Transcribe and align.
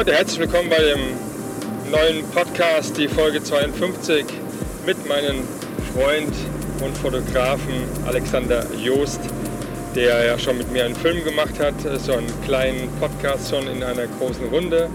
Leute, 0.00 0.14
herzlich 0.14 0.40
willkommen 0.40 0.70
bei 0.70 0.78
dem 0.78 1.00
neuen 1.90 2.24
Podcast, 2.30 2.96
die 2.96 3.06
Folge 3.06 3.42
52 3.42 4.24
mit 4.86 5.06
meinem 5.06 5.42
Freund 5.92 6.32
und 6.82 6.96
Fotografen 6.96 7.84
Alexander 8.06 8.64
Joost, 8.82 9.20
der 9.94 10.24
ja 10.24 10.38
schon 10.38 10.56
mit 10.56 10.72
mir 10.72 10.86
einen 10.86 10.94
Film 10.94 11.22
gemacht 11.22 11.60
hat, 11.60 11.74
so 12.00 12.14
einen 12.14 12.32
kleinen 12.46 12.88
Podcast 12.98 13.50
schon 13.50 13.68
in 13.68 13.82
einer 13.82 14.06
großen 14.06 14.46
Runde. 14.46 14.88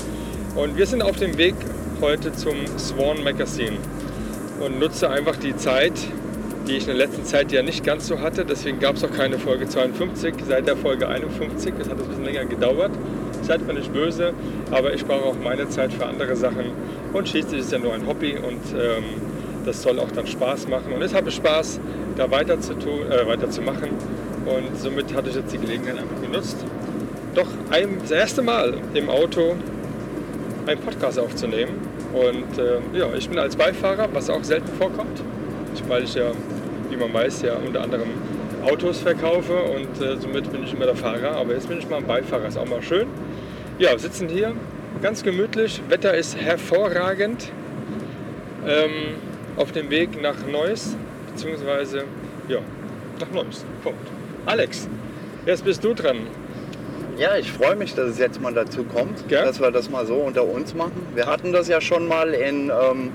Und 0.55 0.76
wir 0.76 0.88
sind 0.88 1.04
auf 1.04 1.18
dem 1.18 1.38
Weg 1.38 1.54
heute 2.01 2.34
zum 2.34 2.66
Swan 2.79 3.24
Magazine 3.24 3.77
und 4.60 4.79
nutze 4.79 5.07
einfach 5.07 5.35
die 5.35 5.55
Zeit, 5.55 5.94
die 6.68 6.77
ich 6.77 6.88
in 6.88 6.98
der 6.98 7.07
letzten 7.07 7.26
Zeit 7.26 7.51
ja 7.51 7.62
nicht 7.62 7.84
ganz 7.84 8.07
so 8.07 8.22
hatte. 8.22 8.44
Deswegen 8.44 8.79
gab 8.79 8.96
es 8.96 9.04
auch 9.04 9.12
keine 9.12 9.38
Folge 9.38 9.68
52, 9.68 10.34
seit 10.48 10.66
der 10.66 10.76
Folge 10.76 11.07
51. 11.07 11.76
Das 11.77 11.90
hat 11.90 11.99
ein 11.99 12.07
bisschen 12.07 12.26
länger 12.26 12.46
gedauert. 12.46 12.91
Seid 13.46 13.65
mir 13.68 13.74
nicht 13.74 13.93
böse, 13.93 14.34
aber 14.71 14.93
ich 14.93 15.05
brauche 15.05 15.26
auch 15.26 15.35
meine 15.43 15.70
Zeit 15.70 15.93
für 15.93 16.05
andere 16.05 16.35
Sachen. 16.35 16.71
Und 17.13 17.29
schließlich 17.29 17.62
ist 17.62 17.71
ja 17.71 17.77
nur 17.77 17.93
ein 17.93 18.07
Hobby 18.07 18.34
und 18.34 18.62
ähm, 18.74 19.04
das 19.65 19.84
soll 19.84 19.99
auch 19.99 20.12
dann 20.12 20.26
Spaß 20.26 20.68
machen. 20.68 20.93
Und 20.93 21.01
jetzt 21.01 21.13
habe 21.13 21.29
ich 21.29 21.35
Spaß, 21.35 21.79
da 22.16 22.32
weiter 22.32 22.60
zu 22.60 22.73
tun, 22.73 23.01
äh, 23.10 23.27
weiterzumachen. 23.27 23.90
Und 24.46 24.79
somit 24.79 25.13
hatte 25.13 25.29
ich 25.29 25.35
jetzt 25.35 25.54
die 25.54 25.60
Gelegenheit 25.60 25.98
einfach 25.99 26.21
genutzt, 26.21 26.57
doch 27.35 27.48
ein, 27.70 27.98
das 28.01 28.12
erste 28.12 28.41
Mal 28.41 28.76
im 28.96 29.10
Auto 29.10 29.55
einen 30.66 30.79
Podcast 30.79 31.20
aufzunehmen. 31.20 31.73
Und 32.13 32.57
äh, 32.57 32.98
ja, 32.98 33.07
ich 33.16 33.29
bin 33.29 33.38
als 33.38 33.55
Beifahrer, 33.55 34.07
was 34.13 34.29
auch 34.29 34.43
selten 34.43 34.70
vorkommt, 34.79 35.21
weil 35.88 36.04
ich 36.04 36.16
ja, 36.16 36.32
wie 36.90 36.96
man 36.96 37.13
weiß, 37.13 37.43
ja 37.43 37.55
unter 37.55 37.82
anderem 37.82 38.10
Autos 38.63 38.99
verkaufe 38.99 39.54
und 39.54 40.01
äh, 40.01 40.18
somit 40.18 40.51
bin 40.51 40.63
ich 40.63 40.73
immer 40.73 40.85
der 40.85 40.96
Fahrer. 40.96 41.35
Aber 41.35 41.54
jetzt 41.54 41.68
bin 41.68 41.77
ich 41.77 41.90
mal 41.90 41.98
ein 41.98 42.07
Beifahrer, 42.07 42.48
ist 42.48 42.57
auch 42.57 42.68
mal 42.68 42.82
schön. 42.82 43.07
Ja, 43.77 43.91
wir 43.91 43.99
sitzen 43.99 44.29
hier 44.29 44.55
ganz 45.01 45.21
gemütlich. 45.21 45.81
Wetter 45.90 46.13
ist 46.13 46.37
hervorragend. 46.37 47.51
Ähm, 48.65 49.15
auf 49.57 49.73
dem 49.73 49.90
Weg 49.90 50.21
nach 50.21 50.35
Neuss, 50.49 50.95
beziehungsweise 51.29 52.05
ja, 52.48 52.59
nach 53.20 53.29
Neuss. 53.32 53.65
Punkt. 53.84 53.99
Alex, 54.45 54.87
jetzt 55.45 55.65
bist 55.65 55.84
du 55.84 55.93
dran. 55.93 56.20
Ja, 57.17 57.35
ich 57.35 57.51
freue 57.51 57.76
mich, 57.76 57.93
dass 57.93 58.12
es 58.12 58.17
jetzt 58.17 58.41
mal 58.41 58.54
dazu 58.54 58.85
kommt, 58.85 59.27
Gell? 59.27 59.43
dass 59.43 59.59
wir 59.59 59.71
das 59.71 59.89
mal 59.89 60.05
so 60.05 60.15
unter 60.15 60.45
uns 60.45 60.73
machen. 60.73 61.05
Wir 61.13 61.26
hatten 61.26 61.51
das 61.51 61.67
ja 61.67 61.82
schon 61.82 62.07
mal 62.07 62.34
in 62.34 62.70
ähm, 62.70 63.12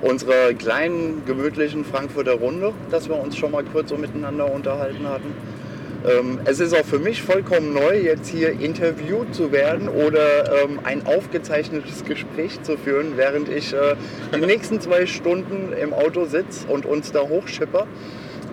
unserer 0.00 0.54
kleinen, 0.54 1.24
gemütlichen 1.26 1.84
Frankfurter 1.84 2.34
Runde, 2.34 2.72
dass 2.92 3.08
wir 3.08 3.16
uns 3.16 3.36
schon 3.36 3.50
mal 3.50 3.64
kurz 3.64 3.88
so 3.88 3.96
miteinander 3.96 4.48
unterhalten 4.48 5.08
hatten. 5.08 5.34
Ähm, 6.06 6.40
es 6.44 6.60
ist 6.60 6.74
auch 6.74 6.84
für 6.84 6.98
mich 6.98 7.22
vollkommen 7.22 7.72
neu, 7.72 7.98
jetzt 7.98 8.28
hier 8.28 8.50
interviewt 8.60 9.34
zu 9.34 9.50
werden 9.52 9.88
oder 9.88 10.62
ähm, 10.64 10.78
ein 10.84 11.06
aufgezeichnetes 11.06 12.04
Gespräch 12.04 12.62
zu 12.62 12.76
führen, 12.76 13.16
während 13.16 13.48
ich 13.48 13.72
äh, 13.72 13.96
die 14.34 14.46
nächsten 14.46 14.80
zwei 14.80 15.06
Stunden 15.06 15.72
im 15.72 15.92
Auto 15.92 16.24
sitze 16.24 16.66
und 16.68 16.86
uns 16.86 17.10
da 17.10 17.22
hochschipper. 17.22 17.86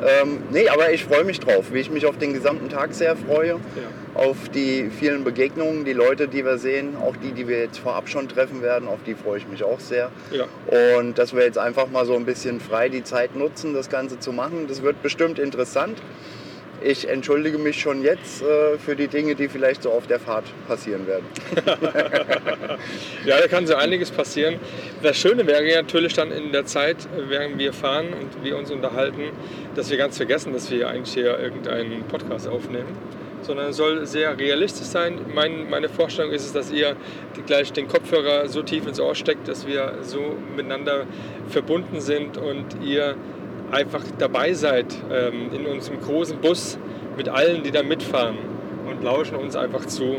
Ähm, 0.03 0.43
nee, 0.51 0.67
aber 0.67 0.91
ich 0.91 1.05
freue 1.05 1.23
mich 1.23 1.39
drauf, 1.39 1.71
wie 1.71 1.79
ich 1.79 1.89
mich 1.89 2.05
auf 2.05 2.17
den 2.17 2.33
gesamten 2.33 2.69
Tag 2.69 2.93
sehr 2.93 3.15
freue, 3.15 3.59
auf 4.13 4.49
die 4.49 4.89
vielen 4.89 5.23
Begegnungen, 5.23 5.85
die 5.85 5.93
Leute, 5.93 6.27
die 6.27 6.43
wir 6.43 6.57
sehen, 6.57 6.97
auch 7.01 7.15
die, 7.15 7.31
die 7.31 7.47
wir 7.47 7.59
jetzt 7.59 7.79
vorab 7.79 8.09
schon 8.09 8.27
treffen 8.27 8.61
werden, 8.61 8.89
auf 8.89 8.99
die 9.05 9.15
freue 9.15 9.37
ich 9.37 9.47
mich 9.47 9.63
auch 9.63 9.79
sehr. 9.79 10.11
Ja. 10.31 10.45
Und 10.97 11.17
dass 11.17 11.33
wir 11.33 11.43
jetzt 11.43 11.57
einfach 11.57 11.89
mal 11.89 12.05
so 12.05 12.15
ein 12.15 12.25
bisschen 12.25 12.59
frei 12.59 12.89
die 12.89 13.03
Zeit 13.03 13.35
nutzen, 13.35 13.73
das 13.73 13.89
Ganze 13.89 14.19
zu 14.19 14.33
machen, 14.33 14.65
das 14.67 14.81
wird 14.81 15.01
bestimmt 15.01 15.39
interessant. 15.39 16.01
Ich 16.81 17.07
entschuldige 17.07 17.57
mich 17.57 17.79
schon 17.79 18.03
jetzt 18.03 18.41
äh, 18.41 18.77
für 18.77 18.95
die 18.95 19.07
Dinge, 19.07 19.35
die 19.35 19.47
vielleicht 19.47 19.83
so 19.83 19.91
auf 19.91 20.07
der 20.07 20.19
Fahrt 20.19 20.45
passieren 20.67 21.07
werden. 21.07 21.25
Ja, 23.25 23.39
da 23.39 23.47
kann 23.47 23.65
so 23.65 23.75
einiges 23.75 24.11
passieren. 24.11 24.59
Das 25.01 25.17
Schöne 25.17 25.47
wäre 25.47 25.63
natürlich 25.75 26.13
dann 26.13 26.31
in 26.31 26.51
der 26.51 26.65
Zeit, 26.65 26.97
während 27.27 27.57
wir 27.57 27.73
fahren 27.73 28.07
und 28.13 28.43
wir 28.43 28.55
uns 28.55 28.69
unterhalten, 28.69 29.31
dass 29.75 29.89
wir 29.89 29.97
ganz 29.97 30.17
vergessen, 30.17 30.53
dass 30.53 30.69
wir 30.69 30.87
eigentlich 30.87 31.13
hier 31.13 31.39
irgendeinen 31.39 32.03
Podcast 32.03 32.47
aufnehmen. 32.47 32.95
Sondern 33.41 33.69
es 33.69 33.77
soll 33.77 34.05
sehr 34.05 34.37
realistisch 34.37 34.87
sein. 34.87 35.19
Mein, 35.33 35.69
meine 35.69 35.89
Vorstellung 35.89 36.31
ist 36.31 36.45
es, 36.45 36.53
dass 36.53 36.71
ihr 36.71 36.95
gleich 37.47 37.73
den 37.73 37.87
Kopfhörer 37.87 38.47
so 38.47 38.61
tief 38.61 38.85
ins 38.87 38.99
Ohr 38.99 39.15
steckt, 39.15 39.47
dass 39.47 39.65
wir 39.65 39.99
so 40.01 40.35
miteinander 40.55 41.05
verbunden 41.47 41.99
sind 41.99 42.37
und 42.37 42.65
ihr 42.83 43.15
einfach 43.71 44.03
dabei 44.17 44.53
seid 44.53 44.85
ähm, 45.11 45.51
in 45.53 45.65
unserem 45.65 45.99
großen 46.01 46.39
Bus 46.39 46.77
mit 47.17 47.29
allen, 47.29 47.63
die 47.63 47.71
da 47.71 47.83
mitfahren 47.83 48.37
und 48.87 49.03
lauschen 49.03 49.35
uns 49.35 49.55
einfach 49.55 49.85
zu. 49.85 50.17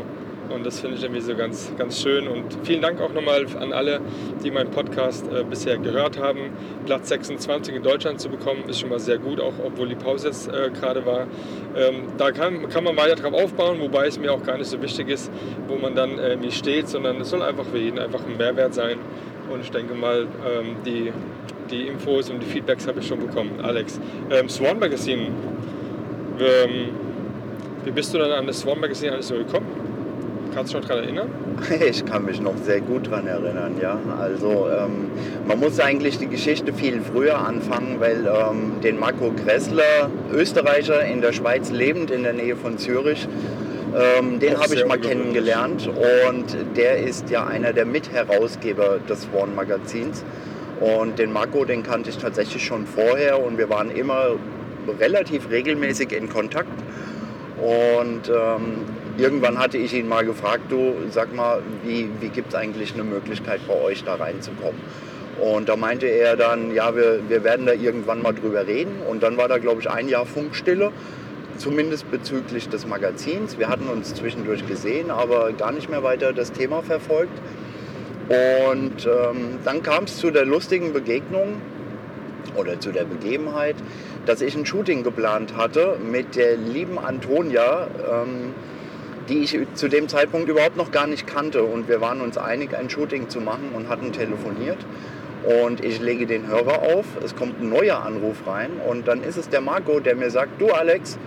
Und 0.49 0.65
das 0.65 0.79
finde 0.79 0.95
ich 0.95 1.03
irgendwie 1.03 1.21
so 1.21 1.35
ganz, 1.35 1.71
ganz 1.77 2.01
schön. 2.01 2.27
Und 2.27 2.45
vielen 2.63 2.81
Dank 2.81 3.01
auch 3.01 3.13
nochmal 3.13 3.45
an 3.59 3.73
alle, 3.73 3.99
die 4.43 4.51
meinen 4.51 4.71
Podcast 4.71 5.25
äh, 5.31 5.43
bisher 5.43 5.77
gehört 5.77 6.17
haben. 6.17 6.51
Platz 6.85 7.09
26 7.09 7.75
in 7.75 7.83
Deutschland 7.83 8.21
zu 8.21 8.29
bekommen, 8.29 8.63
ist 8.69 8.79
schon 8.79 8.89
mal 8.89 8.99
sehr 8.99 9.17
gut, 9.17 9.41
auch 9.41 9.53
obwohl 9.63 9.89
die 9.89 9.95
Pause 9.95 10.27
jetzt 10.27 10.47
äh, 10.47 10.69
gerade 10.69 11.05
war. 11.05 11.27
Ähm, 11.75 12.03
da 12.17 12.31
kann, 12.31 12.69
kann 12.69 12.83
man 12.83 12.95
weiter 12.95 13.15
drauf 13.15 13.33
aufbauen, 13.33 13.79
wobei 13.79 14.07
es 14.07 14.17
mir 14.19 14.31
auch 14.31 14.43
gar 14.43 14.57
nicht 14.57 14.69
so 14.69 14.81
wichtig 14.81 15.09
ist, 15.09 15.31
wo 15.67 15.75
man 15.75 15.95
dann 15.95 16.17
äh, 16.17 16.29
irgendwie 16.29 16.51
steht, 16.51 16.87
sondern 16.87 17.19
es 17.19 17.29
soll 17.29 17.41
einfach 17.41 17.65
für 17.65 17.77
jeden 17.77 17.99
einfach 17.99 18.25
ein 18.25 18.37
Mehrwert 18.37 18.73
sein. 18.73 18.97
Und 19.51 19.61
ich 19.61 19.71
denke 19.71 19.95
mal, 19.95 20.27
ähm, 20.45 20.77
die, 20.85 21.11
die 21.71 21.87
Infos 21.87 22.29
und 22.29 22.41
die 22.41 22.45
Feedbacks 22.45 22.87
habe 22.87 22.99
ich 22.99 23.07
schon 23.07 23.19
bekommen. 23.19 23.59
Alex, 23.61 23.99
ähm, 24.29 24.49
Swan 24.49 24.79
Magazine, 24.79 25.27
ähm, 26.39 26.89
wie 27.85 27.91
bist 27.91 28.13
du 28.13 28.17
dann 28.17 28.31
an 28.31 28.47
das 28.47 28.59
Swan 28.59 28.79
Magazine 28.79 29.13
alles 29.13 29.27
so 29.27 29.35
gekommen? 29.35 29.67
Kannst 30.53 30.73
du 30.73 30.79
dich 30.79 30.87
noch 30.87 30.95
daran 30.95 31.03
erinnern? 31.03 31.29
Ich 31.87 32.05
kann 32.05 32.25
mich 32.25 32.41
noch 32.41 32.57
sehr 32.57 32.81
gut 32.81 33.07
daran 33.07 33.27
erinnern, 33.27 33.75
ja. 33.81 33.99
Also 34.19 34.67
ähm, 34.69 35.11
man 35.47 35.59
muss 35.59 35.79
eigentlich 35.79 36.17
die 36.17 36.27
Geschichte 36.27 36.73
viel 36.73 37.01
früher 37.01 37.37
anfangen, 37.37 37.99
weil 37.99 38.25
ähm, 38.25 38.73
den 38.83 38.99
Marco 38.99 39.31
Gressler, 39.31 40.09
Österreicher 40.31 41.05
in 41.05 41.21
der 41.21 41.33
Schweiz 41.33 41.69
lebend 41.69 42.11
in 42.11 42.23
der 42.23 42.33
Nähe 42.33 42.55
von 42.55 42.77
Zürich, 42.77 43.27
ähm, 43.95 44.39
den 44.39 44.57
habe 44.59 44.75
ich 44.75 44.85
mal 44.85 44.99
kennengelernt 44.99 45.87
und 45.87 46.57
der 46.75 46.97
ist 46.99 47.29
ja 47.29 47.45
einer 47.45 47.73
der 47.73 47.85
Mitherausgeber 47.85 48.99
des 49.07 49.21
Swan 49.21 49.55
Magazins. 49.55 50.23
Und 50.79 51.17
den 51.17 51.33
Marco, 51.33 51.65
den 51.65 51.83
kannte 51.83 52.09
ich 52.09 52.17
tatsächlich 52.17 52.63
schon 52.65 52.85
vorher 52.85 53.43
und 53.43 53.57
wir 53.57 53.69
waren 53.69 53.89
immer 53.89 54.35
relativ 54.99 55.49
regelmäßig 55.49 56.11
in 56.11 56.29
Kontakt. 56.29 56.69
Und 57.57 58.29
ähm, 58.29 58.85
irgendwann 59.17 59.57
hatte 59.57 59.77
ich 59.77 59.93
ihn 59.93 60.07
mal 60.07 60.23
gefragt, 60.23 60.63
du 60.69 60.93
sag 61.09 61.33
mal, 61.35 61.61
wie, 61.83 62.09
wie 62.19 62.29
gibt 62.29 62.49
es 62.49 62.55
eigentlich 62.55 62.93
eine 62.93 63.03
Möglichkeit 63.03 63.61
bei 63.67 63.73
euch 63.73 64.03
da 64.03 64.15
reinzukommen? 64.15 64.79
Und 65.39 65.69
da 65.69 65.75
meinte 65.75 66.07
er 66.07 66.35
dann, 66.35 66.73
ja, 66.73 66.95
wir, 66.95 67.19
wir 67.27 67.43
werden 67.43 67.65
da 67.65 67.73
irgendwann 67.73 68.21
mal 68.21 68.33
drüber 68.33 68.65
reden. 68.65 69.01
Und 69.07 69.23
dann 69.23 69.37
war 69.37 69.47
da, 69.47 69.57
glaube 69.57 69.81
ich, 69.81 69.89
ein 69.89 70.09
Jahr 70.09 70.25
Funkstille, 70.25 70.91
zumindest 71.57 72.09
bezüglich 72.09 72.69
des 72.69 72.87
Magazins. 72.87 73.57
Wir 73.57 73.69
hatten 73.69 73.87
uns 73.87 74.13
zwischendurch 74.15 74.65
gesehen, 74.67 75.11
aber 75.11 75.51
gar 75.53 75.71
nicht 75.71 75.89
mehr 75.89 76.03
weiter 76.03 76.33
das 76.33 76.51
Thema 76.51 76.81
verfolgt. 76.81 77.37
Und 78.29 79.05
ähm, 79.05 79.59
dann 79.63 79.83
kam 79.83 80.03
es 80.03 80.17
zu 80.17 80.31
der 80.31 80.45
lustigen 80.45 80.91
Begegnung 80.91 81.61
oder 82.57 82.79
zu 82.79 82.91
der 82.91 83.05
Begebenheit, 83.05 83.75
dass 84.25 84.41
ich 84.41 84.55
ein 84.55 84.65
Shooting 84.65 85.03
geplant 85.03 85.55
hatte 85.55 85.97
mit 86.11 86.35
der 86.35 86.57
lieben 86.57 86.99
Antonia, 86.99 87.87
ähm, 87.87 88.53
die 89.29 89.39
ich 89.39 89.57
zu 89.75 89.87
dem 89.87 90.09
Zeitpunkt 90.09 90.49
überhaupt 90.49 90.75
noch 90.75 90.91
gar 90.91 91.07
nicht 91.07 91.25
kannte. 91.25 91.63
Und 91.63 91.87
wir 91.87 92.01
waren 92.01 92.21
uns 92.21 92.37
einig, 92.37 92.75
ein 92.75 92.89
Shooting 92.89 93.29
zu 93.29 93.39
machen 93.39 93.71
und 93.73 93.87
hatten 93.87 94.11
telefoniert. 94.11 94.79
Und 95.43 95.83
ich 95.83 96.01
lege 96.01 96.25
den 96.25 96.47
Hörer 96.47 96.81
auf, 96.81 97.05
es 97.23 97.35
kommt 97.35 97.61
ein 97.61 97.69
neuer 97.69 98.03
Anruf 98.03 98.45
rein 98.45 98.71
und 98.85 99.07
dann 99.07 99.23
ist 99.23 99.37
es 99.37 99.47
der 99.47 99.61
Marco, 99.61 99.99
der 99.99 100.15
mir 100.15 100.29
sagt, 100.29 100.59
du 100.59 100.71
Alex, 100.71 101.17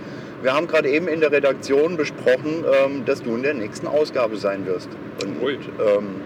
wir 0.42 0.52
haben 0.52 0.66
gerade 0.66 0.90
eben 0.90 1.08
in 1.08 1.20
der 1.20 1.32
Redaktion 1.32 1.96
besprochen, 1.96 2.64
ähm, 2.84 3.04
dass 3.06 3.22
du 3.22 3.34
in 3.34 3.42
der 3.42 3.54
nächsten 3.54 3.86
Ausgabe 3.86 4.36
sein 4.36 4.66
wirst. 4.66 4.88
Und 5.22 5.40
ähm, 5.42 6.16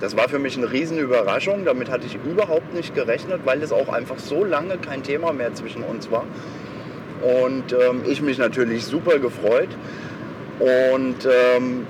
das 0.00 0.16
war 0.16 0.28
für 0.28 0.38
mich 0.38 0.56
eine 0.56 0.70
Riesenüberraschung. 0.70 1.64
Damit 1.64 1.90
hatte 1.90 2.06
ich 2.06 2.18
überhaupt 2.24 2.74
nicht 2.74 2.94
gerechnet, 2.94 3.40
weil 3.44 3.62
es 3.62 3.72
auch 3.72 3.88
einfach 3.88 4.18
so 4.18 4.44
lange 4.44 4.78
kein 4.78 5.02
Thema 5.02 5.32
mehr 5.32 5.54
zwischen 5.54 5.82
uns 5.82 6.10
war. 6.10 6.24
Und 7.22 7.72
ähm, 7.72 8.02
ich 8.06 8.20
mich 8.22 8.38
natürlich 8.38 8.84
super 8.84 9.18
gefreut. 9.18 9.68
Und 10.58 11.26
ähm, 11.26 11.86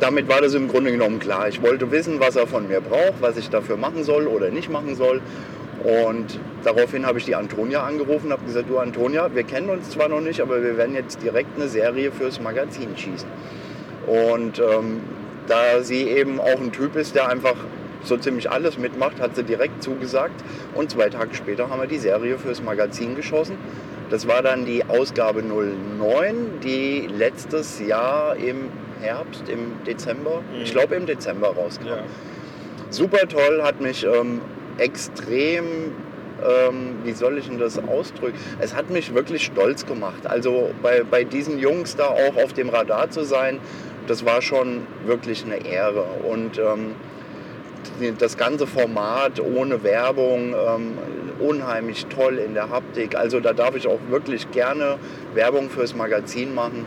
damit 0.00 0.28
war 0.28 0.40
das 0.40 0.54
im 0.54 0.68
Grunde 0.68 0.90
genommen 0.92 1.18
klar. 1.18 1.48
Ich 1.48 1.62
wollte 1.62 1.90
wissen, 1.90 2.20
was 2.20 2.36
er 2.36 2.46
von 2.46 2.68
mir 2.68 2.80
braucht, 2.80 3.20
was 3.20 3.36
ich 3.36 3.50
dafür 3.50 3.76
machen 3.76 4.02
soll 4.04 4.26
oder 4.26 4.50
nicht 4.50 4.70
machen 4.70 4.94
soll. 4.94 5.20
Und 5.82 6.38
daraufhin 6.62 7.06
habe 7.06 7.18
ich 7.18 7.24
die 7.24 7.34
Antonia 7.34 7.82
angerufen 7.82 8.32
habe 8.32 8.44
gesagt, 8.44 8.68
du 8.68 8.78
Antonia, 8.78 9.30
wir 9.34 9.44
kennen 9.44 9.70
uns 9.70 9.90
zwar 9.90 10.08
noch 10.08 10.20
nicht, 10.20 10.40
aber 10.40 10.62
wir 10.62 10.76
werden 10.76 10.94
jetzt 10.94 11.22
direkt 11.22 11.56
eine 11.56 11.68
Serie 11.68 12.12
fürs 12.12 12.40
Magazin 12.40 12.96
schießen. 12.96 13.28
Und 14.06 14.58
ähm, 14.58 15.00
da 15.50 15.82
sie 15.82 16.04
eben 16.04 16.40
auch 16.40 16.60
ein 16.60 16.72
Typ 16.72 16.96
ist, 16.96 17.14
der 17.14 17.28
einfach 17.28 17.56
so 18.02 18.16
ziemlich 18.16 18.50
alles 18.50 18.78
mitmacht, 18.78 19.20
hat 19.20 19.36
sie 19.36 19.44
direkt 19.44 19.82
zugesagt. 19.82 20.42
Und 20.74 20.90
zwei 20.90 21.10
Tage 21.10 21.34
später 21.34 21.68
haben 21.68 21.80
wir 21.80 21.88
die 21.88 21.98
Serie 21.98 22.38
fürs 22.38 22.62
Magazin 22.62 23.14
geschossen. 23.14 23.58
Das 24.10 24.26
war 24.26 24.42
dann 24.42 24.64
die 24.64 24.84
Ausgabe 24.86 25.42
09, 25.42 26.60
die 26.64 27.06
letztes 27.06 27.80
Jahr 27.80 28.36
im 28.36 28.68
Herbst, 29.00 29.48
im 29.48 29.84
Dezember, 29.86 30.42
mhm. 30.52 30.62
ich 30.62 30.72
glaube 30.72 30.94
im 30.96 31.06
Dezember 31.06 31.48
rauskam. 31.48 31.86
Ja. 31.86 32.04
Super 32.90 33.28
toll, 33.28 33.62
hat 33.62 33.80
mich 33.80 34.04
ähm, 34.04 34.40
extrem, 34.78 35.64
ähm, 36.44 36.96
wie 37.04 37.12
soll 37.12 37.38
ich 37.38 37.46
denn 37.46 37.58
das 37.58 37.78
ausdrücken? 37.78 38.36
Es 38.58 38.74
hat 38.74 38.90
mich 38.90 39.14
wirklich 39.14 39.44
stolz 39.44 39.86
gemacht. 39.86 40.26
Also 40.26 40.70
bei, 40.82 41.04
bei 41.08 41.22
diesen 41.22 41.58
Jungs 41.58 41.94
da 41.94 42.06
auch 42.08 42.36
auf 42.36 42.52
dem 42.52 42.68
Radar 42.68 43.10
zu 43.10 43.24
sein, 43.24 43.60
das 44.10 44.24
war 44.24 44.42
schon 44.42 44.86
wirklich 45.06 45.44
eine 45.44 45.64
Ehre. 45.64 46.04
Und 46.28 46.58
ähm, 46.58 46.94
das 48.18 48.36
ganze 48.36 48.66
Format 48.66 49.40
ohne 49.40 49.82
Werbung, 49.82 50.54
ähm, 50.54 50.98
unheimlich 51.38 52.06
toll 52.06 52.38
in 52.38 52.54
der 52.54 52.70
Haptik. 52.70 53.16
Also 53.16 53.40
da 53.40 53.52
darf 53.52 53.76
ich 53.76 53.86
auch 53.86 54.00
wirklich 54.08 54.50
gerne 54.50 54.98
Werbung 55.34 55.70
fürs 55.70 55.94
Magazin 55.94 56.54
machen 56.54 56.84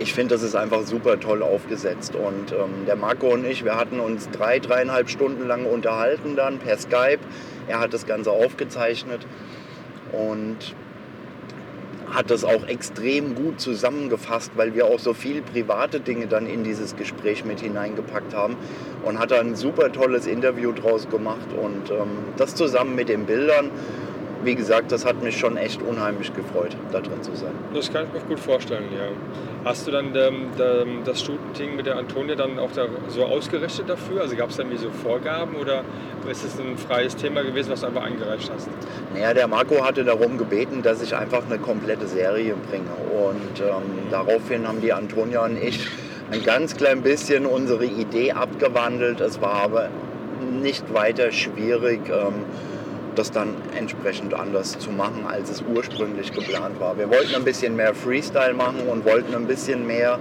ich 0.00 0.14
finde, 0.14 0.34
das 0.34 0.42
ist 0.42 0.54
einfach 0.54 0.82
super 0.82 1.18
toll 1.18 1.42
aufgesetzt. 1.42 2.14
Und 2.14 2.52
ähm, 2.52 2.86
der 2.86 2.96
Marco 2.96 3.28
und 3.28 3.44
ich, 3.44 3.64
wir 3.64 3.76
hatten 3.76 4.00
uns 4.00 4.30
drei, 4.30 4.58
dreieinhalb 4.58 5.10
Stunden 5.10 5.46
lang 5.46 5.64
unterhalten 5.66 6.36
dann 6.36 6.58
per 6.58 6.78
Skype. 6.78 7.18
Er 7.66 7.80
hat 7.80 7.92
das 7.92 8.06
Ganze 8.06 8.30
aufgezeichnet 8.30 9.26
und 10.12 10.74
hat 12.10 12.30
das 12.30 12.44
auch 12.44 12.66
extrem 12.66 13.34
gut 13.34 13.60
zusammengefasst, 13.60 14.52
weil 14.56 14.74
wir 14.74 14.86
auch 14.86 14.98
so 14.98 15.14
viel 15.14 15.42
private 15.42 16.00
Dinge 16.00 16.26
dann 16.26 16.46
in 16.46 16.64
dieses 16.64 16.96
Gespräch 16.96 17.44
mit 17.44 17.60
hineingepackt 17.60 18.34
haben 18.34 18.56
und 19.04 19.18
hat 19.18 19.30
da 19.30 19.40
ein 19.40 19.56
super 19.56 19.92
tolles 19.92 20.26
Interview 20.26 20.72
draus 20.72 21.08
gemacht 21.08 21.48
und 21.56 21.90
ähm, 21.90 22.08
das 22.36 22.54
zusammen 22.54 22.94
mit 22.94 23.08
den 23.08 23.26
Bildern 23.26 23.70
wie 24.44 24.54
gesagt, 24.54 24.92
das 24.92 25.04
hat 25.04 25.22
mich 25.22 25.36
schon 25.36 25.56
echt 25.56 25.82
unheimlich 25.82 26.32
gefreut, 26.32 26.76
da 26.92 27.00
drin 27.00 27.22
zu 27.22 27.34
sein. 27.34 27.52
Das 27.74 27.92
kann 27.92 28.06
ich 28.06 28.12
mir 28.12 28.28
gut 28.28 28.38
vorstellen, 28.38 28.84
ja. 28.92 29.08
Hast 29.64 29.86
du 29.86 29.90
dann 29.90 30.14
ähm, 30.14 31.02
das 31.04 31.22
Shooting 31.22 31.76
mit 31.76 31.86
der 31.86 31.96
Antonia 31.96 32.36
dann 32.36 32.58
auch 32.58 32.70
da 32.72 32.86
so 33.08 33.24
ausgerichtet 33.24 33.88
dafür? 33.88 34.20
Also 34.20 34.36
gab 34.36 34.50
es 34.50 34.56
da 34.56 34.62
irgendwie 34.62 34.78
so 34.78 34.90
Vorgaben 34.90 35.56
oder 35.56 35.82
ist 36.30 36.44
es 36.44 36.58
ein 36.60 36.76
freies 36.76 37.16
Thema 37.16 37.42
gewesen, 37.42 37.70
was 37.70 37.80
du 37.80 37.88
einfach 37.88 38.04
eingereicht 38.04 38.50
hast? 38.54 38.68
Naja, 39.12 39.34
der 39.34 39.48
Marco 39.48 39.84
hatte 39.84 40.04
darum 40.04 40.38
gebeten, 40.38 40.82
dass 40.82 41.02
ich 41.02 41.16
einfach 41.16 41.44
eine 41.46 41.58
komplette 41.58 42.06
Serie 42.06 42.54
bringe. 42.70 42.90
Und 43.10 43.60
ähm, 43.60 44.08
daraufhin 44.10 44.66
haben 44.66 44.80
die 44.80 44.92
Antonia 44.92 45.44
und 45.44 45.60
ich 45.60 45.88
ein 46.30 46.44
ganz 46.44 46.76
klein 46.76 47.02
bisschen 47.02 47.46
unsere 47.46 47.84
Idee 47.86 48.32
abgewandelt. 48.32 49.20
Es 49.20 49.40
war 49.40 49.54
aber 49.54 49.88
nicht 50.62 50.92
weiter 50.94 51.32
schwierig. 51.32 52.00
Ähm, 52.08 52.44
das 53.18 53.32
dann 53.32 53.56
entsprechend 53.76 54.32
anders 54.32 54.78
zu 54.78 54.90
machen, 54.90 55.26
als 55.26 55.50
es 55.50 55.62
ursprünglich 55.62 56.32
geplant 56.32 56.78
war. 56.78 56.96
Wir 56.96 57.10
wollten 57.10 57.34
ein 57.34 57.44
bisschen 57.44 57.74
mehr 57.74 57.94
Freestyle 57.94 58.54
machen 58.54 58.86
und 58.88 59.04
wollten 59.04 59.34
ein 59.34 59.46
bisschen 59.46 59.86
mehr 59.86 60.18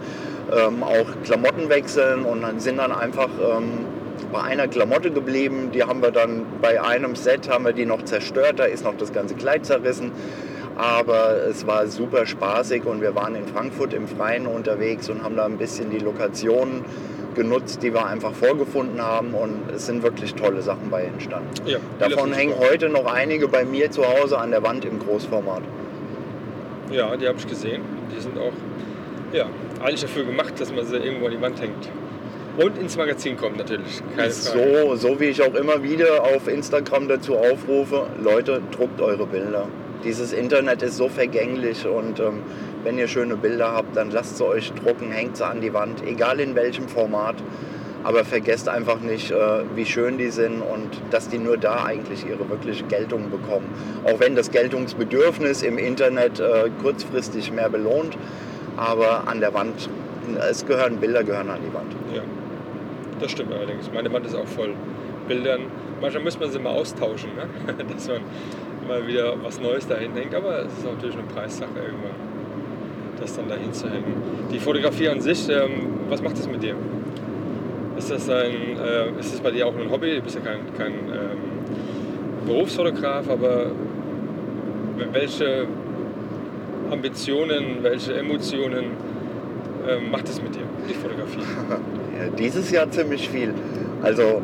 ähm, 0.51 0.83
auch 0.83 1.05
Klamotten 1.23 1.69
wechseln 1.69 2.23
und 2.23 2.41
dann 2.41 2.59
sind 2.59 2.77
dann 2.77 2.91
einfach 2.91 3.29
ähm, 3.39 3.85
bei 4.31 4.41
einer 4.41 4.67
Klamotte 4.67 5.11
geblieben. 5.11 5.71
Die 5.73 5.83
haben 5.83 6.01
wir 6.01 6.11
dann 6.11 6.45
bei 6.61 6.81
einem 6.81 7.15
Set 7.15 7.49
haben 7.49 7.65
wir 7.65 7.73
die 7.73 7.85
noch 7.85 8.03
zerstört, 8.03 8.59
da 8.59 8.65
ist 8.65 8.83
noch 8.83 8.97
das 8.97 9.13
ganze 9.13 9.35
Kleid 9.35 9.65
zerrissen. 9.65 10.11
Aber 10.75 11.38
es 11.49 11.65
war 11.65 11.88
super 11.88 12.27
spaßig 12.27 12.85
und 12.85 13.01
wir 13.01 13.15
waren 13.15 13.33
in 13.35 13.47
Frankfurt 13.47 13.94
im 13.94 14.07
Freien 14.07 14.45
unterwegs 14.45 15.09
und 15.09 15.23
haben 15.23 15.35
da 15.35 15.45
ein 15.45 15.57
bisschen 15.57 15.89
die 15.89 15.97
Lokationen 15.97 16.85
genutzt, 17.38 17.81
die 17.81 17.94
wir 17.94 18.06
einfach 18.06 18.34
vorgefunden 18.34 19.01
haben 19.01 19.34
und 19.34 19.72
es 19.74 19.86
sind 19.86 20.04
wirklich 20.04 20.34
tolle 20.34 20.62
Sachen 20.62 20.89
bei 20.89 21.04
entstanden. 21.04 21.50
Ja, 21.66 21.78
Davon 22.00 22.34
hängen 22.34 22.56
heute 22.60 22.89
noch 22.89 23.06
einige 23.06 23.48
bei 23.48 23.63
mir 23.63 23.89
zu 23.89 24.04
Hause 24.06 24.38
an 24.38 24.51
der 24.51 24.63
Wand 24.63 24.84
im 24.84 25.00
Großformat. 25.00 25.62
Ja, 26.92 27.16
die 27.16 27.28
habe 27.28 27.38
ich 27.38 27.48
gesehen. 27.48 27.81
Die 28.13 28.19
sind 28.19 28.38
auch 28.38 28.54
ja, 29.31 29.45
eigentlich 29.81 30.01
dafür 30.01 30.25
gemacht, 30.25 30.60
dass 30.60 30.74
man 30.74 30.86
sie 30.86 30.98
irgendwo 30.98 31.28
an 31.28 31.31
die 31.31 31.42
Wand 31.42 31.62
hängt. 31.62 31.89
Und 32.57 32.78
ins 32.80 32.98
Magazin 32.98 33.38
kommt 33.38 33.57
natürlich. 33.57 34.01
Keine 34.16 34.31
so, 34.31 34.95
so 34.95 35.19
wie 35.19 35.25
ich 35.25 35.42
auch 35.44 35.54
immer 35.54 35.83
wieder 35.83 36.24
auf 36.24 36.48
Instagram 36.48 37.07
dazu 37.07 37.38
aufrufe, 37.38 38.07
Leute, 38.22 38.62
druckt 38.72 39.00
eure 39.00 39.28
Bilder. 39.28 39.68
Dieses 40.04 40.33
Internet 40.33 40.81
ist 40.81 40.98
so 40.98 41.07
vergänglich 41.07 41.86
und 41.86 42.19
ähm, 42.19 42.42
wenn 42.88 42.98
ihr 42.98 43.10
schöne 43.10 43.36
Bilder 43.36 43.74
habt, 43.74 43.98
dann 43.98 44.12
lasst 44.12 44.38
sie 44.38 44.45
euch 44.45 44.72
drucken, 44.72 45.12
hängt 45.12 45.36
sie 45.36 45.45
an 45.45 45.60
die 45.60 45.74
Wand, 45.74 46.01
egal 46.07 46.39
in 46.39 46.56
welchem 46.56 46.88
Format. 46.88 47.36
Aber 48.06 48.24
vergesst 48.24 48.69
einfach 48.69 49.01
nicht, 49.01 49.30
äh, 49.30 49.36
wie 49.75 49.86
schön 49.86 50.18
die 50.18 50.30
sind 50.30 50.62
und 50.62 50.89
dass 51.12 51.28
die 51.28 51.38
nur 51.38 51.57
da 51.57 51.84
eigentlich 51.84 52.25
ihre 52.25 52.50
wirkliche 52.50 52.86
Geltung 52.86 53.30
bekommen. 53.30 53.68
Auch 54.06 54.22
wenn 54.22 54.38
das 54.38 54.51
Geltungsbedürfnis 54.51 55.63
im 55.63 55.78
Internet 55.78 56.39
äh, 56.39 56.69
kurzfristig 56.81 57.51
mehr 57.51 57.68
belohnt, 57.68 58.18
aber 58.78 59.28
an 59.28 59.42
der 59.42 59.54
Wand, 59.54 59.90
es 60.50 60.66
gehören 60.66 60.95
Bilder, 60.95 61.25
gehören 61.25 61.50
an 61.50 61.60
die 61.68 61.74
Wand. 61.74 61.92
Ja, 62.16 62.22
das 63.19 63.31
stimmt 63.31 63.51
allerdings. 63.51 63.92
Meine 63.94 64.13
Wand 64.13 64.25
ist 64.25 64.36
auch 64.36 64.48
voll 64.48 64.74
Bildern. 65.28 65.63
Manchmal 66.00 66.24
muss 66.24 66.40
man 66.40 66.50
sie 66.50 66.60
mal 66.60 66.69
austauschen, 66.69 67.31
ne? 67.36 67.74
dass 67.94 68.07
man 68.07 68.22
mal 68.88 69.06
wieder 69.06 69.33
was 69.44 69.60
Neues 69.60 69.86
dahin 69.86 70.13
hängt, 70.13 70.33
aber 70.33 70.60
es 70.60 70.72
ist 70.72 70.86
natürlich 70.86 71.18
eine 71.18 71.28
Preissache 71.28 71.72
irgendwann 71.75 72.26
das 73.27 73.35
dann 73.35 73.50
dahin 73.50 73.74
zu 73.74 73.89
hängen. 73.89 74.15
Die 74.51 74.59
Fotografie 74.59 75.09
an 75.09 75.21
sich, 75.21 75.50
ähm, 75.50 76.00
was 76.09 76.21
macht 76.21 76.38
das 76.38 76.47
mit 76.47 76.63
dir? 76.63 76.75
Ist 77.97 78.12
das, 78.12 78.29
ein, 78.29 78.78
äh, 78.78 79.19
ist 79.19 79.33
das 79.33 79.42
bei 79.42 79.52
dir 79.52 79.68
auch 79.68 79.75
ein 79.75 79.92
Hobby? 79.92 80.16
Du 80.16 80.21
bist 80.21 80.35
ja 80.35 80.42
kein, 80.42 80.59
kein 80.78 80.94
ähm, 80.94 82.45
Berufsfotograf, 82.45 83.30
aber 83.30 83.71
welche 85.11 85.68
Ambitionen, 86.90 87.78
welche 87.81 88.13
Emotionen 88.13 88.85
ähm, 89.87 90.11
macht 90.11 90.30
es 90.30 90.42
mit 90.42 90.56
dir, 90.56 90.63
die 90.90 90.94
Fotografie? 90.94 91.40
Ja, 92.18 92.30
dieses 92.30 92.71
Jahr 92.71 92.90
ziemlich 92.90 93.30
viel. 93.30 93.54
Also 94.02 94.42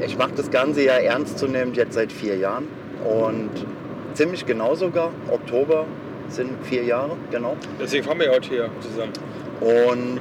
ich 0.00 0.16
mache 0.16 0.30
das 0.36 0.48
Ganze 0.52 0.84
ja 0.84 0.92
ernstzunehmend 0.92 1.76
jetzt 1.76 1.94
seit 1.94 2.12
vier 2.12 2.36
Jahren 2.36 2.68
und 3.04 3.50
ziemlich 4.14 4.46
genau 4.46 4.76
sogar, 4.76 5.10
Oktober 5.28 5.86
sind 6.32 6.50
vier 6.64 6.84
Jahre, 6.84 7.16
genau. 7.30 7.56
Deswegen 7.80 8.04
fahren 8.04 8.20
wir 8.20 8.30
heute 8.30 8.48
hier 8.48 8.70
zusammen. 8.80 9.12
Und 9.60 10.20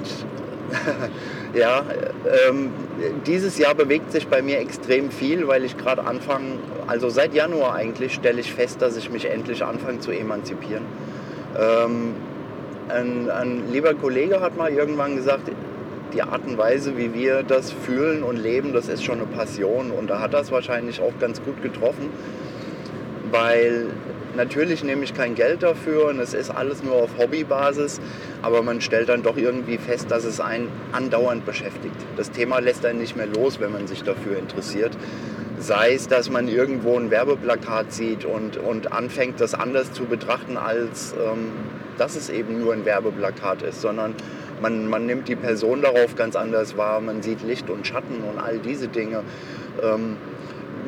ja, 1.54 1.84
ähm, 2.48 2.72
dieses 3.26 3.58
Jahr 3.58 3.76
bewegt 3.76 4.12
sich 4.12 4.28
bei 4.28 4.42
mir 4.42 4.60
extrem 4.60 5.12
viel, 5.12 5.48
weil 5.48 5.64
ich 5.64 5.78
gerade 5.78 6.04
anfange, 6.04 6.60
also 6.88 7.10
seit 7.10 7.34
Januar 7.34 7.76
eigentlich, 7.76 8.14
stelle 8.14 8.40
ich 8.40 8.54
fest, 8.54 8.82
dass 8.82 8.98
ich 8.98 9.10
mich 9.10 9.26
endlich 9.26 9.64
anfange 9.64 10.00
zu 10.00 10.12
emanzipieren. 10.12 10.84
Ähm, 11.58 12.16
ein, 12.90 13.30
ein 13.30 13.72
lieber 13.72 13.94
Kollege 13.94 14.42
hat 14.42 14.58
mal 14.58 14.72
irgendwann 14.72 15.16
gesagt, 15.16 15.52
die 16.14 16.24
Art 16.24 16.46
und 16.48 16.58
Weise, 16.58 16.98
wie 16.98 17.14
wir 17.14 17.44
das 17.44 17.72
fühlen 17.72 18.24
und 18.24 18.38
leben, 18.38 18.74
das 18.74 18.88
ist 18.88 19.04
schon 19.04 19.20
eine 19.20 19.28
Passion. 19.28 19.92
Und 19.92 20.10
da 20.10 20.20
hat 20.20 20.34
das 20.34 20.52
wahrscheinlich 20.52 21.02
auch 21.02 21.14
ganz 21.20 21.42
gut 21.44 21.62
getroffen, 21.62 22.10
weil 23.32 23.88
Natürlich 24.36 24.84
nehme 24.84 25.04
ich 25.04 25.14
kein 25.14 25.36
Geld 25.36 25.64
dafür 25.64 26.08
und 26.10 26.20
es 26.20 26.34
ist 26.34 26.50
alles 26.52 26.84
nur 26.84 26.96
auf 26.96 27.10
Hobbybasis, 27.18 28.00
aber 28.42 28.62
man 28.62 28.80
stellt 28.80 29.10
dann 29.10 29.24
doch 29.24 29.38
irgendwie 29.38 29.78
fest, 29.78 30.12
dass 30.12 30.24
es 30.24 30.40
einen 30.40 30.70
andauernd 30.92 31.46
beschäftigt. 31.46 31.96
Das 32.16 32.32
Thema 32.32 32.60
lässt 32.60 32.86
einen 32.86 33.00
nicht 33.00 33.16
mehr 33.16 33.28
los, 33.28 33.60
wenn 33.60 33.72
man 33.72 33.88
sich 33.88 34.04
dafür 34.04 34.38
interessiert. 34.38 34.96
Sei 35.60 35.94
es, 35.94 36.08
dass 36.08 36.30
man 36.30 36.48
irgendwo 36.48 36.98
ein 36.98 37.12
Werbeplakat 37.12 37.92
sieht 37.92 38.24
und, 38.24 38.58
und 38.58 38.94
anfängt, 38.94 39.42
das 39.42 39.54
anders 39.54 39.92
zu 39.92 40.06
betrachten, 40.06 40.58
als 40.58 41.14
ähm, 41.14 41.52
dass 41.98 42.16
es 42.16 42.30
eben 42.30 42.60
nur 42.60 42.74
ein 42.74 42.86
Werbeplakat 42.86 43.62
ist, 43.62 43.82
sondern 43.82 44.16
man, 44.62 44.90
man 44.90 45.06
nimmt 45.06 45.28
die 45.28 45.36
Person 45.36 45.82
darauf 45.82 46.16
ganz 46.16 46.36
anders 46.36 46.78
wahr, 46.78 47.02
man 47.02 47.22
sieht 47.22 47.44
Licht 47.44 47.70
und 47.70 47.86
Schatten 47.86 48.24
und 48.24 48.40
all 48.40 48.60
diese 48.60 48.88
Dinge. 48.88 49.24
Ähm, 49.84 50.18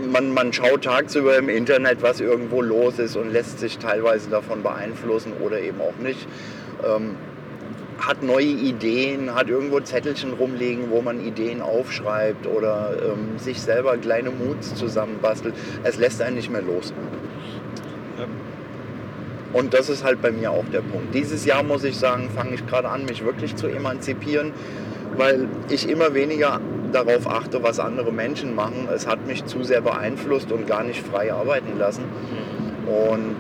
man, 0.10 0.34
man 0.34 0.54
schaut 0.54 0.84
tagsüber 0.84 1.38
im 1.38 1.50
Internet, 1.50 2.02
was 2.02 2.20
irgendwo 2.20 2.62
los 2.62 3.00
ist 3.00 3.16
und 3.16 3.32
lässt 3.32 3.60
sich 3.60 3.78
teilweise 3.78 4.30
davon 4.30 4.64
beeinflussen 4.64 5.34
oder 5.42 5.60
eben 5.60 5.82
auch 5.82 5.98
nicht. 6.02 6.28
Ähm, 6.84 7.16
hat 8.00 8.24
neue 8.24 8.46
Ideen, 8.46 9.36
hat 9.36 9.50
irgendwo 9.50 9.80
Zettelchen 9.80 10.34
rumliegen, 10.34 10.90
wo 10.90 11.02
man 11.02 11.24
Ideen 11.24 11.62
aufschreibt 11.62 12.48
oder 12.48 12.98
ähm, 13.04 13.38
sich 13.38 13.62
selber 13.62 13.98
kleine 13.98 14.32
Moods 14.32 14.74
zusammenbastelt. 14.76 15.54
Es 15.84 15.98
lässt 15.98 16.22
einen 16.22 16.36
nicht 16.36 16.50
mehr 16.50 16.64
los. 16.64 16.94
Und 19.54 19.74
das 19.74 19.90
ist 19.90 20.04
halt 20.04 20.22
bei 20.22 20.32
mir 20.32 20.52
auch 20.52 20.66
der 20.72 20.82
Punkt. 20.82 21.14
Dieses 21.14 21.46
Jahr 21.46 21.62
muss 21.62 21.84
ich 21.84 21.98
sagen, 21.98 22.30
fange 22.34 22.56
ich 22.56 22.66
gerade 22.66 22.90
an, 22.90 23.06
mich 23.06 23.24
wirklich 23.24 23.56
zu 23.56 23.68
emanzipieren, 23.68 24.54
weil 25.18 25.48
ich 25.70 25.90
immer 25.90 26.14
weniger 26.14 26.60
darauf 26.92 27.28
achte, 27.28 27.64
was 27.64 27.80
andere 27.80 28.12
Menschen 28.12 28.56
machen. 28.56 28.88
Es 28.94 29.08
hat 29.08 29.26
mich 29.28 29.46
zu 29.46 29.64
sehr 29.64 29.82
beeinflusst 29.82 30.52
und 30.52 30.68
gar 30.68 30.84
nicht 30.84 31.06
frei 31.06 31.34
arbeiten 31.34 31.78
lassen. 31.78 32.04
Und 32.86 33.36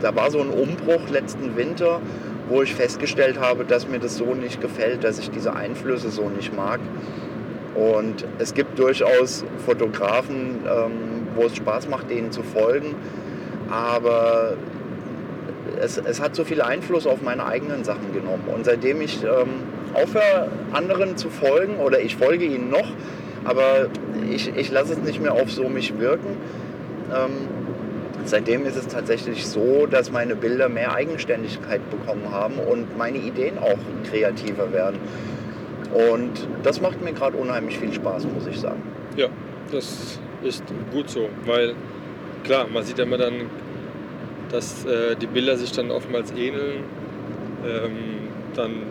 da 0.00 0.14
war 0.14 0.30
so 0.30 0.40
ein 0.40 0.50
Umbruch 0.50 1.08
letzten 1.10 1.56
Winter, 1.56 2.00
wo 2.48 2.62
ich 2.62 2.74
festgestellt 2.74 3.40
habe, 3.40 3.64
dass 3.64 3.88
mir 3.88 3.98
das 3.98 4.16
so 4.16 4.34
nicht 4.34 4.60
gefällt, 4.60 5.04
dass 5.04 5.18
ich 5.18 5.30
diese 5.30 5.54
Einflüsse 5.54 6.10
so 6.10 6.28
nicht 6.28 6.54
mag. 6.56 6.80
Und 7.74 8.24
es 8.38 8.54
gibt 8.54 8.78
durchaus 8.78 9.44
Fotografen, 9.64 10.60
ähm, 10.66 10.90
wo 11.36 11.44
es 11.44 11.56
Spaß 11.56 11.88
macht, 11.88 12.10
denen 12.10 12.32
zu 12.32 12.42
folgen. 12.42 12.94
Aber 13.70 14.54
es, 15.80 15.98
es, 15.98 16.20
hat 16.20 16.34
so 16.34 16.44
viel 16.44 16.62
Einfluss 16.62 17.06
auf 17.06 17.22
meine 17.22 17.44
eigenen 17.44 17.84
Sachen 17.84 18.12
genommen. 18.14 18.44
Und 18.52 18.64
seitdem 18.64 19.00
ich 19.00 19.22
ähm, 19.22 19.62
aufhöre, 20.02 20.48
anderen 20.72 21.16
zu 21.16 21.30
folgen, 21.30 21.76
oder 21.76 22.00
ich 22.00 22.16
folge 22.16 22.44
ihnen 22.44 22.70
noch, 22.70 22.88
aber 23.44 23.88
ich, 24.30 24.54
ich 24.56 24.70
lasse 24.70 24.94
es 24.94 24.98
nicht 24.98 25.20
mehr 25.20 25.32
auf 25.32 25.50
so 25.50 25.68
mich 25.68 25.98
wirken, 25.98 26.36
ähm, 27.14 27.48
seitdem 28.24 28.66
ist 28.66 28.76
es 28.76 28.88
tatsächlich 28.88 29.46
so, 29.46 29.86
dass 29.86 30.10
meine 30.10 30.36
Bilder 30.36 30.68
mehr 30.68 30.92
Eigenständigkeit 30.94 31.80
bekommen 31.90 32.30
haben 32.30 32.54
und 32.58 32.96
meine 32.98 33.18
Ideen 33.18 33.58
auch 33.58 33.78
kreativer 34.10 34.72
werden. 34.72 34.98
Und 35.92 36.46
das 36.62 36.80
macht 36.80 37.02
mir 37.02 37.12
gerade 37.12 37.36
unheimlich 37.36 37.78
viel 37.78 37.92
Spaß, 37.92 38.26
muss 38.26 38.46
ich 38.46 38.60
sagen. 38.60 38.82
Ja, 39.16 39.28
das 39.72 40.20
ist 40.42 40.62
gut 40.92 41.08
so, 41.08 41.28
weil 41.46 41.74
klar, 42.44 42.66
man 42.72 42.82
sieht 42.84 42.98
immer 42.98 43.16
dann, 43.16 43.34
dass 44.50 44.84
äh, 44.84 45.16
die 45.16 45.26
Bilder 45.26 45.56
sich 45.56 45.72
dann 45.72 45.90
oftmals 45.90 46.30
ähneln. 46.32 46.84
Ähm, 47.66 48.28
dann 48.54 48.82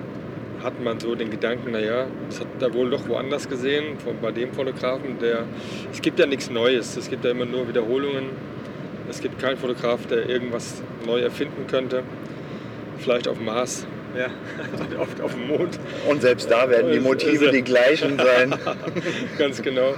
hat 0.68 0.84
man 0.84 1.00
so 1.00 1.16
den 1.16 1.30
Gedanken, 1.32 1.72
naja, 1.72 2.08
das 2.28 2.42
hat 2.42 2.48
er 2.60 2.74
wohl 2.74 2.90
doch 2.90 3.08
woanders 3.08 3.48
gesehen, 3.48 3.98
von, 4.00 4.18
bei 4.22 4.32
dem 4.32 4.52
Fotografen, 4.52 5.18
der, 5.20 5.46
es 5.92 6.02
gibt 6.02 6.20
ja 6.20 6.26
nichts 6.26 6.50
Neues, 6.50 6.98
es 6.98 7.10
gibt 7.10 7.24
ja 7.24 7.32
immer 7.32 7.46
nur 7.46 7.68
Wiederholungen. 7.70 8.26
Es 9.10 9.22
gibt 9.22 9.40
keinen 9.40 9.56
Fotograf, 9.56 10.06
der 10.08 10.28
irgendwas 10.28 10.84
neu 11.06 11.22
erfinden 11.22 11.66
könnte. 11.68 12.04
Vielleicht 12.98 13.30
auf 13.30 13.38
dem 13.38 13.46
Mars, 13.46 13.88
ja, 14.18 14.28
oft 15.00 15.22
auf 15.22 15.34
dem 15.34 15.48
Mond. 15.48 15.80
Und 16.10 16.22
selbst 16.22 16.52
da 16.52 16.70
werden 16.70 16.92
die 16.92 17.00
Motive 17.00 17.50
die 17.52 17.62
gleichen 17.62 18.18
sein. 18.18 18.54
Ganz 19.38 19.62
genau. 19.62 19.96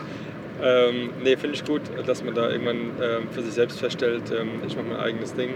Ähm, 0.62 1.10
nee, 1.24 1.36
finde 1.36 1.56
ich 1.56 1.66
gut, 1.66 1.82
dass 2.06 2.24
man 2.24 2.36
da 2.36 2.52
irgendwann 2.52 2.92
ähm, 3.02 3.28
für 3.32 3.42
sich 3.42 3.54
selbst 3.54 3.80
feststellt, 3.80 4.32
ähm, 4.32 4.62
ich 4.68 4.76
mache 4.76 4.86
mein 4.86 5.00
eigenes 5.00 5.34
Ding. 5.34 5.56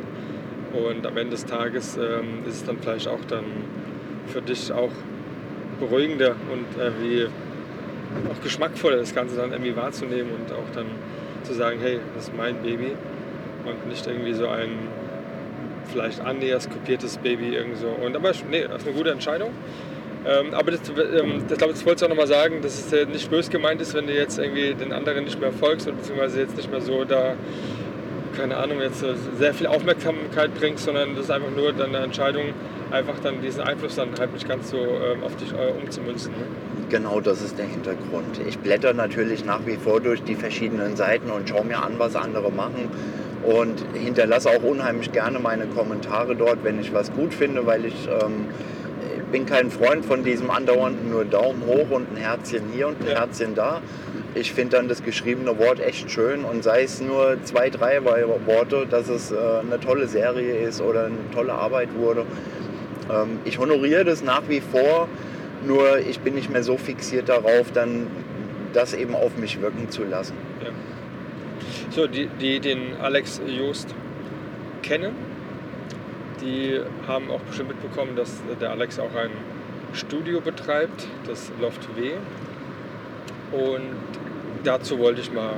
Und 0.73 1.05
am 1.05 1.15
Ende 1.17 1.31
des 1.31 1.45
Tages 1.45 1.97
ähm, 1.97 2.39
ist 2.47 2.55
es 2.55 2.65
dann 2.65 2.79
vielleicht 2.79 3.07
auch 3.07 3.23
dann 3.27 3.43
für 4.27 4.41
dich 4.41 4.71
auch 4.71 4.91
beruhigender 5.79 6.35
und 6.51 6.81
äh, 6.81 6.91
wie 7.01 7.25
auch 8.29 8.43
geschmackvoller 8.43 8.97
das 8.97 9.13
Ganze 9.13 9.35
dann 9.35 9.51
irgendwie 9.51 9.75
wahrzunehmen 9.75 10.31
und 10.31 10.51
auch 10.53 10.69
dann 10.73 10.85
zu 11.43 11.53
sagen, 11.53 11.79
hey, 11.81 11.99
das 12.15 12.25
ist 12.25 12.37
mein 12.37 12.61
Baby 12.61 12.91
und 13.65 13.87
nicht 13.87 14.05
irgendwie 14.07 14.33
so 14.33 14.47
ein 14.47 14.69
vielleicht 15.91 16.21
annähernd 16.21 16.69
kopiertes 16.69 17.17
Baby 17.17 17.55
irgendwie 17.55 17.77
so. 17.77 17.87
Und 17.87 18.15
aber 18.15 18.31
nee, 18.49 18.65
das 18.67 18.81
ist 18.81 18.87
eine 18.87 18.95
gute 18.95 19.11
Entscheidung. 19.11 19.49
Ähm, 20.25 20.53
aber 20.53 20.71
das, 20.71 20.81
ähm, 20.89 21.43
das, 21.49 21.57
glaube, 21.57 21.73
das 21.73 21.85
wolltest 21.85 22.01
du 22.01 22.05
auch 22.05 22.09
nochmal 22.09 22.27
sagen, 22.27 22.61
dass 22.61 22.79
es 22.79 22.93
äh, 22.93 23.05
nicht 23.05 23.29
böse 23.29 23.51
gemeint 23.51 23.81
ist, 23.81 23.93
wenn 23.93 24.07
du 24.07 24.13
jetzt 24.13 24.39
irgendwie 24.39 24.73
den 24.73 24.93
anderen 24.93 25.25
nicht 25.25 25.39
mehr 25.39 25.51
folgst 25.51 25.85
oder 25.85 25.97
beziehungsweise 25.97 26.39
jetzt 26.39 26.55
nicht 26.55 26.71
mehr 26.71 26.79
so 26.79 27.03
da, 27.03 27.35
keine 28.35 28.57
Ahnung, 28.57 28.81
jetzt 28.81 29.03
äh, 29.03 29.15
sehr 29.37 29.53
viel 29.53 29.67
Aufmerksamkeit 29.67 30.53
bringst, 30.55 30.85
sondern 30.85 31.15
das 31.15 31.25
ist 31.25 31.31
einfach 31.31 31.51
nur 31.55 31.73
deine 31.73 31.99
Entscheidung, 31.99 32.45
einfach 32.91 33.19
dann 33.21 33.41
diesen 33.41 33.61
Einfluss 33.61 33.95
dann 33.95 34.09
halt 34.19 34.33
nicht 34.33 34.47
ganz 34.47 34.69
so 34.69 34.77
ähm, 34.77 35.23
auf 35.23 35.35
dich 35.35 35.51
äh, 35.53 35.71
umzumünzen. 35.81 36.31
Ne? 36.31 36.45
Genau 36.89 37.21
das 37.21 37.41
ist 37.41 37.57
der 37.57 37.65
Hintergrund. 37.65 38.39
Ich 38.47 38.59
blätter 38.59 38.93
natürlich 38.93 39.45
nach 39.45 39.65
wie 39.65 39.77
vor 39.77 40.01
durch 40.01 40.23
die 40.23 40.35
verschiedenen 40.35 40.95
Seiten 40.95 41.31
und 41.31 41.49
schaue 41.49 41.65
mir 41.65 41.81
an, 41.81 41.93
was 41.97 42.15
andere 42.15 42.51
machen 42.51 42.89
und 43.43 43.83
hinterlasse 43.93 44.49
auch 44.49 44.63
unheimlich 44.63 45.11
gerne 45.11 45.39
meine 45.39 45.65
Kommentare 45.67 46.35
dort, 46.35 46.63
wenn 46.63 46.79
ich 46.79 46.93
was 46.93 47.11
gut 47.11 47.33
finde, 47.33 47.65
weil 47.65 47.85
ich 47.85 48.07
ähm, 48.07 48.47
bin 49.31 49.45
kein 49.45 49.71
Freund 49.71 50.05
von 50.05 50.23
diesem 50.23 50.51
andauernden 50.51 51.09
nur 51.09 51.25
Daumen 51.25 51.63
hoch 51.65 51.89
und 51.89 52.11
ein 52.11 52.17
Herzchen 52.17 52.63
hier 52.71 52.87
und 52.87 53.01
ein 53.01 53.07
ja. 53.07 53.19
Herzchen 53.19 53.55
da. 53.55 53.81
Ich 54.35 54.51
finde 54.51 54.77
dann 54.77 54.87
das 54.87 55.03
geschriebene 55.03 55.57
Wort 55.59 55.79
echt 55.79 56.09
schön 56.09 56.43
und 56.43 56.63
sei 56.63 56.83
es 56.83 56.99
nur 57.01 57.37
zwei, 57.43 57.69
drei 57.69 58.03
Worte, 58.03 58.87
dass 58.89 59.07
es 59.07 59.31
äh, 59.31 59.35
eine 59.35 59.79
tolle 59.79 60.07
Serie 60.07 60.55
ist 60.57 60.81
oder 60.81 61.05
eine 61.05 61.17
tolle 61.33 61.53
Arbeit 61.53 61.89
wurde. 61.95 62.25
Ähm, 63.11 63.39
ich 63.45 63.59
honoriere 63.59 64.05
das 64.05 64.23
nach 64.23 64.43
wie 64.47 64.61
vor, 64.61 65.07
nur 65.65 65.99
ich 65.99 66.19
bin 66.19 66.33
nicht 66.33 66.49
mehr 66.49 66.63
so 66.63 66.77
fixiert 66.77 67.29
darauf, 67.29 67.71
dann 67.71 68.07
das 68.73 68.93
eben 68.93 69.15
auf 69.15 69.37
mich 69.37 69.61
wirken 69.61 69.91
zu 69.91 70.03
lassen. 70.03 70.33
Ja. 70.63 70.71
So, 71.91 72.07
die, 72.07 72.27
die 72.41 72.59
den 72.59 72.95
Alex 73.01 73.39
Joost 73.45 73.93
kennen, 74.81 75.13
die 76.41 76.79
haben 77.07 77.29
auch 77.29 77.41
bestimmt 77.41 77.69
mitbekommen, 77.69 78.15
dass 78.15 78.31
der 78.59 78.71
Alex 78.71 78.99
auch 78.99 79.15
ein 79.15 79.29
Studio 79.93 80.41
betreibt, 80.41 81.07
das 81.27 81.51
Loft 81.61 81.87
W. 81.95 82.13
Und 83.51 83.95
dazu 84.63 84.99
wollte 84.99 85.21
ich 85.21 85.31
mal 85.31 85.57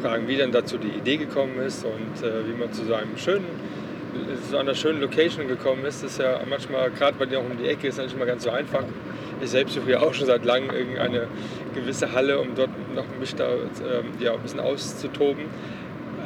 fragen, 0.00 0.28
wie 0.28 0.36
denn 0.36 0.52
dazu 0.52 0.78
die 0.78 0.88
Idee 0.88 1.16
gekommen 1.16 1.58
ist 1.60 1.84
und 1.84 2.26
äh, 2.26 2.46
wie 2.46 2.58
man 2.58 2.72
zu 2.72 2.84
so 2.84 2.94
einem 2.94 3.16
schönen, 3.16 3.46
zu 4.50 4.56
einer 4.56 4.74
schönen 4.74 5.00
Location 5.00 5.48
gekommen 5.48 5.84
ist. 5.84 6.02
Das 6.02 6.12
ist 6.12 6.18
ja 6.18 6.40
manchmal, 6.48 6.90
gerade 6.90 7.16
bei 7.18 7.26
dir 7.26 7.38
auch 7.38 7.44
um 7.44 7.56
die 7.56 7.68
Ecke, 7.68 7.88
ist 7.88 7.98
nicht 7.98 8.14
immer 8.14 8.26
ganz 8.26 8.44
so 8.44 8.50
einfach. 8.50 8.84
Ich 9.40 9.50
selbst 9.50 9.74
suche 9.74 9.90
ja 9.90 10.00
auch 10.00 10.14
schon 10.14 10.26
seit 10.26 10.44
langem 10.44 10.70
irgendeine 10.70 11.28
gewisse 11.74 12.12
Halle, 12.12 12.40
um 12.40 12.54
dort 12.54 12.70
noch 12.94 13.04
mich 13.20 13.34
da 13.34 13.48
ähm, 13.48 14.06
ja, 14.18 14.32
ein 14.32 14.40
bisschen 14.40 14.60
auszutoben. 14.60 15.44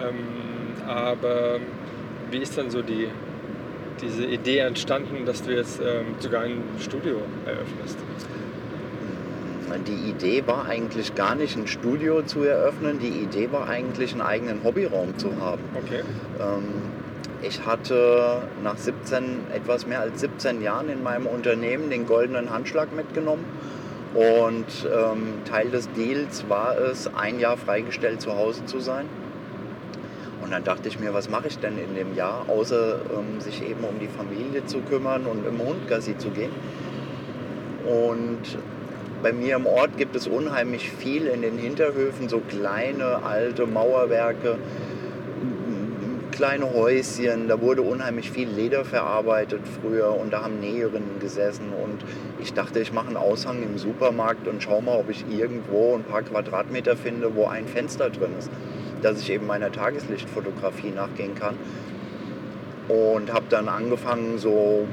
Ähm, 0.00 0.88
aber 0.88 1.58
wie 2.30 2.38
ist 2.38 2.56
dann 2.56 2.70
so 2.70 2.82
die, 2.82 3.08
diese 4.00 4.24
Idee 4.24 4.58
entstanden, 4.58 5.24
dass 5.26 5.42
du 5.42 5.52
jetzt 5.52 5.80
ähm, 5.80 6.14
sogar 6.20 6.42
ein 6.42 6.62
Studio 6.78 7.20
eröffnest? 7.44 7.98
Die 9.86 10.10
Idee 10.10 10.46
war 10.46 10.66
eigentlich 10.66 11.14
gar 11.14 11.34
nicht 11.34 11.56
ein 11.56 11.66
Studio 11.66 12.22
zu 12.22 12.42
eröffnen, 12.42 12.98
die 12.98 13.08
Idee 13.08 13.50
war 13.52 13.68
eigentlich 13.68 14.12
einen 14.12 14.22
eigenen 14.22 14.64
Hobbyraum 14.64 15.16
zu 15.18 15.30
haben. 15.40 15.62
Okay. 15.74 16.02
Ähm, 16.40 16.64
ich 17.42 17.64
hatte 17.64 18.42
nach 18.62 18.76
17, 18.76 19.46
etwas 19.54 19.86
mehr 19.86 20.00
als 20.00 20.20
17 20.20 20.62
Jahren 20.62 20.88
in 20.90 21.02
meinem 21.02 21.26
Unternehmen 21.26 21.88
den 21.88 22.06
goldenen 22.06 22.50
Handschlag 22.50 22.94
mitgenommen 22.94 23.44
und 24.14 24.66
ähm, 24.84 25.34
Teil 25.48 25.70
des 25.70 25.90
Deals 25.92 26.48
war 26.48 26.76
es, 26.78 27.12
ein 27.14 27.38
Jahr 27.38 27.56
freigestellt 27.56 28.20
zu 28.20 28.36
Hause 28.36 28.64
zu 28.66 28.80
sein. 28.80 29.06
Und 30.42 30.50
dann 30.50 30.64
dachte 30.64 30.88
ich 30.88 30.98
mir, 30.98 31.14
was 31.14 31.30
mache 31.30 31.46
ich 31.46 31.58
denn 31.58 31.78
in 31.78 31.94
dem 31.94 32.16
Jahr, 32.16 32.44
außer 32.48 32.96
ähm, 33.16 33.40
sich 33.40 33.62
eben 33.62 33.84
um 33.84 34.00
die 34.00 34.08
Familie 34.08 34.66
zu 34.66 34.80
kümmern 34.80 35.26
und 35.26 35.46
im 35.46 35.58
Hund 35.60 35.86
Gassi 35.88 36.18
zu 36.18 36.30
gehen. 36.30 36.50
Und 37.86 38.58
bei 39.22 39.32
mir 39.32 39.56
im 39.56 39.66
Ort 39.66 39.96
gibt 39.96 40.16
es 40.16 40.26
unheimlich 40.26 40.90
viel 40.90 41.26
in 41.26 41.42
den 41.42 41.58
Hinterhöfen, 41.58 42.28
so 42.28 42.40
kleine 42.40 43.22
alte 43.22 43.66
Mauerwerke, 43.66 44.58
kleine 46.40 46.72
Häuschen, 46.72 47.48
da 47.48 47.60
wurde 47.60 47.82
unheimlich 47.82 48.30
viel 48.30 48.48
Leder 48.48 48.84
verarbeitet 48.84 49.60
früher 49.80 50.16
und 50.18 50.32
da 50.32 50.42
haben 50.42 50.58
Näherinnen 50.58 51.18
gesessen 51.20 51.66
und 51.84 52.02
ich 52.40 52.54
dachte, 52.54 52.80
ich 52.80 52.94
mache 52.94 53.08
einen 53.08 53.18
Aushang 53.18 53.62
im 53.62 53.76
Supermarkt 53.76 54.48
und 54.48 54.62
schaue 54.62 54.82
mal, 54.82 54.98
ob 54.98 55.10
ich 55.10 55.24
irgendwo 55.30 55.94
ein 55.94 56.02
paar 56.02 56.22
Quadratmeter 56.22 56.96
finde, 56.96 57.34
wo 57.34 57.46
ein 57.46 57.66
Fenster 57.66 58.08
drin 58.08 58.30
ist, 58.38 58.50
dass 59.02 59.20
ich 59.20 59.30
eben 59.30 59.46
meiner 59.46 59.70
Tageslichtfotografie 59.70 60.92
nachgehen 60.92 61.34
kann. 61.34 61.56
Und 62.88 63.32
habe 63.32 63.44
dann 63.50 63.68
angefangen, 63.68 64.38
so 64.38 64.86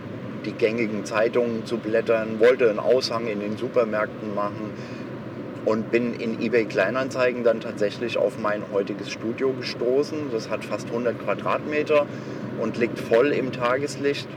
die 0.48 0.54
gängigen 0.54 1.06
Zeitungen 1.06 1.66
zu 1.66 1.78
blättern, 1.78 2.40
wollte 2.40 2.70
einen 2.70 2.80
Aushang 2.80 3.28
in 3.28 3.40
den 3.40 3.58
Supermärkten 3.58 4.34
machen, 4.34 4.72
und 5.68 5.92
bin 5.92 6.14
in 6.14 6.42
eBay 6.42 6.64
Kleinanzeigen 6.64 7.44
dann 7.44 7.60
tatsächlich 7.60 8.18
auf 8.18 8.40
mein 8.40 8.64
heutiges 8.72 9.12
Studio 9.12 9.52
gestoßen. 9.52 10.32
Das 10.32 10.50
hat 10.50 10.64
fast 10.64 10.88
100 10.88 11.20
Quadratmeter 11.20 12.06
und 12.62 12.78
liegt 12.78 12.98
voll 12.98 13.34
im 13.34 13.52
Tageslicht 13.52 14.30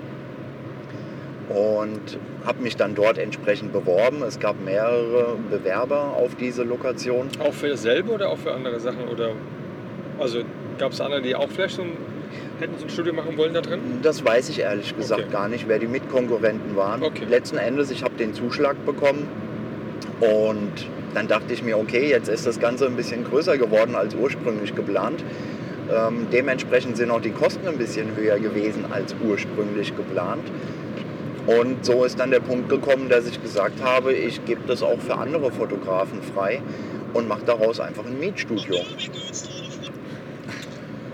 und 1.48 2.18
habe 2.44 2.62
mich 2.62 2.76
dann 2.76 2.96
dort 2.96 3.16
entsprechend 3.16 3.72
beworben. 3.72 4.24
Es 4.24 4.40
gab 4.40 4.60
mehrere 4.64 5.36
Bewerber 5.48 6.14
auf 6.16 6.34
diese 6.34 6.64
Lokation. 6.64 7.28
Auch 7.38 7.54
für 7.54 7.68
dasselbe 7.68 8.10
oder 8.10 8.30
auch 8.30 8.38
für 8.38 8.52
andere 8.52 8.80
Sachen? 8.80 9.06
Oder 9.06 9.30
also 10.18 10.40
gab 10.78 10.90
es 10.90 11.00
andere, 11.00 11.22
die 11.22 11.36
auch 11.36 11.48
vielleicht 11.48 11.76
so 11.76 11.84
hätten 12.60 12.78
so 12.78 12.84
ein 12.84 12.90
Studio 12.90 13.12
machen 13.12 13.36
wollen 13.36 13.54
da 13.54 13.60
drin? 13.60 13.80
Das 14.02 14.24
weiß 14.24 14.48
ich 14.50 14.60
ehrlich 14.60 14.96
gesagt 14.96 15.22
okay. 15.22 15.32
gar 15.32 15.48
nicht, 15.48 15.68
wer 15.68 15.78
die 15.78 15.86
Mitkonkurrenten 15.86 16.76
waren. 16.76 17.02
Okay. 17.02 17.24
Letzten 17.28 17.56
Endes, 17.56 17.90
ich 17.90 18.02
habe 18.02 18.14
den 18.14 18.34
Zuschlag 18.34 18.84
bekommen 18.84 19.26
und 20.20 20.72
dann 21.14 21.26
dachte 21.26 21.52
ich 21.52 21.62
mir, 21.62 21.78
okay, 21.78 22.08
jetzt 22.08 22.28
ist 22.28 22.46
das 22.46 22.60
Ganze 22.60 22.86
ein 22.86 22.96
bisschen 22.96 23.24
größer 23.24 23.58
geworden 23.58 23.94
als 23.94 24.14
ursprünglich 24.14 24.74
geplant. 24.74 25.24
Ähm, 25.90 26.26
dementsprechend 26.32 26.96
sind 26.96 27.10
auch 27.10 27.20
die 27.20 27.32
Kosten 27.32 27.66
ein 27.66 27.78
bisschen 27.78 28.14
höher 28.14 28.38
gewesen 28.38 28.84
als 28.90 29.14
ursprünglich 29.24 29.96
geplant. 29.96 30.44
Und 31.46 31.84
so 31.84 32.04
ist 32.04 32.20
dann 32.20 32.30
der 32.30 32.40
Punkt 32.40 32.68
gekommen, 32.68 33.08
dass 33.08 33.26
ich 33.26 33.42
gesagt 33.42 33.82
habe, 33.82 34.12
ich 34.12 34.44
gebe 34.44 34.60
das 34.68 34.82
auch 34.82 35.00
für 35.00 35.16
andere 35.16 35.50
Fotografen 35.50 36.20
frei 36.22 36.60
und 37.12 37.26
mache 37.26 37.42
daraus 37.44 37.80
einfach 37.80 38.04
ein 38.04 38.20
Mietstudio. 38.20 38.76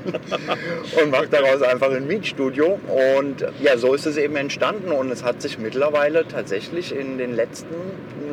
und 1.03 1.11
mache 1.11 1.29
daraus 1.29 1.63
einfach 1.63 1.91
ein 1.91 2.07
Mietstudio. 2.07 2.79
Und 2.89 3.47
ja, 3.63 3.77
so 3.77 3.95
ist 3.95 4.07
es 4.07 4.17
eben 4.17 4.37
entstanden 4.37 4.93
und 4.93 5.11
es 5.11 5.25
hat 5.25 5.43
sich 5.43 5.59
mittlerweile 5.59 6.27
tatsächlich 6.27 6.95
in 6.95 7.19
den 7.19 7.35
letzten 7.35 7.75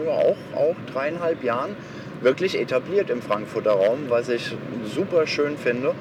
auch, 0.08 0.38
auch 0.56 0.75
dreieinhalb 0.92 1.44
Jahren 1.44 1.75
wirklich 2.22 2.60
etabliert 2.60 3.10
im 3.10 3.22
Frankfurter 3.22 3.72
Raum, 3.72 4.06
was 4.10 4.30
ich 4.30 4.56
super 4.86 5.27
schön 5.27 5.58
finde. 5.58 5.94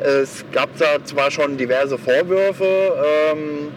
Es 0.00 0.44
gab 0.52 0.76
da 0.78 1.04
zwar 1.04 1.30
schon 1.30 1.56
diverse 1.56 1.98
Vorwürfe, 1.98 2.64
ähm, 3.32 3.68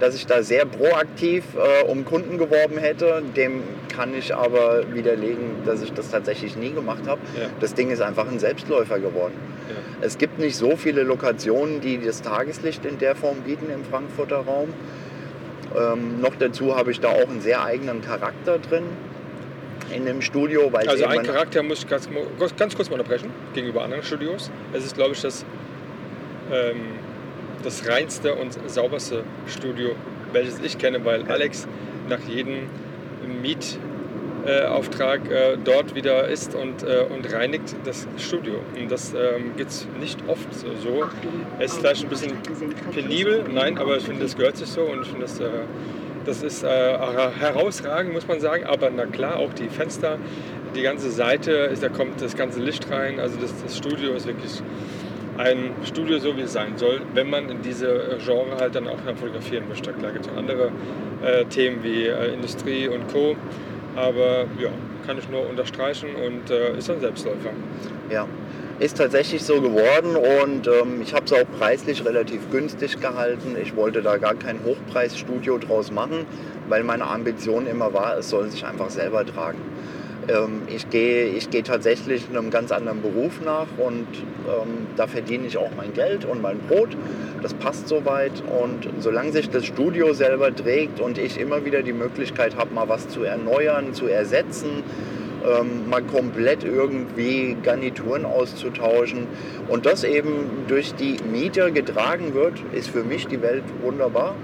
dass 0.00 0.14
ich 0.14 0.26
da 0.26 0.42
sehr 0.42 0.64
proaktiv 0.64 1.44
äh, 1.56 1.84
um 1.84 2.04
Kunden 2.04 2.38
geworben 2.38 2.78
hätte. 2.78 3.22
Dem 3.36 3.62
kann 3.94 4.14
ich 4.14 4.34
aber 4.34 4.82
widerlegen, 4.92 5.56
dass 5.66 5.82
ich 5.82 5.92
das 5.92 6.10
tatsächlich 6.10 6.56
nie 6.56 6.70
gemacht 6.72 7.06
habe. 7.06 7.20
Ja. 7.38 7.48
Das 7.60 7.74
Ding 7.74 7.90
ist 7.90 8.00
einfach 8.00 8.26
ein 8.28 8.38
Selbstläufer 8.38 8.98
geworden. 8.98 9.34
Ja. 9.68 9.76
Es 10.06 10.16
gibt 10.18 10.38
nicht 10.38 10.56
so 10.56 10.76
viele 10.76 11.02
Lokationen, 11.02 11.80
die 11.80 12.00
das 12.00 12.22
Tageslicht 12.22 12.84
in 12.86 12.98
der 12.98 13.14
Form 13.14 13.36
bieten 13.42 13.66
im 13.72 13.84
Frankfurter 13.84 14.38
Raum. 14.38 14.70
Ähm, 15.76 16.20
noch 16.20 16.34
dazu 16.36 16.74
habe 16.76 16.90
ich 16.90 16.98
da 17.00 17.08
auch 17.10 17.28
einen 17.28 17.40
sehr 17.42 17.62
eigenen 17.62 18.00
Charakter 18.00 18.58
drin 18.58 18.84
in 19.94 20.06
dem 20.06 20.22
Studio. 20.22 20.72
Weil 20.72 20.88
Also 20.88 21.04
ein- 21.04 21.22
Charakter 21.22 21.62
muss 21.62 21.80
ich 21.80 21.88
ganz, 21.88 22.08
ganz 22.56 22.74
kurz 22.74 22.88
mal 22.90 22.98
unterbrechen 22.98 23.30
gegenüber 23.54 23.82
anderen 23.82 24.02
Studios. 24.02 24.50
Es 24.72 24.84
ist, 24.84 24.96
glaube 24.96 25.12
ich, 25.12 25.20
das, 25.20 25.44
ähm, 26.52 26.76
das 27.62 27.88
reinste 27.88 28.34
und 28.34 28.56
sauberste 28.70 29.24
Studio, 29.46 29.90
welches 30.32 30.60
ich 30.60 30.78
kenne, 30.78 31.04
weil 31.04 31.24
Alex 31.24 31.66
nach 32.08 32.20
jedem 32.28 32.68
Mietauftrag 33.42 35.30
äh, 35.30 35.56
dort 35.62 35.94
wieder 35.94 36.28
ist 36.28 36.54
und, 36.54 36.82
äh, 36.82 37.04
und 37.08 37.32
reinigt 37.32 37.76
das 37.84 38.06
Studio. 38.18 38.54
Und 38.78 38.90
das 38.90 39.12
ähm, 39.14 39.52
gibt 39.56 39.70
es 39.70 39.86
nicht 40.00 40.18
oft 40.26 40.52
so. 40.54 40.68
Es 41.58 41.72
ist 41.72 41.78
vielleicht 41.78 42.04
ein 42.04 42.08
bisschen 42.08 42.32
penibel, 42.92 43.44
nein, 43.52 43.78
aber 43.78 43.96
ich 43.96 44.04
finde, 44.04 44.22
das 44.22 44.36
gehört 44.36 44.56
sich 44.56 44.68
so 44.68 44.82
und 44.82 45.02
ich 45.02 45.08
finde, 45.08 45.22
das, 45.22 45.40
äh, 45.40 45.48
das 46.24 46.42
ist 46.42 46.62
herausragend, 46.62 48.12
muss 48.12 48.28
man 48.28 48.40
sagen. 48.40 48.64
Aber 48.64 48.90
na 48.94 49.06
klar, 49.06 49.36
auch 49.36 49.54
die 49.54 49.68
Fenster, 49.68 50.18
die 50.74 50.82
ganze 50.82 51.10
Seite, 51.10 51.72
da 51.80 51.88
kommt 51.88 52.20
das 52.20 52.36
ganze 52.36 52.60
Licht 52.60 52.90
rein. 52.90 53.18
Also 53.18 53.38
das, 53.40 53.54
das 53.62 53.76
Studio 53.76 54.12
ist 54.12 54.26
wirklich 54.26 54.62
ein 55.40 55.70
Studio, 55.84 56.18
so 56.18 56.36
wie 56.36 56.42
es 56.42 56.52
sein 56.52 56.76
soll, 56.76 57.00
wenn 57.14 57.30
man 57.30 57.48
in 57.48 57.62
diese 57.62 57.88
äh, 57.88 58.18
Genre 58.24 58.56
halt 58.58 58.74
dann 58.74 58.86
auch 58.86 58.98
fotografieren 59.18 59.68
möchte. 59.68 59.92
Klar 59.92 60.12
gibt 60.12 60.26
es 60.26 60.32
auch 60.32 60.36
andere 60.36 60.70
äh, 61.22 61.44
Themen 61.46 61.82
wie 61.82 62.06
äh, 62.06 62.34
Industrie 62.34 62.88
und 62.88 63.08
Co. 63.08 63.36
Aber 63.96 64.46
ja, 64.58 64.70
kann 65.06 65.18
ich 65.18 65.28
nur 65.28 65.48
unterstreichen 65.48 66.10
und 66.14 66.50
äh, 66.50 66.76
ist 66.76 66.90
ein 66.90 67.00
Selbstläufer. 67.00 67.50
Ja, 68.10 68.26
ist 68.78 68.98
tatsächlich 68.98 69.42
so 69.42 69.60
geworden 69.60 70.16
und 70.16 70.68
ähm, 70.68 71.02
ich 71.02 71.14
habe 71.14 71.24
es 71.24 71.32
auch 71.32 71.44
preislich 71.58 72.04
relativ 72.04 72.50
günstig 72.50 73.00
gehalten. 73.00 73.56
Ich 73.60 73.74
wollte 73.76 74.02
da 74.02 74.18
gar 74.18 74.34
kein 74.34 74.60
Hochpreisstudio 74.64 75.58
draus 75.58 75.90
machen, 75.90 76.26
weil 76.68 76.84
meine 76.84 77.06
Ambition 77.06 77.66
immer 77.66 77.92
war, 77.92 78.18
es 78.18 78.30
soll 78.30 78.48
sich 78.50 78.64
einfach 78.64 78.90
selber 78.90 79.24
tragen. 79.26 79.58
Ähm, 80.28 80.62
ich 80.68 80.90
gehe 80.90 81.26
ich 81.26 81.50
gehe 81.50 81.62
tatsächlich 81.62 82.28
einem 82.28 82.50
ganz 82.50 82.72
anderen 82.72 83.02
Beruf 83.02 83.40
nach 83.44 83.66
und 83.78 84.06
ähm, 84.46 84.86
da 84.96 85.06
verdiene 85.06 85.46
ich 85.46 85.56
auch 85.56 85.70
mein 85.76 85.92
Geld 85.92 86.24
und 86.24 86.42
mein 86.42 86.58
Brot. 86.68 86.90
Das 87.42 87.54
passt 87.54 87.88
soweit 87.88 88.42
und 88.62 88.88
solange 89.02 89.32
sich 89.32 89.48
das 89.48 89.64
Studio 89.64 90.12
selber 90.12 90.54
trägt 90.54 91.00
und 91.00 91.18
ich 91.18 91.40
immer 91.40 91.64
wieder 91.64 91.82
die 91.82 91.92
Möglichkeit 91.92 92.56
habe, 92.56 92.74
mal 92.74 92.88
was 92.88 93.08
zu 93.08 93.22
erneuern, 93.22 93.94
zu 93.94 94.06
ersetzen, 94.06 94.82
ähm, 95.42 95.88
mal 95.88 96.02
komplett 96.02 96.64
irgendwie 96.64 97.56
Garnituren 97.62 98.26
auszutauschen 98.26 99.26
und 99.68 99.86
das 99.86 100.04
eben 100.04 100.64
durch 100.68 100.94
die 100.94 101.16
Mieter 101.32 101.70
getragen 101.70 102.34
wird, 102.34 102.54
ist 102.72 102.90
für 102.90 103.04
mich 103.04 103.26
die 103.26 103.40
Welt 103.40 103.64
wunderbar, 103.82 104.34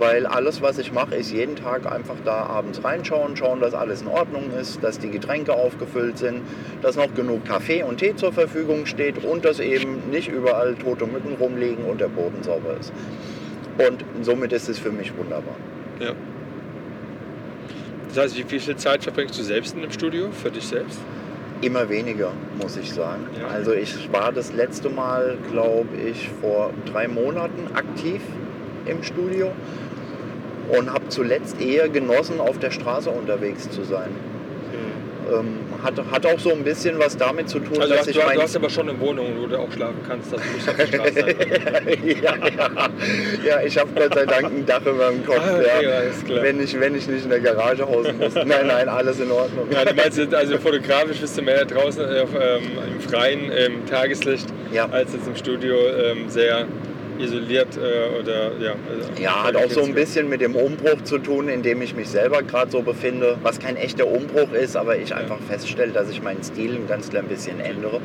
weil 0.00 0.26
alles, 0.26 0.62
was 0.62 0.78
ich 0.78 0.92
mache, 0.92 1.14
ist 1.14 1.30
jeden 1.30 1.56
Tag 1.56 1.90
einfach 1.90 2.16
da 2.24 2.46
abends 2.46 2.82
reinschauen, 2.82 3.36
schauen, 3.36 3.60
dass 3.60 3.74
alles 3.74 4.00
in 4.00 4.08
Ordnung 4.08 4.50
ist, 4.58 4.82
dass 4.82 4.98
die 4.98 5.10
Getränke 5.10 5.52
aufgefüllt 5.52 6.16
sind, 6.16 6.40
dass 6.80 6.96
noch 6.96 7.14
genug 7.14 7.44
Kaffee 7.44 7.82
und 7.82 7.98
Tee 7.98 8.16
zur 8.16 8.32
Verfügung 8.32 8.86
steht 8.86 9.22
und 9.22 9.44
dass 9.44 9.60
eben 9.60 10.10
nicht 10.10 10.28
überall 10.28 10.74
tote 10.74 11.06
Mücken 11.06 11.36
rumliegen 11.38 11.84
und 11.84 12.00
der 12.00 12.08
Boden 12.08 12.42
sauber 12.42 12.76
ist. 12.80 12.92
Und 13.76 14.02
somit 14.24 14.52
ist 14.52 14.70
es 14.70 14.78
für 14.78 14.90
mich 14.90 15.16
wunderbar. 15.16 15.54
Ja. 16.00 16.12
Das 18.08 18.24
heißt, 18.24 18.38
wie 18.38 18.58
viel 18.58 18.76
Zeit 18.76 19.02
verbringst 19.02 19.38
du 19.38 19.42
selbst 19.42 19.74
in 19.74 19.82
dem 19.82 19.92
Studio 19.92 20.30
für 20.32 20.50
dich 20.50 20.66
selbst? 20.66 20.98
Immer 21.60 21.90
weniger, 21.90 22.32
muss 22.58 22.78
ich 22.78 22.90
sagen. 22.90 23.26
Ja. 23.38 23.48
Also 23.48 23.74
ich 23.74 24.10
war 24.10 24.32
das 24.32 24.54
letzte 24.54 24.88
Mal, 24.88 25.36
glaube 25.52 25.94
ich, 25.94 26.30
vor 26.40 26.70
drei 26.86 27.06
Monaten 27.06 27.68
aktiv 27.74 28.22
im 28.86 29.02
Studio 29.02 29.52
und 30.76 30.92
habe 30.92 31.08
zuletzt 31.08 31.60
eher 31.60 31.88
genossen, 31.88 32.40
auf 32.40 32.58
der 32.58 32.70
Straße 32.70 33.10
unterwegs 33.10 33.68
zu 33.70 33.82
sein. 33.84 34.10
Ähm, 35.32 35.58
hat, 35.84 35.94
hat 36.10 36.26
auch 36.26 36.40
so 36.40 36.50
ein 36.50 36.64
bisschen 36.64 36.98
was 36.98 37.16
damit 37.16 37.48
zu 37.48 37.60
tun, 37.60 37.76
Also 37.80 37.90
dass 37.90 38.00
hast, 38.00 38.08
ich 38.08 38.16
du, 38.16 38.22
mein... 38.24 38.34
du 38.36 38.42
hast 38.42 38.56
aber 38.56 38.68
schon 38.68 38.88
eine 38.88 38.98
Wohnung, 38.98 39.26
wo 39.40 39.46
du 39.46 39.58
auch 39.58 39.70
schlafen 39.70 39.98
kannst, 40.08 40.32
dass 40.32 40.40
du 40.40 40.48
nicht 40.56 40.68
auf 40.68 40.76
der 40.76 40.86
Straße 40.86 41.12
sein 41.12 41.86
ja, 42.22 42.34
ja. 42.34 42.88
ja, 43.46 43.60
ich 43.64 43.78
habe 43.78 43.90
Gott 43.94 44.12
sei 44.14 44.26
Dank 44.26 44.46
ein 44.46 44.66
Dach 44.66 44.80
über 44.84 45.10
dem 45.10 45.24
Kopf, 45.24 45.38
Ah, 45.38 45.54
okay, 45.58 45.84
ja, 45.84 46.42
wenn, 46.42 46.60
ich, 46.60 46.80
wenn 46.80 46.96
ich 46.96 47.06
nicht 47.06 47.22
in 47.24 47.30
der 47.30 47.38
Garage 47.40 47.86
hausen 47.86 48.18
muss. 48.18 48.34
Nein, 48.34 48.66
nein, 48.66 48.88
alles 48.88 49.20
in 49.20 49.30
Ordnung. 49.30 49.68
Ja, 49.70 49.84
du 49.84 49.94
meinst, 49.94 50.34
also 50.34 50.58
fotografisch 50.58 51.20
bist 51.20 51.38
du 51.38 51.42
mehr 51.42 51.64
draußen 51.64 52.02
äh, 52.02 52.22
ähm, 52.22 52.62
im 52.94 53.00
Freien, 53.00 53.52
im 53.52 53.86
Tageslicht, 53.86 54.48
Ja. 54.72 54.88
als 54.90 55.12
jetzt 55.12 55.28
im 55.28 55.36
Studio 55.36 55.76
ähm, 55.76 56.28
sehr 56.28 56.66
isoliert 57.20 57.76
äh, 57.76 58.20
oder 58.20 58.52
ja. 58.58 58.74
Also, 58.88 59.22
Ja, 59.22 59.44
hat 59.44 59.56
auch 59.56 59.70
so 59.70 59.82
ein 59.82 59.94
bisschen 59.94 60.28
mit 60.28 60.40
dem 60.40 60.54
Umbruch 60.54 61.02
zu 61.04 61.18
tun, 61.18 61.48
in 61.48 61.62
dem 61.62 61.82
ich 61.82 61.94
mich 61.94 62.08
selber 62.08 62.42
gerade 62.42 62.70
so 62.70 62.82
befinde, 62.82 63.36
was 63.42 63.58
kein 63.58 63.76
echter 63.76 64.06
Umbruch 64.06 64.52
ist, 64.52 64.76
aber 64.76 64.96
ich 64.98 65.14
einfach 65.14 65.38
feststelle, 65.48 65.92
dass 65.92 66.10
ich 66.10 66.22
meinen 66.22 66.42
Stil 66.42 66.74
ein 66.74 66.86
ganz 66.86 67.10
klein 67.10 67.26
bisschen 67.26 67.60
ändere. 67.60 68.00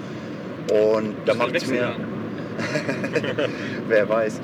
Und 0.72 1.16
da 1.26 1.34
macht 1.34 1.56
es 1.56 1.68
mir, 1.68 1.96
wer 3.88 4.10
weiß. 4.10 4.42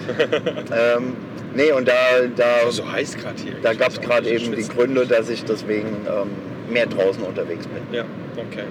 ähm, 0.75 1.15
nee, 1.55 1.71
und 1.71 1.87
da, 1.87 1.93
da, 2.35 2.69
so 2.69 2.89
heiß 2.91 3.17
gerade 3.17 3.41
hier. 3.41 3.53
da 3.61 3.73
gab 3.73 3.89
es 3.89 4.01
gerade 4.01 4.29
eben 4.29 4.55
die. 4.55 4.67
Gründe, 4.67 5.05
dass 5.05 5.29
ich 5.29 5.43
deswegen 5.43 6.05
ähm, 6.07 6.29
mehr 6.71 6.85
draußen 6.85 7.23
unterwegs 7.23 7.67
bin. 7.67 7.81
Ja, 7.91 8.05
okay. 8.37 8.65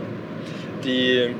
Die, 0.84 1.34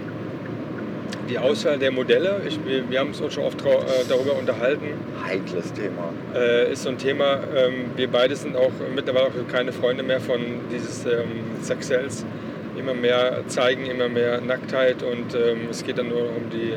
die 1.28 1.38
Auswahl 1.38 1.78
der 1.78 1.92
Modelle, 1.92 2.42
ich, 2.46 2.58
wir, 2.64 2.88
wir 2.90 3.00
haben 3.00 3.08
uns 3.08 3.34
schon 3.34 3.44
oft 3.44 3.64
äh, 3.64 3.68
darüber 4.08 4.34
unterhalten, 4.36 4.86
Heikles 5.24 5.72
Thema. 5.72 6.12
äh, 6.34 6.72
ist 6.72 6.82
so 6.82 6.90
ein 6.90 6.98
Thema. 6.98 7.40
Ähm, 7.56 7.86
wir 7.96 8.08
beide 8.08 8.34
sind 8.36 8.56
auch 8.56 8.72
mittlerweile 8.94 9.26
auch 9.26 9.52
keine 9.52 9.72
Freunde 9.72 10.02
mehr 10.02 10.20
von 10.20 10.40
dieses 10.72 11.04
ähm, 11.06 11.62
Sexcells. 11.62 12.24
Immer 12.76 12.94
mehr 12.94 13.42
zeigen, 13.46 13.86
immer 13.86 14.08
mehr 14.08 14.40
Nacktheit 14.40 15.02
und 15.02 15.34
ähm, 15.34 15.68
es 15.70 15.84
geht 15.84 15.98
dann 15.98 16.08
nur 16.08 16.22
um 16.22 16.50
die, 16.50 16.74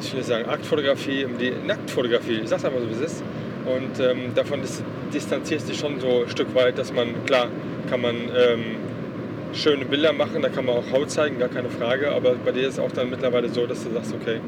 ich 0.00 0.14
will 0.14 0.22
sagen 0.22 0.48
Aktfotografie, 0.48 1.24
um 1.24 1.36
die 1.36 1.52
Nacktfotografie. 1.66 2.40
Ich 2.42 2.48
sag's 2.48 2.64
einfach 2.64 2.80
so, 2.80 2.88
wie 2.88 3.04
es 3.04 3.12
ist. 3.12 3.22
Und 3.66 4.00
ähm, 4.00 4.34
davon 4.34 4.62
dis 4.62 4.82
distanzierst 5.12 5.66
du 5.66 5.72
dich 5.72 5.80
schon 5.80 6.00
so 6.00 6.22
ein 6.22 6.28
Stück 6.28 6.54
weit, 6.54 6.78
dass 6.78 6.92
man, 6.92 7.24
klar, 7.26 7.48
kann 7.90 8.00
man 8.00 8.16
ähm, 8.16 8.76
schöne 9.52 9.84
Bilder 9.84 10.12
machen, 10.12 10.42
da 10.42 10.48
kann 10.48 10.66
man 10.66 10.76
auch 10.76 10.90
Haut 10.92 11.10
zeigen, 11.10 11.38
gar 11.38 11.48
keine 11.48 11.70
Frage, 11.70 12.12
aber 12.12 12.34
bei 12.34 12.52
dir 12.52 12.68
ist 12.68 12.74
es 12.74 12.78
auch 12.78 12.92
dann 12.92 13.10
mittlerweile 13.10 13.48
so, 13.48 13.66
dass 13.66 13.84
du 13.84 13.90
sagst, 13.92 14.14
okay, 14.14 14.40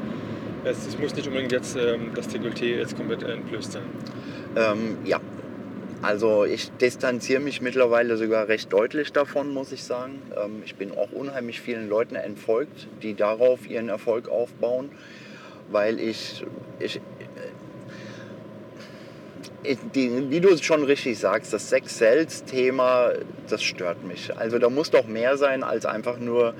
es, 0.63 0.87
es 0.87 0.99
muss 0.99 1.15
nicht 1.15 1.27
unbedingt 1.27 1.51
jetzt 1.51 1.75
ähm, 1.75 2.11
das 2.13 2.29
Dekolleté 2.29 2.77
jetzt 2.77 2.95
komplett 2.95 3.23
entblößt 3.23 3.71
sein. 3.73 3.83
Ähm, 4.55 4.97
ja, 5.05 5.19
also 6.01 6.45
ich 6.45 6.71
distanziere 6.71 7.41
mich 7.41 7.61
mittlerweile 7.61 8.17
sogar 8.17 8.47
recht 8.47 8.73
deutlich 8.73 9.13
davon, 9.13 9.53
muss 9.53 9.71
ich 9.71 9.83
sagen. 9.83 10.21
Ähm, 10.35 10.63
ich 10.65 10.75
bin 10.75 10.91
auch 10.91 11.11
unheimlich 11.11 11.61
vielen 11.61 11.89
Leuten 11.89 12.15
entfolgt, 12.15 12.87
die 13.03 13.13
darauf 13.13 13.69
ihren 13.69 13.89
Erfolg 13.89 14.27
aufbauen, 14.29 14.89
weil 15.71 15.99
ich, 15.99 16.43
ich, 16.79 17.01
wie 19.93 20.39
du 20.39 20.49
es 20.49 20.63
schon 20.63 20.83
richtig 20.83 21.19
sagst, 21.19 21.53
das 21.53 21.69
Sex-Sells-Thema, 21.69 23.11
das 23.49 23.61
stört 23.61 24.03
mich. 24.03 24.35
Also 24.35 24.57
da 24.57 24.69
muss 24.69 24.89
doch 24.89 25.07
mehr 25.07 25.37
sein, 25.37 25.63
als 25.63 25.85
einfach 25.85 26.17
nur 26.17 26.53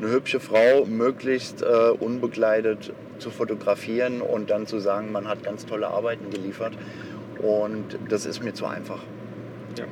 eine 0.00 0.10
hübsche 0.10 0.40
Frau 0.40 0.84
möglichst 0.84 1.62
äh, 1.62 1.66
unbekleidet 1.66 2.92
zu 3.18 3.30
fotografieren 3.30 4.20
und 4.22 4.50
dann 4.50 4.66
zu 4.66 4.78
sagen, 4.78 5.12
man 5.12 5.28
hat 5.28 5.42
ganz 5.42 5.66
tolle 5.66 5.88
Arbeiten 5.88 6.30
geliefert. 6.30 6.72
Und 7.40 7.98
das 8.08 8.26
ist 8.26 8.42
mir 8.42 8.54
zu 8.54 8.66
einfach. 8.66 9.00
Ja. 9.76 9.84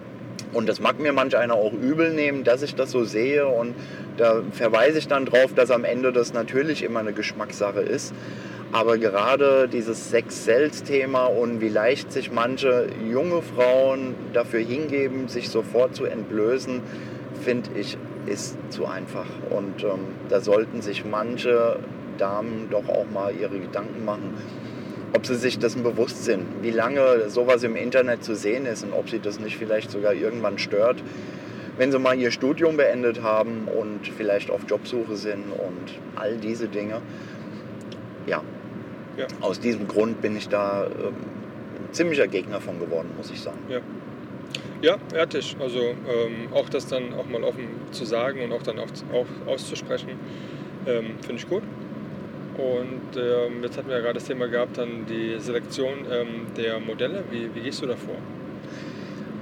Und 0.52 0.68
das 0.68 0.80
mag 0.80 0.98
mir 0.98 1.12
manch 1.12 1.36
einer 1.36 1.54
auch 1.54 1.72
übel 1.72 2.12
nehmen, 2.12 2.44
dass 2.44 2.62
ich 2.62 2.74
das 2.74 2.90
so 2.90 3.04
sehe. 3.04 3.46
Und 3.46 3.74
da 4.16 4.42
verweise 4.52 4.98
ich 4.98 5.06
dann 5.06 5.26
drauf, 5.26 5.54
dass 5.54 5.70
am 5.70 5.84
Ende 5.84 6.12
das 6.12 6.32
natürlich 6.32 6.82
immer 6.82 7.00
eine 7.00 7.12
Geschmackssache 7.12 7.80
ist. 7.80 8.14
Aber 8.72 8.98
gerade 8.98 9.68
dieses 9.68 10.10
Sex-Sales-Thema 10.10 11.26
und 11.26 11.60
wie 11.60 11.68
leicht 11.68 12.12
sich 12.12 12.32
manche 12.32 12.88
junge 13.10 13.40
Frauen 13.42 14.14
dafür 14.32 14.60
hingeben, 14.60 15.28
sich 15.28 15.48
sofort 15.48 15.94
zu 15.94 16.04
entblößen, 16.04 16.82
finde 17.42 17.70
ich, 17.78 17.96
ist 18.26 18.56
zu 18.70 18.86
einfach. 18.86 19.26
Und 19.50 19.84
ähm, 19.84 20.00
da 20.28 20.40
sollten 20.40 20.82
sich 20.82 21.04
manche 21.04 21.78
Damen 22.18 22.68
doch 22.70 22.88
auch 22.88 23.06
mal 23.12 23.32
ihre 23.34 23.58
Gedanken 23.58 24.04
machen, 24.04 24.34
ob 25.14 25.26
sie 25.26 25.36
sich 25.36 25.58
dessen 25.58 25.82
bewusst 25.82 26.24
sind, 26.24 26.44
wie 26.62 26.70
lange 26.70 27.30
sowas 27.30 27.62
im 27.62 27.76
Internet 27.76 28.24
zu 28.24 28.34
sehen 28.34 28.66
ist 28.66 28.82
und 28.82 28.92
ob 28.92 29.08
sie 29.08 29.20
das 29.20 29.38
nicht 29.38 29.56
vielleicht 29.56 29.90
sogar 29.90 30.12
irgendwann 30.12 30.58
stört, 30.58 31.02
wenn 31.78 31.92
sie 31.92 31.98
mal 31.98 32.18
ihr 32.18 32.30
Studium 32.30 32.76
beendet 32.76 33.22
haben 33.22 33.68
und 33.68 34.08
vielleicht 34.16 34.50
auf 34.50 34.62
Jobsuche 34.68 35.16
sind 35.16 35.44
und 35.52 35.98
all 36.16 36.36
diese 36.36 36.68
Dinge. 36.68 37.00
Ja, 38.26 38.42
Ja. 39.16 39.26
aus 39.40 39.60
diesem 39.60 39.88
Grund 39.88 40.20
bin 40.20 40.36
ich 40.36 40.48
da 40.48 40.84
ähm, 40.86 41.14
ein 41.88 41.92
ziemlicher 41.92 42.26
Gegner 42.26 42.60
von 42.60 42.78
geworden, 42.78 43.08
muss 43.16 43.30
ich 43.30 43.40
sagen. 43.40 43.58
Ja. 43.68 43.80
Ja, 44.82 44.96
ehrlich. 45.14 45.56
Also 45.58 45.80
ähm, 45.80 46.52
auch 46.52 46.68
das 46.68 46.86
dann 46.86 47.14
auch 47.14 47.26
mal 47.26 47.42
offen 47.42 47.66
zu 47.92 48.04
sagen 48.04 48.42
und 48.42 48.52
auch 48.52 48.62
dann 48.62 48.78
auch, 48.78 48.88
auch 49.12 49.26
auszusprechen, 49.50 50.10
ähm, 50.86 51.14
finde 51.22 51.36
ich 51.36 51.48
gut. 51.48 51.62
Und 52.56 53.16
ähm, 53.16 53.62
jetzt 53.62 53.76
hatten 53.76 53.88
wir 53.88 53.96
ja 53.96 54.02
gerade 54.02 54.14
das 54.14 54.24
Thema 54.24 54.48
gehabt, 54.48 54.78
dann 54.78 55.06
die 55.06 55.38
Selektion 55.38 56.06
ähm, 56.10 56.46
der 56.56 56.80
Modelle. 56.80 57.24
Wie, 57.30 57.54
wie 57.54 57.60
gehst 57.60 57.82
du 57.82 57.86
da 57.86 57.96
vor? 57.96 58.16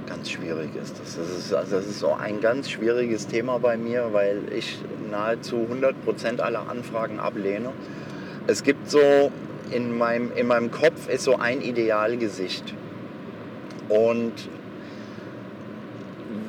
Ganz 0.07 0.29
schwierig 0.29 0.75
ist 0.75 0.99
das. 0.99 1.15
Das 1.15 1.29
ist, 1.29 1.53
also 1.53 1.77
das 1.77 1.87
ist 1.87 1.99
so 1.99 2.13
ein 2.13 2.41
ganz 2.41 2.69
schwieriges 2.69 3.27
Thema 3.27 3.57
bei 3.57 3.77
mir, 3.77 4.09
weil 4.11 4.41
ich 4.55 4.77
nahezu 5.09 5.67
100% 5.71 6.39
aller 6.39 6.69
Anfragen 6.69 7.19
ablehne. 7.19 7.71
Es 8.47 8.63
gibt 8.63 8.89
so, 8.89 9.31
in 9.71 9.97
meinem, 9.97 10.31
in 10.35 10.47
meinem 10.47 10.71
Kopf 10.71 11.07
ist 11.07 11.23
so 11.23 11.37
ein 11.37 11.61
Idealgesicht. 11.61 12.73
Und 13.89 14.33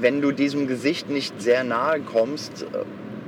wenn 0.01 0.21
du 0.21 0.33
diesem 0.33 0.67
Gesicht 0.67 1.11
nicht 1.11 1.41
sehr 1.41 1.65
nahe 1.65 2.01
kommst, 2.01 2.63
äh, 2.63 2.67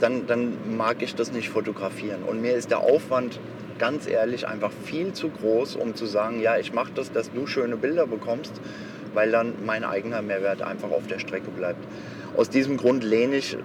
dann, 0.01 0.27
dann 0.27 0.77
mag 0.77 1.03
ich 1.03 1.15
das 1.15 1.33
nicht 1.33 1.49
fotografieren. 1.49 2.23
Und 2.23 2.41
mir 2.41 2.55
ist 2.55 2.71
der 2.71 2.81
Aufwand, 2.81 3.41
ganz 3.79 4.07
ehrlich, 4.07 4.47
einfach 4.47 4.71
viel 4.85 5.13
zu 5.13 5.29
groß, 5.29 5.77
um 5.77 5.95
zu 5.95 6.07
sagen, 6.07 6.41
ja, 6.41 6.57
ich 6.59 6.73
mache 6.73 6.93
das, 6.95 7.13
dass 7.13 7.33
du 7.33 7.47
schöne 7.47 7.77
Bilder 7.77 8.07
bekommst, 8.07 8.53
weil 9.15 9.31
dann 9.31 9.55
mein 9.65 9.85
eigener 9.85 10.23
Mehrwert 10.23 10.63
einfach 10.63 10.91
auf 10.91 11.07
der 11.07 11.19
Strecke 11.19 11.51
bleibt. 11.51 11.85
Aus 12.37 12.51
diesem 12.51 12.77
Grund 12.77 13.03
lehne 13.03 13.37
ich 13.37 13.57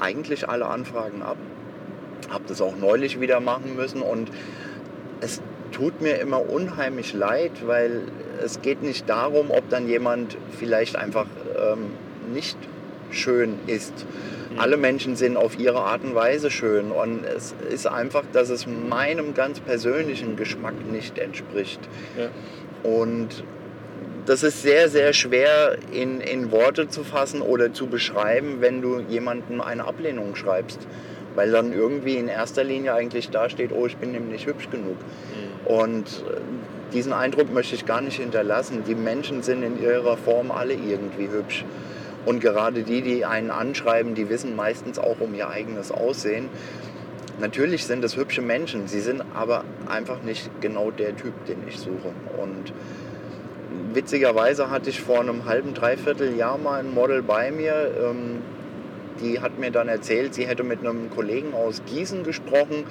eigentlich 0.00 0.48
alle 0.48 0.66
Anfragen 0.66 1.22
ab. 1.22 1.36
Habe 2.28 2.44
das 2.46 2.60
auch 2.60 2.76
neulich 2.76 3.20
wieder 3.20 3.40
machen 3.40 3.76
müssen 3.76 4.02
und 4.02 4.30
es 5.20 5.40
tut 5.72 6.00
mir 6.00 6.16
immer 6.16 6.48
unheimlich 6.48 7.12
leid, 7.12 7.52
weil 7.66 8.02
es 8.42 8.62
geht 8.62 8.82
nicht 8.82 9.08
darum, 9.08 9.50
ob 9.50 9.68
dann 9.68 9.88
jemand 9.88 10.36
vielleicht 10.58 10.96
einfach 10.96 11.26
ähm, 11.56 11.90
nicht 12.32 12.56
schön 13.10 13.58
ist. 13.66 14.06
Alle 14.56 14.76
Menschen 14.76 15.14
sind 15.14 15.36
auf 15.36 15.58
ihre 15.58 15.80
Art 15.80 16.02
und 16.02 16.14
Weise 16.14 16.50
schön 16.50 16.90
und 16.90 17.24
es 17.24 17.54
ist 17.70 17.86
einfach, 17.86 18.24
dass 18.32 18.48
es 18.48 18.66
meinem 18.66 19.34
ganz 19.34 19.60
persönlichen 19.60 20.36
Geschmack 20.36 20.74
nicht 20.90 21.18
entspricht. 21.18 21.80
Ja. 22.18 22.30
Und 22.88 23.44
das 24.26 24.42
ist 24.42 24.62
sehr, 24.62 24.88
sehr 24.88 25.12
schwer 25.12 25.78
in, 25.92 26.20
in 26.20 26.50
Worte 26.50 26.88
zu 26.88 27.04
fassen 27.04 27.40
oder 27.40 27.72
zu 27.72 27.86
beschreiben, 27.86 28.56
wenn 28.60 28.82
du 28.82 29.00
jemandem 29.08 29.60
eine 29.60 29.84
Ablehnung 29.86 30.34
schreibst. 30.34 30.80
Weil 31.38 31.52
dann 31.52 31.72
irgendwie 31.72 32.16
in 32.16 32.26
erster 32.26 32.64
Linie 32.64 32.94
eigentlich 32.94 33.30
dasteht, 33.30 33.70
oh, 33.70 33.86
ich 33.86 33.96
bin 33.96 34.12
ihm 34.12 34.26
nicht 34.28 34.46
hübsch 34.46 34.70
genug. 34.70 34.96
Und 35.66 36.24
äh, 36.28 36.40
diesen 36.92 37.12
Eindruck 37.12 37.54
möchte 37.54 37.76
ich 37.76 37.86
gar 37.86 38.00
nicht 38.00 38.16
hinterlassen. 38.16 38.82
Die 38.88 38.96
Menschen 38.96 39.44
sind 39.44 39.62
in 39.62 39.80
ihrer 39.80 40.16
Form 40.16 40.50
alle 40.50 40.74
irgendwie 40.74 41.28
hübsch. 41.30 41.64
Und 42.26 42.40
gerade 42.40 42.82
die, 42.82 43.02
die 43.02 43.24
einen 43.24 43.52
anschreiben, 43.52 44.16
die 44.16 44.28
wissen 44.28 44.56
meistens 44.56 44.98
auch 44.98 45.20
um 45.20 45.32
ihr 45.32 45.48
eigenes 45.48 45.92
Aussehen. 45.92 46.48
Natürlich 47.38 47.86
sind 47.86 48.02
es 48.02 48.16
hübsche 48.16 48.42
Menschen, 48.42 48.88
sie 48.88 48.98
sind 48.98 49.22
aber 49.32 49.62
einfach 49.88 50.24
nicht 50.24 50.50
genau 50.60 50.90
der 50.90 51.16
Typ, 51.16 51.46
den 51.46 51.58
ich 51.68 51.78
suche. 51.78 52.10
Und 52.36 52.72
witzigerweise 53.94 54.70
hatte 54.70 54.90
ich 54.90 55.00
vor 55.00 55.20
einem 55.20 55.44
halben, 55.44 55.72
dreiviertel 55.72 56.34
Jahr 56.34 56.58
mal 56.58 56.80
ein 56.80 56.92
Model 56.92 57.22
bei 57.22 57.52
mir. 57.52 57.92
Ähm, 57.96 58.57
die 59.20 59.40
hat 59.40 59.58
mir 59.58 59.70
dann 59.70 59.88
erzählt, 59.88 60.34
sie 60.34 60.46
hätte 60.46 60.62
mit 60.62 60.80
einem 60.80 61.10
Kollegen 61.10 61.54
aus 61.54 61.82
Gießen 61.86 62.24
gesprochen, 62.24 62.84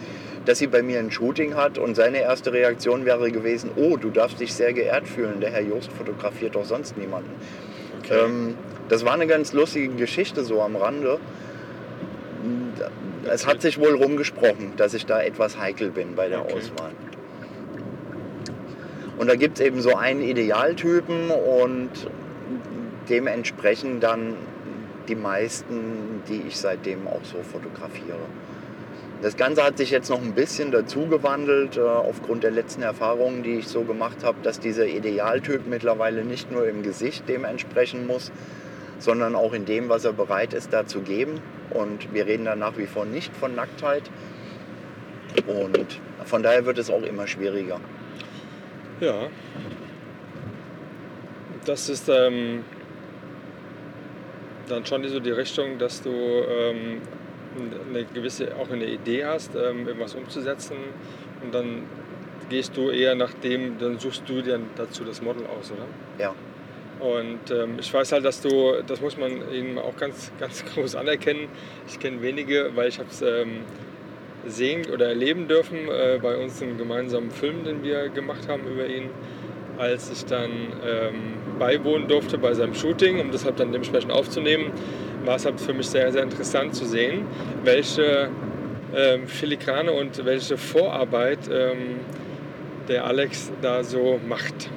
dass 0.45 0.59
sie 0.59 0.67
bei 0.67 0.81
mir 0.81 0.99
ein 0.99 1.11
Shooting 1.11 1.55
hat 1.55 1.77
und 1.77 1.95
seine 1.95 2.21
erste 2.21 2.53
Reaktion 2.53 3.05
wäre 3.05 3.31
gewesen, 3.31 3.71
oh, 3.75 3.97
du 3.97 4.09
darfst 4.09 4.39
dich 4.39 4.53
sehr 4.53 4.73
geehrt 4.73 5.07
fühlen, 5.07 5.39
der 5.41 5.51
Herr 5.51 5.61
Jost 5.61 5.91
fotografiert 5.91 6.55
doch 6.55 6.65
sonst 6.65 6.97
niemanden. 6.97 7.31
Okay. 7.99 8.19
Ähm, 8.25 8.55
das 8.89 9.03
war 9.03 9.13
eine 9.13 9.27
ganz 9.27 9.53
lustige 9.53 9.89
Geschichte 9.95 10.43
so 10.43 10.61
am 10.61 10.75
Rande. 10.75 11.19
Es 13.29 13.45
hat 13.45 13.61
sich 13.61 13.77
wohl 13.77 13.93
rumgesprochen, 13.95 14.73
dass 14.77 14.93
ich 14.93 15.05
da 15.05 15.21
etwas 15.21 15.59
heikel 15.59 15.89
bin 15.89 16.15
bei 16.15 16.29
der 16.29 16.41
Okay. 16.41 16.53
Auswahl. 16.53 16.91
Und 19.17 19.27
da 19.27 19.35
gibt 19.35 19.59
es 19.59 19.65
eben 19.65 19.81
so 19.81 19.95
einen 19.95 20.21
Idealtypen 20.21 21.31
und 21.31 21.89
dementsprechend 23.09 24.03
dann 24.03 24.35
die 25.07 25.15
meisten, 25.15 26.06
die 26.29 26.43
ich 26.47 26.57
seitdem 26.57 27.07
auch 27.07 27.23
so 27.23 27.37
fotografiere. 27.43 28.19
Das 29.21 29.35
Ganze 29.35 29.63
hat 29.63 29.77
sich 29.77 29.89
jetzt 29.89 30.09
noch 30.09 30.21
ein 30.21 30.33
bisschen 30.33 30.71
dazu 30.71 31.07
gewandelt, 31.07 31.77
äh, 31.77 31.81
aufgrund 31.81 32.43
der 32.43 32.51
letzten 32.51 32.83
Erfahrungen, 32.83 33.41
die 33.41 33.55
ich 33.55 33.67
so 33.67 33.81
gemacht 33.81 34.23
habe, 34.23 34.37
dass 34.43 34.59
dieser 34.59 34.85
Idealtyp 34.85 35.65
mittlerweile 35.65 36.23
nicht 36.23 36.51
nur 36.51 36.67
im 36.67 36.83
Gesicht 36.83 37.27
dem 37.27 37.43
entsprechen 37.43 38.05
muss, 38.05 38.31
sondern 38.99 39.35
auch 39.35 39.53
in 39.53 39.65
dem, 39.65 39.89
was 39.89 40.05
er 40.05 40.13
bereit 40.13 40.53
ist, 40.53 40.71
da 40.71 40.85
zu 40.85 41.01
geben. 41.01 41.41
Und 41.71 42.13
wir 42.13 42.27
reden 42.27 42.45
da 42.45 42.55
nach 42.55 42.77
wie 42.77 42.85
vor 42.85 43.05
nicht 43.05 43.35
von 43.35 43.55
Nacktheit. 43.55 44.03
Und 45.47 45.99
von 46.25 46.43
daher 46.43 46.65
wird 46.65 46.77
es 46.77 46.91
auch 46.91 47.03
immer 47.03 47.25
schwieriger. 47.25 47.79
Ja. 48.99 49.27
Das 51.65 51.89
ist 51.89 52.07
ähm, 52.07 52.63
dann 54.67 54.85
schon 54.85 55.07
so 55.07 55.19
die 55.19 55.31
Richtung, 55.31 55.77
dass 55.77 56.01
du 56.01 56.09
ähm, 56.09 57.01
eine 57.89 58.05
gewisse, 58.05 58.55
auch 58.55 58.69
eine 58.69 58.85
Idee 58.85 59.25
hast, 59.25 59.55
ähm, 59.55 59.87
irgendwas 59.87 60.15
umzusetzen 60.15 60.77
und 61.43 61.53
dann 61.53 61.83
gehst 62.49 62.77
du 62.77 62.89
eher 62.89 63.15
nach 63.15 63.33
dem, 63.33 63.77
dann 63.77 63.99
suchst 63.99 64.23
du 64.27 64.41
dir 64.41 64.59
dazu 64.75 65.03
das 65.03 65.21
Model 65.21 65.43
aus, 65.45 65.71
oder? 65.71 65.85
Ja. 66.17 66.33
Und 66.99 67.51
ähm, 67.51 67.77
ich 67.79 67.93
weiß 67.93 68.11
halt, 68.11 68.25
dass 68.25 68.41
du, 68.41 68.81
das 68.85 69.01
muss 69.01 69.17
man 69.17 69.53
ihm 69.53 69.77
auch 69.77 69.95
ganz, 69.97 70.31
ganz 70.39 70.65
groß 70.73 70.95
anerkennen. 70.95 71.47
Ich 71.87 71.99
kenne 71.99 72.21
wenige, 72.21 72.71
weil 72.75 72.89
ich 72.89 72.99
habe 72.99 73.09
es 73.09 73.21
ähm, 73.21 73.61
sehen 74.47 74.85
oder 74.91 75.07
erleben 75.09 75.47
dürfen 75.47 75.89
äh, 75.89 76.19
bei 76.21 76.37
uns 76.37 76.61
im 76.61 76.77
gemeinsamen 76.77 77.31
Film, 77.31 77.63
den 77.63 77.83
wir 77.83 78.09
gemacht 78.09 78.47
haben 78.47 78.63
über 78.65 78.87
ihn, 78.87 79.09
als 79.77 80.11
ich 80.11 80.25
dann 80.25 80.51
ähm, 80.85 81.59
beiwohnen 81.59 82.07
durfte 82.07 82.37
bei 82.37 82.53
seinem 82.53 82.73
Shooting, 82.73 83.19
um 83.19 83.31
das 83.31 83.45
halt 83.45 83.59
dann 83.59 83.71
dementsprechend 83.71 84.11
aufzunehmen, 84.11 84.71
war 85.25 85.35
es 85.35 85.45
halt 85.45 85.59
für 85.59 85.73
mich 85.73 85.87
sehr, 85.87 86.11
sehr 86.11 86.23
interessant 86.23 86.75
zu 86.75 86.85
sehen, 86.85 87.25
welche 87.63 88.29
ähm, 88.95 89.27
Filigrane 89.27 89.91
und 89.91 90.25
welche 90.25 90.57
Vorarbeit 90.57 91.39
ähm, 91.51 91.97
der 92.87 93.05
Alex 93.05 93.51
da 93.61 93.83
so 93.83 94.19
macht. 94.27 94.69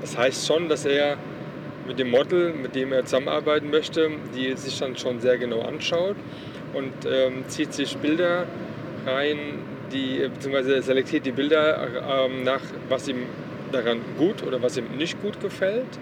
Das 0.00 0.18
heißt 0.18 0.46
schon, 0.46 0.68
dass 0.68 0.84
er 0.84 1.16
mit 1.86 1.98
dem 1.98 2.10
Model, 2.10 2.52
mit 2.52 2.74
dem 2.74 2.92
er 2.92 3.04
zusammenarbeiten 3.04 3.70
möchte, 3.70 4.10
die 4.36 4.56
sich 4.56 4.78
dann 4.78 4.96
schon 4.96 5.20
sehr 5.20 5.38
genau 5.38 5.62
anschaut 5.62 6.16
und 6.74 6.92
ähm, 7.06 7.44
zieht 7.48 7.72
sich 7.72 7.96
Bilder 7.96 8.46
rein, 9.06 9.38
die, 9.92 10.28
beziehungsweise 10.32 10.80
selektiert 10.82 11.26
die 11.26 11.32
Bilder 11.32 12.26
ähm, 12.26 12.44
nach, 12.44 12.60
was 12.88 13.08
ihm 13.08 13.26
daran 13.72 14.00
gut 14.18 14.42
oder 14.42 14.62
was 14.62 14.76
ihm 14.76 14.96
nicht 14.96 15.20
gut 15.22 15.40
gefällt 15.40 15.98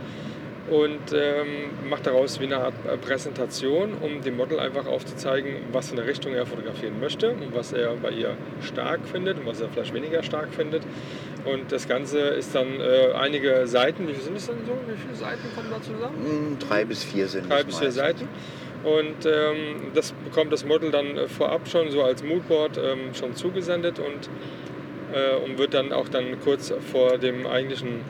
und 0.71 1.13
ähm, 1.13 1.89
macht 1.89 2.07
daraus 2.07 2.39
wie 2.39 2.45
eine 2.45 2.59
Art 2.59 2.75
äh, 2.87 2.97
Präsentation, 2.97 3.95
um 4.01 4.21
dem 4.23 4.37
Model 4.37 4.61
einfach 4.61 4.87
aufzuzeigen, 4.87 5.57
was 5.73 5.91
für 5.91 5.97
eine 5.97 6.07
Richtung 6.07 6.33
er 6.33 6.47
fotografieren 6.47 7.01
möchte 7.01 7.31
und 7.31 7.55
was 7.55 7.73
er 7.73 7.95
bei 7.97 8.11
ihr 8.11 8.37
stark 8.63 9.01
findet 9.11 9.39
und 9.39 9.47
was 9.47 9.61
er 9.61 9.69
vielleicht 9.69 9.93
weniger 9.95 10.23
stark 10.23 10.49
findet. 10.55 10.83
Und 11.45 11.73
das 11.73 11.89
Ganze 11.89 12.19
ist 12.21 12.55
dann 12.55 12.79
äh, 12.81 13.13
einige 13.19 13.67
Seiten, 13.67 14.07
wie 14.07 14.13
viele 14.13 14.23
sind 14.25 14.37
es 14.37 14.47
denn 14.47 14.57
so? 14.67 14.73
Wie 14.87 14.97
viele 14.97 15.15
Seiten 15.17 15.43
kommen 15.57 15.71
da 15.71 15.81
zusammen? 15.83 16.25
Hm, 16.25 16.59
Drei 16.61 16.85
bis 16.85 17.03
vier 17.03 17.27
sind 17.27 17.49
drei 17.51 17.61
es 17.61 17.65
bis 17.65 17.79
vier. 17.79 17.91
Seiten. 17.91 18.29
Und 18.85 19.27
ähm, 19.27 19.91
das 19.95 20.13
bekommt 20.13 20.53
das 20.53 20.65
Model 20.65 20.91
dann 20.91 21.17
äh, 21.17 21.27
vorab 21.29 21.69
schon 21.69 21.91
so 21.91 22.03
als 22.03 22.23
Moodboard 22.23 22.79
ähm, 22.79 23.13
schon 23.15 23.35
zugesendet 23.35 23.99
und, 23.99 24.31
äh, 25.13 25.37
und 25.45 25.59
wird 25.59 25.75
dann 25.75 25.93
auch 25.93 26.09
dann 26.09 26.41
kurz 26.43 26.73
vor 26.93 27.19
dem 27.19 27.47
eigentlichen 27.47 28.01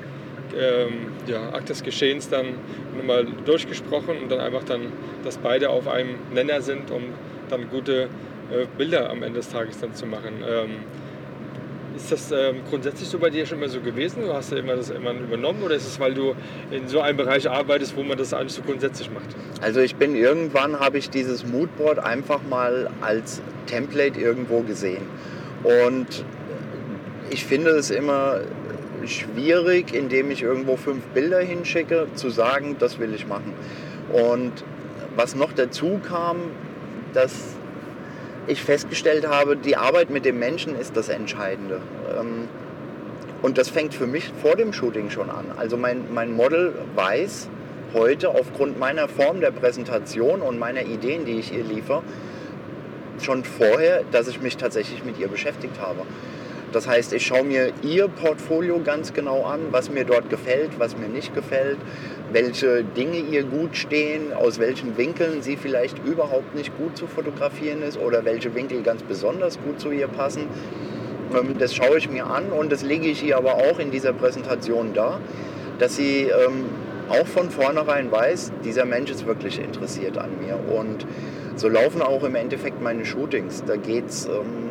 ähm, 0.57 1.13
ja, 1.27 1.51
Akt 1.53 1.69
des 1.69 1.83
Geschehens 1.83 2.29
dann 2.29 2.55
nochmal 2.97 3.27
durchgesprochen 3.45 4.19
und 4.23 4.31
dann 4.31 4.41
einfach 4.41 4.65
dann, 4.65 4.93
dass 5.25 5.39
beide 5.39 5.71
auf 5.71 5.89
einem 5.89 6.17
Nenner 6.33 6.61
sind, 6.61 6.91
um 6.91 7.05
dann 7.49 7.69
gute 7.69 8.03
äh, 8.51 8.67
Bilder 8.77 9.11
am 9.11 9.23
Ende 9.23 9.39
des 9.41 9.49
Tages 9.49 9.81
dann 9.81 9.95
zu 9.95 10.07
machen. 10.07 10.43
Ähm, 10.49 10.71
ist 11.97 12.13
das 12.13 12.33
ähm, 12.33 12.63
grundsätzlich 12.69 13.09
so 13.09 13.19
bei 13.19 13.31
dir 13.31 13.45
schon 13.45 13.59
immer 13.59 13.69
so 13.69 13.81
gewesen? 13.81 14.23
Hast 14.33 14.53
du 14.53 14.57
immer 14.57 14.77
das 14.77 14.91
immer 14.91 15.13
übernommen 15.13 15.63
oder 15.63 15.75
ist 15.75 15.87
es, 15.87 16.01
weil 16.01 16.15
du 16.15 16.35
in 16.71 16.89
so 16.89 17.01
einem 17.01 17.17
Bereich 17.17 17.49
arbeitest, 17.51 17.97
wo 17.97 18.03
man 18.03 18.17
das 18.17 18.33
eigentlich 18.33 18.55
so 18.55 18.63
grundsätzlich 18.63 19.11
macht? 19.11 19.29
Also 19.61 19.81
ich 19.81 19.97
bin 19.97 20.15
irgendwann, 20.15 20.81
habe 20.81 20.99
ich 20.99 21.11
dieses 21.11 21.45
Moodboard 21.45 21.99
einfach 21.99 22.41
mal 22.49 22.91
als 23.01 23.43
Template 23.67 24.19
irgendwo 24.19 24.61
gesehen. 24.61 25.03
Und 25.63 26.25
ich 27.31 27.45
finde 27.45 27.71
es 27.71 27.91
immer 27.91 28.41
schwierig, 29.07 29.95
indem 29.95 30.31
ich 30.31 30.43
irgendwo 30.43 30.77
fünf 30.77 31.03
Bilder 31.15 31.41
hinschicke, 31.41 32.09
zu 32.15 32.29
sagen, 32.29 32.77
das 32.79 32.99
will 32.99 33.15
ich 33.15 33.27
machen. 33.27 33.55
Und 34.13 34.53
was 35.17 35.35
noch 35.35 35.53
dazu 35.53 36.01
kam, 36.07 36.37
dass 37.15 37.33
ich 38.47 38.63
festgestellt 38.63 39.29
habe, 39.29 39.57
die 39.57 39.77
Arbeit 39.77 40.11
mit 40.11 40.25
dem 40.25 40.39
Menschen 40.39 40.79
ist 40.79 40.97
das 40.97 41.09
Entscheidende. 41.09 41.81
Ähm, 42.19 42.49
und 43.43 43.59
das 43.59 43.71
fängt 43.71 43.95
für 43.95 44.07
mich 44.07 44.33
vor 44.43 44.57
dem 44.57 44.73
Shooting 44.73 45.11
schon 45.11 45.31
an. 45.31 45.47
Also 45.57 45.77
mein, 45.77 46.13
mein 46.13 46.35
Model 46.35 46.75
weiß 46.95 47.49
heute 47.95 48.29
aufgrund 48.29 48.79
meiner 48.79 49.09
Form 49.09 49.41
der 49.41 49.51
Präsentation 49.51 50.43
und 50.43 50.59
meiner 50.59 50.83
Ideen, 50.83 51.25
die 51.25 51.39
ich 51.39 51.53
ihr 51.53 51.65
liefere, 51.65 52.03
schon 53.21 53.45
vorher, 53.45 54.03
dass 54.13 54.29
ich 54.29 54.41
mich 54.41 54.57
tatsächlich 54.57 55.05
mit 55.05 55.19
ihr 55.19 55.29
beschäftigt 55.29 55.81
habe. 55.81 56.01
Das 56.73 56.87
heißt, 56.87 57.13
ich 57.13 57.27
schaue 57.27 57.45
mir 57.45 57.73
ihr 57.83 58.09
Portfolio 58.09 58.81
ganz 58.81 59.13
genau 59.13 59.45
an, 59.45 59.61
was 59.71 59.91
mir 59.91 60.05
dort 60.05 60.31
gefällt, 60.31 60.79
was 60.79 60.97
mir 60.97 61.09
nicht 61.09 61.35
gefällt, 61.35 61.79
welche 62.33 62.85
Dinge 62.85 63.19
ihr 63.19 63.43
gut 63.43 63.77
stehen, 63.77 64.33
aus 64.33 64.59
welchen 64.59 64.97
Winkeln 64.97 65.43
sie 65.43 65.57
vielleicht 65.57 65.99
überhaupt 66.05 66.55
nicht 66.55 66.77
gut 66.79 66.97
zu 66.97 67.07
fotografieren 67.07 67.83
ist 67.83 67.99
oder 67.99 68.25
welche 68.25 68.55
Winkel 68.55 68.83
ganz 68.83 69.03
besonders 69.03 69.59
gut 69.61 69.81
zu 69.81 69.91
ihr 69.91 70.07
passen. 70.07 70.43
Ähm, 71.35 71.57
das 71.59 71.75
schaue 71.75 71.99
ich 71.99 72.09
mir 72.09 72.27
an 72.27 72.51
und 72.51 72.71
das 72.71 72.83
lege 72.83 73.07
ich 73.09 73.25
ihr 73.25 73.37
aber 73.37 73.55
auch 73.55 73.79
in 73.79 73.91
dieser 73.91 74.13
Präsentation 74.13 74.95
dar, 74.95 75.21
dass 75.79 75.97
sie 75.97 76.23
ähm, 76.23 76.67
auch 77.09 77.27
von 77.27 77.51
vornherein 77.51 78.13
weiß, 78.13 78.53
dieser 78.65 78.85
Mensch 78.85 79.11
ist 79.11 79.27
wirklich 79.27 79.59
interessiert 79.59 80.17
an 80.17 80.31
mir. 80.41 80.59
Und 80.73 81.05
so 81.57 81.69
laufen 81.69 82.03
auch 82.03 82.23
im 82.23 82.37
Endeffekt 82.37 82.81
meine 82.81 83.05
Shootings. 83.05 83.65
Da 83.67 83.77
geht 83.77 84.09
es 84.09 84.27
ähm, 84.27 84.71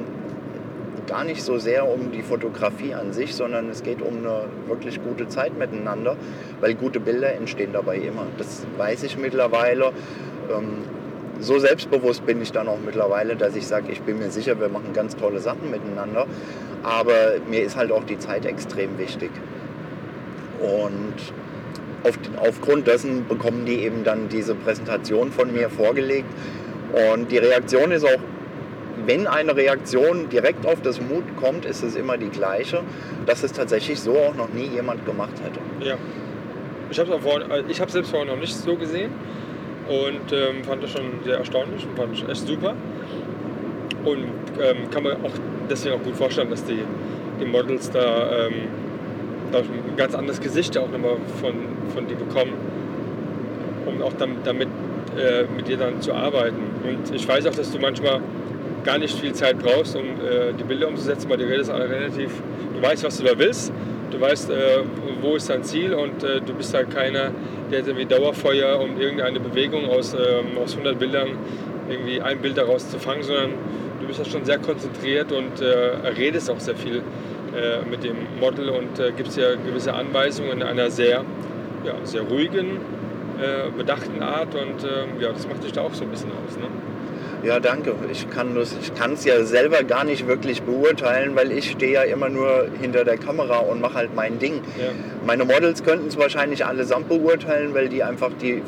gar 1.09 1.23
nicht 1.23 1.41
so 1.41 1.57
sehr 1.57 1.87
um 1.87 2.11
die 2.11 2.21
Fotografie 2.21 2.93
an 2.93 3.13
sich, 3.13 3.35
sondern 3.35 3.69
es 3.69 3.83
geht 3.83 4.01
um 4.01 4.19
eine 4.19 4.43
wirklich 4.67 5.01
gute 5.03 5.27
Zeit 5.27 5.57
miteinander, 5.57 6.15
weil 6.61 6.75
gute 6.75 6.99
Bilder 6.99 7.33
entstehen 7.33 7.73
dabei 7.73 7.97
immer. 7.97 8.27
Das 8.37 8.65
weiß 8.77 9.03
ich 9.03 9.17
mittlerweile. 9.17 9.91
Ähm, 10.55 10.83
so 11.39 11.57
selbstbewusst 11.57 12.25
bin 12.25 12.41
ich 12.41 12.51
dann 12.51 12.67
auch 12.67 12.77
mittlerweile, 12.85 13.35
dass 13.35 13.55
ich 13.55 13.65
sage, 13.65 13.91
ich 13.91 14.01
bin 14.01 14.19
mir 14.19 14.29
sicher, 14.29 14.59
wir 14.59 14.69
machen 14.69 14.93
ganz 14.93 15.15
tolle 15.15 15.39
Sachen 15.39 15.71
miteinander. 15.71 16.27
Aber 16.83 17.13
mir 17.49 17.63
ist 17.63 17.75
halt 17.75 17.91
auch 17.91 18.03
die 18.03 18.19
Zeit 18.19 18.45
extrem 18.45 18.97
wichtig. 18.97 19.31
Und 20.59 21.15
auf, 22.03 22.19
aufgrund 22.41 22.87
dessen 22.87 23.27
bekommen 23.27 23.65
die 23.65 23.79
eben 23.79 24.03
dann 24.03 24.29
diese 24.29 24.53
Präsentation 24.53 25.31
von 25.31 25.51
mir 25.53 25.69
vorgelegt. 25.69 26.29
Und 27.13 27.31
die 27.31 27.37
Reaktion 27.37 27.91
ist 27.91 28.05
auch 28.05 28.19
wenn 29.05 29.27
eine 29.27 29.55
Reaktion 29.55 30.29
direkt 30.29 30.65
auf 30.65 30.81
das 30.81 30.99
Mut 31.01 31.23
kommt, 31.39 31.65
ist 31.65 31.83
es 31.83 31.95
immer 31.95 32.17
die 32.17 32.29
gleiche, 32.29 32.81
dass 33.25 33.43
es 33.43 33.53
tatsächlich 33.53 33.99
so 33.99 34.17
auch 34.17 34.35
noch 34.35 34.49
nie 34.49 34.67
jemand 34.67 35.05
gemacht 35.05 35.33
hätte. 35.43 35.59
Ja. 35.85 35.95
Ich 36.91 36.99
habe 36.99 37.19
es 37.69 37.79
hab 37.79 37.91
selbst 37.91 38.09
vorher 38.09 38.33
noch 38.33 38.39
nicht 38.39 38.55
so 38.55 38.75
gesehen 38.75 39.12
und 39.88 40.31
ähm, 40.31 40.63
fand 40.63 40.83
das 40.83 40.91
schon 40.91 41.05
sehr 41.23 41.38
erstaunlich 41.38 41.85
und 41.85 41.97
fand 41.97 42.15
es 42.15 42.27
echt 42.27 42.47
super. 42.47 42.73
Und 44.03 44.31
ähm, 44.62 44.89
kann 44.91 45.03
man 45.03 45.13
auch 45.23 45.31
deswegen 45.69 45.95
auch 45.95 46.03
gut 46.03 46.15
vorstellen, 46.15 46.49
dass 46.49 46.63
die, 46.63 46.79
die 47.39 47.45
Models 47.45 47.91
da, 47.91 48.47
ähm, 48.47 48.53
da 49.51 49.59
ein 49.59 49.95
ganz 49.97 50.15
anderes 50.15 50.39
Gesicht 50.39 50.77
auch 50.77 50.89
nochmal 50.89 51.17
von, 51.41 51.53
von 51.93 52.07
dir 52.07 52.15
bekommen, 52.15 52.53
um 53.85 54.01
auch 54.01 54.13
damit, 54.13 54.38
damit 54.45 54.69
äh, 55.17 55.43
mit 55.55 55.67
dir 55.67 55.77
dann 55.77 56.01
zu 56.01 56.13
arbeiten. 56.13 56.57
Und 56.83 57.13
ich 57.13 57.27
weiß 57.27 57.45
auch, 57.47 57.55
dass 57.55 57.71
du 57.71 57.79
manchmal 57.79 58.21
gar 58.83 58.97
nicht 58.97 59.19
viel 59.19 59.33
Zeit 59.33 59.59
brauchst, 59.59 59.95
um 59.95 60.03
äh, 60.03 60.53
die 60.57 60.63
Bilder 60.63 60.87
umzusetzen, 60.87 61.29
weil 61.29 61.37
die 61.37 61.45
redest 61.45 61.69
alle 61.69 61.89
relativ, 61.89 62.31
du 62.73 62.81
weißt, 62.81 63.03
was 63.03 63.17
du 63.17 63.23
da 63.23 63.37
willst, 63.37 63.71
du 64.11 64.19
weißt, 64.19 64.49
äh, 64.49 64.79
wo 65.21 65.35
ist 65.35 65.49
dein 65.49 65.63
Ziel 65.63 65.93
und 65.93 66.23
äh, 66.23 66.41
du 66.41 66.53
bist 66.53 66.73
halt 66.73 66.89
keiner, 66.91 67.31
der 67.71 67.79
irgendwie 67.79 68.05
Dauerfeuer, 68.05 68.79
um 68.79 68.99
irgendeine 68.99 69.39
Bewegung 69.39 69.89
aus, 69.89 70.13
ähm, 70.13 70.57
aus 70.61 70.73
100 70.73 70.97
Bildern 70.97 71.29
irgendwie 71.89 72.21
ein 72.21 72.39
Bild 72.39 72.57
daraus 72.57 72.89
zu 72.89 72.99
fangen, 72.99 73.23
sondern 73.23 73.51
du 73.99 74.07
bist 74.07 74.19
ja 74.19 74.25
schon 74.25 74.45
sehr 74.45 74.59
konzentriert 74.59 75.31
und 75.31 75.61
äh, 75.61 76.07
redest 76.17 76.49
auch 76.49 76.59
sehr 76.59 76.75
viel 76.75 76.97
äh, 76.97 77.87
mit 77.89 78.03
dem 78.03 78.15
Model 78.39 78.69
und 78.69 78.99
äh, 78.99 79.11
gibst 79.15 79.37
ja 79.37 79.55
gewisse 79.55 79.93
Anweisungen 79.93 80.51
in 80.51 80.63
einer 80.63 80.89
sehr, 80.89 81.23
ja, 81.85 81.93
sehr 82.03 82.21
ruhigen, 82.21 82.77
bedachten 83.77 84.21
Art 84.21 84.53
und 84.53 84.83
ähm, 84.83 85.21
ja, 85.21 85.31
das 85.31 85.47
macht 85.47 85.63
dich 85.63 85.71
da 85.71 85.79
auch 85.83 85.93
so 85.93 86.03
ein 86.03 86.09
bisschen 86.09 86.29
aus. 86.29 86.57
Ne? 86.57 86.65
Ja, 87.43 87.60
danke. 87.60 87.95
Ich 88.12 88.30
kann 88.30 88.58
es 88.58 89.23
ja 89.23 89.43
selber 89.43 89.84
gar 89.84 90.04
nicht 90.04 90.28
wirklich 90.28 90.62
beurteilen, 90.63 91.36
weil 91.36 91.52
ich 91.52 91.71
stehe 91.71 91.93
ja 91.93 92.02
immer 92.04 92.30
nur 92.30 92.67
hinter 92.82 93.06
der 93.06 93.17
Kamera 93.17 93.60
und 93.60 93.80
mache 93.80 93.95
halt 93.95 94.15
mein 94.15 94.39
Ding. 94.39 94.56
Ja. 94.78 94.88
Meine 95.25 95.45
Models 95.45 95.84
könnten 95.84 96.08
es 96.08 96.17
wahrscheinlich 96.17 96.65
allesamt 96.65 97.08
beurteilen, 97.08 97.73
weil 97.73 97.88
die 97.88 98.04
einfach 98.04 98.32
die, 98.41 98.62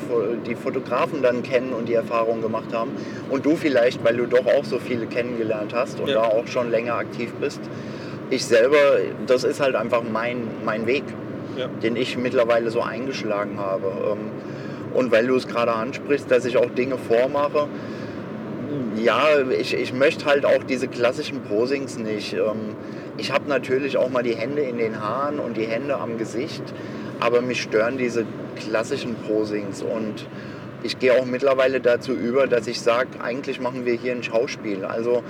die 0.46 0.56
Fotografen 0.56 1.22
dann 1.22 1.44
kennen 1.44 1.74
und 1.74 1.90
die 1.90 1.94
Erfahrung 1.94 2.42
gemacht 2.42 2.74
haben. 2.74 2.92
Und 3.30 3.46
du 3.46 3.56
vielleicht, 3.56 4.04
weil 4.06 4.16
du 4.16 4.26
doch 4.26 4.46
auch 4.46 4.64
so 4.64 4.80
viele 4.80 5.06
kennengelernt 5.06 5.74
hast 5.74 6.00
und 6.00 6.08
ja. 6.08 6.16
da 6.16 6.24
auch 6.24 6.48
schon 6.48 6.72
länger 6.72 6.96
aktiv 6.96 7.32
bist. 7.42 7.60
Ich 8.30 8.46
selber, 8.46 8.78
das 9.28 9.44
ist 9.44 9.60
halt 9.60 9.76
einfach 9.76 10.04
mein, 10.04 10.48
mein 10.64 10.88
Weg, 10.88 11.04
ja. 11.58 11.68
den 11.84 11.98
ich 11.98 12.18
mittlerweile 12.18 12.70
so 12.70 12.82
eingeschlagen 12.82 13.60
habe. 13.60 13.88
Ähm, 14.12 14.32
und 14.94 15.12
weil 15.12 15.28
du 15.28 15.36
es 15.36 15.48
gerade 15.48 15.74
ansprichst, 15.74 16.30
dass 16.30 16.46
ich 16.46 16.58
auch 16.58 16.70
Dinge 16.70 16.98
vormache, 16.98 17.68
ja, 18.96 19.40
ich, 19.50 19.74
ich 19.74 19.94
möchte 19.94 20.26
halt 20.26 20.46
auch 20.46 20.64
diese 20.64 20.88
klassischen 20.88 21.42
Posings 21.42 21.98
nicht. 21.98 22.34
Ähm, 22.34 22.76
ich 23.18 23.32
habe 23.32 23.48
natürlich 23.48 23.98
auch 23.98 24.10
mal 24.10 24.24
die 24.24 24.36
Hände 24.36 24.62
in 24.62 24.78
den 24.78 25.02
Haaren 25.02 25.40
und 25.40 25.58
die 25.58 25.66
Hände 25.66 25.98
am 25.98 26.18
Gesicht, 26.18 26.64
aber 27.20 27.42
mich 27.42 27.62
stören 27.62 27.98
diese 27.98 28.26
klassischen 28.56 29.16
Posings 29.16 29.82
und 29.82 30.28
ich 30.84 30.98
gehe 31.00 31.14
auch 31.14 31.26
mittlerweile 31.26 31.80
dazu 31.80 32.14
über, 32.14 32.48
dass 32.48 32.68
ich 32.68 32.82
sage, 32.82 33.10
eigentlich 33.22 33.60
machen 33.60 33.86
wir 33.86 33.94
hier 33.94 34.14
ein 34.14 34.24
Schauspiel. 34.24 34.84
Also 34.86 35.24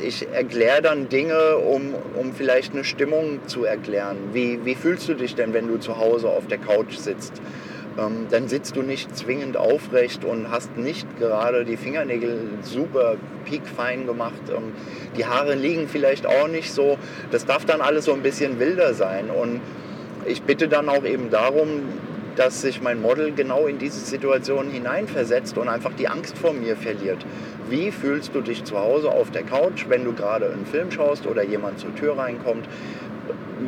ich 0.00 0.28
erkläre 0.32 0.82
dann 0.82 1.08
Dinge, 1.08 1.56
um, 1.56 1.94
um 2.14 2.32
vielleicht 2.32 2.72
eine 2.72 2.84
Stimmung 2.84 3.40
zu 3.46 3.64
erklären. 3.64 4.16
Wie, 4.32 4.64
wie 4.64 4.74
fühlst 4.74 5.08
du 5.08 5.14
dich 5.14 5.34
denn, 5.34 5.52
wenn 5.52 5.68
du 5.68 5.78
zu 5.78 5.98
Hause 5.98 6.28
auf 6.28 6.46
der 6.46 6.58
Couch 6.58 6.96
sitzt? 6.96 7.32
Ähm, 7.98 8.26
dann 8.30 8.48
sitzt 8.48 8.76
du 8.76 8.82
nicht 8.82 9.16
zwingend 9.16 9.56
aufrecht 9.56 10.24
und 10.24 10.50
hast 10.50 10.76
nicht 10.76 11.06
gerade 11.18 11.64
die 11.64 11.76
Fingernägel 11.76 12.38
super 12.62 13.16
piekfein 13.44 14.06
gemacht. 14.06 14.42
Ähm, 14.48 14.72
die 15.16 15.26
Haare 15.26 15.54
liegen 15.54 15.88
vielleicht 15.88 16.26
auch 16.26 16.48
nicht 16.48 16.72
so. 16.72 16.98
Das 17.30 17.46
darf 17.46 17.64
dann 17.64 17.80
alles 17.80 18.04
so 18.04 18.12
ein 18.12 18.22
bisschen 18.22 18.58
wilder 18.58 18.94
sein. 18.94 19.30
Und 19.30 19.60
ich 20.26 20.42
bitte 20.42 20.68
dann 20.68 20.88
auch 20.88 21.04
eben 21.04 21.30
darum, 21.30 21.82
dass 22.36 22.62
sich 22.62 22.80
mein 22.80 23.02
Model 23.02 23.32
genau 23.32 23.66
in 23.66 23.78
diese 23.78 24.00
Situation 24.00 24.70
hineinversetzt 24.70 25.58
und 25.58 25.68
einfach 25.68 25.92
die 25.94 26.08
Angst 26.08 26.38
vor 26.38 26.52
mir 26.52 26.76
verliert. 26.76 27.18
Wie 27.68 27.90
fühlst 27.90 28.34
du 28.34 28.40
dich 28.40 28.64
zu 28.64 28.78
Hause 28.78 29.10
auf 29.10 29.30
der 29.30 29.42
Couch, 29.42 29.86
wenn 29.88 30.04
du 30.04 30.12
gerade 30.12 30.50
einen 30.50 30.64
Film 30.64 30.90
schaust 30.90 31.26
oder 31.26 31.42
jemand 31.42 31.80
zur 31.80 31.94
Tür 31.96 32.16
reinkommt? 32.16 32.66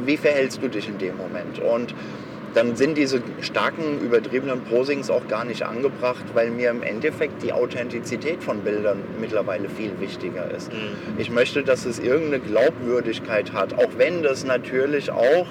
Wie 0.04 0.16
verhältst 0.16 0.62
du 0.62 0.68
dich 0.68 0.88
in 0.88 0.98
dem 0.98 1.16
Moment? 1.16 1.58
Und 1.58 1.94
dann 2.54 2.76
sind 2.76 2.98
diese 2.98 3.22
starken, 3.40 4.00
übertriebenen 4.00 4.60
Posings 4.62 5.10
auch 5.10 5.26
gar 5.28 5.44
nicht 5.44 5.62
angebracht, 5.62 6.24
weil 6.34 6.50
mir 6.50 6.70
im 6.70 6.82
Endeffekt 6.82 7.42
die 7.42 7.52
Authentizität 7.52 8.42
von 8.42 8.60
Bildern 8.60 8.98
mittlerweile 9.20 9.68
viel 9.70 9.92
wichtiger 10.00 10.50
ist. 10.50 10.72
Mhm. 10.72 11.18
Ich 11.18 11.30
möchte, 11.30 11.62
dass 11.62 11.86
es 11.86 11.98
irgendeine 11.98 12.40
Glaubwürdigkeit 12.40 13.52
hat, 13.52 13.74
auch 13.74 13.90
wenn 13.96 14.22
das 14.22 14.44
natürlich 14.44 15.10
auch 15.10 15.46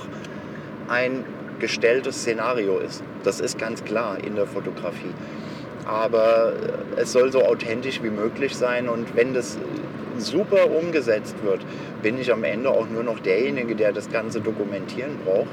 ein 0.90 1.26
gestelltes 1.60 2.18
Szenario 2.18 2.78
ist. 2.80 3.04
Das 3.24 3.40
ist 3.40 3.58
ganz 3.58 3.84
klar 3.84 4.18
in 4.24 4.36
der 4.36 4.46
Fotografie. 4.46 5.14
Aber 5.86 6.54
es 6.98 7.12
soll 7.12 7.32
so 7.32 7.44
authentisch 7.44 8.04
wie 8.04 8.10
möglich 8.10 8.56
sein 8.56 8.88
und 8.88 9.16
wenn 9.16 9.34
das 9.34 9.58
super 10.18 10.70
umgesetzt 10.70 11.36
wird, 11.44 11.62
bin 12.04 12.20
ich 12.20 12.32
am 12.32 12.44
Ende 12.44 12.70
auch 12.70 12.88
nur 12.90 13.04
noch 13.04 13.20
derjenige, 13.20 13.76
der 13.76 13.92
das 13.92 14.10
Ganze 14.12 14.42
dokumentieren 14.42 15.18
braucht 15.26 15.48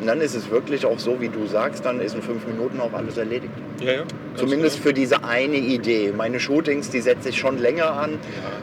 und 0.00 0.06
dann 0.06 0.20
ist 0.22 0.34
es 0.34 0.50
wirklich 0.50 0.86
auch 0.86 0.98
so, 0.98 1.20
wie 1.20 1.28
du 1.28 1.46
sagst, 1.46 1.84
dann 1.84 2.00
ist 2.00 2.14
in 2.14 2.22
fünf 2.22 2.46
Minuten 2.46 2.80
auch 2.80 2.94
alles 2.94 3.18
erledigt. 3.18 3.52
Ja, 3.80 3.92
ja. 3.92 4.02
Zumindest 4.34 4.76
genau. 4.76 4.86
für 4.86 4.94
diese 4.94 5.24
eine 5.24 5.56
Idee. 5.56 6.12
Meine 6.16 6.40
Shootings, 6.40 6.88
die 6.88 7.00
setze 7.00 7.28
ich 7.28 7.38
schon 7.38 7.58
länger 7.58 7.92
an, 7.92 8.18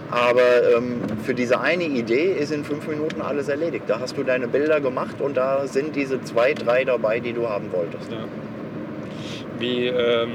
aber 0.09 0.75
ähm, 0.75 0.99
für 1.23 1.35
diese 1.35 1.59
eine 1.59 1.83
Idee 1.83 2.31
ist 2.31 2.51
in 2.51 2.63
fünf 2.63 2.87
Minuten 2.87 3.21
alles 3.21 3.49
erledigt. 3.49 3.83
Da 3.87 3.99
hast 3.99 4.17
du 4.17 4.23
deine 4.23 4.47
Bilder 4.47 4.81
gemacht 4.81 5.21
und 5.21 5.37
da 5.37 5.67
sind 5.67 5.95
diese 5.95 6.21
zwei, 6.23 6.55
drei 6.55 6.83
dabei, 6.85 7.19
die 7.19 7.33
du 7.33 7.47
haben 7.47 7.71
wolltest. 7.71 8.11
Ja. 8.11 8.25
Wie, 9.59 9.87
ähm, 9.87 10.31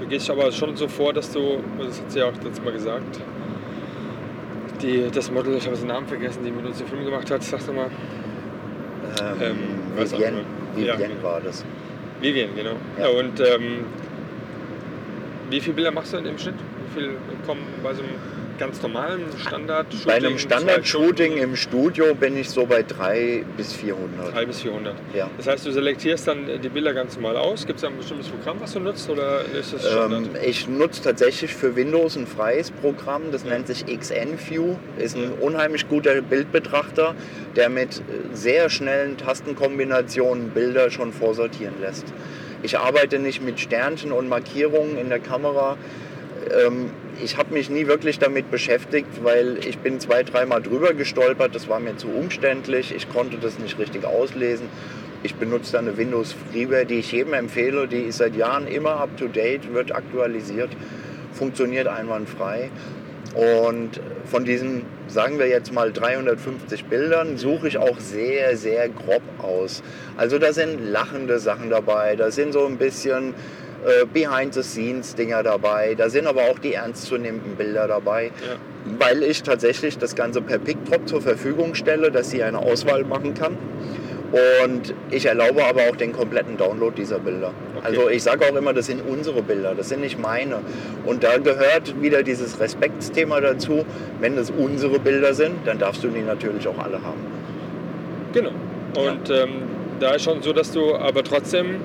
du 0.00 0.06
gehst 0.08 0.28
aber 0.28 0.50
schon 0.50 0.76
so 0.76 0.88
vor, 0.88 1.12
dass 1.12 1.30
du, 1.30 1.60
das 1.78 2.00
hat 2.00 2.10
sie 2.10 2.18
ja 2.18 2.26
auch 2.26 2.34
letztes 2.34 2.64
Mal 2.64 2.72
gesagt, 2.72 3.20
die, 4.82 5.08
das 5.12 5.30
Model, 5.30 5.56
ich 5.56 5.66
habe 5.66 5.76
den 5.76 5.86
Namen 5.86 6.06
vergessen, 6.08 6.40
die 6.44 6.50
mit 6.50 6.64
uns 6.66 6.78
den 6.78 6.86
Film 6.88 7.04
gemacht 7.04 7.30
hat, 7.30 7.44
sag 7.44 7.64
doch 7.64 7.74
mal. 7.74 7.90
Ähm, 9.20 9.40
Ähm, 9.40 9.56
auch 9.96 10.12
Vivienne. 10.12 10.38
Ja, 10.76 10.94
Vivienne 10.94 11.14
genau. 11.14 11.22
war 11.22 11.40
das. 11.40 11.64
Vivian, 12.20 12.50
genau. 12.54 12.72
Ja. 12.98 13.04
Ja. 13.10 13.18
und 13.18 13.40
ähm, 13.40 13.84
wie 15.50 15.60
viele 15.60 15.74
Bilder 15.76 15.90
machst 15.90 16.12
du 16.12 16.18
denn 16.18 16.26
im 16.26 16.38
Schnitt? 16.38 16.54
Wie 16.94 17.00
viel 17.00 17.10
kommen 17.46 17.62
bei 17.82 17.94
so 17.94 18.02
einem 18.02 18.12
ganz 18.58 18.82
normalen 18.82 19.22
Standard-Shooting? 19.46 20.06
Bei 20.06 20.14
einem 20.14 20.38
Standard-Shooting 20.38 21.36
im 21.38 21.56
Studio 21.56 22.14
bin 22.14 22.36
ich 22.36 22.50
so 22.50 22.66
bei 22.66 22.82
3 22.82 23.44
bis 23.56 23.72
400. 23.72 24.34
3 24.34 24.46
bis 24.46 24.60
400. 24.60 24.94
Ja. 25.14 25.30
Das 25.36 25.46
heißt, 25.46 25.66
du 25.66 25.72
selektierst 25.72 26.28
dann 26.28 26.60
die 26.60 26.68
Bilder 26.68 26.92
ganz 26.92 27.16
normal 27.16 27.36
aus. 27.36 27.66
Gibt 27.66 27.78
es 27.78 27.82
da 27.82 27.88
ein 27.88 27.96
bestimmtes 27.96 28.28
Programm, 28.28 28.60
was 28.60 28.72
du 28.72 28.80
nutzt 28.80 29.08
oder 29.08 29.44
ist 29.44 29.72
das 29.72 29.88
Standard? 29.88 30.26
Ähm, 30.34 30.42
ich 30.44 30.68
nutze 30.68 31.02
tatsächlich 31.02 31.54
für 31.54 31.76
Windows 31.76 32.16
ein 32.16 32.26
freies 32.26 32.70
Programm, 32.70 33.30
das 33.32 33.44
nennt 33.44 33.68
sich 33.68 33.86
XNView, 33.86 34.76
ist 34.98 35.16
ein 35.16 35.32
unheimlich 35.40 35.88
guter 35.88 36.20
Bildbetrachter, 36.20 37.14
der 37.56 37.68
mit 37.68 37.98
äh, 37.98 38.02
sehr 38.32 38.68
schnellen 38.70 39.16
Tastenkombinationen 39.16 40.50
Bilder 40.50 40.90
schon 40.90 41.12
vorsortieren 41.12 41.74
lässt. 41.80 42.06
Ich 42.62 42.76
arbeite 42.76 43.20
nicht 43.20 43.40
mit 43.40 43.60
Sternchen 43.60 44.10
und 44.10 44.28
Markierungen 44.28 44.98
in 44.98 45.08
der 45.08 45.20
Kamera. 45.20 45.76
Ähm, 46.50 46.90
ich 47.22 47.36
habe 47.36 47.52
mich 47.52 47.68
nie 47.70 47.86
wirklich 47.86 48.18
damit 48.18 48.50
beschäftigt, 48.50 49.08
weil 49.22 49.58
ich 49.66 49.78
bin 49.78 50.00
zwei, 50.00 50.22
dreimal 50.22 50.62
drüber 50.62 50.94
gestolpert. 50.94 51.54
Das 51.54 51.68
war 51.68 51.80
mir 51.80 51.96
zu 51.96 52.08
umständlich. 52.08 52.94
Ich 52.94 53.08
konnte 53.08 53.38
das 53.38 53.58
nicht 53.58 53.78
richtig 53.78 54.04
auslesen. 54.04 54.68
Ich 55.22 55.34
benutze 55.34 55.72
da 55.72 55.78
eine 55.80 55.96
Windows 55.96 56.34
Freeware, 56.52 56.86
die 56.86 57.00
ich 57.00 57.10
jedem 57.10 57.34
empfehle. 57.34 57.88
Die 57.88 58.02
ist 58.02 58.18
seit 58.18 58.36
Jahren 58.36 58.68
immer 58.68 59.00
up 59.00 59.16
to 59.16 59.26
date, 59.26 59.72
wird 59.74 59.92
aktualisiert, 59.92 60.70
funktioniert 61.32 61.88
einwandfrei. 61.88 62.70
Und 63.34 64.00
von 64.24 64.44
diesen, 64.44 64.82
sagen 65.08 65.38
wir 65.38 65.48
jetzt 65.48 65.72
mal 65.72 65.92
350 65.92 66.84
Bildern, 66.86 67.36
suche 67.36 67.68
ich 67.68 67.78
auch 67.78 67.98
sehr, 67.98 68.56
sehr 68.56 68.88
grob 68.88 69.22
aus. 69.38 69.82
Also 70.16 70.38
da 70.38 70.52
sind 70.52 70.80
lachende 70.80 71.38
Sachen 71.38 71.68
dabei, 71.68 72.16
da 72.16 72.30
sind 72.30 72.52
so 72.52 72.64
ein 72.64 72.78
bisschen 72.78 73.34
äh, 73.86 74.04
Behind-the-Scenes-Dinger 74.12 75.42
dabei, 75.42 75.94
da 75.94 76.08
sind 76.10 76.26
aber 76.26 76.42
auch 76.50 76.58
die 76.58 76.74
ernstzunehmenden 76.74 77.56
Bilder 77.56 77.86
dabei, 77.88 78.26
Ja. 78.26 78.56
weil 78.98 79.22
ich 79.22 79.42
tatsächlich 79.42 79.98
das 79.98 80.14
Ganze 80.14 80.40
per 80.40 80.58
PickDrop 80.58 81.08
zur 81.08 81.20
Verfügung 81.22 81.74
stelle, 81.74 82.10
dass 82.10 82.30
sie 82.30 82.42
eine 82.42 82.58
Auswahl 82.58 83.04
machen 83.04 83.34
kann. 83.34 83.56
Und 84.62 84.92
ich 85.10 85.24
erlaube 85.24 85.64
aber 85.64 85.82
auch 85.88 85.96
den 85.96 86.12
kompletten 86.12 86.58
Download 86.58 86.94
dieser 86.94 87.18
Bilder. 87.18 87.52
Okay. 87.76 87.86
Also 87.86 88.08
ich 88.10 88.22
sage 88.22 88.44
auch 88.44 88.54
immer, 88.54 88.74
das 88.74 88.84
sind 88.84 89.00
unsere 89.08 89.40
Bilder, 89.40 89.74
das 89.74 89.88
sind 89.88 90.02
nicht 90.02 90.18
meine. 90.20 90.58
Und 91.06 91.24
da 91.24 91.38
gehört 91.38 92.02
wieder 92.02 92.22
dieses 92.22 92.60
Respektsthema 92.60 93.40
dazu. 93.40 93.86
Wenn 94.20 94.36
das 94.36 94.50
unsere 94.50 94.98
Bilder 94.98 95.32
sind, 95.32 95.66
dann 95.66 95.78
darfst 95.78 96.04
du 96.04 96.08
die 96.08 96.20
natürlich 96.20 96.68
auch 96.68 96.78
alle 96.78 96.96
haben. 97.02 97.20
Genau. 98.34 98.50
Und 98.98 99.30
ähm, 99.30 99.62
da 99.98 100.10
ist 100.10 100.24
schon 100.24 100.42
so, 100.42 100.52
dass 100.52 100.72
du 100.72 100.94
aber 100.94 101.24
trotzdem, 101.24 101.76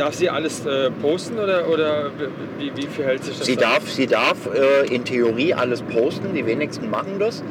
darf 0.00 0.14
sie 0.14 0.30
alles 0.30 0.64
äh, 0.64 0.90
posten 0.90 1.38
oder, 1.38 1.68
oder 1.68 2.10
wie, 2.58 2.72
wie 2.74 2.86
verhält 2.86 3.22
sich 3.22 3.36
das? 3.36 3.46
Sie 3.46 3.56
dann? 3.56 3.74
darf, 3.74 3.90
sie 3.90 4.06
darf 4.06 4.48
äh, 4.52 4.86
in 4.94 5.04
Theorie 5.04 5.52
alles 5.52 5.82
posten, 5.82 6.34
die 6.34 6.46
wenigsten 6.46 6.88
machen 6.88 7.18
das. 7.18 7.42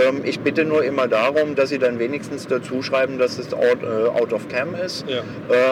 Ähm, 0.00 0.20
ich 0.24 0.40
bitte 0.40 0.64
nur 0.64 0.84
immer 0.84 1.08
darum, 1.08 1.56
dass 1.56 1.70
sie 1.70 1.78
dann 1.78 1.98
wenigstens 1.98 2.46
dazu 2.46 2.82
schreiben, 2.82 3.18
dass 3.18 3.38
es 3.38 3.52
out, 3.52 3.82
äh, 3.82 4.08
out 4.20 4.32
of 4.32 4.48
cam 4.48 4.74
ist. 4.74 5.04
Ja. 5.08 5.22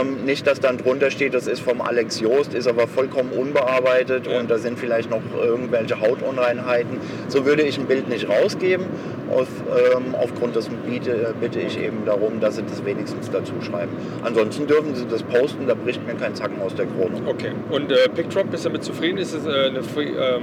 Ähm, 0.01 0.25
nicht, 0.25 0.47
dass 0.47 0.59
dann 0.59 0.79
drunter 0.79 1.11
steht, 1.12 1.35
das 1.35 1.47
ist 1.47 1.61
vom 1.61 1.81
Alex 1.81 2.18
Joost, 2.20 2.55
ist 2.55 2.66
aber 2.66 2.88
vollkommen 2.88 3.31
unbearbeitet 3.31 4.27
Ja. 4.27 4.40
und 4.40 4.51
da 4.51 4.59
sind 4.59 4.79
vielleicht 4.79 5.11
noch 5.11 5.23
irgendwelche 5.40 6.01
Hautunreinheiten. 6.01 6.99
So 7.29 7.47
würde 7.47 7.62
ich 7.62 7.79
ein 7.79 7.87
Bild 7.87 8.09
nicht 8.09 8.29
rausgeben. 8.29 8.87
Auf, 9.31 9.49
ähm, 9.97 10.14
aufgrund 10.14 10.55
dessen 10.55 10.77
biete, 10.87 11.35
bitte 11.40 11.59
ich 11.59 11.81
eben 11.81 12.05
darum, 12.05 12.40
dass 12.40 12.57
sie 12.57 12.62
das 12.62 12.85
wenigstens 12.85 13.31
dazu 13.31 13.55
schreiben. 13.62 13.92
Ansonsten 14.23 14.66
dürfen 14.66 14.94
sie 14.94 15.07
das 15.07 15.23
posten, 15.23 15.66
da 15.66 15.75
bricht 15.75 16.07
mir 16.07 16.14
kein 16.14 16.24
Zacken 16.33 16.61
aus 16.63 16.75
der 16.75 16.87
Krone. 16.87 17.21
Okay. 17.27 17.53
Und 17.71 17.91
äh, 17.93 18.09
PickDrop, 18.09 18.51
bist 18.51 18.65
du 18.65 18.69
damit 18.71 18.85
zufrieden? 18.85 19.19
Ist 19.19 19.33
es 19.35 19.47
äh, 19.47 19.67
eine 19.69 19.83
free, 19.83 20.09
ähm, 20.09 20.43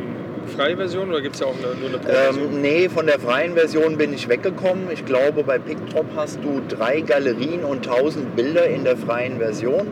freie 0.56 0.76
Version 0.78 1.10
oder 1.10 1.22
gibt 1.22 1.36
es 1.36 1.42
ja 1.42 1.48
auch 1.48 1.56
eine, 1.58 1.76
nur 1.80 1.90
eine 1.90 1.98
Pro-Version? 2.00 2.54
Ähm, 2.56 2.62
nee, 2.62 2.90
von 2.90 3.06
der 3.08 3.20
freien 3.20 3.54
Version 3.54 3.98
bin 3.98 4.14
ich 4.14 4.28
weggekommen. 4.30 4.86
Ich 4.92 5.06
glaube, 5.06 5.44
bei 5.44 5.58
PickDrop 5.60 6.06
hast 6.16 6.40
du 6.44 6.62
drei 6.68 7.02
Galerien 7.02 7.64
und 7.64 7.88
1000 7.88 8.36
Bilder 8.36 8.66
in 8.68 8.84
der 8.84 8.98
freien 8.98 9.38
Version. 9.38 9.88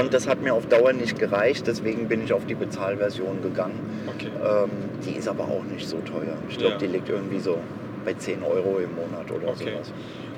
Und 0.00 0.14
das 0.14 0.28
hat 0.28 0.40
mir 0.42 0.54
auf 0.54 0.66
Dauer 0.66 0.92
nicht 0.92 1.18
gereicht, 1.18 1.66
deswegen 1.66 2.06
bin 2.06 2.22
ich 2.24 2.32
auf 2.32 2.46
die 2.46 2.54
Bezahlversion 2.54 3.42
gegangen. 3.42 3.80
okay. 4.08 4.28
Ähm, 4.40 4.70
die 5.04 5.18
ist 5.18 5.26
aber 5.26 5.42
auch 5.44 5.64
nicht 5.64 5.88
so 5.88 5.96
teuer. 5.98 6.36
Ich 6.48 6.56
glaube, 6.58 6.74
Ja. 6.74 6.78
die 6.78 6.86
liegt 6.86 7.08
irgendwie 7.08 7.40
so 7.40 7.58
bei 8.04 8.14
10 8.14 8.44
Euro 8.44 8.78
im 8.78 8.94
Monat 8.94 9.28
oder 9.30 9.48
Okay. 9.48 9.70
sowas. 9.72 9.92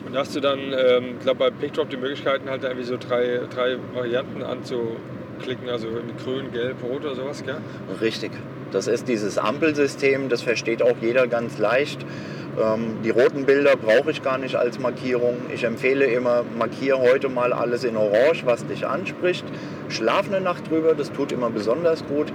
Und 0.06 0.16
hast 0.16 0.36
du 0.36 0.40
dann, 0.40 0.58
ähm, 0.58 1.18
glaube 1.22 1.38
bei 1.38 1.50
PickDrop 1.50 1.88
die 1.88 1.96
Möglichkeiten 1.96 2.48
halt 2.50 2.62
irgendwie 2.62 2.84
so 2.84 2.96
drei, 2.96 3.40
drei 3.54 3.76
Varianten 3.94 4.42
anzuklicken, 4.42 5.68
also 5.70 5.88
mit 5.88 6.22
grün, 6.22 6.52
gelb, 6.52 6.76
rot 6.82 7.04
oder 7.04 7.14
sowas, 7.14 7.42
gell? 7.44 7.56
Richtig. 8.00 8.32
Das 8.70 8.86
ist 8.86 9.08
dieses 9.08 9.38
Ampelsystem, 9.38 10.28
das 10.28 10.42
versteht 10.42 10.82
auch 10.82 10.96
jeder 11.00 11.26
ganz 11.26 11.58
leicht. 11.58 12.04
Ähm, 12.60 12.98
die 13.04 13.10
roten 13.10 13.46
Bilder 13.46 13.76
brauche 13.76 14.10
ich 14.10 14.22
gar 14.22 14.38
nicht 14.38 14.56
als 14.56 14.78
Markierung. 14.78 15.36
Ich 15.52 15.64
empfehle 15.64 16.06
immer, 16.06 16.44
markiere 16.58 16.98
heute 16.98 17.28
mal 17.28 17.52
alles 17.52 17.84
in 17.84 17.96
Orange, 17.96 18.44
was 18.44 18.66
dich 18.66 18.86
anspricht. 18.86 19.44
Schlaf 19.88 20.28
eine 20.28 20.40
Nacht 20.40 20.70
drüber, 20.70 20.94
das 20.94 21.12
tut 21.12 21.32
immer 21.32 21.50
besonders 21.50 22.04
gut. 22.06 22.32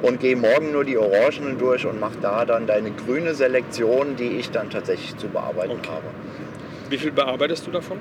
Und 0.00 0.20
geh 0.20 0.36
morgen 0.36 0.72
nur 0.72 0.84
die 0.84 0.96
Orangenen 0.96 1.58
durch 1.58 1.84
und 1.84 1.98
mach 1.98 2.12
da 2.22 2.44
dann 2.44 2.66
deine 2.66 2.92
grüne 2.92 3.34
Selektion, 3.34 4.14
die 4.16 4.38
ich 4.38 4.50
dann 4.50 4.70
tatsächlich 4.70 5.16
zu 5.16 5.28
bearbeiten 5.28 5.72
Okay. 5.72 5.88
habe. 5.88 6.04
Wie 6.90 6.98
viel 6.98 7.12
bearbeitest 7.12 7.66
du 7.66 7.70
davon? 7.70 7.98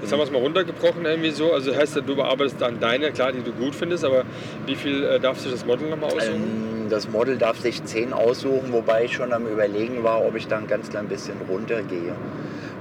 Jetzt 0.00 0.12
haben 0.12 0.20
wir 0.20 0.24
es 0.24 0.30
mal 0.30 0.38
runtergebrochen 0.38 1.04
irgendwie 1.04 1.30
so. 1.30 1.52
Also 1.52 1.74
heißt, 1.74 1.96
du 1.96 2.14
bearbeitest 2.14 2.60
dann 2.60 2.78
deine, 2.78 3.12
klar, 3.12 3.32
die 3.32 3.42
du 3.42 3.52
gut 3.52 3.74
findest, 3.74 4.04
aber 4.04 4.24
wie 4.66 4.76
viel 4.76 5.02
äh, 5.04 5.18
darf 5.18 5.40
sich 5.40 5.50
das 5.50 5.64
Model 5.64 5.88
nochmal 5.88 6.12
aussuchen? 6.12 6.34
Ähm, 6.34 6.88
das 6.90 7.08
Model 7.08 7.38
darf 7.38 7.58
sich 7.58 7.82
10 7.82 8.12
aussuchen, 8.12 8.72
wobei 8.72 9.04
ich 9.04 9.14
schon 9.14 9.32
am 9.32 9.46
Überlegen 9.46 10.04
war, 10.04 10.24
ob 10.24 10.36
ich 10.36 10.46
da 10.46 10.58
ein 10.58 10.66
ganz 10.66 10.90
klein 10.90 11.08
bisschen 11.08 11.34
runtergehe. 11.48 12.14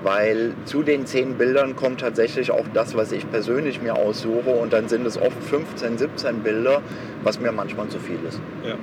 Weil 0.03 0.53
zu 0.65 0.83
den 0.83 1.07
10 1.07 1.35
Bildern 1.35 1.75
kommt 1.75 2.01
tatsächlich 2.01 2.51
auch 2.51 2.65
das, 2.73 2.95
was 2.95 3.11
ich 3.11 3.29
persönlich 3.31 3.81
mir 3.81 3.95
aussuche 3.95 4.51
und 4.51 4.73
dann 4.73 4.87
sind 4.87 5.05
es 5.07 5.19
oft 5.19 5.41
15, 5.49 5.97
17 5.97 6.41
Bilder, 6.41 6.83
was 7.23 7.39
mir 7.39 7.51
manchmal 7.51 7.87
zu 7.87 7.97
viel 7.97 8.19
ist. 8.27 8.39
Ja. 8.67 8.75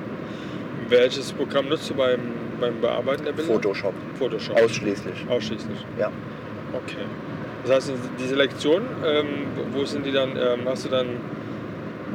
Welches 0.89 1.33
Programm 1.33 1.69
nutzt 1.69 1.89
du 1.91 1.95
beim, 1.95 2.21
beim 2.63 2.81
Bearbeiten 2.81 3.25
der 3.25 3.33
Bilder? 3.33 3.53
Photoshop, 3.53 3.93
Photoshop. 4.19 4.57
ausschließlich. 4.57 5.27
Ausschließlich. 5.29 5.79
Ja. 5.99 6.11
Okay. 6.73 7.05
Das 7.65 7.77
heißt, 7.77 7.93
die 8.19 8.27
Selektion, 8.27 8.83
ähm, 9.05 9.27
wo 9.73 9.85
sind 9.85 10.07
die 10.07 10.13
dann, 10.13 10.31
ähm, 10.37 10.61
hast 10.67 10.87
du 10.87 10.89
dann 10.89 11.07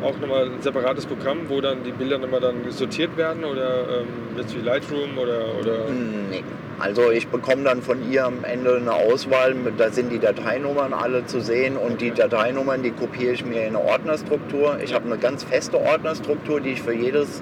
auch 0.03 0.17
nochmal 0.19 0.45
ein 0.45 0.61
separates 0.61 1.05
Programm, 1.05 1.39
wo 1.47 1.61
dann 1.61 1.83
die 1.83 1.91
Bilder 1.91 2.17
nochmal 2.17 2.41
dann 2.41 2.55
sortiert 2.69 3.15
werden 3.17 3.43
oder 3.43 4.01
ähm, 4.01 4.07
jetzt 4.37 4.55
wie 4.55 4.61
Lightroom 4.61 5.17
oder, 5.17 5.45
oder 5.59 5.89
Nee. 6.29 6.43
Also 6.79 7.09
ich 7.09 7.27
bekomme 7.27 7.63
dann 7.63 7.81
von 7.81 8.11
ihr 8.11 8.25
am 8.25 8.43
Ende 8.43 8.75
eine 8.75 8.93
Auswahl, 8.93 9.55
da 9.77 9.89
sind 9.89 10.11
die 10.11 10.19
Dateinummern 10.19 10.93
alle 10.93 11.25
zu 11.25 11.41
sehen 11.41 11.75
und 11.75 12.01
die 12.01 12.11
Dateinummern, 12.11 12.83
die 12.83 12.91
kopiere 12.91 13.33
ich 13.33 13.43
mir 13.43 13.61
in 13.61 13.75
eine 13.75 13.79
Ordnerstruktur. 13.79 14.77
Ich 14.83 14.93
habe 14.93 15.05
eine 15.05 15.17
ganz 15.17 15.43
feste 15.43 15.79
Ordnerstruktur, 15.79 16.61
die 16.61 16.73
ich 16.73 16.83
für 16.83 16.93
jedes 16.93 17.41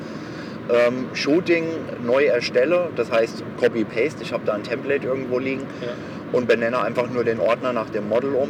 ähm, 0.70 1.08
Shooting 1.14 1.66
neu 2.04 2.26
erstelle. 2.26 2.90
Das 2.96 3.12
heißt 3.12 3.44
Copy-Paste, 3.60 4.24
ich 4.24 4.34
habe 4.34 4.46
da 4.46 4.54
ein 4.54 4.64
Template 4.64 5.06
irgendwo 5.06 5.40
liegen 5.40 5.66
ja. 5.82 5.90
und 6.32 6.48
benenne 6.48 6.82
einfach 6.82 7.10
nur 7.10 7.24
den 7.24 7.40
Ordner 7.40 7.74
nach 7.74 7.90
dem 7.90 8.10
Model 8.10 8.34
um. 8.34 8.50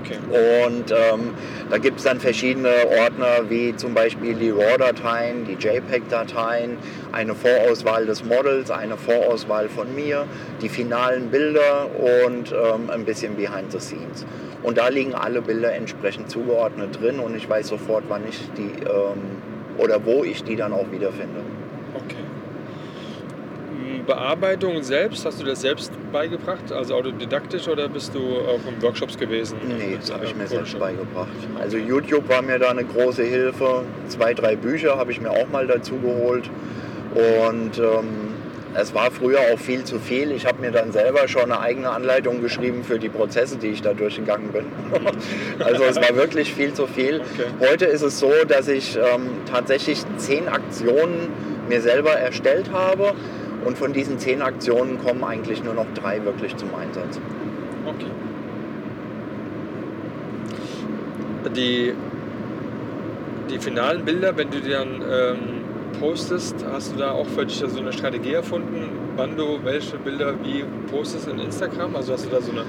Okay. 0.00 0.18
Und 0.66 0.90
ähm, 0.90 1.34
da 1.70 1.78
gibt 1.78 1.98
es 1.98 2.04
dann 2.04 2.18
verschiedene 2.18 2.70
Ordner, 3.00 3.48
wie 3.48 3.76
zum 3.76 3.94
Beispiel 3.94 4.34
die 4.34 4.50
RAW-Dateien, 4.50 5.46
die 5.46 5.52
JPEG-Dateien, 5.52 6.78
eine 7.12 7.34
Vorauswahl 7.34 8.04
des 8.04 8.24
Models, 8.24 8.70
eine 8.70 8.96
Vorauswahl 8.96 9.68
von 9.68 9.94
mir, 9.94 10.26
die 10.60 10.68
finalen 10.68 11.30
Bilder 11.30 11.88
und 12.24 12.52
ähm, 12.52 12.90
ein 12.90 13.04
bisschen 13.04 13.36
Behind 13.36 13.70
the 13.70 13.78
Scenes. 13.78 14.26
Und 14.62 14.78
da 14.78 14.88
liegen 14.88 15.14
alle 15.14 15.42
Bilder 15.42 15.72
entsprechend 15.72 16.30
zugeordnet 16.30 17.00
drin 17.00 17.20
und 17.20 17.36
ich 17.36 17.48
weiß 17.48 17.68
sofort, 17.68 18.04
wann 18.08 18.22
ich 18.28 18.40
die 18.56 18.82
ähm, 18.82 19.53
oder 19.78 20.04
wo 20.04 20.24
ich 20.24 20.42
die 20.44 20.56
dann 20.56 20.72
auch 20.72 20.90
wiederfinde. 20.90 21.40
Okay. 21.94 22.24
Bearbeitung 24.06 24.82
selbst, 24.82 25.24
hast 25.24 25.40
du 25.40 25.46
das 25.46 25.62
selbst 25.62 25.92
beigebracht, 26.12 26.70
also 26.72 26.94
autodidaktisch 26.94 27.68
oder 27.68 27.88
bist 27.88 28.14
du 28.14 28.20
auch 28.20 28.60
in 28.68 28.80
Workshops 28.82 29.16
gewesen? 29.16 29.56
Nee, 29.66 29.96
das 29.98 30.12
habe 30.12 30.26
ich 30.26 30.34
mir 30.34 30.46
selbst 30.46 30.78
beigebracht. 30.78 31.28
Also 31.58 31.78
YouTube 31.78 32.28
war 32.28 32.42
mir 32.42 32.58
da 32.58 32.70
eine 32.70 32.84
große 32.84 33.24
Hilfe. 33.24 33.82
Zwei, 34.08 34.34
drei 34.34 34.56
Bücher 34.56 34.96
habe 34.96 35.10
ich 35.12 35.20
mir 35.20 35.30
auch 35.30 35.48
mal 35.48 35.66
dazu 35.66 35.96
geholt. 35.96 36.50
Und 37.14 37.78
ähm, 37.78 38.33
es 38.74 38.94
war 38.94 39.10
früher 39.10 39.38
auch 39.52 39.58
viel 39.58 39.84
zu 39.84 39.98
viel. 39.98 40.32
Ich 40.32 40.46
habe 40.46 40.60
mir 40.60 40.72
dann 40.72 40.90
selber 40.90 41.28
schon 41.28 41.44
eine 41.44 41.60
eigene 41.60 41.90
Anleitung 41.90 42.40
geschrieben 42.40 42.82
für 42.82 42.98
die 42.98 43.08
Prozesse, 43.08 43.56
die 43.56 43.68
ich 43.68 43.82
da 43.82 43.94
durchgegangen 43.94 44.48
bin. 44.48 44.66
also 45.64 45.84
es 45.84 45.96
war 45.96 46.16
wirklich 46.16 46.52
viel 46.52 46.72
zu 46.74 46.86
viel. 46.86 47.20
Okay. 47.20 47.70
Heute 47.70 47.84
ist 47.86 48.02
es 48.02 48.18
so, 48.18 48.32
dass 48.48 48.68
ich 48.68 48.96
ähm, 48.96 49.28
tatsächlich 49.50 50.02
zehn 50.16 50.48
Aktionen 50.48 51.28
mir 51.68 51.80
selber 51.80 52.12
erstellt 52.12 52.72
habe 52.72 53.14
und 53.64 53.78
von 53.78 53.92
diesen 53.92 54.18
zehn 54.18 54.42
Aktionen 54.42 54.98
kommen 54.98 55.22
eigentlich 55.24 55.62
nur 55.62 55.74
noch 55.74 55.86
drei 55.94 56.24
wirklich 56.24 56.56
zum 56.56 56.74
Einsatz. 56.74 57.20
Okay. 57.86 58.06
Die, 61.54 61.94
die 63.50 63.58
finalen 63.58 64.04
Bilder, 64.04 64.36
wenn 64.36 64.50
du 64.50 64.60
die 64.60 64.70
dann 64.70 65.02
ähm, 65.08 65.63
postest, 66.00 66.56
hast 66.70 66.92
du 66.92 66.98
da 66.98 67.12
auch 67.12 67.26
für 67.26 67.46
dich 67.46 67.62
so 67.66 67.78
eine 67.78 67.92
Strategie 67.92 68.34
erfunden, 68.34 68.88
wann 69.16 69.36
du 69.36 69.60
welche 69.62 69.96
Bilder 69.96 70.34
wie 70.42 70.64
postest 70.90 71.28
in 71.28 71.38
Instagram? 71.38 71.96
Also 71.96 72.12
hast 72.12 72.26
du 72.26 72.30
da 72.30 72.40
so 72.40 72.52
eine 72.52 72.64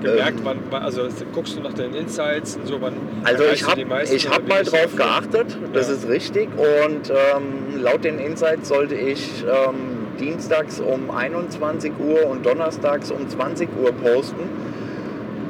gemerkt, 0.00 0.40
ähm, 0.40 0.58
wann, 0.70 0.82
also 0.82 1.08
guckst 1.32 1.56
du 1.56 1.60
nach 1.60 1.74
den 1.74 1.94
Insights 1.94 2.56
und 2.56 2.66
so, 2.66 2.80
wann 2.80 2.94
Also 3.24 3.44
ich 3.44 3.66
habe 3.66 3.82
hab 3.82 4.48
mal 4.48 4.64
drauf 4.64 4.96
geachtet, 4.96 5.56
das 5.72 5.88
ja. 5.88 5.94
ist 5.94 6.08
richtig 6.08 6.48
und 6.56 7.10
ähm, 7.10 7.82
laut 7.82 8.04
den 8.04 8.18
Insights 8.18 8.68
sollte 8.68 8.94
ich 8.94 9.44
ähm, 9.44 10.08
dienstags 10.18 10.80
um 10.80 11.10
21 11.10 11.92
Uhr 11.98 12.26
und 12.26 12.44
donnerstags 12.44 13.10
um 13.10 13.28
20 13.28 13.68
Uhr 13.82 13.92
posten. 13.92 14.48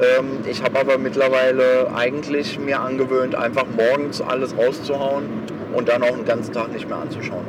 Ähm, 0.01 0.39
ich 0.49 0.63
habe 0.63 0.79
aber 0.79 0.97
mittlerweile 0.97 1.93
eigentlich 1.95 2.59
mir 2.59 2.81
angewöhnt, 2.81 3.35
einfach 3.35 3.65
morgens 3.77 4.21
alles 4.21 4.55
rauszuhauen 4.57 5.25
und 5.73 5.89
dann 5.89 6.03
auch 6.03 6.13
einen 6.13 6.25
ganzen 6.25 6.53
Tag 6.53 6.71
nicht 6.71 6.87
mehr 6.87 6.97
anzuschauen. 6.97 7.45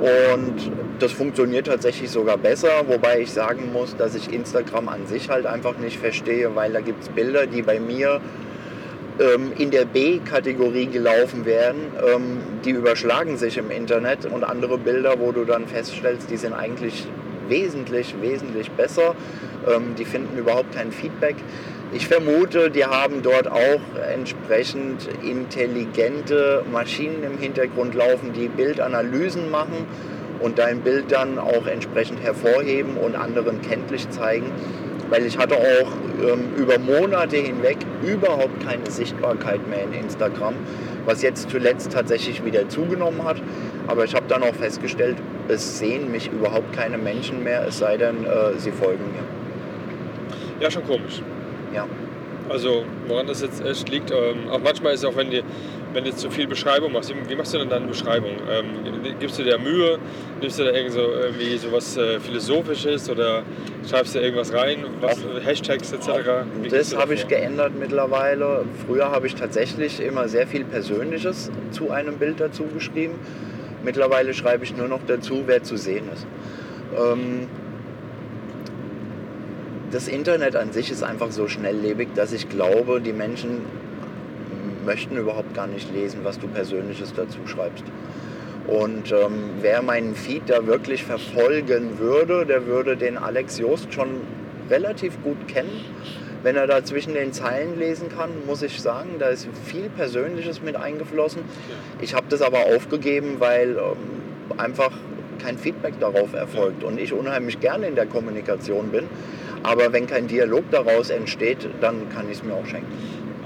Und 0.00 0.72
das 0.98 1.12
funktioniert 1.12 1.66
tatsächlich 1.66 2.10
sogar 2.10 2.36
besser, 2.36 2.70
wobei 2.86 3.20
ich 3.20 3.32
sagen 3.32 3.72
muss, 3.72 3.96
dass 3.96 4.14
ich 4.14 4.32
Instagram 4.32 4.88
an 4.88 5.06
sich 5.06 5.30
halt 5.30 5.46
einfach 5.46 5.78
nicht 5.78 5.98
verstehe, 5.98 6.54
weil 6.54 6.72
da 6.72 6.80
gibt 6.80 7.02
es 7.02 7.08
Bilder, 7.08 7.46
die 7.46 7.62
bei 7.62 7.78
mir 7.78 8.20
ähm, 9.20 9.52
in 9.58 9.70
der 9.70 9.84
B-Kategorie 9.84 10.86
gelaufen 10.86 11.44
werden, 11.44 11.82
ähm, 12.04 12.38
die 12.64 12.70
überschlagen 12.70 13.36
sich 13.36 13.58
im 13.58 13.70
Internet 13.70 14.26
und 14.26 14.42
andere 14.42 14.78
Bilder, 14.78 15.14
wo 15.18 15.32
du 15.32 15.44
dann 15.44 15.66
feststellst, 15.66 16.30
die 16.30 16.36
sind 16.36 16.52
eigentlich 16.52 17.06
wesentlich, 17.48 18.14
wesentlich 18.20 18.70
besser. 18.70 19.14
Ähm, 19.68 19.94
die 19.98 20.04
finden 20.04 20.38
überhaupt 20.38 20.74
kein 20.74 20.90
Feedback. 20.90 21.36
Ich 21.94 22.06
vermute, 22.06 22.70
die 22.70 22.86
haben 22.86 23.20
dort 23.20 23.50
auch 23.50 23.80
entsprechend 24.10 25.10
intelligente 25.22 26.64
Maschinen 26.72 27.22
im 27.22 27.36
Hintergrund 27.36 27.94
laufen, 27.94 28.32
die 28.32 28.48
Bildanalysen 28.48 29.50
machen 29.50 29.86
und 30.40 30.58
dein 30.58 30.80
Bild 30.80 31.12
dann 31.12 31.38
auch 31.38 31.66
entsprechend 31.66 32.22
hervorheben 32.22 32.96
und 32.96 33.14
anderen 33.14 33.60
kenntlich 33.60 34.08
zeigen. 34.08 34.50
Weil 35.10 35.26
ich 35.26 35.36
hatte 35.36 35.54
auch 35.54 35.92
ähm, 36.26 36.54
über 36.56 36.78
Monate 36.78 37.36
hinweg 37.36 37.76
überhaupt 38.02 38.64
keine 38.64 38.90
Sichtbarkeit 38.90 39.68
mehr 39.68 39.82
in 39.82 39.92
Instagram, 39.92 40.54
was 41.04 41.20
jetzt 41.20 41.50
zuletzt 41.50 41.92
tatsächlich 41.92 42.42
wieder 42.42 42.70
zugenommen 42.70 43.22
hat. 43.22 43.36
Aber 43.86 44.04
ich 44.04 44.14
habe 44.14 44.24
dann 44.28 44.42
auch 44.42 44.54
festgestellt, 44.54 45.18
es 45.48 45.78
sehen 45.78 46.10
mich 46.10 46.30
überhaupt 46.32 46.72
keine 46.72 46.96
Menschen 46.96 47.44
mehr, 47.44 47.66
es 47.68 47.78
sei 47.78 47.98
denn, 47.98 48.24
äh, 48.24 48.56
sie 48.56 48.72
folgen 48.72 49.04
mir. 49.12 50.62
Ja, 50.62 50.70
schon 50.70 50.86
komisch. 50.86 51.20
Ja. 51.74 51.86
Also 52.48 52.84
woran 53.06 53.26
das 53.26 53.40
jetzt 53.40 53.64
echt 53.64 53.88
liegt, 53.88 54.10
ähm, 54.10 54.48
auch 54.50 54.60
manchmal 54.60 54.94
ist 54.94 55.00
es 55.00 55.06
auch, 55.06 55.16
wenn, 55.16 55.30
die, 55.30 55.42
wenn 55.92 56.04
du 56.04 56.14
zu 56.14 56.30
viel 56.30 56.46
Beschreibung 56.46 56.92
machst, 56.92 57.12
wie 57.28 57.34
machst 57.36 57.54
du 57.54 57.58
denn 57.58 57.68
dann 57.68 57.86
Beschreibung? 57.86 58.32
Ähm, 58.50 59.16
gibst 59.20 59.38
du 59.38 59.44
dir 59.44 59.58
Mühe, 59.58 59.98
nimmst 60.40 60.58
du 60.58 60.64
da 60.64 60.72
irgend 60.72 60.92
so, 60.92 61.00
irgendwie 61.00 61.56
sowas 61.56 61.96
äh, 61.96 62.18
Philosophisches 62.20 63.08
oder 63.08 63.42
schreibst 63.88 64.14
du 64.14 64.18
irgendwas 64.18 64.52
rein, 64.52 64.84
was, 65.00 65.18
Hashtags 65.44 65.92
etc.? 65.92 66.08
Das 66.68 66.96
habe 66.96 67.14
ich 67.14 67.28
geändert 67.28 67.72
mittlerweile. 67.78 68.64
Früher 68.86 69.10
habe 69.10 69.28
ich 69.28 69.34
tatsächlich 69.34 70.00
immer 70.00 70.28
sehr 70.28 70.46
viel 70.46 70.64
Persönliches 70.64 71.50
zu 71.70 71.90
einem 71.90 72.18
Bild 72.18 72.40
dazu 72.40 72.64
geschrieben. 72.64 73.14
Mittlerweile 73.84 74.34
schreibe 74.34 74.64
ich 74.64 74.76
nur 74.76 74.88
noch 74.88 75.00
dazu, 75.06 75.44
wer 75.46 75.62
zu 75.62 75.76
sehen 75.76 76.04
ist. 76.12 76.26
Ähm, 76.96 77.48
das 79.92 80.08
Internet 80.08 80.56
an 80.56 80.72
sich 80.72 80.90
ist 80.90 81.02
einfach 81.02 81.30
so 81.30 81.48
schnelllebig, 81.48 82.08
dass 82.14 82.32
ich 82.32 82.48
glaube, 82.48 83.00
die 83.00 83.12
Menschen 83.12 83.60
möchten 84.86 85.16
überhaupt 85.16 85.54
gar 85.54 85.66
nicht 85.66 85.92
lesen, 85.92 86.20
was 86.22 86.38
du 86.38 86.48
Persönliches 86.48 87.12
dazu 87.14 87.38
schreibst. 87.46 87.84
Und 88.66 89.12
ähm, 89.12 89.50
wer 89.60 89.82
meinen 89.82 90.14
Feed 90.14 90.44
da 90.46 90.66
wirklich 90.66 91.04
verfolgen 91.04 91.98
würde, 91.98 92.46
der 92.46 92.66
würde 92.66 92.96
den 92.96 93.18
Alex 93.18 93.58
Jost 93.58 93.92
schon 93.92 94.22
relativ 94.70 95.22
gut 95.22 95.46
kennen. 95.46 95.84
Wenn 96.42 96.56
er 96.56 96.66
da 96.66 96.84
zwischen 96.84 97.14
den 97.14 97.32
Zeilen 97.32 97.78
lesen 97.78 98.08
kann, 98.08 98.30
muss 98.46 98.62
ich 98.62 98.80
sagen, 98.80 99.16
da 99.18 99.28
ist 99.28 99.46
viel 99.64 99.88
Persönliches 99.90 100.62
mit 100.62 100.74
eingeflossen. 100.74 101.42
Ich 102.00 102.14
habe 102.14 102.26
das 102.28 102.40
aber 102.40 102.66
aufgegeben, 102.74 103.36
weil 103.38 103.76
ähm, 103.76 104.58
einfach 104.58 104.92
kein 105.40 105.58
Feedback 105.58 106.00
darauf 106.00 106.32
erfolgt 106.32 106.82
und 106.82 106.98
ich 106.98 107.12
unheimlich 107.12 107.60
gerne 107.60 107.88
in 107.88 107.94
der 107.94 108.06
Kommunikation 108.06 108.88
bin. 108.90 109.04
Aber 109.62 109.92
wenn 109.92 110.06
kein 110.06 110.26
Dialog 110.26 110.64
daraus 110.70 111.10
entsteht, 111.10 111.68
dann 111.80 112.08
kann 112.08 112.26
ich 112.30 112.38
es 112.38 112.44
mir 112.44 112.54
auch 112.54 112.66
schenken. 112.66 112.92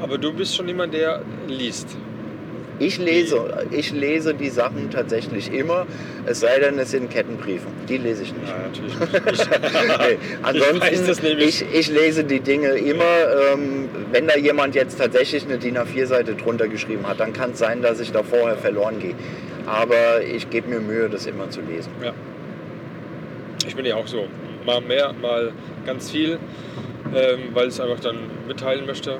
Aber 0.00 0.18
du 0.18 0.32
bist 0.32 0.56
schon 0.56 0.68
jemand, 0.68 0.94
der 0.94 1.22
liest. 1.48 1.96
Ich 2.78 2.98
lese, 2.98 3.66
ich 3.70 3.90
lese 3.92 4.34
die 4.34 4.50
Sachen 4.50 4.90
tatsächlich 4.90 5.50
immer, 5.50 5.86
es 6.26 6.40
sei 6.40 6.58
denn, 6.58 6.78
es 6.78 6.90
sind 6.90 7.08
Kettenbriefe. 7.08 7.66
Die 7.88 7.96
lese 7.96 8.24
ich 8.24 8.34
nicht. 8.34 8.48
Ja, 8.48 8.58
natürlich 8.58 8.98
nicht. 8.98 9.48
nee. 9.98 10.18
Ansonsten, 10.42 11.26
ich, 11.38 11.62
ich, 11.62 11.74
ich, 11.74 11.88
lese 11.88 12.24
die 12.24 12.40
Dinge 12.40 12.72
immer. 12.72 13.04
Ähm, 13.52 13.88
wenn 14.12 14.26
da 14.26 14.36
jemand 14.36 14.74
jetzt 14.74 14.98
tatsächlich 14.98 15.44
eine 15.44 15.56
DIN 15.56 15.78
A4-Seite 15.78 16.34
drunter 16.34 16.68
geschrieben 16.68 17.06
hat, 17.06 17.18
dann 17.18 17.32
kann 17.32 17.52
es 17.52 17.58
sein, 17.58 17.80
dass 17.80 17.98
ich 17.98 18.12
da 18.12 18.22
vorher 18.22 18.58
verloren 18.58 18.98
gehe. 18.98 19.14
Aber 19.66 20.22
ich 20.22 20.50
gebe 20.50 20.68
mir 20.68 20.80
Mühe, 20.80 21.08
das 21.08 21.24
immer 21.26 21.48
zu 21.48 21.62
lesen. 21.62 21.90
Ja. 22.02 22.12
Ich 23.66 23.74
bin 23.74 23.86
ja 23.86 23.96
auch 23.96 24.06
so. 24.06 24.28
Mal 24.66 24.80
mehr, 24.80 25.12
mal 25.22 25.52
ganz 25.86 26.10
viel, 26.10 26.38
ähm, 27.14 27.38
weil 27.54 27.68
ich 27.68 27.74
es 27.74 27.80
einfach 27.80 28.00
dann 28.00 28.16
mitteilen 28.48 28.84
möchte. 28.84 29.18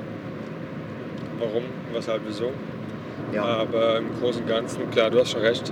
Warum, 1.39 1.63
weshalb, 1.93 2.21
wieso. 2.27 2.51
Ja. 3.33 3.43
Aber 3.43 3.97
im 3.97 4.19
Großen 4.19 4.41
und 4.43 4.47
Ganzen, 4.47 4.89
klar, 4.91 5.09
du 5.09 5.19
hast 5.19 5.31
schon 5.31 5.41
recht. 5.41 5.71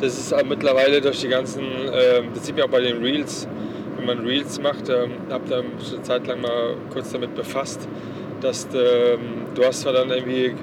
Das 0.00 0.16
ist 0.16 0.32
auch 0.32 0.44
mittlerweile 0.44 1.00
durch 1.00 1.20
die 1.20 1.28
ganzen, 1.28 1.62
äh, 1.64 2.22
das 2.32 2.46
sieht 2.46 2.56
man 2.56 2.66
auch 2.66 2.70
bei 2.70 2.80
den 2.80 3.02
Reels, 3.02 3.48
wenn 3.96 4.06
man 4.06 4.24
Reels 4.24 4.60
macht, 4.60 4.88
ähm, 4.88 5.10
habe 5.30 5.48
da 5.48 5.58
eine 5.58 6.02
Zeit 6.02 6.26
lang 6.26 6.40
mal 6.40 6.76
kurz 6.92 7.10
damit 7.10 7.34
befasst, 7.34 7.88
dass 8.40 8.68
ähm, 8.74 9.46
du 9.54 9.64
hast 9.64 9.80
zwar 9.80 9.92
dann 9.92 10.10
irgendwie, 10.10 10.54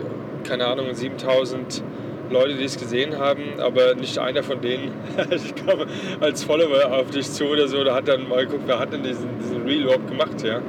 keine 0.48 0.66
Ahnung, 0.68 0.94
7000 0.94 1.84
Leute, 2.30 2.56
die 2.56 2.64
es 2.64 2.78
gesehen 2.78 3.18
haben, 3.18 3.60
aber 3.60 3.96
nicht 3.96 4.18
einer 4.18 4.44
von 4.44 4.62
denen, 4.62 4.92
komme 5.66 5.88
als 6.20 6.44
Follower 6.44 6.94
auf 6.94 7.10
dich 7.10 7.30
zu 7.32 7.46
oder 7.46 7.68
so, 7.68 7.84
da 7.84 7.96
hat 7.96 8.08
dann 8.08 8.28
mal 8.28 8.46
geguckt, 8.46 8.64
wer 8.66 8.80
hat 8.80 8.94
denn 8.94 9.04
diesen, 9.04 9.28
diesen 9.40 9.64
Reel 9.64 9.84
überhaupt 9.84 10.08
gemacht, 10.08 10.44
ja. 10.44 10.62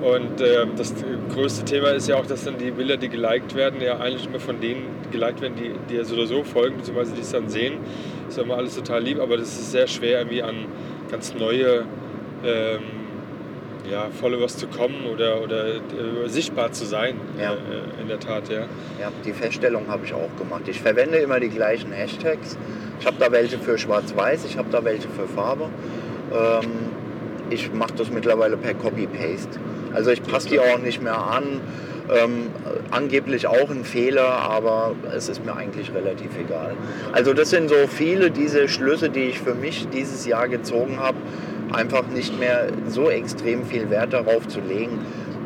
Und 0.00 0.40
äh, 0.40 0.64
das 0.76 0.94
größte 1.34 1.64
Thema 1.64 1.88
ist 1.88 2.08
ja 2.08 2.16
auch, 2.16 2.26
dass 2.26 2.44
dann 2.44 2.56
die 2.56 2.70
Bilder, 2.70 2.96
die 2.96 3.08
geliked 3.08 3.56
werden, 3.56 3.80
ja 3.80 3.98
eigentlich 3.98 4.26
immer 4.26 4.38
von 4.38 4.60
denen 4.60 4.86
geliked 5.10 5.40
werden, 5.40 5.54
die, 5.56 5.94
ja 5.94 6.04
so 6.04 6.14
oder 6.14 6.26
so 6.26 6.44
folgen, 6.44 6.76
beziehungsweise 6.76 7.14
die 7.14 7.22
es 7.22 7.32
dann 7.32 7.48
sehen. 7.48 7.78
Das 8.26 8.34
ist 8.34 8.36
ja 8.36 8.44
immer 8.44 8.56
alles 8.56 8.76
total 8.76 9.02
lieb, 9.02 9.18
aber 9.20 9.36
das 9.36 9.48
ist 9.48 9.72
sehr 9.72 9.88
schwer, 9.88 10.18
irgendwie 10.18 10.42
an 10.42 10.66
ganz 11.10 11.34
neue 11.34 11.84
ähm, 12.44 12.97
ja, 13.90 14.08
Followers 14.10 14.56
zu 14.56 14.66
kommen 14.66 15.06
oder, 15.12 15.42
oder 15.42 15.76
äh, 15.76 15.80
sichtbar 16.26 16.72
zu 16.72 16.84
sein, 16.84 17.20
ja. 17.38 17.54
äh, 17.54 18.00
in 18.00 18.08
der 18.08 18.20
Tat, 18.20 18.48
ja. 18.48 18.62
Ja, 19.00 19.12
die 19.24 19.32
Feststellung 19.32 19.88
habe 19.88 20.04
ich 20.04 20.14
auch 20.14 20.34
gemacht. 20.38 20.62
Ich 20.66 20.80
verwende 20.80 21.18
immer 21.18 21.40
die 21.40 21.48
gleichen 21.48 21.92
Hashtags. 21.92 22.56
Ich 23.00 23.06
habe 23.06 23.16
da 23.18 23.30
welche 23.32 23.58
für 23.58 23.78
Schwarz-Weiß, 23.78 24.44
ich 24.44 24.58
habe 24.58 24.68
da 24.70 24.84
welche 24.84 25.08
für 25.08 25.26
Farbe. 25.26 25.68
Ähm, 26.32 26.70
ich 27.50 27.72
mache 27.72 27.94
das 27.96 28.10
mittlerweile 28.10 28.56
per 28.56 28.74
Copy-Paste. 28.74 29.58
Also 29.94 30.10
ich 30.10 30.22
passe 30.22 30.50
die 30.50 30.60
auch 30.60 30.78
nicht 30.78 31.02
mehr 31.02 31.18
an. 31.18 31.60
Ähm, 32.10 32.46
angeblich 32.90 33.46
auch 33.46 33.68
ein 33.68 33.84
Fehler, 33.84 34.24
aber 34.24 34.94
es 35.14 35.28
ist 35.28 35.44
mir 35.44 35.54
eigentlich 35.54 35.92
relativ 35.92 36.30
egal. 36.40 36.72
Also 37.12 37.34
das 37.34 37.50
sind 37.50 37.68
so 37.68 37.86
viele 37.86 38.30
diese 38.30 38.66
Schlüsse, 38.66 39.10
die 39.10 39.24
ich 39.24 39.40
für 39.40 39.54
mich 39.54 39.88
dieses 39.90 40.24
Jahr 40.24 40.48
gezogen 40.48 40.98
habe, 40.98 41.18
einfach 41.72 42.06
nicht 42.08 42.38
mehr 42.38 42.68
so 42.86 43.10
extrem 43.10 43.64
viel 43.64 43.90
Wert 43.90 44.12
darauf 44.12 44.46
zu 44.48 44.60
legen. 44.60 44.98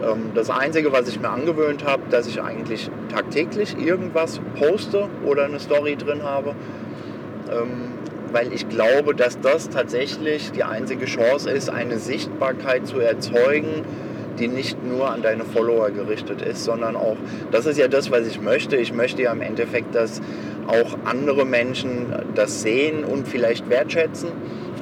Ähm, 0.03 0.33
das 0.35 0.51
Einzige, 0.51 0.93
was 0.93 1.09
ich 1.09 1.21
mir 1.21 1.31
angewöhnt 1.31 1.85
habe, 1.85 2.03
dass 2.11 2.27
ich 2.27 2.41
eigentlich 2.43 2.91
tagtäglich 3.13 3.77
irgendwas 3.79 4.41
poste 4.59 5.09
oder 5.25 5.45
eine 5.45 5.61
Story 5.61 5.97
drin 5.97 6.23
habe. 6.23 6.55
Ähm, 7.51 7.93
weil 8.33 8.53
ich 8.53 8.69
glaube, 8.69 9.15
dass 9.15 9.41
das 9.41 9.69
tatsächlich 9.69 10.53
die 10.53 10.65
einzige 10.65 11.05
Chance 11.05 11.51
ist, 11.51 11.69
eine 11.69 11.99
Sichtbarkeit 11.99 12.87
zu 12.87 12.99
erzeugen, 12.99 13.85
die 14.39 14.49
nicht 14.49 14.83
nur 14.83 15.11
an 15.11 15.21
deine 15.21 15.45
Follower 15.45 15.91
gerichtet 15.91 16.41
ist, 16.41 16.65
sondern 16.65 16.97
auch, 16.97 17.17
das 17.51 17.67
ist 17.67 17.79
ja 17.79 17.89
das, 17.89 18.11
was 18.11 18.27
ich 18.27 18.41
möchte. 18.41 18.77
Ich 18.77 18.93
möchte 18.93 19.23
ja 19.23 19.33
im 19.33 19.43
Endeffekt, 19.43 19.95
dass 19.95 20.23
auch 20.67 20.97
andere 21.05 21.45
Menschen 21.45 22.07
das 22.35 22.63
sehen 22.63 23.05
und 23.05 23.29
vielleicht 23.29 23.69
wertschätzen 23.69 24.31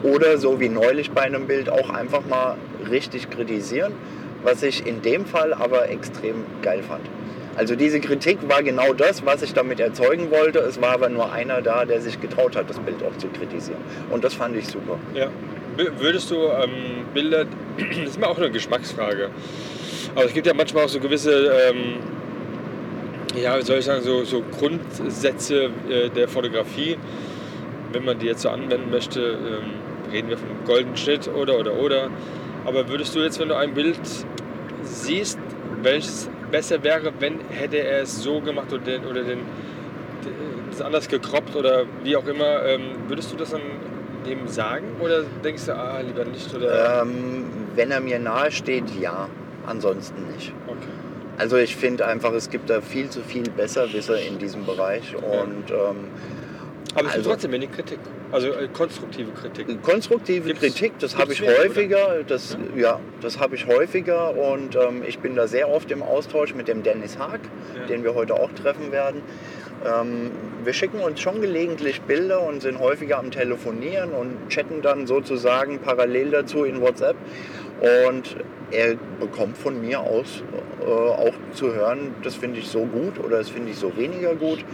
oder 0.03 0.39
so 0.39 0.61
wie 0.61 0.69
neulich 0.69 1.11
bei 1.11 1.23
einem 1.23 1.47
Bild 1.47 1.71
auch 1.71 1.91
einfach 1.91 2.27
mal 2.27 2.57
richtig 2.91 3.31
kritisieren, 3.31 3.93
was 4.43 4.63
ich 4.63 4.87
in 4.87 5.03
dem 5.03 5.27
Fall 5.27 5.53
aber 5.53 5.89
extrem 5.89 6.45
geil 6.63 6.83
fand. 6.83 7.03
Also 7.57 7.75
diese 7.77 8.01
Kritik 8.01 8.39
war 8.49 8.63
genau 8.63 8.93
das, 8.95 9.27
was 9.27 9.43
ich 9.43 9.53
damit 9.53 9.81
erzeugen 9.81 10.31
wollte. 10.31 10.61
Es 10.61 10.81
war 10.81 10.93
aber 10.93 11.09
nur 11.09 11.33
einer 11.33 11.61
da, 11.61 11.85
der 11.85 12.01
sich 12.01 12.21
getraut 12.21 12.57
hat, 12.57 12.71
das 12.71 12.79
Bild 12.79 13.03
auch 13.03 13.17
zu 13.19 13.29
kritisieren. 13.29 13.81
Und 14.11 14.25
das 14.25 14.35
fand 14.35 14.57
ich 14.57 14.67
super. 14.67 14.99
Ja. 15.15 15.29
Würdest 15.99 16.31
du 16.31 16.37
ähm, 16.37 17.05
Bilder, 17.13 17.45
das 17.79 18.11
ist 18.11 18.21
mir 18.21 18.29
auch 18.29 18.39
eine 18.39 18.51
Geschmacksfrage, 18.51 19.31
aber 20.15 20.25
es 20.25 20.33
gibt 20.33 20.47
ja 20.47 20.55
manchmal 20.55 20.85
auch 20.85 20.89
so 20.89 21.01
gewisse, 21.01 21.53
ähm, 21.69 21.97
ja, 23.41 23.57
wie 23.59 23.63
soll 23.63 23.79
ich 23.79 23.85
sagen, 23.85 24.03
so, 24.03 24.25
so 24.25 24.43
Grundsätze 24.59 25.71
äh, 25.89 26.09
der 26.11 26.29
Fotografie, 26.29 26.97
wenn 27.93 28.05
man 28.05 28.19
die 28.19 28.27
jetzt 28.27 28.43
so 28.43 28.51
anwenden 28.51 28.91
möchte, 28.91 29.21
ähm, 29.21 29.90
reden 30.13 30.29
wir 30.29 30.39
vom 30.39 30.49
goldenen 30.65 30.97
Schnitt 30.97 31.29
oder 31.29 31.59
oder 31.59 31.75
oder. 31.75 32.09
Aber 32.65 32.89
würdest 32.89 33.15
du 33.15 33.21
jetzt, 33.21 33.39
wenn 33.41 33.49
du 33.49 33.57
ein 33.57 33.75
Bild 33.75 33.99
siehst, 34.83 35.39
welches 35.83 36.29
besser 36.51 36.83
wäre, 36.83 37.13
wenn 37.21 37.41
hätte 37.49 37.79
er 37.79 38.03
es 38.03 38.23
so 38.23 38.41
gemacht 38.41 38.73
oder 38.73 38.83
den, 38.83 39.05
oder 39.07 39.23
den, 39.23 39.41
das 40.71 40.81
anders 40.81 41.09
gekroppt 41.09 41.57
oder 41.57 41.85
wie 42.03 42.17
auch 42.17 42.27
immer, 42.27 42.65
ähm, 42.65 42.83
würdest 43.09 43.33
du 43.33 43.37
das 43.37 43.51
dann 43.51 43.63
dem 44.27 44.47
sagen 44.49 44.87
oder 45.01 45.23
denkst 45.45 45.67
du, 45.67 45.75
ah, 45.75 46.01
lieber 46.01 46.25
nicht? 46.25 46.55
Oder? 46.55 47.03
Ähm, 47.03 47.45
wenn 47.75 47.91
er 47.91 48.01
mir 48.01 48.19
nahe 48.19 48.51
steht, 48.51 48.85
ja. 49.01 49.29
Ansonsten 49.67 50.27
nicht. 50.35 50.53
Okay. 50.67 50.79
Also 51.39 51.57
ich 51.57 51.77
finde 51.77 52.07
einfach, 52.07 52.33
es 52.33 52.51
gibt 52.51 52.69
da 52.69 52.81
viel 52.81 53.09
zu 53.09 53.23
viel 53.23 53.49
Besserwisser 53.51 54.21
in 54.21 54.39
diesem 54.39 54.67
Bereich 54.67 55.15
und 55.17 55.71
ähm, 55.71 56.09
Aber 56.95 57.07
es 57.07 57.15
gibt 57.15 57.17
Also- 57.19 57.31
trotzdem 57.31 57.53
wenig 57.53 57.71
Kritik. 57.73 57.99
Also 58.33 58.49
äh, 58.53 58.69
konstruktive 58.73 59.31
Kritik. 59.33 59.83
konstruktive 59.83 60.49
Gibt's- 60.49 60.61
Kritik, 60.61 60.93
das 61.01 61.17
habe 61.17 61.33
ich 61.33 61.43
häufiger, 61.43 62.23
das 62.27 62.57
ja, 62.77 63.01
das 63.21 63.39
habe 63.41 63.57
ich 63.57 63.67
häufiger 63.67 64.37
und 64.37 64.77
ähm, 64.77 65.03
ich 65.07 65.19
bin 65.19 65.35
da 65.35 65.47
sehr 65.49 65.69
oft 65.69 65.91
im 65.91 66.03
Austausch 66.03 66.55
mit 66.55 66.69
dem 66.69 66.83
Dennis 66.83 67.19
Haag, 67.19 67.41
Ja. 67.77 67.87
den 67.87 68.05
wir 68.05 68.15
heute 68.15 68.35
auch 68.35 68.51
treffen 68.53 68.93
werden. 68.93 69.23
Ähm, 69.85 70.31
wir 70.63 70.73
schicken 70.75 71.01
uns 71.01 71.21
schon 71.21 71.41
gelegentlich 71.41 72.03
Bilder 72.03 72.43
und 72.43 72.61
sind 72.63 72.79
häufiger 72.79 73.19
am 73.19 73.31
Telefonieren 73.31 74.11
und 74.13 74.49
chatten 74.49 74.83
dann 74.83 75.07
sozusagen 75.07 75.79
parallel 75.79 76.31
dazu 76.31 76.65
in 76.65 76.81
WhatsApp. 76.81 77.17
Und 78.07 78.37
er 78.71 78.97
bekommt 79.19 79.57
von 79.57 79.81
mir 79.81 80.01
aus 80.01 80.43
äh, 80.87 80.91
auch 80.91 81.33
zu 81.55 81.75
hören, 81.75 82.15
das 82.23 82.35
finde 82.37 82.61
ich 82.61 82.69
so 82.69 82.85
gut 82.85 83.19
oder 83.19 83.39
das 83.39 83.49
finde 83.49 83.71
ich 83.71 83.77
so 83.79 83.97
weniger 83.97 84.35
gut. 84.35 84.65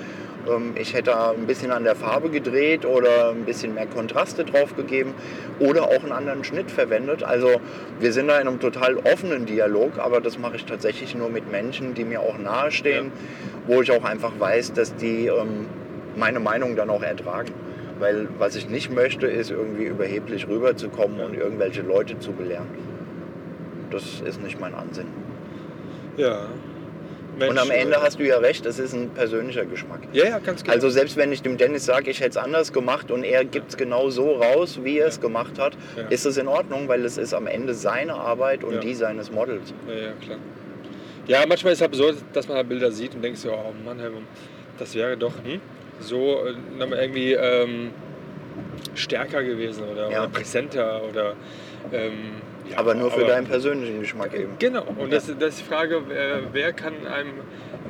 Ähm, 0.49 0.73
ich 0.75 0.95
hätte 0.95 1.11
da 1.11 1.31
ein 1.31 1.47
bisschen 1.47 1.71
an 1.71 1.85
der 1.85 1.97
Farbe 1.97 2.31
gedreht 2.31 2.85
oder 2.85 3.31
ein 3.31 3.45
bisschen 3.45 3.75
mehr 3.75 3.87
Kontraste 3.87 4.45
drauf 4.45 4.77
gegeben 4.77 5.15
oder 5.59 5.85
auch 5.85 6.03
einen 6.03 6.13
anderen 6.13 6.45
Schnitt 6.45 6.71
verwendet. 6.71 7.23
Also 7.23 7.61
wir 8.01 8.13
sind 8.13 8.29
da 8.29 8.39
in 8.39 8.49
einem 8.49 8.61
total 8.61 8.97
offenen 8.97 9.47
Dialog, 9.47 9.99
aber 9.99 10.21
das 10.21 10.39
mache 10.39 10.57
ich 10.57 10.65
tatsächlich 10.65 11.15
nur 11.15 11.29
mit 11.29 11.51
Menschen, 11.51 11.95
die 11.95 12.05
mir 12.05 12.21
auch 12.21 12.39
nahestehen, 12.39 13.13
wo 13.67 13.83
ich 13.83 13.91
auch 13.91 14.05
einfach 14.05 14.33
weiß, 14.39 14.73
dass 14.73 14.95
die 14.97 15.27
ähm, 15.27 15.67
meine 16.17 16.41
Meinung 16.41 16.77
dann 16.77 16.91
auch 16.91 17.03
ertragen. 17.03 17.53
Weil 17.99 18.29
was 18.39 18.57
ich 18.57 18.69
nicht 18.69 18.91
möchte, 18.91 19.27
ist 19.27 19.51
irgendwie 19.51 19.85
überheblich 19.85 20.47
rüberzukommen 20.47 21.19
und 21.21 21.35
irgendwelche 21.35 21.81
Leute 21.81 22.19
zu 22.19 22.33
belehren. 22.33 22.67
Das 23.91 24.21
ist 24.21 24.43
nicht 24.43 24.61
mein 24.61 24.75
Ansinnen. 24.75 25.13
Ja. 26.17 26.47
Und 27.37 27.59
am 27.59 27.69
Mensch, 27.69 27.71
Ende 27.83 27.97
äh, 27.97 28.01
hast 28.01 28.19
du 28.19 28.25
ja 28.27 28.39
recht, 28.39 28.65
es 28.67 28.79
ist 28.79 28.95
ein 28.95 29.11
persönlicher 29.11 29.65
Geschmack. 29.67 30.01
Ja, 30.13 30.25
ja, 30.25 30.39
ganz 30.39 30.63
genau. 30.63 30.75
Also 30.75 30.89
selbst 30.89 31.17
wenn 31.17 31.33
ich 31.33 31.43
dem 31.43 31.57
Dennis 31.57 31.85
sage, 31.85 32.11
ich 32.11 32.21
hätte 32.21 32.31
es 32.31 32.37
anders 32.37 32.73
gemacht 32.73 33.11
und 33.11 33.25
er 33.25 33.45
gibt 33.45 33.71
es 33.71 33.77
genau 33.77 34.09
so 34.11 34.33
raus, 34.37 34.81
wie 34.83 34.99
er 34.99 35.09
es 35.09 35.21
gemacht 35.21 35.59
hat, 35.59 35.77
Ja. 35.97 36.07
ist 36.09 36.25
es 36.25 36.37
in 36.39 36.49
Ordnung, 36.49 36.89
weil 36.89 37.05
es 37.05 37.19
ist 37.19 37.35
am 37.35 37.47
Ende 37.47 37.75
seine 37.75 38.15
Arbeit 38.15 38.65
und 38.65 38.75
Ja. 38.75 38.81
die 38.81 38.95
seines 38.95 39.31
Models. 39.31 39.73
Ja, 39.89 39.95
ja, 39.95 40.13
klar. 40.21 40.39
Ja, 41.27 41.45
manchmal 41.47 41.73
ist 41.73 41.81
es 41.81 41.83
halt 41.83 41.95
so, 41.95 42.13
dass 42.33 42.49
man 42.49 42.57
halt 42.57 42.69
Bilder 42.69 42.91
sieht 42.91 43.15
und 43.15 43.23
denkt 43.23 43.39
so, 43.39 43.51
oh 43.53 43.75
Mann, 43.85 43.99
Herr, 43.99 44.11
das 44.79 44.95
wäre 44.95 45.17
doch 45.17 45.33
hm, 45.45 45.61
so 46.01 46.47
äh, 46.47 46.55
irgendwie 46.79 47.33
ähm, 47.33 47.91
stärker 48.95 49.43
gewesen 49.43 49.85
oder, 49.89 50.09
oder 50.09 50.29
präsenter 50.29 51.03
oder 51.09 51.35
ähm, 51.93 52.13
ja, 52.71 52.79
aber 52.79 52.95
nur 52.95 53.11
für 53.11 53.25
deinen 53.25 53.47
persönlichen 53.47 54.01
Geschmack 54.01 54.35
eben. 54.35 54.53
Genau, 54.59 54.85
und 54.99 55.13
das, 55.13 55.27
das 55.39 55.55
ist 55.55 55.61
die 55.61 55.65
Frage, 55.65 56.03
wer, 56.09 56.53
wer 56.53 56.73
kann 56.73 56.95
einem 57.07 57.41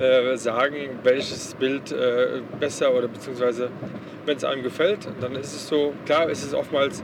äh, 0.01 0.37
sagen, 0.37 0.77
welches 1.03 1.55
Bild 1.55 1.93
äh, 1.93 2.41
besser 2.59 2.95
oder 2.95 3.09
beziehungsweise 3.09 3.71
wenn 4.25 4.37
es 4.37 4.45
einem 4.45 4.63
gefällt, 4.63 5.09
dann 5.21 5.35
ist 5.37 5.55
es 5.55 5.69
so, 5.69 5.95
klar 6.05 6.29
ist 6.29 6.45
es 6.45 6.53
oftmals, 6.53 7.03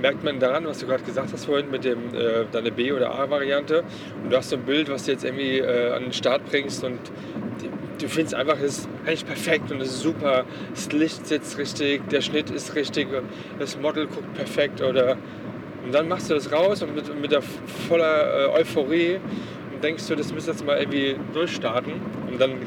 merkt 0.00 0.24
man 0.24 0.40
daran, 0.40 0.64
was 0.66 0.78
du 0.78 0.86
gerade 0.86 1.04
gesagt 1.04 1.32
hast 1.32 1.44
vorhin 1.44 1.70
mit 1.70 1.84
dem, 1.84 2.14
äh, 2.14 2.44
deine 2.50 2.72
B- 2.72 2.92
oder 2.92 3.14
A-Variante. 3.14 3.84
Und 4.22 4.30
du 4.32 4.36
hast 4.36 4.50
so 4.50 4.56
ein 4.56 4.62
Bild, 4.62 4.90
was 4.90 5.04
du 5.04 5.12
jetzt 5.12 5.24
irgendwie 5.24 5.58
äh, 5.58 5.92
an 5.92 6.04
den 6.04 6.12
Start 6.12 6.44
bringst 6.46 6.82
und 6.84 6.98
du 8.00 8.08
findest 8.08 8.34
einfach, 8.34 8.58
es 8.60 8.78
ist 8.78 8.88
eigentlich 9.04 9.26
perfekt 9.26 9.70
und 9.70 9.80
es 9.80 9.88
ist 9.88 10.00
super, 10.00 10.44
das 10.74 10.90
Licht 10.92 11.26
sitzt 11.26 11.58
richtig, 11.58 12.08
der 12.08 12.22
Schnitt 12.22 12.50
ist 12.50 12.74
richtig, 12.74 13.08
das 13.58 13.78
Model 13.78 14.06
guckt 14.06 14.32
perfekt 14.34 14.80
oder 14.80 15.18
und 15.84 15.94
dann 15.94 16.08
machst 16.08 16.30
du 16.30 16.34
das 16.34 16.50
raus 16.52 16.82
und 16.82 16.94
mit, 16.94 17.20
mit 17.20 17.32
der 17.32 17.42
voller 17.88 18.46
äh, 18.46 18.60
Euphorie 18.60 19.18
und 19.72 19.82
denkst 19.82 20.06
du, 20.08 20.14
das 20.14 20.32
müsste 20.32 20.50
jetzt 20.50 20.64
mal 20.64 20.78
irgendwie 20.78 21.16
durchstarten 21.32 21.94
und 22.30 22.40
dann 22.40 22.58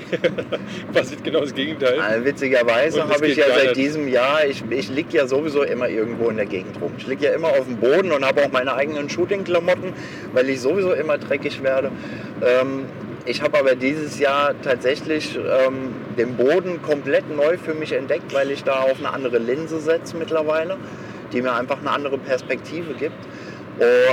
passiert 0.94 1.24
genau 1.24 1.42
das 1.42 1.54
Gegenteil. 1.54 2.00
Also 2.00 2.26
witzigerweise 2.26 3.08
habe 3.08 3.28
ich 3.28 3.38
ja 3.38 3.46
seit 3.56 3.76
diesem 3.76 4.08
Jahr, 4.08 4.46
ich, 4.46 4.64
ich 4.70 4.90
liege 4.90 5.18
ja 5.18 5.28
sowieso 5.28 5.64
immer 5.64 5.90
irgendwo 5.90 6.30
in 6.30 6.38
der 6.38 6.46
Gegend 6.46 6.82
rum. 6.82 6.92
Ich 6.98 7.08
liege 7.08 7.26
ja 7.26 7.32
immer 7.34 7.50
auf 7.50 7.66
dem 7.66 7.78
Boden 7.78 8.12
und 8.12 8.26
habe 8.26 8.44
auch 8.44 8.52
meine 8.52 8.74
eigenen 8.74 9.10
Shooting-Klamotten, 9.10 9.94
weil 10.34 10.50
ich 10.50 10.62
sowieso 10.62 10.94
immer 10.94 11.18
dreckig 11.18 11.62
werde. 11.62 11.92
Ähm, 12.42 12.86
ich 13.26 13.42
habe 13.42 13.58
aber 13.58 13.76
dieses 13.76 14.20
Jahr 14.20 14.54
tatsächlich 14.62 15.38
ähm, 15.38 15.94
den 16.18 16.36
Boden 16.36 16.82
komplett 16.82 17.34
neu 17.34 17.58
für 17.58 17.74
mich 17.74 17.94
entdeckt, 17.94 18.34
weil 18.34 18.52
ich 18.52 18.64
da 18.66 18.82
auf 18.82 19.00
eine 19.00 19.14
andere 19.14 19.38
Linse 19.38 19.80
setze 19.80 20.18
mittlerweile, 20.18 20.78
die 21.34 21.42
mir 21.42 21.54
einfach 21.54 21.80
eine 21.80 21.90
andere 21.90 22.18
Perspektive 22.18 22.94
gibt. 22.94 23.18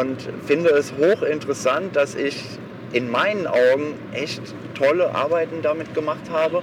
Und 0.01 0.17
finde 0.47 0.71
es 0.71 0.93
hochinteressant, 0.99 1.95
dass 1.95 2.15
ich 2.15 2.43
in 2.93 3.11
meinen 3.11 3.47
Augen 3.47 3.95
echt 4.13 4.41
tolle 4.75 5.15
Arbeiten 5.15 5.63
damit 5.63 5.95
gemacht 5.95 6.31
habe, 6.33 6.63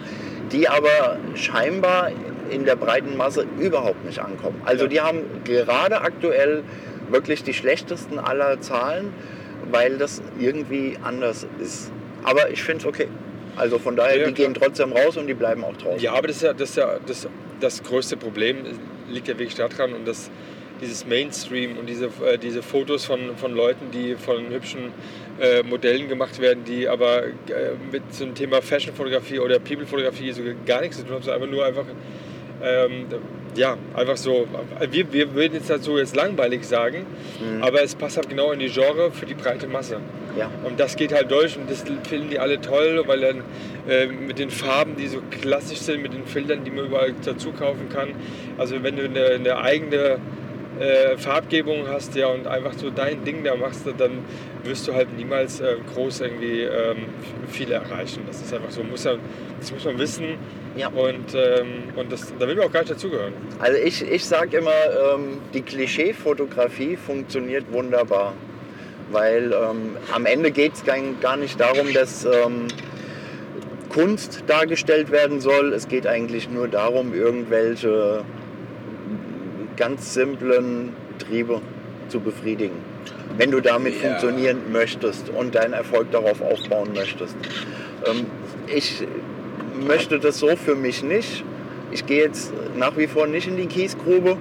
die 0.51 0.67
aber 0.67 1.17
scheinbar 1.35 2.11
in 2.49 2.65
der 2.65 2.75
breiten 2.75 3.15
Masse 3.15 3.45
überhaupt 3.59 4.03
nicht 4.03 4.19
ankommen. 4.19 4.61
Also 4.65 4.87
die 4.87 4.99
haben 4.99 5.19
gerade 5.45 6.01
aktuell 6.01 6.63
wirklich 7.09 7.43
die 7.43 7.53
schlechtesten 7.53 8.19
aller 8.19 8.59
Zahlen, 8.61 9.13
weil 9.71 9.97
das 9.97 10.21
irgendwie 10.39 10.97
anders 11.03 11.45
ist. 11.61 11.91
Aber 12.23 12.49
ich 12.49 12.63
finde 12.63 12.81
es 12.81 12.85
okay. 12.87 13.07
Also 13.55 13.79
von 13.79 13.95
daher, 13.95 14.17
Ja, 14.17 14.27
die 14.27 14.33
klar. 14.33 14.47
gehen 14.47 14.53
trotzdem 14.53 14.91
raus 14.91 15.17
und 15.17 15.27
die 15.27 15.33
bleiben 15.33 15.63
auch 15.63 15.75
draußen. 15.77 15.99
Ja, 15.99 16.13
aber 16.13 16.27
das 16.27 16.37
ist 16.37 16.41
ja 16.43 16.53
das, 16.53 16.69
ist 16.71 16.75
ja, 16.77 16.97
das, 17.05 17.27
das 17.59 17.83
größte 17.83 18.17
Problem 18.17 18.57
liegt 19.09 19.27
ja 19.27 19.37
wirklich 19.37 19.55
daran 19.55 19.93
und 19.93 20.07
das, 20.07 20.29
dieses 20.81 21.05
Mainstream 21.05 21.77
und 21.77 21.87
diese, 21.87 22.07
äh, 22.25 22.37
diese 22.37 22.61
Fotos 22.61 23.05
von, 23.05 23.35
von 23.37 23.53
Leuten, 23.53 23.91
die 23.91 24.15
von 24.15 24.49
hübschen 24.49 24.91
äh, 25.39 25.63
Modellen 25.63 26.07
gemacht 26.07 26.39
werden, 26.39 26.63
die 26.63 26.87
aber 26.87 27.25
äh, 27.25 27.31
mit 27.91 28.03
einem 28.19 28.35
Thema 28.35 28.61
Fashion-Fotografie 28.61 29.39
oder 29.39 29.59
People-Fotografie 29.59 30.31
so 30.31 30.41
gar 30.65 30.81
nichts 30.81 30.97
zu 30.97 31.03
tun 31.03 31.15
haben, 31.15 31.23
sondern 31.23 31.41
einfach 31.41 31.55
nur 31.55 31.65
einfach, 31.65 31.85
ähm, 32.63 33.05
ja, 33.57 33.77
einfach 33.95 34.17
so, 34.17 34.47
wir, 34.91 35.11
wir 35.11 35.33
würden 35.33 35.53
jetzt 35.55 35.69
dazu 35.69 35.97
jetzt 35.97 36.15
langweilig 36.15 36.65
sagen, 36.65 37.05
Mhm. 37.39 37.61
aber 37.63 37.83
es 37.83 37.93
passt 37.95 38.17
halt 38.17 38.29
genau 38.29 38.51
in 38.51 38.59
die 38.59 38.69
Genre 38.69 39.11
für 39.11 39.25
die 39.25 39.33
breite 39.35 39.67
Masse. 39.67 39.97
Ja. 40.37 40.49
Und 40.63 40.79
das 40.79 40.95
geht 40.95 41.13
halt 41.13 41.29
durch 41.31 41.57
und 41.57 41.69
das 41.69 41.83
finden 42.07 42.29
die 42.29 42.39
alle 42.39 42.59
toll, 42.61 43.03
weil 43.05 43.19
dann 43.21 43.41
äh, 43.87 44.07
mit 44.07 44.39
den 44.39 44.49
Farben, 44.49 44.95
die 44.95 45.07
so 45.07 45.19
klassisch 45.29 45.79
sind, 45.79 46.01
mit 46.01 46.13
den 46.13 46.25
Filtern, 46.25 46.63
die 46.63 46.71
man 46.71 46.85
überall 46.85 47.13
dazu 47.25 47.51
kaufen 47.51 47.89
kann. 47.89 48.09
Also 48.57 48.81
wenn 48.83 48.95
du 48.95 49.05
eine, 49.05 49.25
eine 49.35 49.57
eigene 49.57 50.17
äh, 50.79 51.17
Farbgebung 51.17 51.87
hast 51.87 52.15
ja, 52.15 52.27
und 52.27 52.47
einfach 52.47 52.73
so 52.73 52.89
dein 52.89 53.23
Ding 53.23 53.43
da 53.43 53.55
machst, 53.55 53.85
dann 53.97 54.25
wirst 54.63 54.87
du 54.87 54.93
halt 54.93 55.15
niemals 55.17 55.59
äh, 55.59 55.75
groß 55.93 56.21
irgendwie 56.21 56.61
ähm, 56.61 57.05
viel 57.47 57.71
erreichen. 57.71 58.23
Das 58.27 58.41
ist 58.41 58.53
einfach 58.53 58.71
so, 58.71 58.83
muss 58.83 59.03
ja, 59.03 59.15
das 59.59 59.71
muss 59.71 59.85
man 59.85 59.97
wissen 59.97 60.37
Ja. 60.75 60.89
und, 60.89 61.33
ähm, 61.35 61.83
und 61.95 62.11
das, 62.11 62.33
da 62.37 62.47
will 62.47 62.55
man 62.55 62.65
auch 62.67 62.71
gar 62.71 62.81
nicht 62.81 62.91
dazugehören. 62.91 63.33
Also 63.59 63.77
ich, 63.77 64.01
ich 64.09 64.25
sage 64.25 64.57
immer, 64.57 64.71
ähm, 65.15 65.39
die 65.53 65.61
Klischee-Fotografie 65.61 66.95
funktioniert 66.95 67.65
wunderbar. 67.71 68.33
Weil 69.09 69.53
ähm, 69.53 69.95
am 70.13 70.25
Ende 70.25 70.51
geht 70.51 70.73
es 70.73 70.83
gar 70.83 71.37
nicht 71.37 71.59
darum, 71.59 71.93
dass 71.93 72.25
ähm, 72.25 72.67
Kunst 73.87 74.43
dargestellt 74.47 75.11
werden 75.11 75.39
soll. 75.39 75.71
Es 75.71 75.87
geht 75.87 76.05
eigentlich 76.05 76.49
nur 76.49 76.67
darum, 76.67 77.13
irgendwelche 77.13 78.25
ganz 79.77 80.13
simplen 80.13 80.93
Triebe 81.19 81.61
zu 82.09 82.19
befriedigen. 82.19 82.75
Wenn 83.37 83.51
du 83.51 83.61
damit 83.61 83.93
Ja. 84.01 84.09
funktionieren 84.09 84.71
möchtest 84.71 85.29
und 85.29 85.55
deinen 85.55 85.73
Erfolg 85.73 86.11
darauf 86.11 86.41
aufbauen 86.41 86.89
möchtest. 86.93 87.35
Ähm, 88.05 88.25
ich 88.67 89.03
möchte 89.87 90.19
das 90.19 90.39
so 90.39 90.55
für 90.55 90.75
mich 90.75 91.03
nicht. 91.03 91.43
Ich 91.91 92.05
gehe 92.05 92.23
jetzt 92.23 92.51
nach 92.75 92.97
wie 92.97 93.07
vor 93.07 93.27
nicht 93.27 93.47
in 93.47 93.57
die 93.57 93.67
Kiesgrube. 93.67 94.37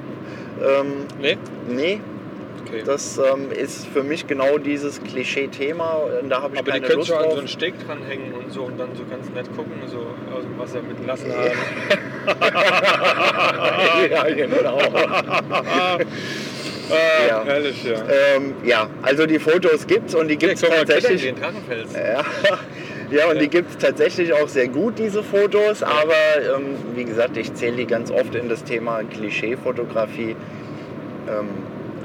Ähm, 0.62 0.87
Nee? 1.20 1.37
nee, 1.68 2.01
Okay. 2.69 2.83
das 2.85 3.19
ähm, 3.19 3.51
ist 3.53 3.87
für 3.87 4.03
mich 4.03 4.27
genau 4.27 4.59
dieses 4.59 5.03
Klischee-Thema. 5.03 6.01
Da 6.29 6.43
habe 6.43 6.55
ich 6.55 6.61
Aber 6.61 6.73
die 6.73 6.81
keine 6.81 6.87
können 6.87 6.99
Lust 6.99 7.09
schon 7.09 7.19
an 7.19 7.23
drauf. 7.25 7.33
so 7.35 7.39
einen 7.39 7.49
Steg 7.49 7.75
dranhängen 7.87 8.33
und 8.35 8.53
so 8.53 8.62
und 8.62 8.79
dann 8.79 8.89
so 8.97 9.05
ganz 9.09 9.29
nett 9.31 9.47
gucken, 9.57 9.73
so 9.87 9.99
aus 10.35 10.43
dem 10.43 10.59
Wasser 10.59 10.83
mit 10.83 10.99
den 10.99 11.07
nassen 11.07 11.33
Haaren. 11.33 11.53
ja, 14.11 14.25
genau. 14.35 14.79
Ah, 16.89 17.27
Ja. 17.29 17.43
Herrlich, 17.45 17.83
ja. 17.83 17.97
ähm, 18.37 18.55
ja, 18.64 18.89
also 19.03 19.27
die 19.27 19.41
Fotos 19.41 19.89
gibt's 19.89 20.14
und 20.14 20.29
die 20.29 20.37
gibt's 20.37 20.61
soll 20.61 20.71
man 20.71 20.87
tatsächlich. 20.87 21.35
Drachenfels. 21.35 21.93
Ja, 21.95 22.25
ja 23.11 23.27
und 23.29 23.35
Ja. 23.37 23.41
die 23.43 23.49
gibt 23.49 23.71
es 23.71 23.79
tatsächlich 23.79 24.33
auch 24.33 24.47
sehr 24.47 24.69
gut, 24.69 24.97
diese 24.97 25.25
Fotos. 25.25 25.83
Aber 25.83 26.14
ähm, 26.55 26.77
wie 26.95 27.05
gesagt, 27.05 27.37
ich 27.39 27.53
zähle 27.55 27.79
die 27.79 27.87
ganz 27.87 28.12
oft 28.12 28.37
in 28.37 28.49
das 28.49 28.62
Thema 28.62 29.03
Klischeefotografie. 29.03 30.37
Ähm, 31.29 31.49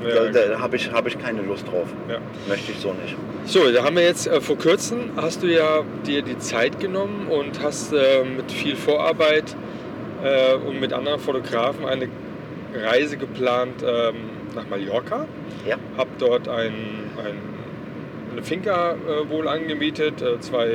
Ja, 0.08 0.30
da 0.30 0.48
da 0.48 0.60
habe 0.60 0.76
ich, 0.76 0.92
hab 0.92 1.08
ich 1.08 1.20
keine 1.20 1.42
Lust 1.42 1.68
drauf. 1.68 1.88
Ja. 2.10 2.18
Möchte 2.48 2.72
ich 2.72 2.80
so 2.80 2.94
nicht. 2.94 3.16
So, 3.46 3.72
da 3.72 3.84
haben 3.84 3.96
wir 3.96 4.04
jetzt 4.04 4.28
äh, 4.28 4.42
vor 4.42 4.58
kurzem, 4.58 5.12
hast 5.16 5.44
du 5.44 5.48
ja 5.48 5.84
dir 6.06 6.22
die 6.22 6.38
Zeit 6.38 6.80
genommen 6.80 7.28
und 7.28 7.62
hast 7.62 7.94
äh, 7.94 8.24
mit 8.24 8.52
viel 8.52 8.76
Vorarbeit 8.76 9.56
äh, 10.24 10.56
und 10.56 10.80
mit 10.80 10.94
anderen 10.94 11.20
Fotografen 11.20 11.86
eine 11.86 12.08
Reise 12.74 13.18
geplant 13.18 13.84
ähm, 13.84 14.16
nach 14.56 14.68
Mallorca. 14.70 15.26
Ja. 15.68 15.78
Hab 15.98 16.08
dort 16.18 16.48
ein, 16.48 16.74
ein, 17.18 17.38
eine 18.32 18.44
Finca 18.44 18.94
äh, 18.94 19.30
wohl 19.30 19.48
angemietet, 19.48 20.22
äh, 20.22 20.40
zwei 20.40 20.68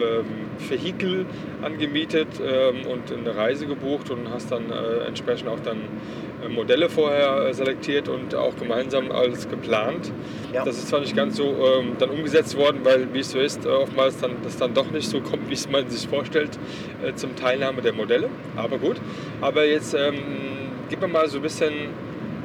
ähm, 0.00 0.47
Vehikel 0.58 1.26
angemietet 1.62 2.28
ähm, 2.40 2.86
und 2.86 3.12
eine 3.12 3.36
Reise 3.36 3.66
gebucht 3.66 4.10
und 4.10 4.30
hast 4.30 4.50
dann 4.50 4.70
äh, 4.70 5.06
entsprechend 5.06 5.48
auch 5.48 5.60
dann 5.60 5.78
äh, 6.44 6.48
Modelle 6.48 6.88
vorher 6.88 7.48
äh, 7.48 7.54
selektiert 7.54 8.08
und 8.08 8.34
auch 8.34 8.56
gemeinsam 8.56 9.10
alles 9.10 9.48
geplant. 9.48 10.12
Ja. 10.52 10.64
Das 10.64 10.78
ist 10.78 10.88
zwar 10.88 11.00
nicht 11.00 11.16
ganz 11.16 11.36
so 11.36 11.44
ähm, 11.44 11.96
dann 11.98 12.10
umgesetzt 12.10 12.56
worden, 12.56 12.80
weil 12.82 13.12
wie 13.12 13.20
es 13.20 13.30
so 13.30 13.40
ist, 13.40 13.64
äh, 13.64 13.68
oftmals 13.68 14.18
dann, 14.18 14.36
das 14.42 14.56
dann 14.56 14.74
doch 14.74 14.90
nicht 14.90 15.08
so 15.08 15.20
kommt, 15.20 15.48
wie 15.48 15.54
es 15.54 15.68
man 15.68 15.88
sich 15.88 16.08
vorstellt 16.08 16.58
äh, 17.04 17.14
zum 17.14 17.36
Teilnahme 17.36 17.82
der 17.82 17.92
Modelle. 17.92 18.28
Aber 18.56 18.78
gut. 18.78 18.96
Aber 19.40 19.64
jetzt 19.64 19.94
ähm, 19.94 20.14
gib 20.88 21.00
mir 21.00 21.08
mal 21.08 21.28
so 21.28 21.38
ein 21.38 21.42
bisschen 21.42 21.72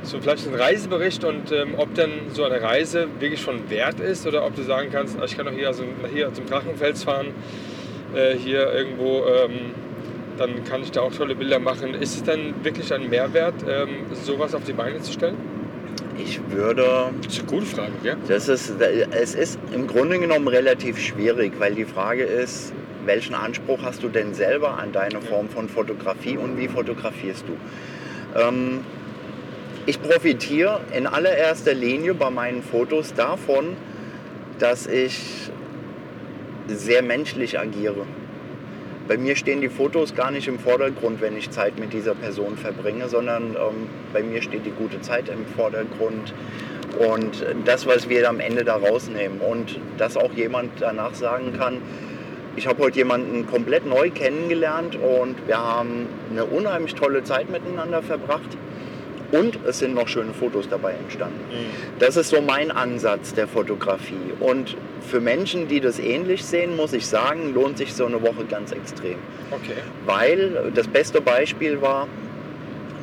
so 0.03 0.19
vielleicht 0.19 0.45
einen 0.47 0.55
Reisebericht 0.55 1.23
und 1.23 1.51
ähm, 1.51 1.75
ob 1.77 1.93
denn 1.95 2.11
so 2.33 2.43
eine 2.43 2.61
Reise 2.61 3.07
wirklich 3.19 3.41
schon 3.41 3.69
wert 3.69 3.99
ist 3.99 4.27
oder 4.27 4.45
ob 4.45 4.55
du 4.55 4.63
sagen 4.63 4.89
kannst, 4.91 5.17
ah, 5.19 5.23
ich 5.25 5.37
kann 5.37 5.45
doch 5.45 5.53
hier, 5.53 5.67
also 5.67 5.83
hier 6.13 6.33
zum 6.33 6.45
Drachenfels 6.45 7.03
fahren, 7.03 7.27
äh, 8.15 8.35
hier 8.35 8.71
irgendwo, 8.73 9.23
ähm, 9.25 9.71
dann 10.37 10.63
kann 10.63 10.81
ich 10.81 10.91
da 10.91 11.01
auch 11.01 11.13
tolle 11.13 11.35
Bilder 11.35 11.59
machen. 11.59 11.93
Ist 11.93 12.15
es 12.15 12.23
dann 12.23 12.53
wirklich 12.63 12.91
ein 12.93 13.09
Mehrwert, 13.09 13.55
ähm, 13.67 14.05
sowas 14.13 14.55
auf 14.55 14.63
die 14.63 14.73
Beine 14.73 14.99
zu 15.01 15.13
stellen? 15.13 15.37
Ich 16.17 16.39
würde. 16.49 17.11
Das 17.21 17.33
ist 17.33 17.39
eine 17.39 17.49
gute 17.49 17.65
Frage, 17.65 17.91
gell? 18.03 18.17
Das 18.27 18.47
ist, 18.47 18.73
es 18.79 19.35
ist 19.35 19.59
im 19.73 19.87
Grunde 19.87 20.19
genommen 20.19 20.47
relativ 20.47 20.99
schwierig, 20.99 21.53
weil 21.59 21.73
die 21.73 21.85
Frage 21.85 22.23
ist, 22.23 22.73
welchen 23.05 23.35
Anspruch 23.35 23.79
hast 23.83 24.03
du 24.03 24.09
denn 24.09 24.33
selber 24.33 24.77
an 24.77 24.91
deine 24.91 25.21
Form 25.21 25.49
von 25.49 25.67
Fotografie 25.67 26.37
und 26.37 26.57
wie 26.57 26.67
fotografierst 26.67 27.45
du? 27.47 28.39
Ähm, 28.39 28.81
ich 29.85 30.01
profitiere 30.01 30.81
in 30.95 31.07
allererster 31.07 31.73
Linie 31.73 32.13
bei 32.13 32.29
meinen 32.29 32.63
Fotos 32.63 33.13
davon, 33.13 33.75
dass 34.59 34.87
ich 34.87 35.51
sehr 36.67 37.01
menschlich 37.01 37.59
agiere. 37.59 38.05
Bei 39.07 39.17
mir 39.17 39.35
stehen 39.35 39.59
die 39.59 39.69
Fotos 39.69 40.15
gar 40.15 40.31
nicht 40.31 40.47
im 40.47 40.59
Vordergrund, 40.59 41.19
wenn 41.19 41.35
ich 41.35 41.49
Zeit 41.51 41.77
mit 41.77 41.91
dieser 41.91 42.15
Person 42.15 42.57
verbringe, 42.57 43.09
sondern 43.09 43.55
ähm, 43.55 43.89
bei 44.13 44.23
mir 44.23 44.41
steht 44.41 44.65
die 44.65 44.71
gute 44.71 45.01
Zeit 45.01 45.27
im 45.27 45.45
Vordergrund 45.45 46.33
und 46.99 47.45
das, 47.65 47.85
was 47.85 48.07
wir 48.07 48.29
am 48.29 48.39
Ende 48.39 48.63
da 48.63 48.75
rausnehmen. 48.75 49.39
Und 49.41 49.79
dass 49.97 50.15
auch 50.15 50.31
jemand 50.33 50.71
danach 50.79 51.15
sagen 51.15 51.53
kann, 51.57 51.79
ich 52.55 52.67
habe 52.67 52.83
heute 52.83 52.97
jemanden 52.97 53.47
komplett 53.47 53.85
neu 53.85 54.11
kennengelernt 54.11 54.95
und 54.95 55.35
wir 55.47 55.57
haben 55.57 56.07
eine 56.29 56.45
unheimlich 56.45 56.93
tolle 56.93 57.23
Zeit 57.23 57.49
miteinander 57.49 58.03
verbracht. 58.03 58.57
Und 59.33 59.57
es 59.65 59.79
sind 59.79 59.95
noch 59.95 60.07
schöne 60.07 60.31
Fotos 60.31 60.69
dabei 60.69 60.93
entstanden. 60.93 61.39
Das 61.97 62.17
ist 62.17 62.29
so 62.29 62.39
mein 62.39 62.69
Ansatz 62.69 63.33
der 63.33 63.47
Fotografie. 63.47 64.31
Und 64.39 64.77
für 65.01 65.19
Menschen, 65.19 65.67
die 65.67 65.79
das 65.79 65.97
ähnlich 65.97 66.45
sehen, 66.45 66.75
muss 66.75 66.93
ich 66.93 67.07
sagen, 67.07 67.51
lohnt 67.51 67.79
sich 67.79 67.95
so 67.95 68.05
eine 68.05 68.21
Woche 68.21 68.45
ganz 68.47 68.71
extrem. 68.71 69.17
Okay. 69.49 69.73
Weil 70.05 70.71
das 70.75 70.87
beste 70.87 71.19
Beispiel 71.19 71.81
war, 71.81 72.07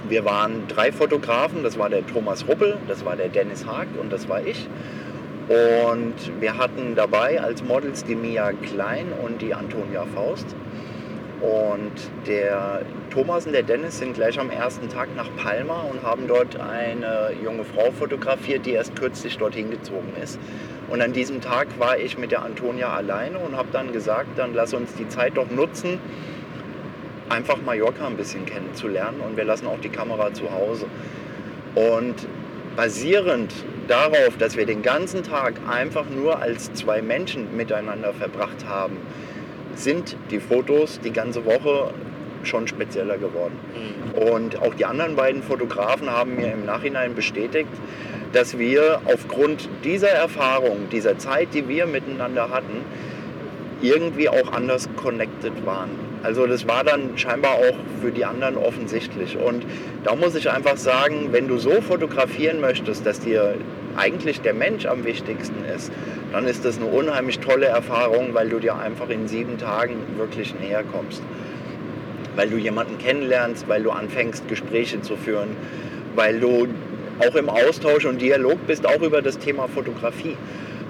wir 0.09 0.25
waren 0.25 0.69
drei 0.69 0.93
Fotografen, 0.93 1.65
das 1.65 1.77
war 1.77 1.91
der 1.91 2.07
Thomas 2.07 2.47
Ruppel, 2.47 2.77
das 2.87 3.05
war 3.05 3.17
der 3.17 3.29
Dennis 3.29 3.67
Haag 3.67 3.89
und 4.01 4.13
das 4.13 4.29
war 4.29 4.41
ich. 4.47 4.69
Und 5.49 6.15
wir 6.41 6.57
hatten 6.59 6.95
dabei 6.95 7.41
als 7.41 7.65
Models 7.65 8.05
die 8.05 8.15
Mia 8.15 8.53
Klein 8.53 9.07
und 9.21 9.43
die 9.43 9.53
Antonia 9.53 10.07
Faust. 10.15 10.47
Und 11.41 11.93
der 12.27 12.83
Thomas 13.11 13.47
und 13.47 13.53
der 13.53 13.63
Dennis 13.63 13.99
sind 13.99 14.15
gleich 14.15 14.39
am 14.39 14.51
ersten 14.51 14.89
Tag 14.91 15.09
nach 15.17 15.29
Palma 15.37 15.81
und 15.91 16.03
haben 16.03 16.27
dort 16.29 16.61
eine 16.61 17.31
junge 17.43 17.65
Frau 17.65 17.91
fotografiert, 17.93 18.67
die 18.67 18.73
erst 18.73 18.95
kürzlich 18.95 19.39
dorthin 19.39 19.71
gezogen 19.71 20.13
ist. 20.23 20.39
Und 20.91 21.01
an 21.01 21.13
diesem 21.13 21.41
Tag 21.41 21.69
war 21.79 21.97
ich 21.97 22.19
mit 22.19 22.31
der 22.31 22.43
Antonia 22.43 22.93
alleine 22.93 23.39
und 23.39 23.57
habe 23.57 23.69
dann 23.73 23.93
gesagt, 23.93 24.39
dann 24.39 24.53
lass 24.53 24.75
uns 24.75 24.95
die 24.95 25.09
Zeit 25.09 25.37
doch 25.37 25.51
nutzen, 25.51 25.99
einfach 27.31 27.57
Mallorca 27.65 28.07
ein 28.07 28.17
bisschen 28.17 28.45
kennenzulernen 28.45 29.21
und 29.21 29.37
wir 29.37 29.45
lassen 29.45 29.67
auch 29.67 29.81
die 29.81 29.89
Kamera 29.89 30.35
zu 30.35 30.51
Hause. 30.51 30.87
Und 31.75 32.17
basierend 32.77 33.53
darauf, 33.89 34.37
dass 34.39 34.57
wir 34.57 34.67
den 34.67 34.83
ganzen 34.83 35.23
Tag 35.23 35.55
einfach 35.69 36.05
nur 36.11 36.41
als 36.41 36.73
zwei 36.75 37.01
Menschen 37.01 37.57
miteinander 37.57 38.13
verbracht 38.13 38.67
haben, 38.69 38.97
sind 39.75 40.17
die 40.31 40.41
Fotos 40.41 41.01
die 41.01 41.13
ganze 41.13 41.45
Woche 41.45 41.93
schon 42.43 42.67
spezieller 42.67 43.19
geworden. 43.19 43.59
Und 44.15 44.61
auch 44.63 44.75
die 44.75 44.85
anderen 44.85 45.17
beiden 45.17 45.43
Fotografen 45.43 46.11
haben 46.11 46.37
mir 46.37 46.53
im 46.53 46.65
Nachhinein 46.65 47.15
bestätigt, 47.15 47.69
dass 48.33 48.59
wir 48.59 49.01
aufgrund 49.05 49.69
dieser 49.85 50.11
Erfahrung, 50.11 50.89
dieser 50.91 51.19
Zeit, 51.19 51.49
die 51.53 51.69
wir 51.69 51.87
miteinander 51.87 52.49
hatten, 52.51 52.85
irgendwie 53.83 54.29
auch 54.29 54.53
anders 54.53 54.89
connected 54.97 55.67
waren. 55.67 56.10
Also 56.23 56.47
das 56.47 56.69
war 56.69 56.85
dann 56.85 57.17
scheinbar 57.17 57.55
auch 57.55 57.75
für 58.03 58.11
die 58.11 58.25
anderen 58.25 58.57
offensichtlich. 58.57 59.37
Und 59.39 59.65
da 60.05 60.15
muss 60.15 60.35
ich 60.35 60.51
einfach 60.51 60.77
sagen, 60.77 61.29
wenn 61.31 61.49
du 61.49 61.59
so 61.59 61.81
fotografieren 61.81 62.61
möchtest, 62.61 63.07
dass 63.07 63.21
dir 63.21 63.55
eigentlich 63.97 64.41
der 64.43 64.55
Mensch 64.55 64.87
am 64.87 65.05
wichtigsten 65.05 65.65
ist, 65.65 65.91
dann 66.33 66.47
ist 66.47 66.65
das 66.65 66.77
eine 66.77 66.87
unheimlich 66.87 67.41
tolle 67.41 67.67
Erfahrung, 67.67 68.35
weil 68.35 68.49
du 68.51 68.59
dir 68.59 68.77
einfach 68.77 69.09
in 69.09 69.29
sieben 69.29 69.59
Tagen 69.59 69.97
wirklich 70.17 70.55
näher 70.61 70.85
kommst. 70.93 71.23
Weil 72.37 72.49
du 72.51 72.57
jemanden 72.57 72.99
kennenlernst, 72.99 73.69
weil 73.69 73.83
du 73.83 73.91
anfängst, 73.91 74.47
Gespräche 74.47 75.01
zu 75.01 75.17
führen, 75.17 75.49
weil 76.15 76.39
du 76.39 76.69
auch 77.19 77.35
im 77.35 77.49
Austausch 77.49 78.05
und 78.05 78.21
Dialog 78.21 78.67
bist, 78.67 78.87
auch 78.87 79.01
über 79.03 79.23
das 79.23 79.39
Thema 79.39 79.69
Fotografie 79.69 80.37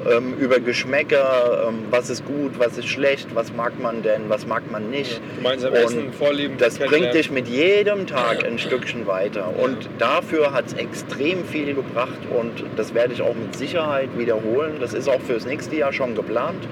ähm, 0.09 0.35
über 0.39 0.61
Geschmäcker, 0.61 1.67
ähm, 1.69 1.81
was 1.91 2.11
ist 2.11 2.25
gut, 2.25 2.59
was 2.59 2.79
ist 2.79 2.89
schlecht, 2.89 3.35
was 3.35 3.53
mag 3.53 3.79
man 3.81 4.03
denn, 4.03 4.23
was 4.29 4.47
mag 4.47 4.71
man 4.71 4.91
nicht. 4.91 5.21
Gemeinsam 5.37 5.73
Und 5.73 5.79
essen, 5.79 6.13
Vorlieben. 6.13 6.57
Das 6.59 6.79
bringt 6.79 7.13
dich 7.15 7.31
mit 7.31 7.49
jedem 7.49 8.07
Tag 8.07 8.45
ein 8.45 8.59
Stückchen 8.59 9.07
weiter. 9.07 9.53
Und 9.59 9.89
dafür 9.99 10.53
hat 10.53 10.67
es 10.69 10.73
extrem 10.75 11.45
viel 11.45 11.75
gebracht 11.75 12.19
und 12.39 12.65
das 12.77 12.95
werde 12.95 13.13
ich 13.15 13.23
auch 13.23 13.35
mit 13.35 13.57
Sicherheit 13.57 14.09
wiederholen. 14.17 14.75
Das 14.81 14.95
ist 14.95 15.09
auch 15.09 15.21
fürs 15.21 15.45
nächste 15.47 15.77
Jahr 15.77 15.93
schon 15.93 16.15
geplant. 16.15 16.63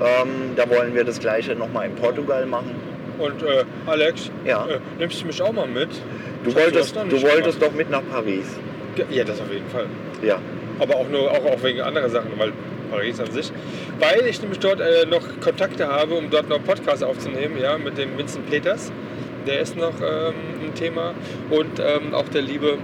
Ähm, 0.00 0.52
da 0.56 0.68
wollen 0.68 0.94
wir 0.94 1.04
das 1.04 1.18
gleiche 1.18 1.54
nochmal 1.54 1.86
in 1.86 1.94
Portugal 1.96 2.46
machen. 2.46 2.70
Und 3.18 3.42
äh, 3.42 3.64
Alex, 3.86 4.30
Ja. 4.44 4.64
äh, 4.66 4.78
nimmst 4.98 5.22
du 5.22 5.26
mich 5.26 5.42
auch 5.42 5.52
mal 5.52 5.66
mit? 5.66 5.88
Du 6.44 6.50
Ich 6.50 6.56
wolltest, 6.56 6.94
du 6.94 7.20
wolltest 7.22 7.58
gemacht. 7.58 7.62
doch 7.62 7.72
mit 7.72 7.90
nach 7.90 8.02
Paris. 8.12 8.46
Ja, 9.10 9.24
das 9.24 9.40
auf 9.40 9.52
jeden 9.52 9.68
Fall. 9.70 9.86
Ja. 10.22 10.38
Aber 10.78 10.96
auch 10.96 11.08
nur 11.08 11.30
auch, 11.30 11.44
auch 11.44 11.62
wegen 11.62 11.80
anderer 11.80 12.08
Sachen, 12.08 12.32
weil 12.36 12.52
Paris 12.90 13.20
an 13.20 13.30
sich. 13.30 13.52
Weil 13.98 14.26
ich 14.26 14.40
nämlich 14.40 14.58
dort 14.58 14.80
äh, 14.80 15.06
noch 15.06 15.22
Kontakte 15.40 15.88
habe, 15.88 16.14
um 16.14 16.30
dort 16.30 16.48
noch 16.48 16.56
einen 16.56 16.64
Podcast 16.64 17.04
aufzunehmen, 17.04 17.56
ja, 17.60 17.78
mit 17.78 17.98
dem 17.98 18.16
Vincent 18.16 18.48
Peters. 18.50 18.92
Der 19.46 19.60
ist 19.60 19.76
noch 19.76 19.94
ähm, 20.00 20.34
ein 20.62 20.74
Thema. 20.74 21.14
Und 21.50 21.78
ähm, 21.78 22.14
auch 22.14 22.28
der 22.28 22.42
liebe 22.42 22.78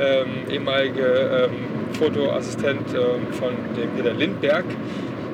ähm, 0.00 0.50
ehemalige 0.50 1.48
ähm, 1.48 1.94
Fotoassistent 1.98 2.94
ähm, 2.94 3.32
von 3.32 3.50
dem 3.76 3.90
Peter 3.96 4.14
Lindberg. 4.14 4.64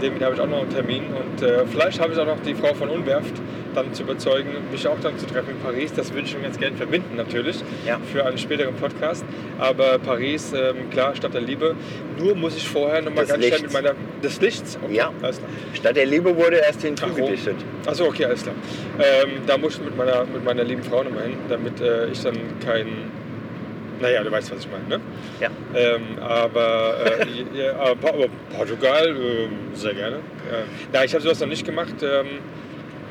Dem 0.03 0.21
habe 0.21 0.35
ich 0.35 0.41
auch 0.41 0.49
noch 0.49 0.61
einen 0.61 0.71
Termin. 0.71 1.05
Und 1.07 1.43
äh, 1.43 1.65
vielleicht 1.67 2.01
habe 2.01 2.13
ich 2.13 2.19
auch 2.19 2.27
noch 2.27 2.41
die 2.41 2.55
Frau 2.55 2.75
von 2.75 2.91
Unwerft, 2.91 3.35
dann 3.75 3.93
zu 3.93 4.03
überzeugen, 4.05 4.49
mich 4.71 4.87
auch 4.87 4.99
dann 5.01 5.19
zu 5.19 5.27
treffen 5.27 5.51
in 5.51 5.59
Paris. 5.61 5.93
Das 5.93 6.13
würde 6.13 6.25
ich 6.27 6.31
schon 6.33 6.43
ganz 6.43 6.59
gerne 6.59 6.77
verbinden 6.77 7.17
natürlich 7.17 7.57
Ja. 7.87 7.99
für 8.13 8.25
einen 8.25 8.39
späteren 8.39 8.75
Podcast. 8.75 9.25
Aber 9.59 9.99
Paris, 9.99 10.53
ähm, 10.53 10.91
klar, 10.91 11.15
Stadt 11.17 11.35
der 11.35 11.41
Liebe. 11.41 11.75
Nur 12.19 12.35
muss 12.35 12.57
ich 12.57 12.69
vorher 12.69 13.03
noch 13.03 13.13
mal 13.15 13.23
Des 13.23 13.31
ganz 13.31 13.45
schnell 13.45 13.59
Lichts. 13.61 13.63
mit 13.63 13.83
meiner 13.83 13.95
des 14.23 14.41
Lichts. 14.41 14.79
Okay, 14.83 14.95
Ja. 14.95 15.13
alles 15.23 15.39
klar. 15.39 15.51
Stadt 15.75 15.97
der 15.97 16.07
Liebe 16.07 16.37
wurde 16.37 16.57
erst 16.57 16.83
hinzugedichtet. 16.83 17.57
Achso, 17.87 18.05
okay, 18.07 18.25
alles 18.27 18.43
klar. 18.43 18.55
Ähm, 18.99 19.31
da 19.47 19.59
muss 19.59 19.75
ich 19.77 19.85
mit 19.85 19.97
meiner, 19.97 20.25
mit 20.25 20.45
meiner 20.45 20.65
lieben 20.65 20.83
Frau 20.83 21.03
nochmal 21.03 21.25
hin, 21.25 21.37
damit 21.49 21.81
äh, 21.81 22.07
ich 22.09 22.21
dann 22.23 22.37
kein. 22.65 22.87
Naja, 24.01 24.25
du 24.25 24.31
weißt, 24.31 24.51
was 24.53 24.59
ich 24.65 24.69
meine, 24.71 24.89
ne? 24.89 25.01
Ja. 25.41 25.49
Ähm, 25.75 26.03
aber, 26.21 26.97
äh, 27.21 27.27
ja, 27.59 27.77
aber, 27.77 28.27
Portugal, 28.57 29.09
ähm, 29.17 29.51
sehr 29.73 29.95
gerne. 29.95 30.17
Äh, 30.17 30.65
na, 30.93 31.05
ich 31.05 31.15
habe 31.15 31.23
sowas 31.23 31.41
noch 31.41 31.47
nicht 31.47 31.65
gemacht. 31.65 31.95
Ähm, 32.03 32.27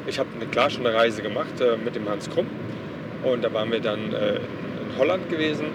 ich 0.07 0.19
habe 0.19 0.29
eine, 0.35 0.45
klar 0.45 0.69
schon 0.69 0.85
eine 0.85 0.95
Reise 0.95 1.21
gemacht 1.21 1.61
äh, 1.61 1.77
mit 1.77 1.95
dem 1.95 2.09
Hans 2.09 2.29
Krumm. 2.29 2.47
Und 3.23 3.43
da 3.43 3.53
waren 3.53 3.71
wir 3.71 3.79
dann 3.79 4.13
äh, 4.13 4.35
in, 4.35 4.97
Holland 4.97 5.29
gewesen. 5.29 5.67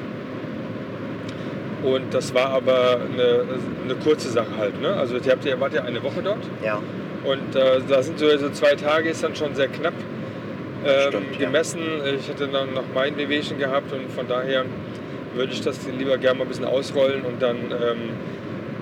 Und 1.83 2.13
das 2.13 2.35
war 2.35 2.51
aber 2.51 3.01
eine, 3.01 3.45
eine 3.85 3.95
kurze 3.97 4.29
Sache 4.31 4.57
halt. 4.59 4.81
Ne? 4.81 4.93
Also 4.95 5.17
ihr, 5.17 5.33
habt, 5.33 5.45
ihr 5.45 5.59
wart 5.61 5.75
ja 5.75 5.85
eine 5.85 6.03
Woche 6.03 6.23
dort. 6.23 6.45
Ja. 6.65 6.83
Und 7.25 7.57
äh, 7.57 7.81
da 7.89 8.03
sind 8.03 8.19
so, 8.19 8.37
so 8.37 8.51
zwei 8.51 8.75
Tage 8.75 9.11
ist 9.11 9.23
dann 9.23 9.35
schon 9.35 9.55
sehr 9.55 9.69
knapp 9.69 9.95
ähm, 10.85 11.09
Stimmt, 11.09 11.33
ja. 11.33 11.47
gemessen. 11.47 11.81
Ich 12.19 12.29
hatte 12.29 12.49
dann 12.49 12.75
noch 12.75 12.85
mein 12.95 13.17
Wehwehchen 13.17 13.59
gehabt 13.59 13.93
und 13.93 14.11
von 14.13 14.29
daher 14.29 14.65
würde 15.35 15.53
ich 15.53 15.61
das 15.61 15.79
lieber 15.87 16.19
gerne 16.19 16.39
mal 16.39 16.45
ein 16.45 16.49
bisschen 16.49 16.65
ausrollen 16.65 17.23
und 17.23 17.41
dann 17.43 17.57
ähm, 17.57 18.11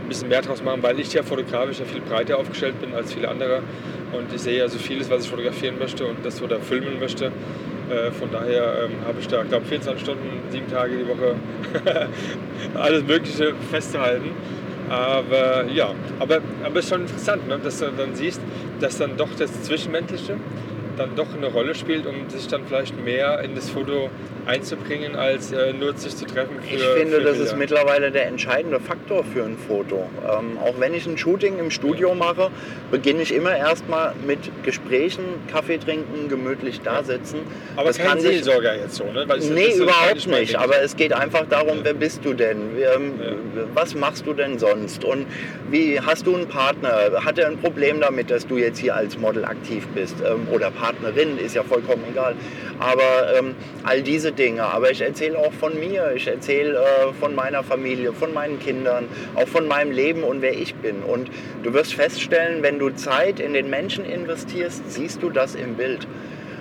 ein 0.07 0.09
bisschen 0.09 0.29
mehr 0.29 0.41
draus 0.41 0.63
machen, 0.63 0.83
weil 0.83 0.99
ich 1.01 1.13
ja 1.13 1.23
fotografisch 1.23 1.81
ja 1.81 1.85
viel 1.85 2.01
breiter 2.01 2.39
aufgestellt 2.39 2.81
bin 2.81 2.95
als 2.95 3.13
viele 3.13 3.29
andere 3.29 3.61
und 4.13 4.33
ich 4.33 4.41
sehe 4.41 4.59
ja 4.59 4.69
so 4.69 4.79
vieles, 4.79 5.11
was 5.11 5.25
ich 5.25 5.31
fotografieren 5.31 5.79
möchte 5.79 6.07
und 6.07 6.25
das 6.25 6.41
oder 6.41 6.61
filmen 6.61 7.01
möchte. 7.01 7.27
Äh, 7.91 8.13
von 8.13 8.31
daher 8.31 8.85
ähm, 8.85 8.93
habe 9.07 9.21
ich 9.21 9.27
da, 9.27 9.43
glaube 9.43 9.67
24 9.67 10.03
Stunden, 10.03 10.41
sieben 10.51 10.71
Tage 10.71 10.97
die 10.97 11.09
Woche 11.09 11.35
alles 12.75 13.03
Mögliche 13.05 13.55
festzuhalten. 13.71 14.31
Aber 14.89 15.65
ja, 15.65 15.93
aber, 16.21 16.39
aber 16.65 16.79
es 16.79 16.85
ist 16.85 16.91
schon 16.91 17.03
interessant, 17.03 17.49
ne? 17.49 17.59
dass 17.63 17.81
du 17.81 17.87
dann 17.97 18.15
siehst, 18.15 18.41
dass 18.81 18.99
dann 18.99 19.17
doch 19.17 19.29
das 19.37 19.63
Zwischenmenschliche 19.63 20.37
dann 20.97 21.17
doch 21.17 21.35
eine 21.37 21.47
Rolle 21.47 21.75
spielt, 21.75 22.07
um 22.07 22.29
sich 22.29 22.47
dann 22.47 22.63
vielleicht 22.67 23.03
mehr 23.05 23.41
in 23.41 23.57
das 23.57 23.69
Foto 23.69 24.09
einzubringen, 24.47 25.17
als 25.17 25.53
äh, 25.53 25.73
nur 25.73 25.95
sich 25.97 26.17
zu 26.17 26.25
treffen 26.27 26.57
für 26.63 26.75
Ich 26.77 26.83
finde, 26.83 27.17
für 27.17 27.23
das 27.23 27.33
Bilder. 27.37 27.45
ist 27.51 27.57
mittlerweile 27.59 28.11
der 28.11 28.27
entscheidende 28.27 28.81
Faktor 28.81 29.25
für 29.25 29.43
ein 29.45 29.57
Foto. 29.59 30.09
Ähm, 30.25 30.59
auch 30.59 30.75
wenn 30.79 30.95
ich 30.95 31.07
ein 31.07 31.19
Shooting 31.19 31.59
im 31.59 31.71
Studio 31.71 32.15
mache, 32.15 32.51
beginne 32.91 33.23
ich 33.23 33.35
immer 33.35 33.57
erstmal 33.57 34.15
mit 34.27 34.39
Gesprächen, 34.63 35.25
Kaffee 35.51 35.79
trinken, 35.79 36.29
gemütlich 36.29 36.81
da 36.83 37.03
sitzen. 37.03 37.39
Aber 37.77 37.89
das 37.89 37.99
kein 37.99 38.07
kann 38.09 38.21
sich 38.21 38.45
Seelsorger 38.45 38.77
jetzt 38.77 38.95
so, 38.97 39.05
ne? 39.05 39.25
Weil 39.27 39.39
es- 39.39 39.51
Nee, 39.51 39.75
überhaupt 39.77 40.27
nicht. 40.29 40.57
Aber 40.57 40.81
es 40.81 40.97
geht 40.97 41.13
einfach 41.13 41.47
darum, 41.49 41.79
wer 41.83 41.95
bist 41.95 42.25
du 42.25 42.33
denn? 42.33 42.59
Ähm, 42.77 43.13
Ja. 43.21 43.33
Was 43.75 43.95
machst 43.95 44.27
du 44.27 44.33
denn 44.33 44.59
sonst? 44.59 45.05
Und 45.05 45.27
wie 45.71 45.99
hast 46.01 46.27
du 46.27 46.35
einen 46.37 46.47
Partner? 46.47 47.11
Hat 47.25 47.39
er 47.39 47.49
ein 47.49 47.59
Problem 47.59 48.01
damit, 48.01 48.31
dass 48.31 48.47
du 48.47 48.59
jetzt 48.59 48.79
hier 48.79 48.95
als 48.95 49.19
Model 49.19 49.45
aktiv 49.45 49.87
bist? 49.95 50.17
Ähm, 50.25 50.47
Oder 50.53 50.71
Partnerin, 50.71 51.39
ist 51.39 51.55
ja 51.55 51.63
vollkommen 51.63 52.05
egal. 52.11 52.35
Aber 52.79 53.35
ähm, 53.39 53.55
all 53.85 54.03
diese 54.03 54.33
Dinge. 54.39 54.63
Aber 54.63 54.91
ich 54.91 55.01
erzähle 55.01 55.39
auch 55.39 55.53
von 55.53 55.79
mir. 55.79 56.13
Ich 56.15 56.27
erzähle 56.27 56.79
äh, 56.79 57.13
von 57.19 57.35
meiner 57.35 57.63
Familie, 57.63 58.13
von 58.13 58.33
meinen 58.33 58.59
Kindern, 58.59 59.09
auch 59.35 59.49
von 59.49 59.67
meinem 59.67 59.93
Leben 59.93 60.23
und 60.23 60.43
wer 60.43 60.55
ich 60.55 60.75
bin. 60.77 61.03
Und 61.03 61.31
du 61.63 61.73
wirst 61.73 61.95
feststellen, 61.95 62.63
wenn 62.63 62.79
du 62.79 62.91
Zeit 62.91 63.41
in 63.41 63.55
den 63.55 63.71
Menschen 63.71 64.05
investierst, 64.05 64.91
siehst 64.91 65.23
du 65.23 65.31
das 65.31 65.55
im 65.55 65.75
Bild. 65.75 66.07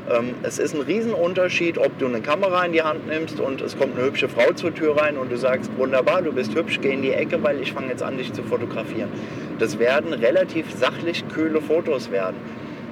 Ähm, 0.09 0.35
es 0.43 0.59
ist 0.59 0.75
ein 0.75 0.81
Riesenunterschied, 0.81 1.77
ob 1.77 1.97
du 1.97 2.05
eine 2.05 2.21
Kamera 2.21 2.63
in 2.65 2.73
die 2.73 2.83
Hand 2.83 3.07
nimmst 3.07 3.39
und 3.39 3.61
es 3.61 3.77
kommt 3.77 3.97
eine 3.97 4.05
hübsche 4.05 4.29
Frau 4.29 4.53
zur 4.53 4.73
Tür 4.73 4.97
rein 4.97 5.17
und 5.17 5.31
du 5.31 5.37
sagst, 5.37 5.71
wunderbar, 5.77 6.21
du 6.21 6.31
bist 6.31 6.53
hübsch, 6.53 6.79
geh 6.81 6.93
in 6.93 7.01
die 7.01 7.11
Ecke, 7.11 7.41
weil 7.41 7.59
ich 7.59 7.73
fange 7.73 7.89
jetzt 7.89 8.03
an, 8.03 8.17
dich 8.17 8.31
zu 8.31 8.43
fotografieren. 8.43 9.09
Das 9.57 9.79
werden 9.79 10.13
relativ 10.13 10.67
sachlich 10.77 11.23
kühle 11.33 11.59
Fotos 11.59 12.11
werden. 12.11 12.35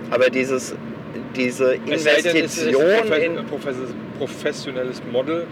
Aber 0.10 0.30
dieses, 0.30 0.76
diese 1.36 1.78
Es 1.90 2.04
sei 2.04 2.22
denn, 2.22 2.38
es 2.38 2.58
ist 2.58 2.68
Investition 2.68 3.14
in... 3.14 3.38
profes- 4.24 4.34
professionelles 4.44 5.02
Model, 5.12 5.46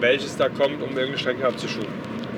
welches 0.00 0.36
da 0.36 0.48
kommt, 0.48 0.76
um 0.82 0.90
irgendeine 0.90 1.18
Strecke 1.18 1.46
abzuschuten. 1.46 1.88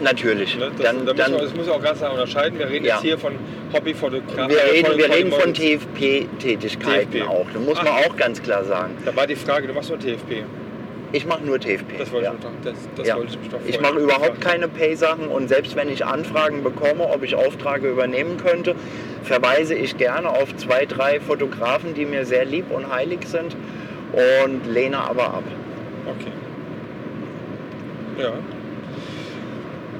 Natürlich. 0.02 0.56
Ne? 0.58 0.70
Das, 0.76 0.84
Dann, 0.86 1.06
da 1.06 1.12
dann, 1.12 1.30
muss 1.32 1.40
man, 1.40 1.48
das 1.48 1.56
muss 1.56 1.66
man 1.66 1.76
auch 1.76 1.82
ganz 1.82 1.98
klar 1.98 2.12
unterscheiden. 2.12 2.58
Wir 2.58 2.68
reden 2.68 2.84
Ja. 2.86 2.94
jetzt 2.94 3.02
hier 3.02 3.18
von 3.18 3.34
Hobbyfotografen. 3.72 4.48
wir 4.50 4.72
reden, 4.72 4.96
wir 4.98 5.04
von 5.04 5.14
reden 5.14 5.32
von. 5.32 5.54
TFP-Tätigkeiten 5.54 7.12
TFP. 7.12 7.22
auch. 7.28 7.46
Das 7.52 7.62
muss 7.62 7.76
man 7.76 7.88
Ach. 7.90 8.06
auch 8.06 8.16
ganz 8.16 8.42
klar 8.42 8.64
sagen. 8.64 8.94
Da 9.04 9.14
war 9.14 9.26
die 9.26 9.36
Frage, 9.36 9.68
du 9.68 9.74
machst 9.74 9.90
nur 9.90 9.98
TFP. 9.98 10.42
Ich 11.14 11.26
mache 11.26 11.42
nur 11.44 11.60
TFP. 11.60 11.98
Das 11.98 12.10
wollte 12.10 12.24
ja. 12.26 12.32
ich 12.32 12.64
das, 12.64 12.74
das 12.96 13.06
Ja. 13.06 13.16
wollte 13.16 13.36
ich 13.40 13.48
doch 13.50 13.60
Ich 13.66 13.80
mache 13.80 13.98
überhaupt 13.98 14.40
keine 14.40 14.66
Pay-Sachen 14.66 15.28
und 15.28 15.48
selbst 15.48 15.76
wenn 15.76 15.90
ich 15.90 16.04
Anfragen 16.06 16.62
bekomme, 16.64 17.04
ob 17.08 17.22
ich 17.22 17.34
Aufträge 17.34 17.90
übernehmen 17.90 18.38
könnte, 18.38 18.74
verweise 19.22 19.74
ich 19.74 19.98
gerne 19.98 20.30
auf 20.30 20.56
zwei, 20.56 20.86
drei 20.86 21.20
Fotografen, 21.20 21.92
die 21.94 22.06
mir 22.06 22.24
sehr 22.24 22.46
lieb 22.46 22.70
und 22.72 22.90
heilig 22.90 23.20
sind 23.26 23.54
und 24.12 24.66
lehne 24.72 24.98
aber 24.98 25.24
ab. 25.34 25.44
Okay. 26.06 26.32
Ja. 28.22 28.32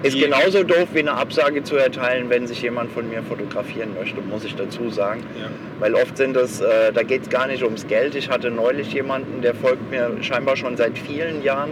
Ist 0.02 0.16
Die- 0.16 0.20
genauso 0.20 0.64
doof 0.64 0.88
wie 0.94 0.98
eine 0.98 1.12
Absage 1.12 1.62
zu 1.62 1.76
erteilen, 1.76 2.28
wenn 2.28 2.46
sich 2.48 2.60
jemand 2.60 2.90
von 2.90 3.08
mir 3.08 3.22
fotografieren 3.22 3.90
möchte, 3.98 4.20
muss 4.20 4.44
ich 4.44 4.56
dazu 4.56 4.90
sagen. 4.90 5.22
ja. 5.40 5.46
Weil 5.78 5.94
oft 5.94 6.16
sind 6.16 6.36
es, 6.36 6.60
äh, 6.60 6.92
da 6.92 7.02
geht 7.04 7.22
es 7.22 7.28
gar 7.30 7.46
nicht 7.46 7.62
ums 7.62 7.86
Geld. 7.86 8.14
Ich 8.16 8.28
hatte 8.28 8.50
neulich 8.50 8.92
jemanden, 8.92 9.42
der 9.42 9.54
folgt 9.54 9.90
mir 9.90 10.10
scheinbar 10.22 10.56
schon 10.56 10.76
seit 10.76 10.98
vielen 10.98 11.42
Jahren 11.44 11.70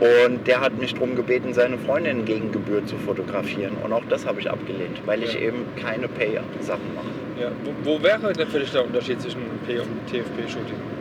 und 0.00 0.46
der 0.46 0.60
hat 0.62 0.78
mich 0.78 0.94
darum 0.94 1.14
gebeten, 1.16 1.52
seine 1.52 1.76
Freundin 1.78 2.24
gegen 2.24 2.50
Gebühr 2.50 2.84
zu 2.86 2.96
fotografieren. 2.96 3.76
Und 3.84 3.92
auch 3.92 4.02
das 4.08 4.26
habe 4.26 4.40
ich 4.40 4.50
abgelehnt, 4.50 5.02
weil 5.06 5.22
ich 5.22 5.34
Ja. 5.34 5.40
eben 5.40 5.66
keine 5.80 6.08
Pay-Sachen 6.08 6.94
mache. 6.94 7.06
ja. 7.42 7.48
Wo, 7.64 7.90
wo 7.98 8.02
wäre 8.02 8.32
denn 8.32 8.46
für 8.48 8.58
dich 8.60 8.70
der 8.72 8.84
Unterschied 8.86 9.20
zwischen 9.20 9.40
P- 9.66 9.78
und 9.80 10.06
TFP-Shooting? 10.10 10.93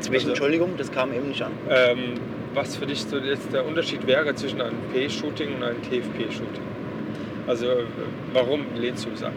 Zwischen, 0.00 0.14
Also- 0.14 0.28
Entschuldigung, 0.30 0.70
das 0.76 0.90
kam 0.92 1.12
eben 1.12 1.28
nicht 1.28 1.42
an. 1.42 1.52
Ähm, 1.68 1.98
was 2.54 2.76
für 2.76 2.86
dich 2.86 3.02
so 3.02 3.18
jetzt 3.18 3.52
der 3.52 3.66
Unterschied 3.66 4.06
wäre 4.06 4.34
zwischen 4.34 4.60
einem 4.60 4.76
P-Shooting 4.92 5.56
und 5.56 5.62
einem 5.62 5.82
TFP-Shooting? 5.82 6.62
Also 7.46 7.66
äh, 7.66 7.84
warum 8.32 8.62
lehnst 8.76 9.06
du 9.06 9.10
es 9.14 9.22
ab? 9.22 9.32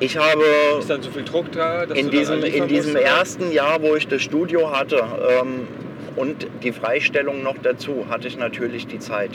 Ich 0.00 0.16
habe 0.16 0.42
Ist 0.78 0.88
dann 0.90 1.02
so 1.02 1.10
viel 1.10 1.24
Druck 1.24 1.50
da, 1.52 1.84
dass 1.84 1.98
in 1.98 2.10
diesem, 2.10 2.42
in 2.44 2.68
diesem 2.68 2.92
musst, 2.92 3.04
oder? 3.04 3.16
ersten 3.18 3.50
Jahr, 3.52 3.82
wo 3.82 3.96
ich 3.96 4.06
das 4.06 4.22
Studio 4.22 4.70
hatte 4.70 5.02
ähm, 5.40 5.66
und 6.14 6.46
die 6.62 6.70
Freistellung 6.72 7.42
noch 7.42 7.56
dazu, 7.62 8.06
hatte 8.08 8.28
ich 8.28 8.36
natürlich 8.38 8.86
die 8.86 9.00
Zeit. 9.00 9.30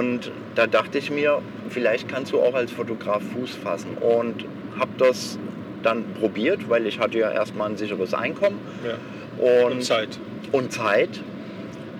Und 0.00 0.30
da 0.54 0.66
dachte 0.66 0.96
ich 0.96 1.10
mir, 1.10 1.42
vielleicht 1.68 2.08
kannst 2.08 2.32
du 2.32 2.40
auch 2.40 2.54
als 2.54 2.72
Fotograf 2.72 3.22
Fuß 3.34 3.50
fassen. 3.56 3.90
Und 4.00 4.46
habe 4.78 4.90
das 4.96 5.38
dann 5.86 6.04
probiert, 6.20 6.68
weil 6.68 6.86
ich 6.86 6.98
hatte 6.98 7.18
ja 7.18 7.30
erstmal 7.30 7.70
ein 7.70 7.76
sicheres 7.76 8.12
Einkommen 8.12 8.58
Ja. 8.84 9.64
und, 9.66 9.72
Und 9.72 9.82
Zeit. 9.84 10.18
und 10.52 10.72
Zeit 10.72 11.20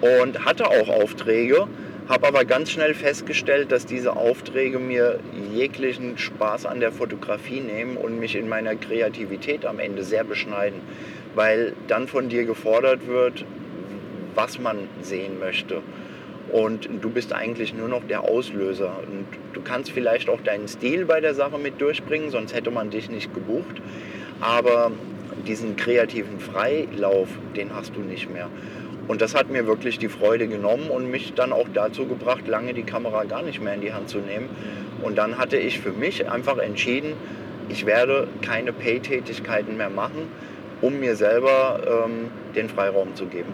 und 0.00 0.44
hatte 0.44 0.66
auch 0.68 0.88
Aufträge, 0.88 1.66
habe 2.08 2.26
aber 2.26 2.44
ganz 2.44 2.70
schnell 2.70 2.94
festgestellt, 2.94 3.72
dass 3.72 3.86
diese 3.86 4.14
Aufträge 4.16 4.78
mir 4.78 5.18
jeglichen 5.54 6.18
Spaß 6.18 6.66
an 6.66 6.80
der 6.80 6.92
Fotografie 6.92 7.60
nehmen 7.60 7.96
und 7.96 8.18
mich 8.20 8.36
in 8.36 8.48
meiner 8.48 8.74
Kreativität 8.74 9.64
am 9.64 9.78
Ende 9.78 10.02
sehr 10.02 10.24
beschneiden, 10.24 10.80
weil 11.34 11.72
dann 11.88 12.06
von 12.08 12.28
dir 12.28 12.44
gefordert 12.44 13.06
wird, 13.06 13.44
was 14.34 14.58
man 14.58 14.88
sehen 15.02 15.38
möchte. 15.38 15.80
Und 16.52 16.88
du 17.00 17.10
bist 17.10 17.32
eigentlich 17.32 17.74
nur 17.74 17.88
noch 17.88 18.04
der 18.06 18.22
Auslöser. 18.22 18.98
Und 19.06 19.26
du 19.52 19.60
kannst 19.62 19.90
vielleicht 19.90 20.28
auch 20.28 20.40
deinen 20.40 20.68
Stil 20.68 21.04
bei 21.04 21.20
der 21.20 21.34
Sache 21.34 21.58
mit 21.58 21.80
durchbringen, 21.80 22.30
sonst 22.30 22.54
hätte 22.54 22.70
man 22.70 22.90
dich 22.90 23.10
nicht 23.10 23.34
gebucht. 23.34 23.82
Aber 24.40 24.92
diesen 25.46 25.76
kreativen 25.76 26.38
Freilauf, 26.38 27.28
den 27.56 27.74
hast 27.74 27.96
du 27.96 28.00
nicht 28.00 28.32
mehr. 28.32 28.48
Und 29.08 29.22
das 29.22 29.34
hat 29.34 29.50
mir 29.50 29.66
wirklich 29.66 29.98
die 29.98 30.08
Freude 30.08 30.48
genommen 30.48 30.90
und 30.90 31.10
mich 31.10 31.34
dann 31.34 31.52
auch 31.52 31.68
dazu 31.72 32.06
gebracht, 32.06 32.48
lange 32.48 32.74
die 32.74 32.82
Kamera 32.82 33.24
gar 33.24 33.42
nicht 33.42 33.60
mehr 33.60 33.74
in 33.74 33.80
die 33.80 33.92
Hand 33.92 34.08
zu 34.08 34.18
nehmen. 34.18 34.48
Und 35.02 35.16
dann 35.16 35.38
hatte 35.38 35.56
ich 35.56 35.78
für 35.78 35.92
mich 35.92 36.28
einfach 36.28 36.58
entschieden, 36.58 37.12
ich 37.68 37.86
werde 37.86 38.28
keine 38.42 38.72
Pay-Tätigkeiten 38.72 39.76
mehr 39.76 39.90
machen, 39.90 40.28
um 40.80 40.98
mir 41.00 41.16
selber 41.16 42.04
ähm, 42.06 42.30
den 42.54 42.68
Freiraum 42.68 43.14
zu 43.14 43.26
geben. 43.26 43.52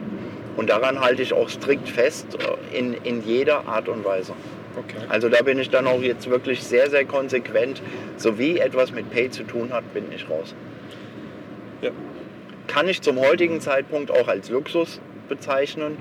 Und 0.56 0.70
daran 0.70 1.00
halte 1.00 1.22
ich 1.22 1.32
auch 1.32 1.48
strikt 1.48 1.88
fest, 1.88 2.26
äh, 2.38 2.78
in, 2.78 2.94
in 2.94 3.22
jeder 3.24 3.66
Art 3.66 3.88
und 3.88 4.04
Weise. 4.04 4.34
Okay. 4.76 5.04
Also 5.08 5.28
da 5.28 5.42
bin 5.42 5.58
ich 5.58 5.70
dann 5.70 5.86
auch 5.86 6.00
jetzt 6.00 6.30
wirklich 6.30 6.62
sehr, 6.62 6.88
sehr 6.90 7.04
konsequent. 7.04 7.82
So 8.16 8.38
wie 8.38 8.58
etwas 8.58 8.92
mit 8.92 9.10
Pay 9.10 9.30
zu 9.30 9.44
tun 9.44 9.72
hat, 9.72 9.92
bin 9.92 10.04
ich 10.14 10.28
raus. 10.28 10.54
Ja. 11.82 11.90
Kann 12.68 12.88
ich 12.88 13.02
zum 13.02 13.18
heutigen 13.20 13.60
Zeitpunkt 13.60 14.10
auch 14.10 14.28
als 14.28 14.48
Luxus 14.48 15.00
bezeichnen, 15.28 15.98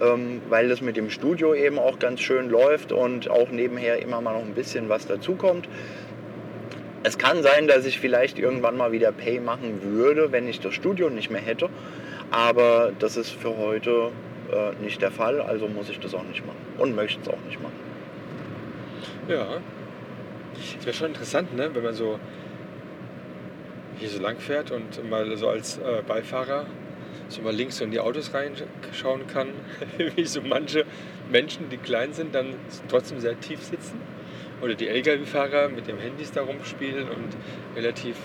ähm, 0.00 0.40
weil 0.48 0.68
das 0.68 0.80
mit 0.80 0.96
dem 0.96 1.10
Studio 1.10 1.54
eben 1.54 1.78
auch 1.78 1.98
ganz 1.98 2.20
schön 2.20 2.48
läuft 2.48 2.90
und 2.90 3.30
auch 3.30 3.50
nebenher 3.50 4.00
immer 4.00 4.20
mal 4.20 4.32
noch 4.32 4.44
ein 4.44 4.54
bisschen 4.54 4.88
was 4.88 5.06
dazukommt. 5.06 5.68
Es 7.02 7.16
kann 7.16 7.42
sein, 7.42 7.66
dass 7.66 7.86
ich 7.86 7.98
vielleicht 7.98 8.38
irgendwann 8.38 8.76
mal 8.76 8.92
wieder 8.92 9.12
Pay 9.12 9.40
machen 9.40 9.80
würde, 9.82 10.32
wenn 10.32 10.48
ich 10.48 10.60
das 10.60 10.74
Studio 10.74 11.08
nicht 11.08 11.30
mehr 11.30 11.40
hätte. 11.40 11.70
Aber 12.30 12.92
das 12.98 13.16
ist 13.16 13.30
für 13.30 13.56
heute 13.56 14.12
äh, 14.52 14.72
nicht 14.82 15.02
der 15.02 15.10
Fall, 15.10 15.40
also 15.40 15.68
muss 15.68 15.88
ich 15.88 15.98
das 15.98 16.14
auch 16.14 16.24
nicht 16.24 16.46
machen 16.46 16.58
und 16.78 16.94
möchte 16.94 17.20
es 17.22 17.28
auch 17.28 17.40
nicht 17.46 17.60
machen. 17.60 17.78
Ja. 19.28 19.58
Es 20.54 20.84
wäre 20.84 20.94
schon 20.94 21.08
interessant, 21.08 21.54
ne? 21.56 21.70
wenn 21.72 21.82
man 21.82 21.94
so 21.94 22.18
hier 23.98 24.08
so 24.08 24.20
lang 24.20 24.38
fährt 24.38 24.70
und 24.70 25.08
mal 25.08 25.36
so 25.36 25.48
als 25.48 25.78
äh, 25.78 26.02
Beifahrer 26.06 26.66
so 27.30 27.42
mal 27.42 27.54
links 27.54 27.78
so 27.78 27.84
in 27.84 27.90
die 27.90 28.00
Autos 28.00 28.32
reinschauen 28.34 29.26
kann, 29.26 29.48
wie 30.16 30.24
so 30.24 30.40
manche 30.42 30.84
Menschen, 31.30 31.68
die 31.70 31.76
klein 31.76 32.12
sind, 32.12 32.34
dann 32.34 32.54
trotzdem 32.88 33.20
sehr 33.20 33.38
tief 33.40 33.62
sitzen. 33.62 34.00
Oder 34.60 34.74
die 34.74 34.88
Lkw-Fahrer 34.88 35.68
mit 35.68 35.86
den 35.86 35.98
Handys 35.98 36.32
da 36.32 36.42
rumspielen 36.42 37.08
und 37.08 37.36
relativ. 37.76 38.16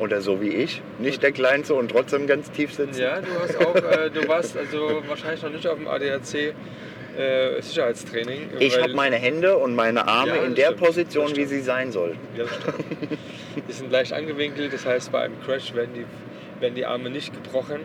Oder 0.00 0.22
so 0.22 0.40
wie 0.40 0.48
ich, 0.48 0.80
nicht 0.98 1.22
der 1.22 1.30
Kleinste 1.30 1.74
und 1.74 1.90
trotzdem 1.90 2.26
ganz 2.26 2.50
tief 2.50 2.72
sitzen. 2.72 3.00
Ja, 3.00 3.20
du 3.20 3.26
hast 3.38 3.56
auch, 3.58 3.74
äh, 3.74 4.10
du 4.10 4.26
warst 4.26 4.56
also 4.56 5.02
wahrscheinlich 5.06 5.42
noch 5.42 5.50
nicht 5.50 5.66
auf 5.66 5.76
dem 5.76 5.86
ADAC 5.86 6.54
äh, 7.18 7.60
Sicherheitstraining. 7.60 8.48
Ich 8.60 8.80
habe 8.80 8.94
meine 8.94 9.16
Hände 9.16 9.58
und 9.58 9.74
meine 9.74 10.08
Arme 10.08 10.36
Ja, 10.36 10.42
in 10.44 10.54
der 10.54 10.66
stimmt, 10.68 10.80
Position, 10.80 11.36
wie 11.36 11.44
sie 11.44 11.60
sein 11.60 11.92
sollten. 11.92 12.18
Ja. 12.34 12.44
Die 13.68 13.72
sind 13.72 13.92
leicht 13.92 14.14
angewinkelt, 14.14 14.72
das 14.72 14.86
heißt, 14.86 15.12
bei 15.12 15.20
einem 15.20 15.38
Crash 15.42 15.74
werden 15.74 15.90
die, 15.94 16.62
werden 16.62 16.74
die 16.74 16.86
Arme 16.86 17.10
nicht 17.10 17.34
gebrochen, 17.34 17.80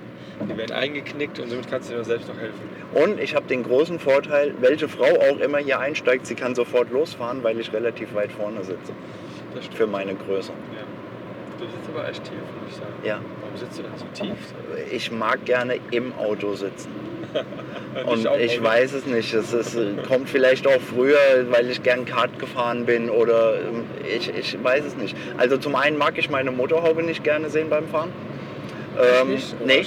die 0.50 0.58
werden 0.58 0.72
eingeknickt 0.72 1.40
und 1.40 1.50
somit 1.50 1.70
kannst 1.70 1.92
du 1.92 1.96
dir 1.96 2.04
selbst 2.06 2.30
noch 2.30 2.40
helfen. 2.40 2.62
Und 2.94 3.20
ich 3.20 3.36
habe 3.36 3.48
den 3.48 3.64
großen 3.64 4.00
Vorteil, 4.00 4.54
welche 4.62 4.88
Frau 4.88 5.20
auch 5.20 5.40
immer 5.40 5.58
hier 5.58 5.80
einsteigt, 5.80 6.28
sie 6.28 6.36
kann 6.36 6.56
sofort 6.56 6.92
losfahren, 6.92 7.44
weil 7.44 7.60
ich 7.60 7.74
relativ 7.74 8.14
weit 8.14 8.32
vorne 8.32 8.64
sitze. 8.64 8.94
Für 9.76 9.88
meine 9.88 10.16
Größe. 10.16 10.52
Ja. 10.52 10.95
Du 11.66 11.72
sitzt 11.72 11.90
aber 11.90 12.10
echt 12.10 12.24
tief, 12.24 12.34
muss 12.34 12.70
ich 12.70 12.76
sagen. 12.76 12.94
Ja. 13.04 13.20
Warum 13.42 13.58
sitzt 13.58 13.80
du 13.80 13.84
denn 13.84 13.92
so 13.98 14.06
tief? 14.14 14.38
Ich 14.92 15.12
mag 15.12 15.44
gerne 15.46 15.80
im 15.92 16.14
Auto 16.18 16.54
sitzen. 16.54 16.90
Und 18.06 18.28
ich 18.40 18.62
weiß 18.62 18.94
es 18.94 19.06
nicht. 19.06 19.34
Es 19.34 19.54
ist, 19.54 19.78
kommt 20.08 20.30
vielleicht 20.30 20.68
auch 20.68 20.80
früher, 20.80 21.18
weil 21.50 21.70
ich 21.70 21.82
gern 21.82 22.06
Kart 22.06 22.38
gefahren 22.40 22.86
bin 22.86 23.10
oder 23.10 23.56
ähm, 23.56 23.86
ich, 24.16 24.30
ich 24.30 24.64
weiß 24.64 24.86
es 24.86 24.96
nicht. 24.96 25.16
Also 25.38 25.58
zum 25.58 25.76
einen 25.76 25.98
mag 25.98 26.18
ich 26.18 26.30
meine 26.30 26.52
Motorhaube 26.52 27.04
nicht 27.04 27.24
gerne 27.24 27.50
sehen 27.50 27.70
beim 27.70 27.88
Fahren. 27.88 28.12
Ähm, 29.22 29.30
Nicht? 29.32 29.56
Nee, 29.66 29.84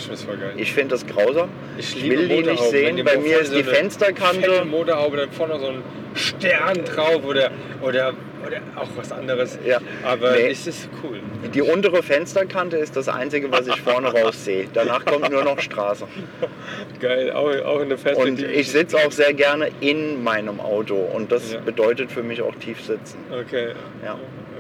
ich 0.57 0.73
finde 0.73 0.95
das 0.95 1.07
grausam. 1.07 1.49
Ich 1.79 1.97
Ich 1.97 2.11
will 2.11 2.29
die 2.29 2.43
nicht 2.43 2.63
sehen. 2.65 2.97
die 2.97 3.03
Bei 3.03 3.17
mir 3.17 3.39
ist 3.41 3.51
so 3.53 3.57
die 3.57 3.63
Fensterkante. 3.65 4.65
Motorhaube, 4.65 5.17
dann 5.17 5.31
vorne 5.33 5.59
so 5.59 5.67
ein 5.69 5.83
Stern 6.15 6.85
drauf 6.85 7.25
oder, 7.25 7.51
oder, 7.81 8.13
oder 8.47 8.59
auch 8.77 8.89
was 8.97 9.11
anderes. 9.13 9.59
Ja. 9.65 9.79
Aber 10.05 10.33
Nee. 10.33 10.49
es 10.51 10.67
ist 10.67 10.89
cool. 11.03 11.21
Die 11.55 11.63
untere 11.63 12.03
Fensterkante 12.03 12.77
ist 12.77 12.97
das 12.97 13.09
Einzige, 13.09 13.51
was 13.51 13.67
ich 13.67 13.81
vorne 13.81 14.09
raus 14.13 14.45
sehe. 14.45 14.67
Danach 14.75 15.05
kommt 15.05 15.31
nur 15.31 15.45
noch 15.45 15.61
Straße. 15.61 16.07
Geil, 17.01 17.31
auch, 17.33 17.47
auch 17.65 17.81
in 17.81 17.89
der 17.89 17.99
Und 17.99 18.05
Perspektive. 18.05 18.53
ich 18.53 18.71
sitze 18.71 18.97
auch 18.99 19.13
sehr 19.13 19.33
gerne 19.33 19.71
in 19.81 20.23
meinem 20.23 20.61
Auto. 20.61 20.97
Und 20.97 21.33
das 21.33 21.53
Ja. 21.53 21.61
bedeutet 21.61 22.11
für 22.13 22.23
mich 22.23 22.43
auch 22.43 22.55
tief 22.57 22.81
sitzen. 22.83 23.19
Okay. 23.33 23.69
Ja. 24.05 24.19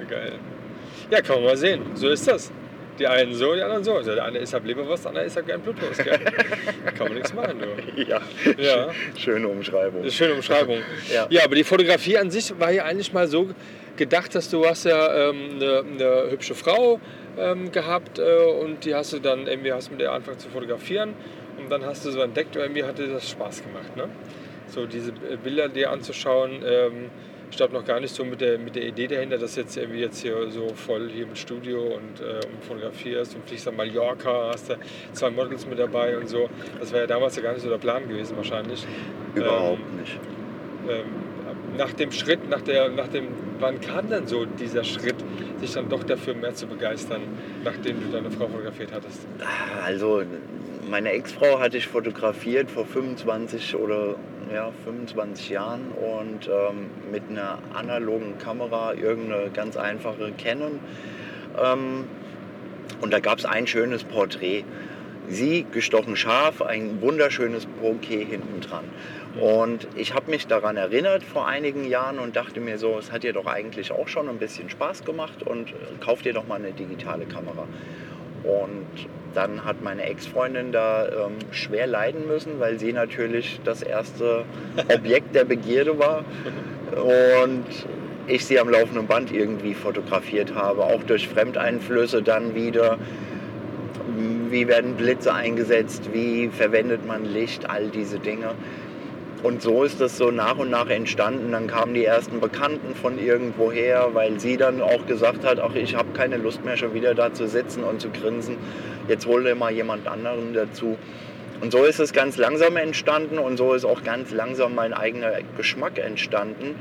Geil. 0.08 0.32
Ja, 1.10 1.20
kann 1.20 1.36
man 1.36 1.44
mal 1.44 1.56
sehen. 1.56 1.82
So 1.94 2.08
ist 2.08 2.26
das. 2.28 2.50
Die 2.98 3.06
einen 3.06 3.32
so, 3.34 3.54
die 3.54 3.62
anderen 3.62 3.84
so. 3.84 3.94
Also 3.94 4.14
der 4.14 4.24
eine 4.24 4.38
isst 4.38 4.52
halt 4.54 4.64
Leberwurst, 4.64 5.04
der 5.04 5.10
andere 5.10 5.24
isst 5.24 5.36
halt 5.36 5.46
gern 5.46 5.60
Blutwurst. 5.60 6.02
Gell? 6.02 6.18
kann 6.96 7.06
man 7.08 7.14
nichts 7.14 7.32
machen, 7.32 7.60
du. 7.60 8.02
Ja, 8.02 8.20
Ja. 8.56 8.90
schöne 9.16 9.48
Umschreibung. 9.48 10.04
Ist 10.04 10.16
schöne 10.16 10.34
Umschreibung. 10.34 10.78
Ja. 11.12 11.26
ja, 11.30 11.44
aber 11.44 11.54
die 11.54 11.64
Fotografie 11.64 12.18
an 12.18 12.30
sich 12.30 12.58
war 12.58 12.70
ja 12.70 12.84
eigentlich 12.84 13.12
mal 13.12 13.26
so 13.28 13.48
gedacht, 13.96 14.34
dass 14.34 14.50
du 14.50 14.64
hast 14.66 14.84
ja 14.84 15.30
ähm, 15.30 15.36
eine, 15.56 15.78
eine 15.80 16.30
hübsche 16.30 16.54
Frau 16.54 17.00
ähm, 17.38 17.72
gehabt 17.72 18.18
äh, 18.18 18.22
und 18.62 18.84
die 18.84 18.94
hast 18.94 19.12
du 19.12 19.18
dann 19.20 19.46
irgendwie 19.46 19.72
hast 19.72 19.90
mit 19.90 20.00
der 20.00 20.12
angefangen 20.12 20.38
zu 20.38 20.48
fotografieren 20.48 21.14
und 21.58 21.70
dann 21.70 21.84
hast 21.84 22.04
du 22.04 22.10
so 22.10 22.20
entdeckt, 22.20 22.56
irgendwie 22.56 22.84
hatte 22.84 23.06
das 23.08 23.28
Spaß 23.30 23.62
gemacht, 23.62 23.96
ne? 23.96 24.08
So 24.68 24.86
diese 24.86 25.10
äh, 25.10 25.36
Bilder 25.42 25.68
dir 25.68 25.90
anzuschauen, 25.90 26.62
ähm, 26.64 27.10
ich 27.50 27.56
glaube 27.56 27.72
noch 27.74 27.84
gar 27.84 28.00
nicht 28.00 28.14
so 28.14 28.24
mit 28.24 28.40
der, 28.40 28.58
mit 28.58 28.76
der 28.76 28.84
Idee 28.86 29.06
dahinter, 29.06 29.38
dass 29.38 29.56
jetzt 29.56 29.76
irgendwie 29.76 30.00
jetzt 30.00 30.20
hier 30.20 30.50
so 30.50 30.68
voll 30.74 31.08
hier 31.08 31.26
mit 31.26 31.38
Studio 31.38 31.80
und, 31.80 32.20
äh, 32.20 32.34
und 32.46 32.64
fotografierst 32.66 33.34
und 33.34 33.46
fliegst 33.48 33.66
nach 33.66 33.72
Mallorca, 33.74 34.50
hast 34.52 34.70
da 34.70 34.76
zwei 35.12 35.30
Models 35.30 35.66
mit 35.66 35.78
dabei 35.78 36.16
und 36.18 36.28
so. 36.28 36.48
Das 36.78 36.92
war 36.92 37.00
ja 37.00 37.06
damals 37.06 37.36
ja 37.36 37.42
gar 37.42 37.52
nicht 37.52 37.62
so 37.62 37.68
der 37.70 37.78
Plan 37.78 38.08
gewesen 38.08 38.36
wahrscheinlich. 38.36 38.86
Überhaupt 39.34 39.80
Ähm, 39.80 40.00
nicht. 40.00 40.18
ähm, 40.88 41.04
nach 41.76 41.92
dem 41.92 42.12
Schritt, 42.12 42.48
nach, 42.48 42.60
der, 42.62 42.88
nach 42.90 43.08
dem, 43.08 43.28
wann 43.60 43.80
kam 43.80 44.08
dann 44.10 44.26
so 44.26 44.44
dieser 44.44 44.84
Schritt, 44.84 45.16
sich 45.60 45.72
dann 45.72 45.88
doch 45.88 46.02
dafür 46.04 46.34
mehr 46.34 46.54
zu 46.54 46.66
begeistern, 46.66 47.22
nachdem 47.64 48.00
du 48.02 48.08
deine 48.12 48.30
Frau 48.30 48.46
fotografiert 48.48 48.90
hattest? 48.92 49.26
Also, 49.84 50.22
meine 50.90 51.10
Ex-Frau 51.12 51.58
hatte 51.60 51.76
ich 51.76 51.86
fotografiert 51.86 52.70
vor 52.70 52.86
25 52.86 53.76
oder 53.76 54.16
ja, 54.52 54.70
25 54.84 55.50
Jahren 55.50 55.92
und 55.92 56.48
ähm, 56.48 56.90
mit 57.10 57.22
einer 57.30 57.58
analogen 57.74 58.38
Kamera, 58.38 58.94
irgendeine 58.94 59.50
ganz 59.50 59.76
einfache 59.76 60.32
Canon. 60.36 60.80
Ähm, 61.60 62.04
und 63.00 63.12
da 63.12 63.20
gab 63.20 63.38
es 63.38 63.44
ein 63.44 63.66
schönes 63.66 64.04
Porträt. 64.04 64.64
Sie 65.28 65.66
gestochen 65.70 66.16
scharf, 66.16 66.62
ein 66.62 67.02
wunderschönes 67.02 67.66
Bouquet 67.66 68.24
hinten 68.24 68.60
dran. 68.60 68.84
Und 69.38 69.86
ich 69.94 70.14
habe 70.14 70.30
mich 70.30 70.46
daran 70.46 70.76
erinnert 70.76 71.22
vor 71.22 71.46
einigen 71.46 71.86
Jahren 71.86 72.18
und 72.18 72.34
dachte 72.34 72.60
mir 72.60 72.78
so, 72.78 72.98
es 72.98 73.12
hat 73.12 73.24
dir 73.24 73.34
doch 73.34 73.46
eigentlich 73.46 73.92
auch 73.92 74.08
schon 74.08 74.28
ein 74.28 74.38
bisschen 74.38 74.70
Spaß 74.70 75.04
gemacht 75.04 75.42
und 75.42 75.70
äh, 75.70 75.74
kauf 76.00 76.22
dir 76.22 76.32
doch 76.32 76.46
mal 76.46 76.56
eine 76.56 76.72
digitale 76.72 77.26
Kamera. 77.26 77.66
Und 78.42 79.08
dann 79.34 79.64
hat 79.64 79.82
meine 79.82 80.02
Ex-Freundin 80.02 80.72
da 80.72 81.06
ähm, 81.06 81.36
schwer 81.50 81.86
leiden 81.86 82.26
müssen, 82.26 82.58
weil 82.58 82.78
sie 82.78 82.92
natürlich 82.92 83.60
das 83.64 83.82
erste 83.82 84.44
Objekt 84.94 85.34
der 85.34 85.44
Begierde 85.44 85.98
war. 85.98 86.24
Und 86.96 87.64
ich 88.26 88.44
sie 88.44 88.58
am 88.58 88.68
laufenden 88.68 89.06
Band 89.06 89.32
irgendwie 89.32 89.74
fotografiert 89.74 90.54
habe, 90.54 90.84
auch 90.84 91.02
durch 91.02 91.28
Fremdeinflüsse 91.28 92.22
dann 92.22 92.54
wieder. 92.54 92.98
Wie 94.50 94.66
werden 94.66 94.94
Blitze 94.94 95.34
eingesetzt, 95.34 96.10
wie 96.12 96.48
verwendet 96.48 97.06
man 97.06 97.24
Licht, 97.24 97.68
all 97.68 97.88
diese 97.88 98.18
Dinge. 98.18 98.54
Und 99.42 99.62
so 99.62 99.84
ist 99.84 100.00
das 100.00 100.18
so 100.18 100.32
nach 100.32 100.58
und 100.58 100.70
nach 100.70 100.88
entstanden. 100.88 101.52
Dann 101.52 101.68
kamen 101.68 101.94
die 101.94 102.04
ersten 102.04 102.40
Bekannten 102.40 102.96
von 102.96 103.18
irgendwoher, 103.18 104.10
weil 104.12 104.40
sie 104.40 104.56
dann 104.56 104.80
auch 104.80 105.06
gesagt 105.06 105.44
hat, 105.44 105.60
ach, 105.60 105.74
ich 105.74 105.94
habe 105.94 106.08
keine 106.12 106.38
Lust 106.38 106.64
mehr 106.64 106.76
schon 106.76 106.92
wieder 106.92 107.14
da 107.14 107.32
zu 107.32 107.46
sitzen 107.46 107.84
und 107.84 108.00
zu 108.00 108.10
grinsen. 108.10 108.56
Jetzt 109.06 109.26
hol 109.26 109.44
dir 109.44 109.54
mal 109.54 109.72
jemand 109.72 110.08
anderen 110.08 110.54
dazu. 110.54 110.96
Und 111.60 111.72
so 111.72 111.84
ist 111.84 112.00
es 112.00 112.12
ganz 112.12 112.36
langsam 112.36 112.76
entstanden 112.76 113.38
und 113.38 113.56
so 113.56 113.74
ist 113.74 113.84
auch 113.84 114.02
ganz 114.02 114.32
langsam 114.32 114.74
mein 114.74 114.92
eigener 114.92 115.32
Geschmack 115.56 115.98
entstanden, 115.98 116.76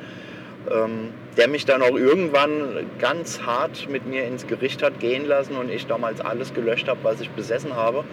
ähm, 0.72 1.10
der 1.38 1.48
mich 1.48 1.66
dann 1.66 1.82
auch 1.82 1.96
irgendwann 1.96 2.88
ganz 3.00 3.42
hart 3.42 3.90
mit 3.90 4.08
mir 4.08 4.26
ins 4.26 4.48
Gericht 4.48 4.84
hat 4.84 5.00
gehen 5.00 5.26
lassen 5.26 5.56
und 5.56 5.72
ich 5.72 5.86
damals 5.88 6.22
alles 6.22 6.54
gelöscht 6.54 6.88
habe, 6.88 7.00
was 7.04 7.22
ich 7.22 7.30
besessen 7.30 7.76
habe, 7.76 8.04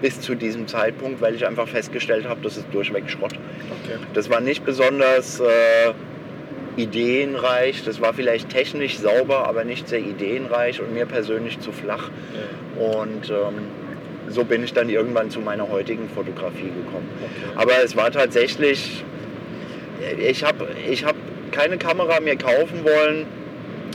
bis 0.00 0.20
zu 0.20 0.34
diesem 0.34 0.66
Zeitpunkt, 0.66 1.20
weil 1.20 1.34
ich 1.34 1.46
einfach 1.46 1.68
festgestellt 1.68 2.28
habe, 2.28 2.40
das 2.42 2.56
ist 2.56 2.66
durchweg 2.72 3.08
Schrott. 3.08 3.34
Okay. 3.34 3.98
Das 4.14 4.30
war 4.30 4.40
nicht 4.40 4.64
besonders 4.64 5.40
äh, 5.40 5.92
ideenreich, 6.76 7.84
das 7.84 8.00
war 8.00 8.12
vielleicht 8.12 8.48
technisch 8.48 8.98
sauber, 8.98 9.46
aber 9.46 9.64
nicht 9.64 9.88
sehr 9.88 10.00
ideenreich 10.00 10.80
und 10.80 10.92
mir 10.92 11.06
persönlich 11.06 11.60
zu 11.60 11.70
flach. 11.70 12.10
Und 12.78 13.30
ähm, 13.30 13.68
so 14.28 14.44
bin 14.44 14.64
ich 14.64 14.72
dann 14.72 14.88
irgendwann 14.88 15.30
zu 15.30 15.40
meiner 15.40 15.68
heutigen 15.68 16.08
Fotografie 16.08 16.70
gekommen. 16.70 17.08
Okay. 17.20 17.52
Aber 17.56 17.84
es 17.84 17.96
war 17.96 18.10
tatsächlich, 18.10 19.04
ich 20.18 20.44
habe 20.44 20.68
ich 20.88 21.04
hab 21.04 21.14
keine 21.52 21.78
Kamera 21.78 22.20
mir 22.20 22.36
kaufen 22.36 22.84
wollen, 22.84 23.26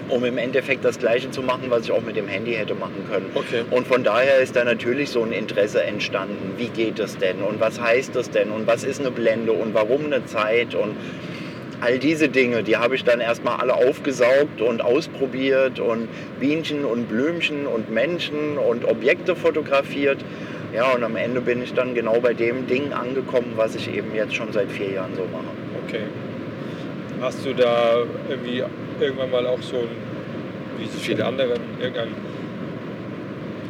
um 0.09 0.23
im 0.23 0.37
Endeffekt 0.37 0.85
das 0.85 0.99
gleiche 0.99 1.29
zu 1.31 1.41
machen, 1.41 1.65
was 1.69 1.83
ich 1.83 1.91
auch 1.91 2.01
mit 2.01 2.15
dem 2.15 2.27
Handy 2.27 2.53
hätte 2.53 2.75
machen 2.75 3.05
können. 3.09 3.29
Okay. 3.35 3.63
Und 3.69 3.87
von 3.87 4.03
daher 4.03 4.37
ist 4.37 4.55
da 4.55 4.63
natürlich 4.63 5.09
so 5.09 5.21
ein 5.23 5.31
Interesse 5.31 5.83
entstanden. 5.83 6.53
Wie 6.57 6.69
geht 6.69 6.99
das 6.99 7.17
denn 7.17 7.41
und 7.41 7.59
was 7.59 7.81
heißt 7.81 8.15
das 8.15 8.29
denn 8.29 8.51
und 8.51 8.67
was 8.67 8.83
ist 8.83 9.01
eine 9.01 9.11
Blende 9.11 9.51
und 9.51 9.73
warum 9.73 10.05
eine 10.05 10.25
Zeit 10.25 10.75
und 10.75 10.95
all 11.81 11.99
diese 11.99 12.29
Dinge, 12.29 12.63
die 12.63 12.77
habe 12.77 12.95
ich 12.95 13.03
dann 13.03 13.19
erstmal 13.19 13.59
alle 13.59 13.75
aufgesaugt 13.75 14.61
und 14.61 14.81
ausprobiert 14.81 15.79
und 15.79 16.07
Bienchen 16.39 16.85
und 16.85 17.07
Blümchen 17.07 17.67
und 17.67 17.91
Menschen 17.91 18.57
und 18.57 18.85
Objekte 18.85 19.35
fotografiert. 19.35 20.23
Ja, 20.73 20.91
und 20.91 21.03
am 21.03 21.15
Ende 21.15 21.41
bin 21.41 21.61
ich 21.61 21.73
dann 21.73 21.95
genau 21.95 22.19
bei 22.19 22.33
dem 22.33 22.67
Ding 22.67 22.93
angekommen, 22.93 23.53
was 23.55 23.75
ich 23.75 23.93
eben 23.93 24.13
jetzt 24.15 24.35
schon 24.35 24.51
seit 24.51 24.69
vier 24.71 24.91
Jahren 24.93 25.15
so 25.15 25.23
mache. 25.31 25.45
Okay. 25.85 26.03
Hast 27.21 27.45
du 27.45 27.53
da 27.53 28.03
irgendwie 28.29 28.63
irgendwann 28.99 29.31
mal 29.31 29.47
auch 29.47 29.61
so 29.61 29.83
wie 30.77 30.85
so 30.85 30.99
viele 30.99 31.25
anderen, 31.25 31.59
irgendeinen 31.79 32.15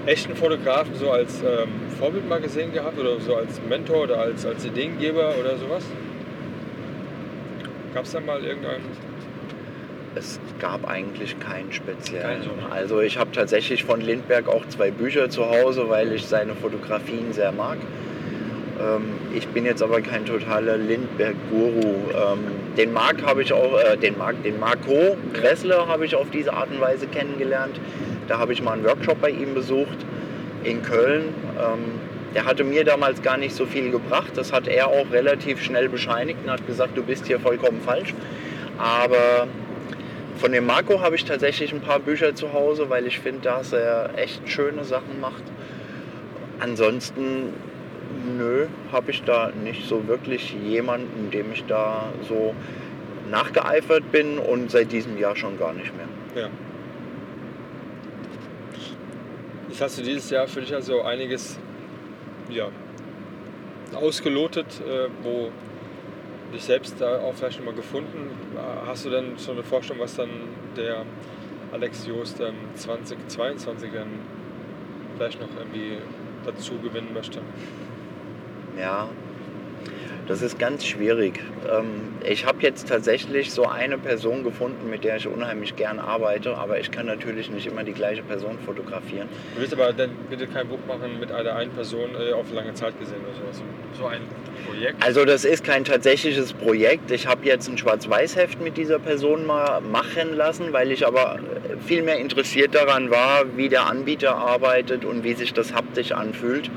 echten 0.06 0.36
Fotografen 0.36 0.96
so 0.96 1.12
als 1.12 1.42
ähm, 1.42 1.70
Vorbild 2.00 2.28
mal 2.28 2.42
gesehen 2.42 2.74
gehabt 2.74 3.00
oder 3.00 3.20
so 3.20 3.36
als 3.36 3.62
Mentor 3.70 4.04
oder 4.04 4.20
als, 4.20 4.46
als 4.46 4.66
Ideengeber 4.66 5.34
oder 5.40 5.58
sowas? 5.58 5.84
Gab 7.94 8.06
es 8.06 8.12
da 8.12 8.20
mal 8.20 8.44
irgendeinen? 8.44 8.84
Es 10.16 10.40
gab 10.60 10.88
eigentlich 10.90 11.40
keinen 11.40 11.72
speziellen. 11.72 12.42
So, 12.44 12.50
ne? 12.50 12.72
Also 12.72 13.02
ich 13.02 13.18
habe 13.18 13.32
tatsächlich 13.32 13.84
von 13.84 14.02
Lindberg 14.02 14.48
auch 14.48 14.68
zwei 14.68 14.92
Bücher 14.92 15.30
zu 15.30 15.50
Hause, 15.50 15.90
weil 15.90 16.12
ich 16.14 16.26
seine 16.26 16.56
Fotografien 16.56 17.34
sehr 17.34 17.52
mag. 17.52 17.78
Ähm, 18.80 19.14
ich 19.34 19.48
bin 19.48 19.66
jetzt 19.66 19.82
aber 19.82 20.02
kein 20.02 20.26
totaler 20.26 20.78
Lindbergh-Guru. 20.78 22.12
Ähm, 22.12 22.40
den 22.78 22.94
Marc 22.94 23.26
habe 23.26 23.42
ich 23.42 23.54
auch, 23.54 23.80
äh, 23.80 23.98
den 23.98 24.18
Marc, 24.18 24.42
den 24.44 24.60
Marco 24.60 25.18
Kressler 25.34 25.88
habe 25.88 26.06
ich 26.06 26.16
auf 26.16 26.30
diese 26.30 26.54
Art 26.54 26.70
und 26.70 26.82
Weise 26.82 27.08
kennengelernt. 27.08 27.80
Da 28.28 28.38
habe 28.38 28.54
ich 28.54 28.62
mal 28.62 28.74
einen 28.74 28.84
Workshop 28.84 29.22
bei 29.22 29.30
ihm 29.30 29.54
besucht 29.54 29.98
in 30.64 30.82
Köln. 30.84 31.34
Ähm, 31.58 32.00
der 32.36 32.46
hatte 32.46 32.64
mir 32.64 32.84
damals 32.84 33.22
gar 33.22 33.38
nicht 33.38 33.56
so 33.56 33.66
viel 33.66 33.90
gebracht. 33.90 34.32
Das 34.36 34.54
hat 34.54 34.68
er 34.68 34.88
auch 34.88 35.12
relativ 35.12 35.64
schnell 35.64 35.90
bescheinigt 35.90 36.40
und 36.44 36.52
hat 36.52 36.66
gesagt, 36.68 36.98
du 36.98 37.04
bist 37.04 37.26
hier 37.26 37.40
vollkommen 37.40 37.82
falsch. 37.82 38.14
Aber 38.78 39.48
von 40.38 40.52
dem 40.52 40.68
Marco 40.68 41.02
habe 41.02 41.16
ich 41.16 41.26
tatsächlich 41.26 41.74
ein 41.74 41.82
paar 41.82 42.00
Bücher 42.00 42.36
zu 42.36 42.54
Hause, 42.54 42.90
weil 42.90 43.08
ich 43.08 43.20
finde, 43.20 43.42
dass 43.42 43.74
er 43.74 44.12
echt 44.18 44.48
schöne 44.50 44.84
Sachen 44.84 45.20
macht. 45.20 45.42
Ansonsten, 46.60 47.54
nö, 48.38 48.68
habe 48.92 49.12
ich 49.12 49.24
da 49.24 49.52
nicht 49.64 49.88
so 49.88 50.08
wirklich 50.08 50.54
jemanden, 50.54 51.32
dem 51.32 51.52
ich 51.52 51.66
da 51.66 52.12
so 52.28 52.54
nachgeeifert 53.30 54.12
bin 54.12 54.38
und 54.38 54.72
seit 54.72 54.92
diesem 54.92 55.18
Jahr 55.18 55.36
schon 55.36 55.58
gar 55.58 55.74
nicht 55.74 55.92
mehr. 55.96 56.44
Ja. 56.44 56.50
Jetzt 59.70 59.82
hast 59.82 60.00
du 60.00 60.04
dieses 60.04 60.30
Jahr 60.30 60.48
für 60.48 60.62
dich 60.62 60.74
also 60.74 61.02
einiges 61.02 61.60
ja, 62.50 62.70
ausgelotet, 63.94 64.82
äh, 64.82 65.10
wo 65.24 65.52
dich 66.54 66.64
selbst 66.64 66.96
da 67.00 67.20
auch 67.20 67.34
vielleicht 67.36 67.60
nochmal 67.60 67.76
gefunden. 67.76 68.32
Hast 68.86 69.06
du 69.06 69.10
denn 69.10 69.38
schon 69.38 69.56
eine 69.56 69.64
Vorstellung, 69.64 70.02
was 70.02 70.16
dann 70.16 70.30
der 70.76 71.06
Alex 71.72 72.08
Joost 72.08 72.40
ähm, 72.40 72.56
2022 72.76 73.92
dann 73.94 74.08
vielleicht 75.16 75.42
noch 75.42 75.50
irgendwie 75.58 75.98
dazu 76.46 76.80
gewinnen 76.80 77.14
möchte? 77.14 77.42
Ja, 78.80 79.10
das 80.28 80.42
ist 80.42 80.60
ganz 80.60 80.86
schwierig. 80.86 81.40
Ähm, 81.72 82.14
Ich 82.30 82.46
habe 82.46 82.58
jetzt 82.62 82.90
tatsächlich 82.90 83.52
so 83.52 83.66
eine 83.66 83.98
Person 83.98 84.44
gefunden, 84.44 84.90
mit 84.90 85.06
der 85.06 85.16
ich 85.16 85.28
unheimlich 85.28 85.78
gern 85.78 86.00
arbeite, 86.00 86.58
aber 86.58 86.78
ich 86.80 86.92
kann 86.92 87.06
natürlich 87.06 87.50
nicht 87.50 87.66
immer 87.68 87.84
die 87.86 87.94
gleiche 87.94 88.22
Person 88.24 88.58
fotografieren. 88.66 89.30
Du 89.56 89.62
willst 89.62 89.74
aber 89.74 89.94
dann 89.94 90.10
bitte 90.30 90.46
kein 90.48 90.68
Buch 90.68 90.80
machen 90.86 91.20
mit 91.22 91.32
einer 91.32 91.56
einen 91.56 91.72
Person 91.72 92.10
äh, 92.20 92.34
auf 92.34 92.52
lange 92.52 92.74
Zeit 92.74 93.00
gesehen 93.00 93.22
oder 93.24 93.34
sowas. 93.34 93.64
So 93.98 94.06
ein 94.08 94.22
Projekt. 94.68 95.02
Also 95.02 95.24
das 95.24 95.46
ist 95.46 95.64
kein 95.64 95.86
tatsächliches 95.86 96.52
Projekt. 96.52 97.10
Ich 97.12 97.28
habe 97.28 97.46
jetzt 97.46 97.70
ein 97.70 97.78
Schwarz-Weiß-Heft 97.78 98.62
mit 98.62 98.76
dieser 98.76 99.00
Person 99.00 99.46
mal 99.46 99.80
machen 99.80 100.36
lassen, 100.36 100.74
weil 100.74 100.92
ich 100.92 101.08
aber 101.08 101.40
viel 101.86 102.02
mehr 102.02 102.18
interessiert 102.18 102.76
daran 102.76 103.10
war, 103.10 103.46
wie 103.56 103.70
der 103.70 103.88
Anbieter 103.88 104.36
arbeitet 104.36 105.06
und 105.06 105.24
wie 105.24 105.34
sich 105.34 105.54
das 105.54 105.74
haptisch 105.74 106.12
anfühlt. 106.12 106.70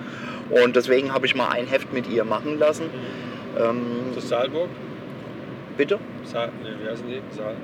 Und 0.51 0.77
deswegen 0.77 1.13
habe 1.13 1.27
ich 1.27 1.35
mal 1.35 1.49
ein 1.49 1.67
Heft 1.67 1.93
mit 1.93 2.09
ihr 2.09 2.25
machen 2.25 2.59
lassen. 2.59 2.87
Ähm, 3.59 4.13
Das 4.15 4.29
Saalburg? 4.29 4.69
bitte? 5.77 5.99
Saal, 6.25 6.51
nee, 6.63 6.69
wie 6.83 6.91
heißen 6.91 7.07
die? 7.09 7.21
Saal? 7.35 7.55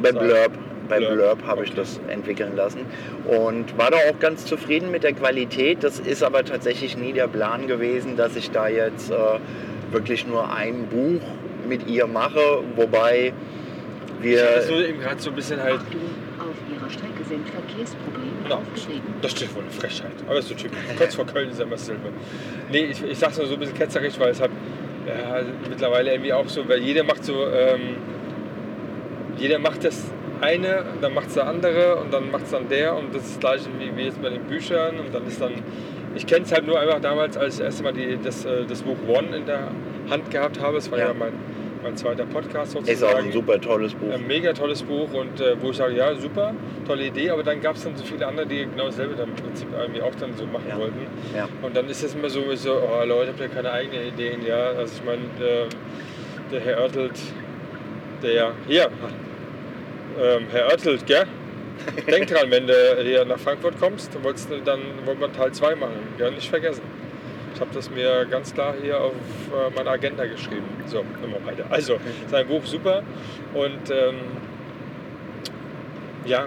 Bei 0.00 0.12
Saal. 0.12 0.24
Blurb. 0.24 0.52
Bei 0.88 0.98
Blurb, 0.98 1.14
Blurb 1.14 1.46
habe 1.46 1.64
ich 1.64 1.70
okay. 1.70 1.80
das 1.80 2.00
entwickeln 2.08 2.54
lassen 2.56 2.80
und 3.24 3.78
war 3.78 3.90
da 3.90 3.96
auch 4.10 4.18
ganz 4.18 4.44
zufrieden 4.44 4.90
mit 4.90 5.04
der 5.04 5.12
Qualität. 5.12 5.82
Das 5.82 6.00
ist 6.00 6.22
aber 6.22 6.44
tatsächlich 6.44 6.96
nie 6.96 7.12
der 7.12 7.28
Plan 7.28 7.66
gewesen, 7.66 8.16
dass 8.16 8.36
ich 8.36 8.50
da 8.50 8.68
jetzt 8.68 9.10
äh, 9.10 9.14
wirklich 9.92 10.26
nur 10.26 10.52
ein 10.52 10.88
Buch 10.88 11.22
mit 11.68 11.88
ihr 11.88 12.06
mache, 12.06 12.62
wobei 12.76 13.32
Ich 14.22 14.38
hatte 14.40 14.54
wir 14.54 14.62
so 14.62 14.80
eben 14.80 15.00
gerade 15.00 15.20
so 15.20 15.30
ein 15.30 15.36
bisschen 15.36 15.62
halt. 15.62 15.76
Achtung, 15.76 16.00
auf 16.38 16.56
Ihrer 16.76 16.90
Strecke 16.90 17.24
sind 17.28 17.48
Verkehrsprobleme 17.48 18.31
Aufgetreten. 18.56 19.14
Das 19.22 19.30
steht 19.32 19.54
wohl 19.54 19.62
eine 19.62 19.70
Frechheit. 19.70 20.12
Aber 20.26 20.38
ist 20.38 20.48
so 20.48 20.54
typisch. 20.54 20.78
Kurz 20.98 21.14
vor 21.14 21.26
Köln 21.26 21.48
ist 21.50 21.58
ja 21.58 21.64
immer 21.64 21.76
dasselbe. 21.76 22.10
Nee, 22.70 22.84
ich, 22.90 23.02
ich 23.02 23.18
sag's 23.18 23.38
nur 23.38 23.46
so 23.46 23.54
ein 23.54 23.60
bisschen 23.60 23.76
ketzerig, 23.76 24.18
weil 24.20 24.30
es 24.30 24.40
halt 24.40 24.50
ja, 25.06 25.40
mittlerweile 25.68 26.12
irgendwie 26.12 26.32
auch 26.32 26.48
so, 26.48 26.68
weil 26.68 26.78
jeder 26.80 27.02
macht 27.04 27.24
so, 27.24 27.46
ähm, 27.46 27.96
jeder 29.36 29.58
macht 29.58 29.84
das 29.84 30.04
eine, 30.40 30.84
dann 31.00 31.14
macht 31.14 31.28
es 31.28 31.34
der 31.34 31.46
andere 31.46 31.96
und 31.96 32.12
dann 32.12 32.30
macht 32.30 32.44
es 32.44 32.50
dann 32.50 32.68
der 32.68 32.96
und 32.96 33.14
das 33.14 33.22
ist 33.24 33.32
das 33.34 33.40
gleiche 33.40 33.64
wie, 33.78 33.96
wie 33.96 34.04
jetzt 34.06 34.20
bei 34.22 34.28
den 34.30 34.42
Büchern 34.44 34.98
und 35.00 35.14
dann 35.14 35.26
ist 35.26 35.40
dann, 35.40 35.52
ich 36.14 36.26
kenne 36.26 36.44
es 36.44 36.52
halt 36.52 36.66
nur 36.66 36.78
einfach 36.78 37.00
damals, 37.00 37.36
als 37.36 37.54
ich 37.54 37.58
das 37.60 37.66
erste 37.66 37.82
Mal 37.84 37.92
die, 37.92 38.18
das, 38.22 38.44
äh, 38.44 38.64
das 38.66 38.82
Buch 38.82 38.96
One 39.08 39.36
in 39.36 39.46
der 39.46 39.68
Hand 40.10 40.30
gehabt 40.30 40.60
habe. 40.60 40.76
Es 40.78 40.90
war 40.90 40.98
ja, 40.98 41.08
Ja. 41.08 41.14
mein, 41.14 41.32
mein 41.82 41.96
zweiter 41.96 42.24
Podcast 42.26 42.72
sozusagen. 42.72 42.94
ist 42.96 43.02
auch 43.04 43.14
ein 43.18 43.32
super 43.32 43.60
tolles 43.60 43.94
Buch. 43.94 44.12
Ein 44.12 44.26
mega 44.26 44.52
tolles 44.52 44.82
Buch 44.82 45.12
und 45.12 45.40
äh, 45.40 45.60
wo 45.60 45.70
ich 45.70 45.76
sage, 45.76 45.94
ja, 45.96 46.14
super, 46.14 46.54
tolle 46.86 47.06
Idee, 47.06 47.30
aber 47.30 47.42
dann 47.42 47.60
gab 47.60 47.76
es 47.76 47.84
dann 47.84 47.96
so 47.96 48.04
viele 48.04 48.26
andere, 48.26 48.46
die 48.46 48.64
genau 48.66 48.86
dasselbe 48.86 49.14
dann 49.14 49.30
im 49.30 49.36
Prinzip 49.36 49.68
irgendwie 49.78 50.02
auch 50.02 50.14
dann 50.14 50.36
so 50.36 50.46
machen 50.46 50.64
Ja. 50.68 50.78
wollten. 50.78 51.06
Ja. 51.36 51.48
Und 51.62 51.76
dann 51.76 51.88
ist 51.88 52.02
es 52.02 52.14
immer 52.14 52.30
so, 52.30 52.42
so 52.54 52.74
oh 52.74 53.04
Leute, 53.04 53.30
habt 53.30 53.40
ihr 53.40 53.48
keine 53.48 53.70
eigenen 53.72 54.06
Ideen, 54.08 54.44
ja? 54.46 54.70
Also 54.70 54.94
ich 54.98 55.04
meine, 55.04 55.22
der, 55.40 55.66
der 56.52 56.60
Herr 56.60 56.82
Oertelt, 56.82 57.18
der, 58.22 58.52
hier, 58.68 58.88
ähm, 60.20 60.46
Herr 60.50 60.66
Oertelt, 60.68 61.06
gell? 61.06 61.24
Denk 62.06 62.28
dran, 62.28 62.50
wenn 62.50 62.66
du 62.66 62.74
hier 63.02 63.24
nach 63.24 63.38
Frankfurt 63.38 63.78
kommst, 63.80 64.14
dann 64.14 64.22
wolltest 64.22 64.50
du 64.50 64.60
dann 64.60 64.80
wollen 65.04 65.18
wir 65.18 65.32
Teil 65.32 65.50
2 65.52 65.74
machen, 65.74 65.94
ja, 66.18 66.30
nicht 66.30 66.48
vergessen. 66.48 66.82
Ich 67.54 67.60
habe 67.60 67.70
das 67.74 67.90
mir 67.90 68.24
ganz 68.30 68.54
klar 68.54 68.74
hier 68.82 69.00
auf 69.00 69.12
äh, 69.12 69.74
meine 69.74 69.90
Agenda 69.90 70.24
geschrieben. 70.24 70.64
So, 70.86 71.04
immer 71.22 71.44
weiter. 71.44 71.64
Also, 71.70 71.98
sein 72.30 72.46
Buch 72.46 72.64
super 72.64 73.02
und 73.54 73.90
ähm, 73.90 74.14
ja, 76.24 76.46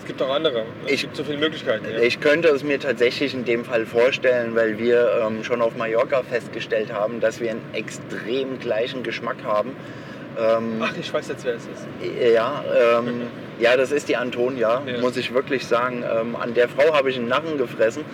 es 0.00 0.06
gibt 0.06 0.20
auch 0.22 0.34
andere. 0.34 0.64
Es 0.86 0.92
Ich- 0.92 1.00
gibt 1.02 1.16
so 1.16 1.24
viele 1.24 1.38
Möglichkeiten. 1.38 1.84
Ja. 1.92 2.00
Ich 2.00 2.20
könnte 2.20 2.48
es 2.48 2.64
mir 2.64 2.80
tatsächlich 2.80 3.34
in 3.34 3.44
dem 3.44 3.64
Fall 3.64 3.86
vorstellen, 3.86 4.54
weil 4.56 4.78
wir 4.78 5.22
ähm, 5.26 5.44
schon 5.44 5.62
auf 5.62 5.76
Mallorca 5.76 6.22
festgestellt 6.22 6.92
haben, 6.92 7.20
dass 7.20 7.40
wir 7.40 7.50
einen 7.50 7.62
extrem 7.72 8.58
gleichen 8.58 9.02
Geschmack 9.02 9.36
haben. 9.44 9.70
Ähm, 10.38 10.80
Ach, 10.82 10.92
ich 10.98 11.12
weiß 11.12 11.28
jetzt, 11.28 11.44
wer 11.44 11.54
es 11.54 11.64
ist. 11.64 11.86
Ja, 12.34 12.64
ähm, 12.98 13.22
ja, 13.60 13.76
das 13.76 13.92
ist 13.92 14.08
die 14.08 14.16
Antonia, 14.16 14.82
Ja. 14.86 14.98
muss 15.00 15.16
ich 15.16 15.34
wirklich 15.34 15.66
sagen. 15.66 16.02
Ähm, 16.02 16.34
an 16.36 16.54
der 16.54 16.68
Frau 16.68 16.94
habe 16.94 17.10
ich 17.10 17.16
einen 17.18 17.28
Narren 17.28 17.58
gefressen, 17.58 18.04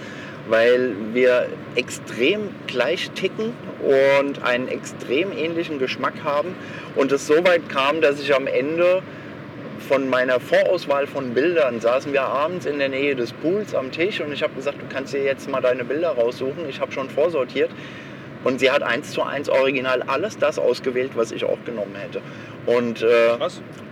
weil 0.48 0.94
wir 1.12 1.46
extrem 1.74 2.48
gleich 2.66 3.10
ticken 3.10 3.52
und 3.82 4.42
einen 4.42 4.68
extrem 4.68 5.36
ähnlichen 5.36 5.78
Geschmack 5.78 6.14
haben. 6.24 6.54
Und 6.94 7.12
es 7.12 7.26
so 7.26 7.44
weit 7.44 7.68
kam, 7.68 8.00
dass 8.00 8.20
ich 8.20 8.34
am 8.34 8.46
Ende 8.46 9.02
von 9.88 10.08
meiner 10.08 10.40
Vorauswahl 10.40 11.06
von 11.06 11.34
Bildern 11.34 11.80
saßen 11.80 12.12
wir 12.12 12.22
abends 12.22 12.66
in 12.66 12.78
der 12.78 12.88
Nähe 12.88 13.14
des 13.14 13.32
Pools 13.32 13.74
am 13.74 13.92
Tisch 13.92 14.20
und 14.20 14.32
ich 14.32 14.42
habe 14.42 14.54
gesagt, 14.54 14.78
du 14.80 14.86
kannst 14.92 15.14
dir 15.14 15.22
jetzt 15.22 15.48
mal 15.48 15.60
deine 15.60 15.84
Bilder 15.84 16.10
raussuchen. 16.10 16.68
Ich 16.68 16.80
habe 16.80 16.90
schon 16.92 17.08
vorsortiert. 17.08 17.70
Und 18.44 18.60
sie 18.60 18.70
hat 18.70 18.82
eins 18.82 19.10
zu 19.12 19.22
eins 19.22 19.48
original 19.48 20.02
alles 20.02 20.38
das 20.38 20.58
ausgewählt, 20.58 21.12
was 21.14 21.32
ich 21.32 21.44
auch 21.44 21.58
genommen 21.64 21.94
hätte. 21.96 22.20
Und 22.66 23.02
äh, 23.02 23.38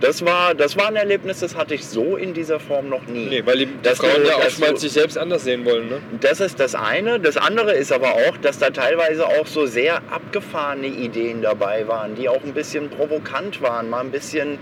das 0.01 0.25
war, 0.25 0.53
das 0.53 0.75
war 0.75 0.87
ein 0.87 0.97
Erlebnis, 0.97 1.39
das 1.39 1.55
hatte 1.55 1.73
ich 1.73 1.85
so 1.85 2.17
in 2.17 2.33
dieser 2.33 2.59
Form 2.59 2.89
noch 2.89 3.05
nie. 3.07 3.25
Nee, 3.27 3.45
weil 3.45 3.59
die, 3.59 3.65
die 3.67 3.89
Frauen 3.89 4.25
ja 4.25 4.37
oftmals 4.37 4.81
sich 4.81 4.91
selbst 4.91 5.17
anders 5.17 5.45
sehen 5.45 5.63
wollen. 5.65 5.87
Ne? 5.87 6.01
Das 6.19 6.41
ist 6.41 6.59
das 6.59 6.75
eine. 6.75 7.19
Das 7.19 7.37
andere 7.37 7.73
ist 7.73 7.93
aber 7.93 8.13
auch, 8.13 8.37
dass 8.41 8.59
da 8.59 8.69
teilweise 8.69 9.25
auch 9.25 9.47
so 9.47 9.65
sehr 9.65 9.97
abgefahrene 10.11 10.87
Ideen 10.87 11.41
dabei 11.41 11.87
waren, 11.87 12.15
die 12.15 12.27
auch 12.27 12.43
ein 12.43 12.53
bisschen 12.53 12.89
provokant 12.89 13.61
waren, 13.61 13.89
mal 13.89 14.01
ein 14.01 14.11
bisschen 14.11 14.59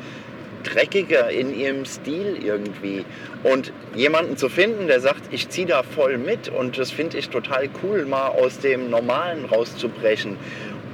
dreckiger 0.64 1.30
in 1.30 1.58
ihrem 1.58 1.86
Stil 1.86 2.38
irgendwie. 2.44 3.06
Und 3.44 3.74
jemanden 3.94 4.38
zu 4.38 4.48
finden, 4.48 4.88
der 4.88 5.02
sagt, 5.02 5.22
ich 5.32 5.50
ziehe 5.50 5.68
da 5.68 5.84
voll 5.84 6.18
mit 6.18 6.50
und 6.50 6.78
das 6.78 6.92
finde 6.92 7.18
ich 7.18 7.30
total 7.30 7.70
cool, 7.84 8.06
mal 8.06 8.30
aus 8.30 8.60
dem 8.60 8.90
Normalen 8.90 9.46
rauszubrechen, 9.46 10.38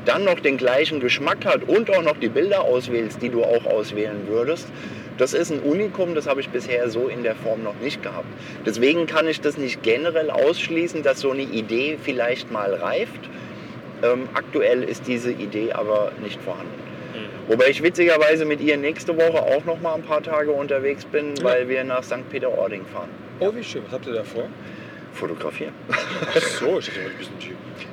dann 0.05 0.23
noch 0.23 0.39
den 0.39 0.57
gleichen 0.57 0.99
Geschmack 0.99 1.45
hat 1.45 1.63
und 1.67 1.89
auch 1.91 2.01
noch 2.01 2.17
die 2.17 2.29
Bilder 2.29 2.63
auswählst, 2.63 3.21
die 3.21 3.29
du 3.29 3.43
auch 3.43 3.65
auswählen 3.65 4.27
würdest, 4.27 4.67
das 5.19 5.33
ist 5.33 5.51
ein 5.51 5.59
Unikum, 5.59 6.15
das 6.15 6.27
habe 6.27 6.39
ich 6.39 6.47
bisher 6.47 6.89
so 6.89 7.09
in 7.09 7.23
der 7.23 7.35
Form 7.35 7.61
noch 7.61 7.75
nicht 7.81 8.01
gehabt. 8.01 8.29
Deswegen 8.65 9.05
kann 9.05 9.27
ich 9.27 9.41
das 9.41 9.57
nicht 9.57 9.83
generell 9.83 10.31
ausschließen, 10.31 11.03
dass 11.03 11.19
so 11.19 11.31
eine 11.31 11.41
Idee 11.41 11.97
vielleicht 12.01 12.51
mal 12.51 12.73
reift. 12.73 13.19
Ähm, 14.01 14.29
aktuell 14.33 14.81
ist 14.81 15.07
diese 15.07 15.31
Idee 15.33 15.73
aber 15.73 16.13
nicht 16.23 16.41
vorhanden. 16.41 16.88
Wobei 17.49 17.67
ich 17.69 17.81
witzigerweise 17.83 18.45
mit 18.45 18.61
ihr 18.61 18.77
nächste 18.77 19.17
Woche 19.17 19.41
auch 19.41 19.65
noch 19.65 19.81
mal 19.81 19.95
ein 19.95 20.03
paar 20.03 20.21
Tage 20.21 20.51
unterwegs 20.51 21.03
bin, 21.03 21.35
Ja. 21.35 21.43
weil 21.43 21.67
wir 21.67 21.83
nach 21.83 22.03
St. 22.03 22.29
Peter-Ording 22.29 22.85
fahren. 22.85 23.09
Oh, 23.39 23.51
wie 23.55 23.63
schön. 23.63 23.81
Was 23.85 23.93
habt 23.93 24.05
ihr 24.07 24.13
da 24.13 24.23
vor? 24.23 24.47
Fotografieren. 25.13 25.73
Ach 25.89 26.39
so, 26.39 26.77
ich 26.79 26.85
dachte, 26.85 26.99
ein 27.01 27.17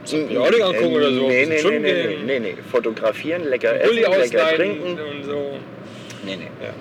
bisschen 0.02 0.28
die 0.28 0.36
Auding 0.38 0.62
angucken 0.62 0.94
oder 0.94 1.10
so. 1.10 1.26
Nee, 1.26 1.46
nee, 1.46 1.62
nee, 1.62 1.78
nee, 1.80 2.18
nee, 2.24 2.38
nee. 2.38 2.54
Fotografieren, 2.70 3.44
lecker 3.48 3.80
essen, 3.80 3.96
lecker 3.96 4.54
trinken. 4.56 4.98
und 5.00 5.24
so. 5.24 5.58
Nee, 6.24 6.36
nee. 6.36 6.50
Ja. 6.62 6.74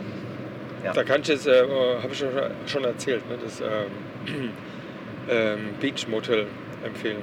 Ja. 0.84 0.94
Da 0.94 1.04
kann 1.04 1.22
ich 1.22 1.30
jetzt, 1.30 1.48
äh, 1.48 1.62
habe 1.62 2.10
ich 2.12 2.18
schon, 2.20 2.30
schon 2.68 2.84
erzählt, 2.84 3.28
ne, 3.30 3.38
das 3.44 3.62
ähm, 3.62 4.52
ähm, 5.30 5.60
Beach 5.80 6.08
Motel 6.10 6.46
empfehlen. 6.86 7.22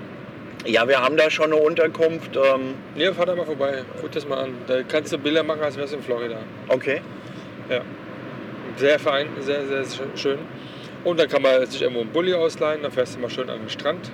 Ja, 0.64 0.86
wir 0.86 1.00
haben 1.00 1.16
da 1.16 1.28
schon 1.30 1.46
eine 1.52 1.56
Unterkunft. 1.56 2.36
Ähm, 2.36 2.74
Nee, 2.94 3.12
fahr 3.12 3.26
da 3.26 3.34
mal 3.34 3.44
vorbei, 3.46 3.82
guck 4.00 4.12
das 4.12 4.26
mal 4.28 4.38
an. 4.44 4.54
Da 4.66 4.82
kannst 4.82 5.12
du 5.12 5.18
Bilder 5.18 5.42
machen, 5.42 5.60
als 5.62 5.76
wärst 5.76 5.92
du 5.92 5.96
in 5.96 6.02
Florida. 6.02 6.36
okay. 6.68 7.00
Ja. 7.68 7.80
Sehr 8.76 8.98
fein, 8.98 9.28
sehr, 9.40 9.66
sehr 9.66 9.82
sch- 9.84 10.16
schön. 10.16 10.38
Und 11.04 11.18
dann 11.20 11.28
kann 11.28 11.42
man 11.42 11.66
sich 11.66 11.82
irgendwo 11.82 12.00
einen 12.00 12.10
Bulli 12.10 12.32
ausleihen, 12.32 12.82
dann 12.82 12.90
fährst 12.92 13.16
du 13.16 13.20
mal 13.20 13.28
schön 13.28 13.50
an 13.50 13.58
den 13.60 13.68
Strand 13.68 14.10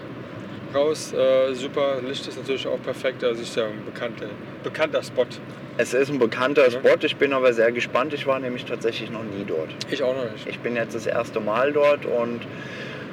raus. 0.74 1.12
Äh, 1.12 1.54
super, 1.54 1.96
Licht 2.06 2.26
ist 2.26 2.36
natürlich 2.36 2.66
auch 2.66 2.80
perfekt. 2.82 3.22
Also 3.22 3.40
ist 3.42 3.56
ja 3.56 3.66
ein 3.66 3.84
bekannter, 3.84 4.26
bekannter 4.64 5.02
Spot. 5.02 5.26
Es 5.76 5.94
ist 5.94 6.10
ein 6.10 6.18
bekannter 6.18 6.64
Ja. 6.64 6.70
Spot, 6.72 6.96
ich 7.02 7.16
bin 7.16 7.32
aber 7.32 7.52
sehr 7.52 7.70
gespannt. 7.72 8.12
Ich 8.14 8.26
war 8.26 8.40
nämlich 8.40 8.64
tatsächlich 8.64 9.10
noch 9.10 9.22
nie 9.22 9.44
dort. 9.46 9.68
Ich 9.90 10.02
auch 10.02 10.14
noch 10.16 10.30
nicht. 10.32 10.46
Ich 10.48 10.58
bin 10.58 10.74
jetzt 10.76 10.94
das 10.94 11.06
erste 11.06 11.38
Mal 11.40 11.72
dort 11.72 12.04
und 12.04 12.40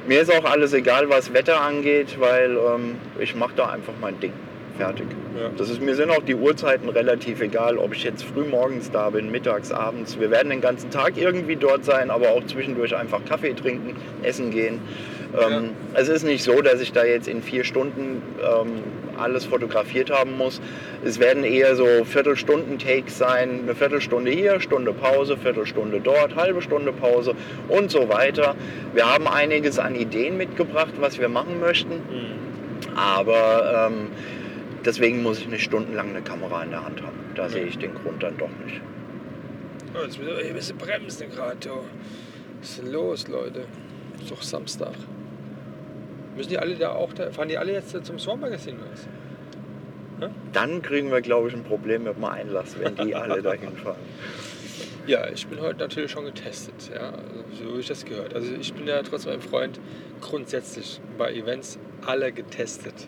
mir 0.08 0.22
ist 0.22 0.32
auch 0.32 0.46
alles 0.46 0.74
egal, 0.74 1.10
was 1.10 1.34
Wetter 1.34 1.62
angeht, 1.62 2.20
weil 2.20 2.58
ähm, 2.58 2.96
ich 3.20 3.36
mache 3.36 3.54
da 3.56 3.70
einfach 3.70 3.94
mein 4.00 4.20
Ding. 4.20 4.34
Fertig. 4.78 5.08
Ja. 5.40 5.50
Das 5.58 5.70
ist, 5.70 5.82
mir 5.82 5.96
sind 5.96 6.10
auch 6.10 6.24
die 6.24 6.36
Uhrzeiten 6.36 6.90
relativ 6.90 7.42
egal, 7.42 7.78
ob 7.78 7.94
ich 7.94 8.04
jetzt 8.04 8.24
früh 8.24 8.44
morgens 8.44 8.92
da 8.92 9.10
bin, 9.10 9.32
mittags, 9.32 9.72
abends. 9.72 10.20
Wir 10.20 10.32
werden 10.32 10.50
den 10.50 10.62
ganzen 10.62 10.90
Tag 10.90 11.14
irgendwie 11.18 11.56
dort 11.56 11.86
sein, 11.86 12.10
aber 12.12 12.32
auch 12.32 12.46
zwischendurch 12.46 12.96
einfach 12.96 13.24
Kaffee 13.26 13.54
trinken, 13.54 13.96
essen 14.24 14.52
gehen. 14.52 14.80
Ähm, 15.40 15.72
Es 15.94 16.10
ist 16.10 16.24
nicht 16.24 16.44
so, 16.44 16.62
dass 16.62 16.82
ich 16.82 16.92
da 16.92 17.04
jetzt 17.06 17.28
in 17.28 17.42
vier 17.42 17.64
Stunden 17.64 18.22
ähm, 18.42 18.84
alles 19.18 19.46
fotografiert 19.46 20.12
haben 20.12 20.38
muss. 20.38 20.62
Es 21.04 21.20
werden 21.20 21.44
eher 21.44 21.76
so 21.76 21.86
Viertelstunden-Takes 22.04 23.18
sein, 23.18 23.62
eine 23.64 23.76
Viertelstunde 23.76 24.32
hier, 24.32 24.60
Stunde 24.60 24.94
Pause, 24.94 25.38
Viertelstunde 25.38 26.02
dort, 26.02 26.36
halbe 26.36 26.62
Stunde 26.62 26.92
Pause 26.92 27.34
und 27.70 27.92
so 27.92 28.10
weiter. 28.10 28.56
Wir 28.94 29.12
haben 29.12 29.28
einiges 29.28 29.80
an 29.80 29.96
Ideen 29.96 30.38
mitgebracht, 30.38 30.94
was 31.00 31.20
wir 31.20 31.30
machen 31.30 31.60
möchten. 31.62 31.94
Mhm. 31.94 32.98
Aber 32.98 33.90
ähm, 33.90 34.08
deswegen 34.86 35.24
muss 35.24 35.40
ich 35.40 35.48
nicht 35.48 35.64
stundenlang 35.64 36.10
eine 36.10 36.22
Kamera 36.22 36.64
in 36.64 36.72
der 36.72 36.86
Hand 36.86 37.02
haben. 37.02 37.18
Da 37.36 37.44
Ja. 37.44 37.50
sehe 37.50 37.66
ich 37.66 37.78
den 37.78 37.94
Grund 37.96 38.24
dann 38.24 38.38
doch 38.38 38.50
nicht. 38.66 38.82
Oh, 39.94 40.04
jetzt 40.04 40.20
müssen 40.20 40.38
wir 40.38 40.46
ein 40.46 40.54
bisschen 40.54 40.78
bremsen 40.78 41.30
gerade. 41.30 41.58
Was 42.62 42.70
ist 42.70 42.82
denn 42.82 42.92
los, 42.92 43.28
Leute? 43.28 43.66
Ist 44.22 44.32
doch 44.32 44.42
Samstag. 44.42 44.94
Müssen 46.36 46.50
die 46.50 46.58
alle 46.60 46.76
da 46.76 46.92
auch 46.92 47.14
da? 47.14 47.32
Fahren 47.32 47.48
die 47.48 47.58
alle 47.58 47.72
jetzt 47.74 48.06
zum 48.06 48.20
Swan 48.20 48.40
Magazine 48.42 48.78
oder 48.78 48.92
was? 48.92 50.30
Dann 50.54 50.82
kriegen 50.82 51.12
wir, 51.12 51.22
glaube 51.22 51.50
ich, 51.50 51.54
ein 51.54 51.64
Problem 51.64 52.04
mit 52.04 52.16
dem 52.16 52.24
Einlass, 52.24 52.78
wenn 52.80 52.96
die 52.96 53.16
alle 53.16 53.42
dahin 53.42 53.76
fahren. 53.78 53.98
Ja, 55.08 55.30
ich 55.30 55.46
bin 55.46 55.62
heute 55.62 55.82
natürlich 55.82 56.10
schon 56.10 56.26
getestet, 56.26 56.90
ja, 56.92 57.12
also 57.12 57.66
so 57.70 57.76
wie 57.76 57.80
ich 57.82 57.88
das 57.88 58.06
gehört. 58.06 58.34
Also 58.34 58.52
ich 58.60 58.74
bin 58.74 58.88
ja 58.88 59.04
trotzdem 59.04 59.34
ein 59.34 59.42
Freund, 59.42 59.80
grundsätzlich 60.20 61.00
bei 61.16 61.32
Events 61.32 61.78
alle 62.08 62.32
getestet. 62.32 63.08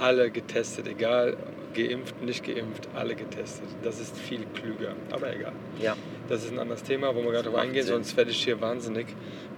Alle 0.00 0.30
getestet, 0.30 0.86
egal, 0.86 1.36
geimpft, 1.74 2.22
nicht 2.22 2.44
geimpft, 2.44 2.88
alle 2.94 3.14
getestet. 3.14 3.68
Das 3.82 4.00
ist 4.00 4.16
viel 4.16 4.44
klüger, 4.54 4.94
aber 5.10 5.34
egal. 5.34 5.52
Ja, 5.80 5.96
Das 6.28 6.44
ist 6.44 6.52
ein 6.52 6.58
anderes 6.58 6.82
Thema, 6.82 7.14
wo 7.14 7.22
wir 7.22 7.32
gerade 7.32 7.48
drauf 7.50 7.58
eingehen, 7.58 7.84
Sinn. 7.84 7.94
sonst 7.94 8.16
werde 8.16 8.30
ich 8.30 8.42
hier 8.44 8.60
wahnsinnig 8.60 9.06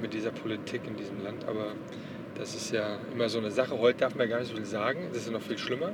mit 0.00 0.14
dieser 0.14 0.30
Politik 0.30 0.82
in 0.86 0.96
diesem 0.96 1.22
Land. 1.22 1.44
Aber 1.46 1.72
das 2.36 2.54
ist 2.54 2.72
ja 2.72 2.98
immer 3.12 3.28
so 3.28 3.38
eine 3.38 3.50
Sache. 3.50 3.78
Heute 3.78 3.98
darf 3.98 4.14
man 4.14 4.26
ja 4.26 4.36
gar 4.36 4.40
nicht 4.40 4.50
so 4.50 4.56
viel 4.56 4.64
sagen. 4.64 5.08
Das 5.08 5.22
ist 5.22 5.26
ja 5.26 5.32
noch 5.32 5.42
viel 5.42 5.58
schlimmer, 5.58 5.92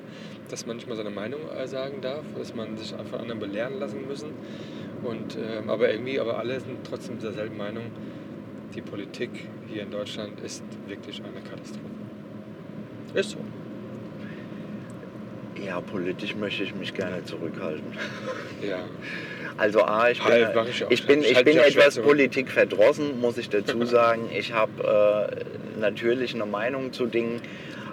dass 0.48 0.66
man 0.66 0.76
nicht 0.76 0.88
mal 0.88 0.94
seine 0.96 1.10
Meinung 1.10 1.40
äh, 1.50 1.66
sagen 1.66 2.00
darf, 2.00 2.24
dass 2.38 2.54
man 2.54 2.76
sich 2.76 2.90
von 3.10 3.20
anderen 3.20 3.40
belehren 3.40 3.78
lassen 3.80 4.06
müssen. 4.06 4.30
Und, 5.02 5.36
ähm, 5.36 5.68
aber 5.70 5.90
irgendwie, 5.90 6.20
aber 6.20 6.38
alle 6.38 6.60
sind 6.60 6.78
trotzdem 6.88 7.18
derselben 7.18 7.56
Meinung. 7.56 7.84
Die 8.74 8.82
Politik 8.82 9.30
hier 9.68 9.82
in 9.82 9.90
Deutschland 9.90 10.40
ist 10.40 10.62
wirklich 10.86 11.22
eine 11.22 11.40
Katastrophe. 11.48 11.80
Ist 13.14 13.30
so. 13.30 13.38
Ja, 15.64 15.80
politisch 15.80 16.34
möchte 16.34 16.62
ich 16.64 16.74
mich 16.74 16.94
gerne 16.94 17.24
zurückhalten. 17.24 17.84
Ja. 18.66 18.84
Also 19.56 19.82
A, 19.84 20.10
ich 20.10 20.22
bin, 20.22 20.48
mach 20.54 20.68
ich 20.68 20.84
ich 20.88 21.06
bin, 21.06 21.22
Ich 21.22 21.44
bin 21.44 21.56
etwas. 21.56 21.98
Politik 21.98 22.50
verdrossen, 22.50 23.20
muss 23.20 23.38
ich 23.38 23.48
dazu 23.48 23.84
sagen. 23.86 24.28
Ich 24.34 24.52
habe 24.52 25.30
äh, 25.32 25.80
natürlich 25.80 26.34
eine 26.34 26.46
Meinung 26.46 26.92
zu 26.92 27.06
Dingen, 27.06 27.40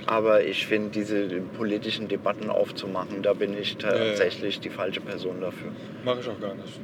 aber 0.06 0.44
ich 0.44 0.68
finde, 0.68 0.90
diese 0.90 1.28
politischen 1.58 2.08
Debatten 2.10 2.50
aufzumachen, 2.50 3.22
da 3.22 3.34
bin 3.34 3.58
ich 3.58 3.78
tatsächlich 3.78 4.60
die 4.60 4.70
falsche 4.70 5.00
Person 5.00 5.40
dafür. 5.40 5.72
Mache 6.04 6.20
ich 6.20 6.28
auch 6.28 6.40
gar 6.40 6.56
nicht. 6.56 6.80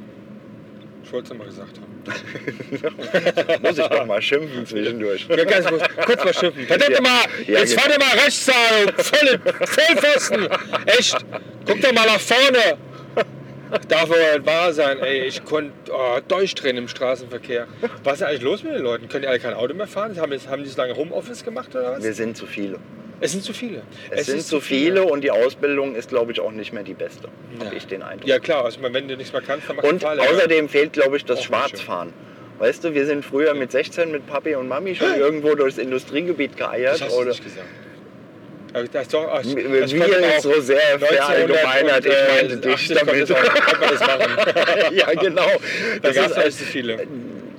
Ich 1.10 1.14
wollte 1.14 1.32
es 1.32 1.38
mal 1.38 1.44
gesagt 1.44 1.80
haben. 1.80 3.62
Muss 3.62 3.78
ich 3.78 3.84
doch 3.84 4.06
mal 4.06 4.22
schimpfen 4.22 4.64
zwischendurch. 4.64 5.26
Ja, 5.28 5.44
ganz 5.44 5.66
kurz, 5.66 5.82
kurz 6.06 6.24
mal 6.24 6.32
schimpfen. 6.34 6.66
Verdammt 6.68 6.92
Ja. 6.92 7.00
mal, 7.00 7.20
Ja, 7.48 7.58
jetzt 7.58 7.70
genau. 7.70 7.82
fahr 7.82 7.92
dir 7.92 7.98
mal 7.98 8.16
rechts 8.24 8.46
da, 8.46 9.02
voll, 9.02 9.40
Vollpfosten. 9.66 10.48
Echt, 10.86 11.16
guck 11.66 11.80
doch 11.80 11.92
mal 11.92 12.06
nach 12.06 12.20
vorne. 12.20 12.78
Darf 13.88 14.04
aber 14.04 14.16
nicht 14.18 14.46
wahr 14.46 14.72
sein, 14.72 15.00
ey. 15.00 15.22
Ich 15.26 15.44
konnte 15.44 15.72
oh, 15.92 16.18
durchdrehen 16.28 16.76
im 16.76 16.86
Straßenverkehr. 16.86 17.66
Was 18.04 18.20
ist 18.20 18.22
eigentlich 18.22 18.42
los 18.42 18.62
mit 18.62 18.72
den 18.74 18.82
Leuten? 18.82 19.08
Können 19.08 19.22
die 19.22 19.28
alle 19.28 19.40
kein 19.40 19.54
Auto 19.54 19.74
mehr 19.74 19.88
fahren? 19.88 20.16
Haben, 20.16 20.30
die- 20.30 20.48
haben 20.48 20.62
die 20.62 20.68
so 20.70 20.80
lange 20.80 20.94
Homeoffice 20.94 21.44
gemacht 21.44 21.74
oder 21.74 21.90
was? 21.96 22.04
Wir 22.04 22.14
sind 22.14 22.36
zu 22.36 22.46
viele. 22.46 22.78
Es 23.20 23.32
sind 23.32 23.44
zu 23.44 23.52
viele. 23.52 23.82
Es, 24.10 24.26
sind 24.26 24.38
ist 24.38 24.48
zu 24.48 24.60
viele 24.60 25.04
und 25.04 25.22
die 25.22 25.30
Ausbildung 25.30 25.94
ist, 25.94 26.08
glaube 26.08 26.32
ich, 26.32 26.40
auch 26.40 26.52
nicht 26.52 26.72
mehr 26.72 26.82
die 26.82 26.94
beste, 26.94 27.28
Ja. 27.58 27.66
habe 27.66 27.74
ich 27.76 27.86
den 27.86 28.02
Eindruck. 28.02 28.26
Ja 28.28 28.38
klar, 28.38 28.64
also 28.64 28.80
wenn 28.82 29.08
du 29.08 29.16
nichts 29.16 29.32
mehr 29.32 29.42
kannst, 29.42 29.68
dann 29.68 29.76
mach 29.76 29.82
Und 29.84 29.92
den 29.94 30.00
Fahrlehrer. 30.00 30.30
außerdem 30.30 30.68
fehlt, 30.68 30.92
glaube 30.94 31.16
ich, 31.18 31.24
das 31.24 31.42
Schwarzfahren. 31.44 32.12
Weißt 32.58 32.84
du, 32.84 32.94
wir 32.94 33.06
sind 33.06 33.24
früher 33.24 33.54
mit 33.54 33.72
16 33.72 34.10
mit 34.10 34.26
Papi 34.26 34.54
und 34.54 34.68
Mami 34.68 34.94
schon 34.94 35.14
irgendwo 35.14 35.54
durchs 35.54 35.78
Industriegebiet 35.78 36.56
geeiert. 36.56 36.94
das 36.94 37.02
hast 37.02 37.12
du 37.12 37.20
Oder 37.20 37.30
nicht 37.30 37.44
gesagt. 37.44 37.66
Das 38.92 39.08
doch, 39.08 39.26
ach, 39.32 39.42
wir 39.44 39.80
das 39.80 39.92
ist 39.92 40.00
auch 40.46 40.52
so 40.54 40.60
sehr 40.60 40.98
verallgemeinert. 41.00 42.06
Ich 42.06 42.12
meinte 42.28 42.56
dich 42.58 42.90
1980 42.90 42.98
konnte 42.98 43.04
damit. 43.04 43.30
das 43.30 43.30
auch- 43.32 43.88
das 43.90 44.00
machen. 44.00 44.94
ja, 44.96 45.12
genau. 45.14 45.46
Da 46.02 46.08
Das 46.12 46.14
gab 46.16 46.46
es 46.46 46.58
zu 46.58 46.64
viele. 46.64 46.98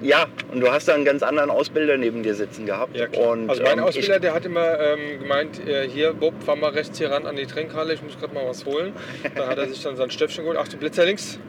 Ja, 0.01 0.25
und 0.51 0.61
du 0.61 0.71
hast 0.71 0.87
da 0.87 0.93
einen 0.95 1.05
ganz 1.05 1.23
anderen 1.23 1.49
Ausbilder 1.49 1.97
neben 1.97 2.23
dir 2.23 2.33
sitzen 2.35 2.65
gehabt. 2.65 2.95
Ja. 2.97 3.07
Und, 3.07 3.49
also 3.49 3.63
mein 3.63 3.77
ähm, 3.77 3.83
Ausbilder, 3.83 4.19
der 4.19 4.33
hat 4.33 4.45
immer 4.45 4.79
ähm, 4.79 5.19
gemeint, 5.19 5.65
äh, 5.67 5.87
hier, 5.87 6.13
Bob, 6.13 6.33
fahr 6.43 6.55
mal 6.55 6.71
rechts 6.71 6.97
hier 6.97 7.11
ran 7.11 7.25
an 7.25 7.35
die 7.35 7.45
Trinkhalle, 7.45 7.93
ich 7.93 8.01
muss 8.01 8.17
gerade 8.19 8.33
mal 8.33 8.45
was 8.47 8.65
holen. 8.65 8.93
Dann 9.35 9.47
hat 9.47 9.57
er 9.57 9.67
sich 9.67 9.81
dann 9.83 9.95
sein 9.95 10.09
Stöpfchen 10.11 10.43
geholt, 10.43 10.57
ach 10.61 10.67
du 10.67 10.77
Blitzer 10.77 11.05
links. 11.05 11.39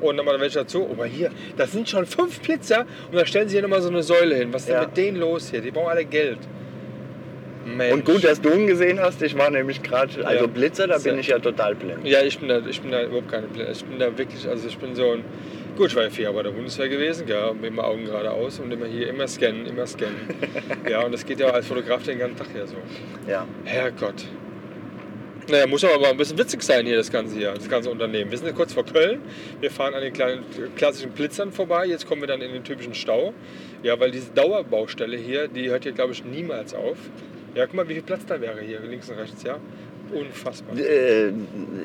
Und 0.00 0.18
dann 0.18 0.26
mal 0.26 0.38
welche 0.40 0.58
dazu. 0.58 0.86
Oh, 0.88 0.92
aber 0.92 1.06
hier, 1.06 1.30
das 1.56 1.72
sind 1.72 1.88
schon 1.88 2.04
fünf 2.04 2.40
Blitzer 2.40 2.84
und 3.10 3.16
da 3.16 3.24
stellen 3.24 3.48
sie 3.48 3.54
hier 3.54 3.62
nochmal 3.62 3.80
so 3.80 3.88
eine 3.88 4.02
Säule 4.02 4.34
hin. 4.36 4.52
Was 4.52 4.62
ist 4.64 4.68
Ja. 4.68 4.80
denn 4.80 4.88
mit 4.88 4.96
denen 4.96 5.16
los 5.16 5.50
hier? 5.50 5.62
Die 5.62 5.70
brauchen 5.70 5.88
alle 5.88 6.04
Geld. 6.04 6.38
Mensch. 7.64 7.92
und 7.94 8.04
gut, 8.04 8.22
dass 8.22 8.40
du 8.40 8.50
ihn 8.50 8.66
gesehen 8.66 9.00
hast. 9.00 9.20
Ich 9.22 9.36
war 9.36 9.50
nämlich 9.50 9.82
gerade, 9.82 10.24
also 10.24 10.44
Ja. 10.44 10.50
Blitzer, 10.50 10.86
da 10.86 10.98
bin 10.98 11.18
ich 11.18 11.28
ja 11.28 11.38
total 11.38 11.74
blind. 11.74 12.06
Ja, 12.06 12.22
ich 12.22 12.38
bin 12.38 12.48
da, 12.48 12.60
ich 12.64 12.80
bin 12.80 12.92
da 12.92 13.02
überhaupt 13.02 13.28
keine 13.30 13.48
Blinde. 13.48 13.72
Ich 13.72 13.84
bin 13.84 13.98
da 13.98 14.16
wirklich, 14.16 14.46
also 14.48 14.68
ich 14.68 14.78
bin 14.78 14.94
so 14.94 15.12
ein. 15.12 15.24
Gut, 15.76 15.88
ich 15.88 15.96
war 15.96 16.04
ja 16.04 16.10
vier 16.10 16.24
Jahre 16.24 16.36
bei 16.36 16.42
der 16.44 16.52
Bundeswehr 16.52 16.88
gewesen, 16.88 17.26
mit 17.60 17.64
immer 17.70 17.84
Augen 17.84 18.06
geradeaus 18.06 18.58
und 18.60 18.72
immer 18.72 18.86
hier, 18.86 19.10
immer 19.10 19.28
scannen, 19.28 19.66
immer 19.66 19.86
scannen. 19.86 20.16
ja, 20.88 21.02
und 21.02 21.12
das 21.12 21.26
geht 21.26 21.38
ja 21.38 21.48
als 21.48 21.66
Fotograf 21.66 22.02
den 22.02 22.18
ganzen 22.18 22.38
Tag 22.38 22.46
ja 22.56 22.66
so. 22.66 22.76
Ja. 23.28 23.46
Herrgott. 23.64 24.24
Naja, 25.48 25.66
muss 25.66 25.84
aber 25.84 26.00
mal 26.00 26.10
ein 26.12 26.16
bisschen 26.16 26.38
witzig 26.38 26.62
sein 26.62 26.86
hier, 26.86 26.96
das 26.96 27.12
Ganze 27.12 27.36
hier, 27.36 27.52
das 27.52 27.68
ganze 27.68 27.90
Unternehmen. 27.90 28.30
Wir 28.30 28.38
sind 28.38 28.46
jetzt 28.46 28.56
kurz 28.56 28.72
vor 28.72 28.86
Köln. 28.86 29.20
Wir 29.60 29.70
fahren 29.70 29.92
an 29.92 30.00
den 30.00 30.14
kleinen 30.14 30.44
klassischen 30.76 31.10
Blitzern 31.10 31.52
vorbei. 31.52 31.84
Jetzt 31.84 32.06
kommen 32.06 32.22
wir 32.22 32.26
dann 32.26 32.40
in 32.40 32.52
den 32.52 32.64
typischen 32.64 32.94
Stau. 32.94 33.34
Ja, 33.82 34.00
weil 34.00 34.10
diese 34.10 34.30
Dauerbaustelle 34.32 35.18
hier, 35.18 35.46
die 35.46 35.68
hört 35.68 35.82
hier, 35.82 35.92
glaube 35.92 36.14
ich, 36.14 36.24
niemals 36.24 36.74
auf. 36.74 36.96
Ja, 37.54 37.66
guck 37.66 37.74
mal, 37.74 37.88
wie 37.88 37.94
viel 37.94 38.02
Platz 38.02 38.24
da 38.26 38.40
wäre 38.40 38.60
hier, 38.60 38.80
links 38.80 39.10
und 39.10 39.18
rechts, 39.18 39.42
ja. 39.42 39.58
Unfassbar. 40.12 40.76
Äh, 40.78 41.32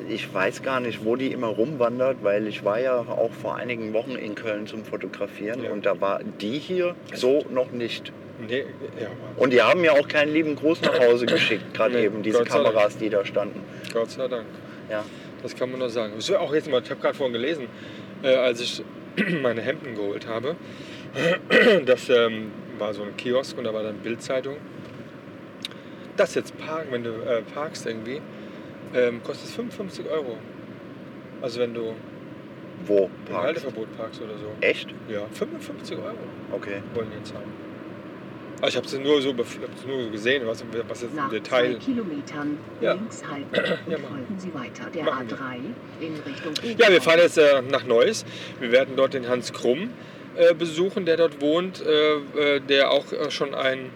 Ich 0.08 0.32
weiß 0.32 0.62
gar 0.62 0.80
nicht, 0.80 1.04
wo 1.04 1.16
die 1.16 1.32
immer 1.32 1.48
rumwandert, 1.48 2.18
weil 2.22 2.46
ich 2.46 2.64
war 2.64 2.80
ja 2.80 2.98
auch 2.98 3.32
vor 3.32 3.56
einigen 3.56 3.92
Wochen 3.92 4.12
in 4.12 4.34
Köln 4.34 4.66
zum 4.66 4.84
Fotografieren 4.84 5.64
Ja. 5.64 5.70
und 5.70 5.86
da 5.86 6.00
war 6.00 6.20
die 6.40 6.58
hier 6.58 6.94
so 7.14 7.44
noch 7.50 7.70
nicht. 7.72 8.12
Nee, 8.48 8.64
ja, 9.00 9.06
Und 9.36 9.52
die 9.52 9.62
haben 9.62 9.80
mir 9.82 9.92
auch 9.92 10.08
keinen 10.08 10.32
lieben 10.32 10.56
Gruß 10.56 10.82
nach 10.82 10.98
Hause 10.98 11.26
geschickt, 11.26 11.62
gerade 11.74 11.94
Nee, 11.94 12.06
eben 12.06 12.22
diese 12.22 12.38
Gott. 12.38 12.48
Kameras, 12.48 12.96
die 12.98 13.08
da 13.08 13.24
standen. 13.24 13.60
Gott 13.92 14.10
sei 14.10 14.26
Dank. 14.28 14.46
Ja. 14.90 15.04
Das 15.42 15.54
kann 15.56 15.70
man 15.70 15.80
nur 15.80 15.90
sagen. 15.90 16.14
So, 16.18 16.36
auch 16.38 16.52
jetzt 16.54 16.70
mal, 16.70 16.80
ich 16.82 16.90
habe 16.90 17.00
gerade 17.00 17.14
vorhin 17.16 17.32
gelesen, 17.32 17.66
äh, 18.22 18.34
als 18.34 18.60
ich 18.60 18.82
meine 19.42 19.60
Hemden 19.62 19.94
geholt 19.94 20.26
habe, 20.26 20.56
das 21.86 22.08
ähm, 22.08 22.50
war 22.78 22.94
so 22.94 23.02
ein 23.02 23.16
Kiosk 23.16 23.58
und 23.58 23.64
da 23.64 23.74
war 23.74 23.82
dann 23.82 23.96
Bildzeitung. 23.96 24.56
Das 26.16 26.34
jetzt 26.34 26.56
parken, 26.58 26.88
wenn 26.92 27.04
du 27.04 27.10
äh, 27.10 27.42
parkst 27.54 27.86
irgendwie, 27.86 28.20
ähm, 28.94 29.22
kostet 29.22 29.48
es 29.48 29.54
55 29.54 30.06
Euro. 30.10 30.36
Also 31.40 31.60
wenn 31.60 31.72
du 31.74 31.94
Wo? 32.86 33.04
im 33.26 33.32
Parks? 33.32 33.46
Halteverbot 33.46 33.96
parkst 33.96 34.20
oder 34.20 34.36
so. 34.38 34.46
Echt? 34.60 34.88
Ja, 35.08 35.26
55 35.32 35.96
Euro 35.98 36.14
Okay. 36.52 36.82
wollen 36.94 37.08
die 37.10 37.18
jetzt 37.18 37.32
haben. 37.34 37.50
Aber 38.58 38.68
ich 38.68 38.76
habe 38.76 38.86
es 38.86 38.96
nur 38.96 39.20
so 39.20 39.30
bef- 39.30 39.60
hab's 39.60 39.84
nur 39.86 40.04
so 40.04 40.10
gesehen, 40.10 40.46
was, 40.46 40.62
was 40.88 41.00
jetzt 41.02 41.10
im 41.10 41.16
Nach 41.16 41.30
Detail. 41.30 41.72
zwei 41.72 41.84
Kilometern 41.84 42.58
Ja. 42.80 42.92
links 42.92 43.22
halten 43.28 43.48
Ja, 43.90 43.98
machen. 43.98 44.04
folgen 44.08 44.38
Sie 44.38 44.54
weiter 44.54 44.88
der 44.94 45.02
Machen 45.04 45.28
wir. 45.30 45.36
A3 45.36 45.56
in 46.00 46.14
Richtung 46.24 46.52
Ja, 46.78 46.90
wir 46.92 47.02
fahren 47.02 47.18
jetzt 47.18 47.38
äh, 47.38 47.60
nach 47.62 47.84
Neuss. 47.84 48.24
Wir 48.60 48.70
werden 48.70 48.94
dort 48.94 49.14
den 49.14 49.28
Hans 49.28 49.52
Krumm 49.52 49.90
äh, 50.36 50.54
besuchen, 50.54 51.06
der 51.06 51.16
dort 51.16 51.40
wohnt, 51.40 51.84
äh, 51.84 52.56
äh, 52.56 52.60
der 52.60 52.92
auch 52.92 53.10
äh, 53.12 53.30
schon 53.32 53.52
ein 53.54 53.90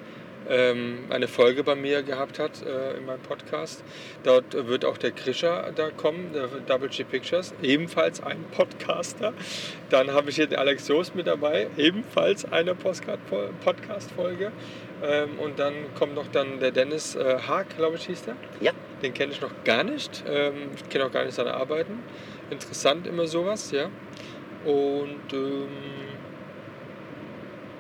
eine 0.49 1.29
Folge 1.29 1.65
bei 1.65 1.75
mir 1.75 2.03
gehabt 2.03 2.39
hat 2.39 2.63
äh, 2.63 2.97
in 2.97 3.07
meinem 3.07 3.21
Podcast. 3.21 3.83
Dort 4.23 4.55
wird 4.55 4.85
auch 4.85 4.99
der 4.99 5.11
Krischer 5.11 5.73
da 5.75 5.91
kommen, 5.91 6.33
der 6.33 6.47
Double 6.67 6.89
G 6.89 7.05
Pictures, 7.05 7.55
ebenfalls 7.63 8.23
ein 8.23 8.45
Podcaster. 8.53 9.33
Dann 9.91 10.13
habe 10.13 10.31
ich 10.31 10.37
hier 10.37 10.47
den 10.47 10.59
Alex 10.59 10.89
Joost 10.89 11.15
mit 11.15 11.27
dabei, 11.27 11.69
ebenfalls 11.77 12.45
eine 12.45 12.75
Podcast-Folge. 12.75 14.53
Ähm, 15.03 15.39
und 15.39 15.59
dann 15.59 15.75
kommt 15.95 16.15
noch 16.15 16.29
dann 16.29 16.59
der 16.61 16.71
Dennis 16.71 17.17
äh, 17.17 17.39
Haag, 17.47 17.77
glaube 17.77 17.97
ich, 17.97 18.07
hieß 18.07 18.23
der. 18.23 18.37
Ja, 18.61 18.73
Den 19.03 19.13
kenne 19.13 19.33
ich 19.33 19.41
noch 19.41 19.53
gar 19.65 19.85
nicht. 19.85 20.25
Ähm, 20.27 20.71
ich 20.75 20.89
kenne 20.89 21.05
auch 21.07 21.13
gar 21.13 21.25
nicht 21.25 21.35
seine 21.35 21.55
Arbeiten. 21.55 22.03
Interessant 22.51 23.07
immer 23.07 23.27
sowas, 23.27 23.71
ja. 23.73 23.91
Und 24.65 25.33
ähm, 25.33 25.69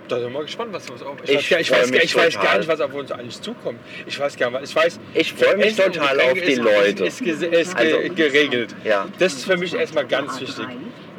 da 0.08 0.16
sind 0.16 0.26
wir 0.26 0.30
mal 0.38 0.44
gespannt, 0.44 0.72
was 0.72 0.88
was 0.90 1.02
auf. 1.02 1.16
Ich 1.24 1.30
ich, 1.32 1.48
freu 1.48 1.76
weiß, 1.78 1.90
ich 1.90 2.16
weiß 2.16 2.34
gar 2.40 2.58
nicht, 2.58 2.68
was 2.68 2.80
auf 2.80 2.94
uns 2.94 3.12
eigentlich 3.12 3.40
zukommt. 3.40 3.78
Ich 4.06 4.18
weiß 4.18 4.36
gar 4.36 4.50
nicht, 4.50 4.64
ich 4.64 4.76
weiß. 4.76 5.00
Ich 5.14 5.32
freu 5.34 5.56
mich 5.56 5.66
Essen 5.66 5.92
total 5.92 6.20
auf 6.20 6.32
die 6.34 6.40
ist, 6.40 6.58
Leute. 6.62 7.04
Ist, 7.06 7.20
ist, 7.20 7.42
ist 7.42 7.76
Also- 7.76 7.98
geregelt. 8.14 8.74
Ja. 8.84 9.06
Das 9.18 9.34
ist 9.34 9.44
für 9.44 9.56
mich 9.56 9.74
erstmal 9.74 10.06
ganz 10.06 10.40
wichtig. 10.40 10.66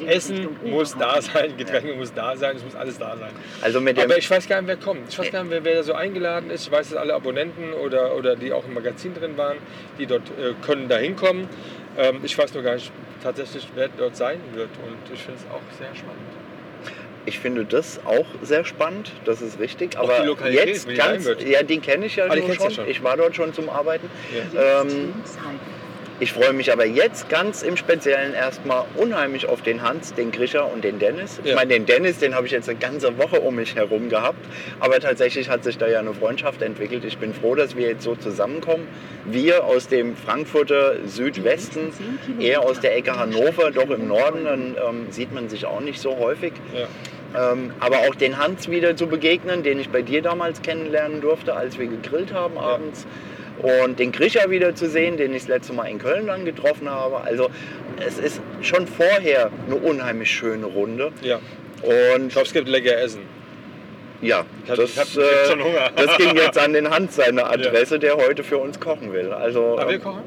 Essen 0.06 0.48
muss 0.64 0.96
da 0.96 1.20
sein, 1.20 1.56
Getränke 1.56 1.92
muss 1.94 2.14
da 2.14 2.36
sein, 2.36 2.56
es 2.56 2.64
muss 2.64 2.76
alles 2.76 2.98
da 2.98 3.16
sein. 3.16 3.32
also 3.60 3.80
mit 3.80 3.96
dem, 3.96 4.04
Aber 4.04 4.16
ich 4.16 4.30
weiß 4.30 4.46
gar 4.46 4.60
nicht, 4.60 4.68
wer 4.68 4.76
kommt. 4.76 5.08
Ich 5.08 5.18
weiß 5.18 5.32
gar 5.32 5.42
nicht, 5.42 5.50
wer, 5.50 5.64
wer 5.64 5.74
da 5.74 5.82
so 5.82 5.92
eingeladen 5.94 6.50
ist. 6.50 6.66
Ich 6.66 6.70
weiß, 6.70 6.90
dass 6.90 6.98
alle 6.98 7.14
Abonnenten 7.14 7.72
oder, 7.72 8.14
oder 8.14 8.36
die 8.36 8.52
auch 8.52 8.64
im 8.64 8.74
Magazin 8.74 9.12
drin 9.14 9.36
waren, 9.36 9.56
die 9.98 10.06
dort 10.06 10.28
äh, 10.30 10.54
können 10.64 10.88
da 10.88 10.98
hinkommen. 10.98 11.48
Ähm, 11.96 12.20
ich 12.22 12.38
weiß 12.38 12.54
nur 12.54 12.62
gar 12.62 12.74
nicht 12.74 12.92
tatsächlich, 13.22 13.66
wer 13.74 13.88
dort 13.88 14.16
sein 14.16 14.38
wird. 14.54 14.70
Und 14.86 15.12
ich 15.12 15.20
finde 15.20 15.40
es 15.40 15.50
auch 15.50 15.62
sehr 15.76 15.92
spannend. 15.94 16.47
Ich 17.28 17.38
finde 17.38 17.64
das 17.64 18.00
auch 18.04 18.26
sehr 18.42 18.64
spannend, 18.64 19.12
das 19.24 19.42
ist 19.42 19.60
richtig. 19.60 19.96
Auch 19.98 20.04
Aber 20.04 20.20
die 20.20 20.26
Lokalität, 20.26 20.66
jetzt 20.68 20.94
ganz, 20.96 21.28
ja, 21.46 21.62
die 21.62 21.78
kenne 21.78 22.06
ich 22.06 22.16
ja, 22.16 22.24
Ah, 22.28 22.36
schon. 22.54 22.70
schon. 22.70 22.88
Ich 22.88 23.02
war 23.04 23.16
dort 23.16 23.36
schon 23.36 23.52
zum 23.54 23.68
Arbeiten. 23.68 24.10
Ja. 24.54 24.82
Ähm. 24.82 25.12
Ich 26.20 26.32
freue 26.32 26.52
mich 26.52 26.72
aber 26.72 26.84
jetzt 26.84 27.28
ganz 27.28 27.62
im 27.62 27.76
Speziellen 27.76 28.34
erstmal 28.34 28.86
unheimlich 28.96 29.48
auf 29.48 29.62
den 29.62 29.82
Hans, 29.82 30.14
den 30.14 30.32
Grischer 30.32 30.68
und 30.68 30.82
den 30.82 30.98
Dennis. 30.98 31.38
Ich 31.44 31.50
Ja. 31.50 31.54
meine, 31.54 31.74
den 31.74 31.86
Dennis, 31.86 32.18
den 32.18 32.34
habe 32.34 32.44
ich 32.46 32.50
jetzt 32.52 32.68
eine 32.68 32.76
ganze 32.76 33.16
Woche 33.18 33.40
um 33.40 33.54
mich 33.54 33.76
herum 33.76 34.08
gehabt. 34.08 34.44
Aber 34.80 34.98
tatsächlich 34.98 35.48
hat 35.48 35.62
sich 35.62 35.78
da 35.78 35.86
ja 35.86 36.00
eine 36.00 36.12
Freundschaft 36.14 36.60
entwickelt. 36.62 37.04
Ich 37.04 37.18
bin 37.18 37.32
froh, 37.32 37.54
dass 37.54 37.76
wir 37.76 37.86
jetzt 37.90 38.02
so 38.02 38.16
zusammenkommen. 38.16 38.88
Wir 39.26 39.62
aus 39.62 39.86
dem 39.86 40.16
Frankfurter 40.16 40.96
Südwesten, 41.06 41.92
er 42.40 42.62
aus 42.64 42.80
der 42.80 42.96
Ecke 42.96 43.16
Hannover, 43.16 43.70
doch 43.70 43.88
im 43.90 44.08
Norden, 44.08 44.42
dann 44.44 44.76
ähm, 44.88 45.06
sieht 45.10 45.32
man 45.32 45.48
sich 45.48 45.66
auch 45.66 45.80
nicht 45.80 46.00
so 46.00 46.18
häufig. 46.18 46.52
Ja. 46.74 46.88
Ähm, 47.36 47.72
aber 47.80 47.98
auch 48.08 48.14
den 48.14 48.38
Hans 48.38 48.68
wieder 48.70 48.96
zu 48.96 49.06
begegnen, 49.06 49.62
den 49.62 49.78
ich 49.78 49.90
bei 49.90 50.02
dir 50.02 50.22
damals 50.22 50.62
kennenlernen 50.62 51.20
durfte, 51.20 51.54
als 51.54 51.78
wir 51.78 51.86
gegrillt 51.86 52.32
haben 52.32 52.56
abends. 52.58 53.06
Und 53.58 53.98
den 53.98 54.12
Grischer 54.12 54.50
wieder 54.50 54.74
zu 54.74 54.88
sehen, 54.88 55.16
den 55.16 55.32
ich 55.34 55.42
das 55.42 55.48
letzte 55.48 55.72
Mal 55.72 55.86
in 55.86 55.98
Köln 55.98 56.26
dann 56.28 56.44
getroffen 56.44 56.88
habe. 56.88 57.20
Also 57.22 57.50
es 58.06 58.18
ist 58.18 58.40
schon 58.62 58.86
vorher 58.86 59.50
eine 59.66 59.76
unheimlich 59.76 60.30
schöne 60.30 60.66
Runde. 60.66 61.10
ja. 61.22 61.40
Und 61.82 62.26
Ich 62.26 62.32
glaube, 62.32 62.46
es 62.46 62.52
gibt 62.52 62.68
lecker 62.68 62.96
Essen. 62.98 63.20
ja, 64.20 64.44
Ich 64.64 64.70
hab- 64.70 64.76
das, 64.78 64.90
ich 64.90 64.98
hab- 64.98 65.06
ich 65.06 65.16
äh, 65.18 65.20
hab 65.22 65.46
schon 65.50 65.62
Hunger. 65.64 65.90
das 65.94 66.16
ging 66.16 66.34
jetzt 66.36 66.58
an 66.58 66.72
den 66.72 66.90
Hans, 66.90 67.14
seine 67.16 67.46
Adresse, 67.50 67.98
der 68.00 68.16
heute 68.16 68.42
für 68.42 68.58
uns 68.58 68.80
kochen 68.80 69.12
will. 69.12 69.32
Also, 69.32 69.78
Aber 69.78 69.88
wir 69.88 69.96
ähm, 69.96 70.02
kochen? 70.02 70.22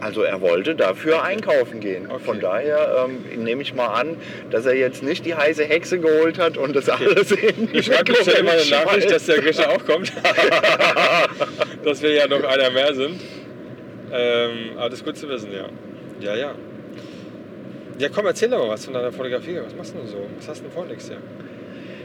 Also 0.00 0.22
er 0.22 0.40
wollte 0.40 0.74
dafür 0.74 1.22
einkaufen 1.22 1.80
gehen. 1.80 2.06
Okay. 2.10 2.22
Von 2.24 2.40
daher 2.40 3.06
ähm, 3.06 3.42
nehme 3.42 3.62
ich 3.62 3.74
mal 3.74 3.88
an, 3.88 4.16
dass 4.50 4.66
er 4.66 4.74
jetzt 4.74 5.02
nicht 5.02 5.24
die 5.26 5.34
heiße 5.34 5.64
Hexe 5.64 5.98
geholt 5.98 6.38
hat 6.38 6.56
und 6.56 6.74
das 6.76 6.88
alles 6.88 7.32
in 7.32 7.68
die 7.68 7.78
Ich 7.78 7.86
schreibe 7.86 8.14
schnell 8.14 8.42
mal 8.42 8.58
eine 8.58 8.70
Nachricht, 8.70 9.10
dass 9.10 9.26
der. 9.26 9.38
Grischer 9.38 9.70
auch 9.70 9.84
kommt. 9.84 10.12
dass 11.84 12.02
wir 12.02 12.12
ja 12.12 12.26
noch 12.26 12.42
einer 12.44 12.70
mehr 12.70 12.94
sind. 12.94 13.20
Ähm, 14.12 14.70
aber 14.76 14.90
das 14.90 15.00
ist 15.00 15.04
gut 15.04 15.16
zu 15.16 15.28
wissen, 15.28 15.52
ja. 15.52 15.68
Ja, 16.20 16.34
ja. 16.36 16.54
Ja, 17.98 18.08
komm, 18.08 18.26
erzähl 18.26 18.48
doch 18.48 18.58
mal 18.58 18.70
was 18.70 18.84
von 18.84 18.94
deiner 18.94 19.12
Fotografie. 19.12 19.58
Was 19.64 19.74
machst 19.74 19.94
du 19.94 19.98
denn 19.98 20.08
so? 20.08 20.26
Was 20.36 20.48
hast 20.48 20.58
du 20.60 20.64
denn 20.64 20.72
vor 20.72 20.84
nächstes 20.86 21.10
Jahr? 21.10 21.20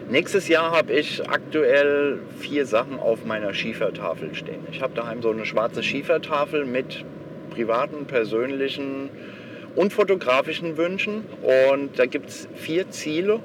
Nächstes 0.09 0.47
Jahr 0.47 0.71
habe 0.71 0.93
ich 0.93 1.27
aktuell 1.29 2.19
vier 2.37 2.65
Sachen 2.65 2.99
auf 2.99 3.25
meiner 3.25 3.53
Schiefertafel 3.53 4.35
stehen. 4.35 4.67
Ich 4.71 4.81
habe 4.81 4.93
daheim 4.93 5.21
so 5.21 5.29
eine 5.31 5.45
schwarze 5.45 5.81
Schiefertafel 5.81 6.65
mit 6.65 7.05
privaten, 7.53 8.05
persönlichen 8.05 9.09
und 9.75 9.93
fotografischen 9.93 10.77
Wünschen. 10.77 11.23
Und 11.69 11.97
da 11.97 12.05
gibt 12.05 12.29
es 12.29 12.47
vier 12.55 12.89
Ziele, 12.89 13.39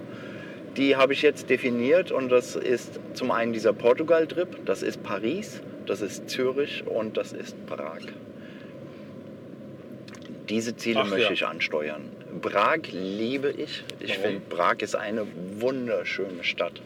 die 0.76 0.96
habe 0.96 1.12
ich 1.12 1.22
jetzt 1.22 1.50
definiert. 1.50 2.10
Und 2.12 2.28
das 2.30 2.56
ist 2.56 3.00
zum 3.14 3.30
einen 3.30 3.52
dieser 3.52 3.72
Portugal-Trip, 3.72 4.64
das 4.64 4.82
ist 4.82 5.02
Paris, 5.02 5.60
das 5.86 6.00
ist 6.00 6.28
Zürich 6.28 6.84
und 6.86 7.16
das 7.16 7.32
ist 7.32 7.66
Prag. 7.66 8.00
Diese 10.48 10.76
Ziele 10.76 11.00
Ach 11.00 11.10
möchte 11.10 11.26
ja. 11.26 11.32
ich 11.32 11.46
ansteuern. 11.46 12.10
Prag 12.40 12.78
liebe 12.90 13.50
ich. 13.50 13.84
Ich 14.00 14.16
finde, 14.18 14.40
Prag 14.40 14.76
ist 14.80 14.94
eine 14.94 15.26
wunderschöne 15.58 16.42
Stadt. 16.42 16.80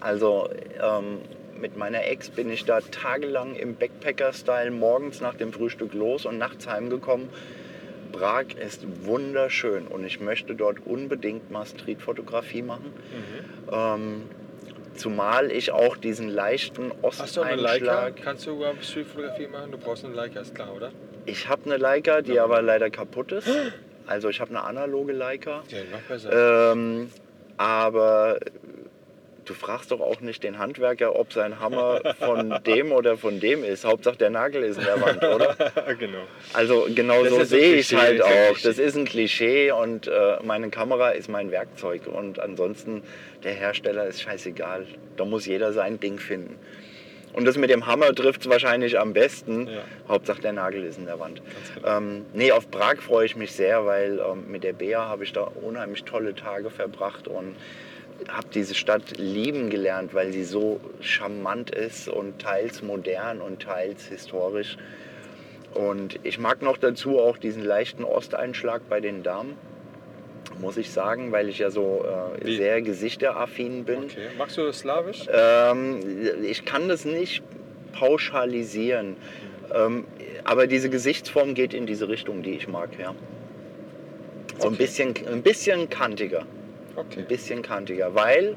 Also 0.00 0.48
ähm, 0.82 1.18
mit 1.60 1.76
meiner 1.76 2.04
Ex 2.04 2.30
bin 2.30 2.50
ich 2.50 2.64
da 2.64 2.80
tagelang 2.80 3.54
im 3.54 3.74
Backpacker-Style 3.74 4.70
morgens 4.70 5.20
nach 5.20 5.34
dem 5.34 5.52
Frühstück 5.52 5.94
los 5.94 6.26
und 6.26 6.38
nachts 6.38 6.66
heimgekommen. 6.66 7.28
Prag 8.12 8.54
ist 8.54 8.86
wunderschön 9.04 9.86
und 9.86 10.04
ich 10.04 10.20
möchte 10.20 10.54
dort 10.54 10.78
unbedingt 10.86 11.50
mal 11.50 11.66
Streetfotografie 11.66 12.62
machen. 12.62 12.92
Ähm, 13.70 14.22
zumal 14.94 15.50
ich 15.50 15.72
auch 15.72 15.96
diesen 15.96 16.28
leichten 16.28 16.92
Hast 17.02 17.36
du 17.36 17.42
eine 17.42 17.60
Leica? 17.60 17.74
Osteinschlag. 17.74 18.16
Kannst 18.22 18.46
du 18.46 18.52
überhaupt 18.52 18.84
Streetfotografie 18.84 19.48
machen? 19.48 19.72
Du 19.72 19.78
brauchst 19.78 20.04
eine 20.04 20.14
Leica, 20.14 20.40
ist 20.40 20.54
klar, 20.54 20.74
oder? 20.74 20.90
Ich 21.26 21.48
habe 21.48 21.66
eine 21.66 21.76
Leica, 21.76 22.22
die 22.22 22.40
aber 22.40 22.62
leider 22.62 22.88
kaputt 22.88 23.32
ist. 23.32 23.48
Also 24.06 24.30
ich 24.30 24.40
habe 24.40 24.50
eine 24.50 24.64
analoge 24.64 25.12
Leica. 25.12 25.62
Ja, 25.68 25.78
noch 25.92 26.00
besser. 26.08 26.72
Ähm, 26.72 27.10
aber 27.58 28.38
du 29.48 29.54
fragst 29.54 29.90
doch 29.90 30.00
auch 30.00 30.20
nicht 30.20 30.42
den 30.42 30.58
Handwerker, 30.58 31.16
ob 31.16 31.32
sein 31.32 31.58
Hammer 31.60 32.14
von 32.18 32.54
dem 32.66 32.92
oder 32.92 33.16
von 33.16 33.40
dem 33.40 33.64
ist. 33.64 33.84
Hauptsache 33.84 34.16
der 34.16 34.30
Nagel 34.30 34.62
ist 34.62 34.78
in 34.78 34.84
der 34.84 35.00
Wand, 35.00 35.22
oder? 35.22 35.56
genau. 35.98 36.18
Also 36.52 36.86
genau 36.94 37.24
Das 37.24 37.32
so 37.32 37.44
sehe 37.44 37.74
ich 37.74 37.92
es 37.92 37.98
halt 37.98 38.22
auch. 38.22 38.58
Das 38.62 38.78
ist 38.78 38.96
ein 38.96 39.04
Klischee 39.04 39.70
und 39.70 40.06
äh, 40.06 40.36
meine 40.42 40.68
Kamera 40.70 41.10
ist 41.10 41.28
mein 41.28 41.50
Werkzeug. 41.50 42.06
Und 42.06 42.38
ansonsten, 42.38 43.02
der 43.42 43.54
Hersteller 43.54 44.06
ist 44.06 44.22
scheißegal. 44.22 44.86
Da 45.16 45.24
muss 45.24 45.46
jeder 45.46 45.72
sein 45.72 45.98
Ding 45.98 46.18
finden. 46.18 46.56
Und 47.32 47.44
das 47.44 47.56
mit 47.56 47.70
dem 47.70 47.86
Hammer 47.86 48.14
trifft 48.14 48.42
es 48.42 48.48
wahrscheinlich 48.48 48.98
am 48.98 49.12
besten. 49.12 49.68
Ja. 49.68 49.82
Hauptsache 50.08 50.40
der 50.40 50.52
Nagel 50.52 50.84
ist 50.84 50.98
in 50.98 51.06
der 51.06 51.20
Wand. 51.20 51.40
Genau. 51.74 51.96
Ähm, 51.96 52.26
nee, 52.32 52.52
auf 52.52 52.70
Prag 52.70 52.96
freue 52.96 53.26
ich 53.26 53.36
mich 53.36 53.52
sehr, 53.52 53.86
weil 53.86 54.18
ähm, 54.18 54.50
mit 54.50 54.64
der 54.64 54.72
Bea 54.72 55.06
habe 55.06 55.24
ich 55.24 55.32
da 55.32 55.42
unheimlich 55.62 56.04
tolle 56.04 56.34
Tage 56.34 56.70
verbracht 56.70 57.28
und 57.28 57.54
habe 58.26 58.48
diese 58.52 58.74
Stadt 58.74 59.16
lieben 59.16 59.70
gelernt, 59.70 60.12
weil 60.14 60.32
sie 60.32 60.44
so 60.44 60.80
charmant 61.00 61.70
ist 61.70 62.08
und 62.08 62.40
teils 62.40 62.82
modern 62.82 63.40
und 63.40 63.62
teils 63.62 64.06
historisch. 64.06 64.76
Und 65.74 66.18
ich 66.24 66.38
mag 66.38 66.62
noch 66.62 66.76
dazu 66.78 67.18
auch 67.18 67.38
diesen 67.38 67.64
leichten 67.64 68.02
Osteinschlag 68.04 68.82
bei 68.88 69.00
den 69.00 69.22
Damen, 69.22 69.56
muss 70.60 70.76
ich 70.76 70.90
sagen, 70.90 71.30
weil 71.30 71.48
ich 71.48 71.58
ja 71.58 71.70
so 71.70 72.04
äh, 72.42 72.56
sehr 72.56 72.82
gesichteraffin 72.82 73.84
bin. 73.84 74.04
Okay. 74.04 74.28
Magst 74.36 74.56
du 74.56 74.62
das 74.64 74.80
Slawisch? 74.80 75.26
Ähm, 75.32 76.00
ich 76.42 76.64
kann 76.64 76.88
das 76.88 77.04
nicht 77.04 77.42
pauschalisieren. 77.92 79.16
Ähm, 79.74 80.06
aber 80.44 80.66
diese 80.66 80.88
Gesichtsform 80.88 81.54
geht 81.54 81.74
in 81.74 81.86
diese 81.86 82.08
Richtung, 82.08 82.42
die 82.42 82.52
ich 82.54 82.66
mag, 82.68 82.90
ja. 82.98 83.14
So 84.58 84.68
ein, 84.68 84.74
Okay. 84.74 84.76
bisschen, 84.82 85.14
ein 85.30 85.42
bisschen 85.42 85.88
kantiger. 85.90 86.46
Okay. 86.98 87.20
Ein 87.20 87.26
bisschen 87.26 87.62
kantiger, 87.62 88.14
weil 88.14 88.56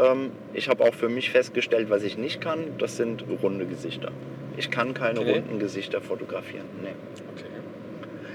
ähm, 0.00 0.30
ich 0.54 0.68
habe 0.68 0.84
auch 0.84 0.94
für 0.94 1.08
mich 1.08 1.30
festgestellt, 1.30 1.90
was 1.90 2.02
ich 2.04 2.16
nicht 2.16 2.40
kann, 2.40 2.60
das 2.78 2.96
sind 2.96 3.24
runde 3.42 3.66
Gesichter. 3.66 4.10
Ich 4.56 4.70
kann 4.70 4.94
keine 4.94 5.20
Okay. 5.20 5.32
runden 5.32 5.58
Gesichter 5.58 6.00
fotografieren. 6.00 6.66
Nee. 6.82 6.90
okay. 7.34 7.46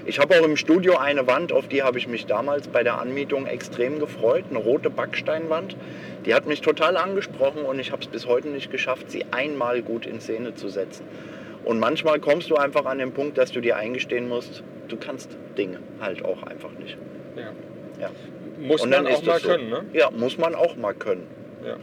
Ich 0.04 0.18
habe 0.18 0.40
auch 0.40 0.44
im 0.44 0.56
Studio 0.56 0.96
eine 0.96 1.26
Wand, 1.26 1.52
auf 1.52 1.68
die 1.68 1.82
habe 1.82 1.98
ich 1.98 2.08
mich 2.08 2.24
damals 2.26 2.68
bei 2.68 2.82
der 2.82 2.98
Anmietung 2.98 3.46
extrem 3.46 3.98
gefreut. 4.00 4.44
Eine 4.48 4.58
rote 4.58 4.88
Backsteinwand. 4.88 5.76
Die 6.24 6.34
hat 6.34 6.46
mich 6.46 6.62
total 6.62 6.96
angesprochen 6.96 7.62
und 7.62 7.78
ich 7.78 7.92
habe 7.92 8.02
es 8.02 8.08
bis 8.08 8.26
heute 8.26 8.48
nicht 8.48 8.70
geschafft, 8.70 9.10
sie 9.10 9.26
einmal 9.32 9.82
gut 9.82 10.06
in 10.06 10.20
Szene 10.20 10.54
zu 10.54 10.68
setzen. 10.68 11.04
Und 11.64 11.78
manchmal 11.78 12.20
kommst 12.20 12.50
du 12.50 12.56
einfach 12.56 12.86
an 12.86 12.98
den 12.98 13.12
Punkt, 13.12 13.36
dass 13.36 13.52
du 13.52 13.60
dir 13.60 13.76
eingestehen 13.76 14.28
musst, 14.28 14.62
du 14.88 14.96
kannst 14.96 15.36
Dinge 15.58 15.80
halt 16.00 16.24
auch 16.24 16.42
einfach 16.42 16.72
nicht. 16.78 16.96
Ja. 17.36 17.52
Ja. 18.00 18.10
Muss 18.58 18.84
man 18.84 19.06
auch 19.06 19.22
mal 19.22 19.40
so. 19.40 19.48
können, 19.48 19.70
ne? 19.70 19.84
Ja, 19.92 20.10
muss 20.10 20.38
man 20.38 20.54
auch 20.54 20.76
mal 20.76 20.94
können. 20.94 21.26
Ja. 21.64 21.76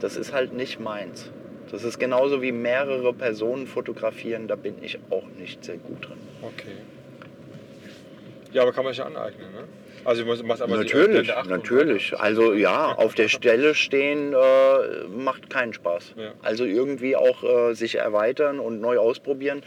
Das 0.00 0.16
ist 0.16 0.32
halt 0.32 0.52
nicht 0.52 0.80
meins. 0.80 1.30
Das 1.70 1.84
ist 1.84 1.98
genauso 1.98 2.42
wie 2.42 2.52
mehrere 2.52 3.12
Personen 3.12 3.66
fotografieren, 3.66 4.48
da 4.48 4.56
bin 4.56 4.76
ich 4.82 4.98
auch 5.10 5.26
nicht 5.38 5.64
sehr 5.64 5.76
gut 5.76 6.06
drin. 6.06 6.18
Okay. 6.42 6.76
Ja, 8.52 8.62
aber 8.62 8.72
kann 8.72 8.84
man 8.84 8.92
sich 8.92 8.98
ja 8.98 9.06
aneignen, 9.06 9.50
ne? 9.52 9.64
Also 10.04 10.22
du 10.22 10.44
machst 10.44 10.62
aber 10.62 10.76
Natürlich, 10.76 11.34
und 11.34 11.48
natürlich. 11.48 12.18
Also 12.18 12.52
ja, 12.52 12.92
auf 12.92 13.14
der 13.14 13.28
Stelle 13.28 13.74
stehen 13.74 14.34
äh, 14.34 15.08
macht 15.08 15.48
keinen 15.48 15.72
Spaß. 15.72 16.14
Ja. 16.16 16.32
Also 16.42 16.64
irgendwie 16.64 17.16
auch 17.16 17.42
äh, 17.42 17.74
sich 17.74 17.96
erweitern 17.96 18.60
und 18.60 18.80
neu 18.80 18.98
ausprobieren. 18.98 19.62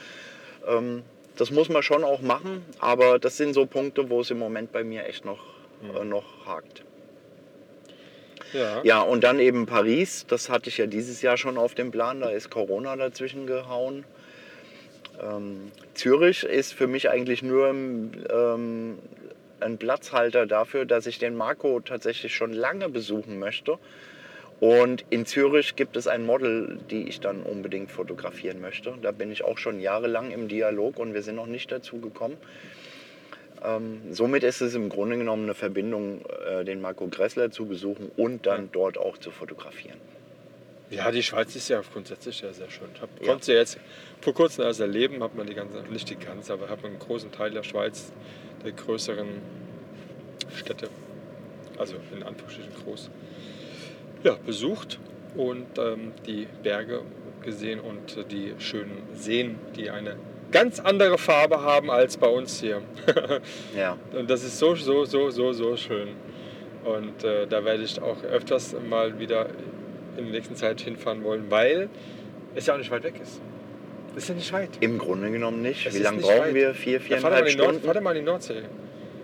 Ähm, 0.68 1.02
das 1.36 1.52
muss 1.52 1.70
man 1.70 1.84
schon 1.84 2.04
auch 2.04 2.22
machen, 2.22 2.66
aber 2.80 3.20
das 3.20 3.38
sind 3.38 3.54
so 3.54 3.66
Punkte, 3.66 4.10
wo 4.10 4.22
es 4.22 4.32
im 4.32 4.40
Moment 4.40 4.72
bei 4.72 4.84
mir 4.84 5.06
echt 5.06 5.26
noch, 5.26 5.40
äh, 5.84 6.04
noch 6.04 6.46
hakt. 6.46 6.84
Ja. 8.54 8.82
Ja, 8.84 9.02
und 9.02 9.24
dann 9.24 9.40
eben 9.40 9.66
Paris, 9.66 10.26
das 10.28 10.50
hatte 10.50 10.70
ich 10.70 10.78
ja 10.78 10.86
dieses 10.86 11.22
Jahr 11.22 11.38
schon 11.38 11.58
auf 11.58 11.76
dem 11.76 11.92
Plan, 11.92 12.22
da 12.22 12.30
ist 12.30 12.50
Corona 12.50 12.96
dazwischen 12.96 13.46
gehauen. 13.46 14.06
Ähm, 15.22 15.72
Zürich 15.94 16.44
ist 16.44 16.74
für 16.74 16.88
mich 16.88 17.10
eigentlich 17.10 17.44
nur 17.44 17.70
ähm, 17.70 19.00
ein 19.60 19.78
Platzhalter 19.78 20.46
dafür, 20.46 20.86
dass 20.86 21.08
ich 21.08 21.20
den 21.20 21.36
Marco 21.36 21.80
tatsächlich 21.80 22.36
schon 22.36 22.54
lange 22.54 22.90
besuchen 22.90 23.40
möchte. 23.40 23.78
Und 24.60 25.06
in 25.12 25.26
Zürich 25.26 25.76
gibt 25.76 25.96
es 25.98 26.08
ein 26.08 26.26
Model, 26.26 26.80
die 26.90 27.08
ich 27.08 27.20
dann 27.20 27.44
unbedingt 27.44 27.92
fotografieren 27.92 28.60
möchte. 28.60 28.96
Da 29.02 29.12
bin 29.12 29.32
ich 29.32 29.44
auch 29.44 29.58
schon 29.60 29.80
jahrelang 29.80 30.32
im 30.32 30.48
Dialog 30.48 30.98
und 30.98 31.14
wir 31.14 31.22
sind 31.22 31.36
noch 31.36 31.46
nicht 31.46 31.72
dazu 31.72 32.00
gekommen. 32.00 32.38
Ähm, 33.64 34.02
somit 34.12 34.44
ist 34.44 34.62
es 34.62 34.76
im 34.76 34.90
Grunde 34.90 35.18
genommen 35.18 35.44
eine 35.44 35.54
Verbindung, 35.54 36.22
äh, 36.48 36.64
den 36.64 36.82
Marco 36.82 37.08
Gressler 37.08 37.52
zu 37.52 37.66
besuchen 37.66 38.12
und 38.16 38.46
dann 38.46 38.70
dort 38.72 38.98
auch 38.98 39.18
zu 39.18 39.32
fotografieren. 39.32 39.98
Ja, 40.90 41.12
die 41.12 41.24
Schweiz 41.24 41.56
ist 41.56 41.68
ja 41.68 41.82
grundsätzlich 41.82 42.42
ja 42.42 42.54
sehr 42.54 42.70
schön. 42.70 42.88
Hab, 43.02 43.10
Ja. 43.20 43.28
konnte 43.28 43.46
sie 43.46 43.54
jetzt 43.54 43.78
vor 44.22 44.34
kurzem 44.34 44.64
erst 44.64 44.80
erleben, 44.80 45.22
hat 45.22 45.36
man 45.36 45.46
die 45.46 45.54
ganze, 45.54 45.80
nicht 45.92 46.10
die 46.10 46.16
ganze, 46.16 46.54
aber 46.54 46.70
hat 46.70 46.82
man 46.82 46.92
einen 46.92 47.00
großen 47.00 47.32
Teil 47.32 47.52
der 47.52 47.64
Schweiz, 47.64 48.12
der 48.64 48.72
größeren 48.72 49.28
Städte, 50.56 50.90
also 51.78 51.96
in 52.16 52.24
Anführungsstrichen 52.24 52.72
groß, 52.84 53.10
ja, 54.24 54.38
besucht 54.46 55.00
und 55.36 55.66
ähm, 55.78 56.14
die 56.26 56.48
Berge 56.64 57.02
gesehen 57.44 57.80
und 57.82 58.16
äh, 58.18 58.24
die 58.24 58.54
schönen 58.60 59.02
Seen, 59.14 59.60
die 59.76 59.90
eine 59.90 60.16
ganz 60.52 60.80
andere 60.80 61.18
Farbe 61.18 61.62
haben 61.62 61.90
als 61.92 62.18
bei 62.18 62.28
uns 62.28 62.60
hier. 62.60 62.82
Ja, 63.76 63.98
Und 64.18 64.30
das 64.30 64.44
ist 64.44 64.58
so, 64.60 64.76
so, 64.76 65.06
so, 65.06 65.30
so, 65.30 65.54
so 65.54 65.76
schön. 65.78 66.10
Und 66.84 67.24
äh, 67.24 67.48
da 67.48 67.64
werde 67.66 67.84
ich 67.84 68.02
auch 68.02 68.24
öfters 68.24 68.76
mal 68.90 69.20
wieder 69.20 69.48
in 70.18 70.26
der 70.26 70.34
nächsten 70.34 70.56
Zeit 70.56 70.82
hinfahren 70.82 71.24
wollen, 71.24 71.46
weil 71.50 71.90
es 72.56 72.66
ja 72.66 72.74
auch 72.74 72.78
nicht 72.78 72.92
weit 72.92 73.04
weg 73.04 73.16
ist. 73.22 73.42
Das 74.16 74.24
ist 74.24 74.30
ja 74.30 74.36
nicht 74.36 74.54
weit. 74.54 74.70
im 74.80 74.98
Grunde 74.98 75.30
genommen 75.30 75.62
nicht. 75.62 75.86
Es 75.86 75.94
Wie 75.94 75.98
ist 76.00 76.04
lange 76.04 76.22
brauchen 76.22 76.40
weit. 76.40 76.54
wir? 76.56 76.74
Vier, 76.74 76.94
Ja, 76.94 77.00
viereinhalb 77.00 77.46
in 77.46 77.52
die 77.52 77.58
Nord, 77.58 77.70
Stunden? 77.76 77.92
fahr 77.94 78.02
mal 78.02 78.16
in 78.16 78.26
die 78.26 78.32
Nordsee. 78.32 78.62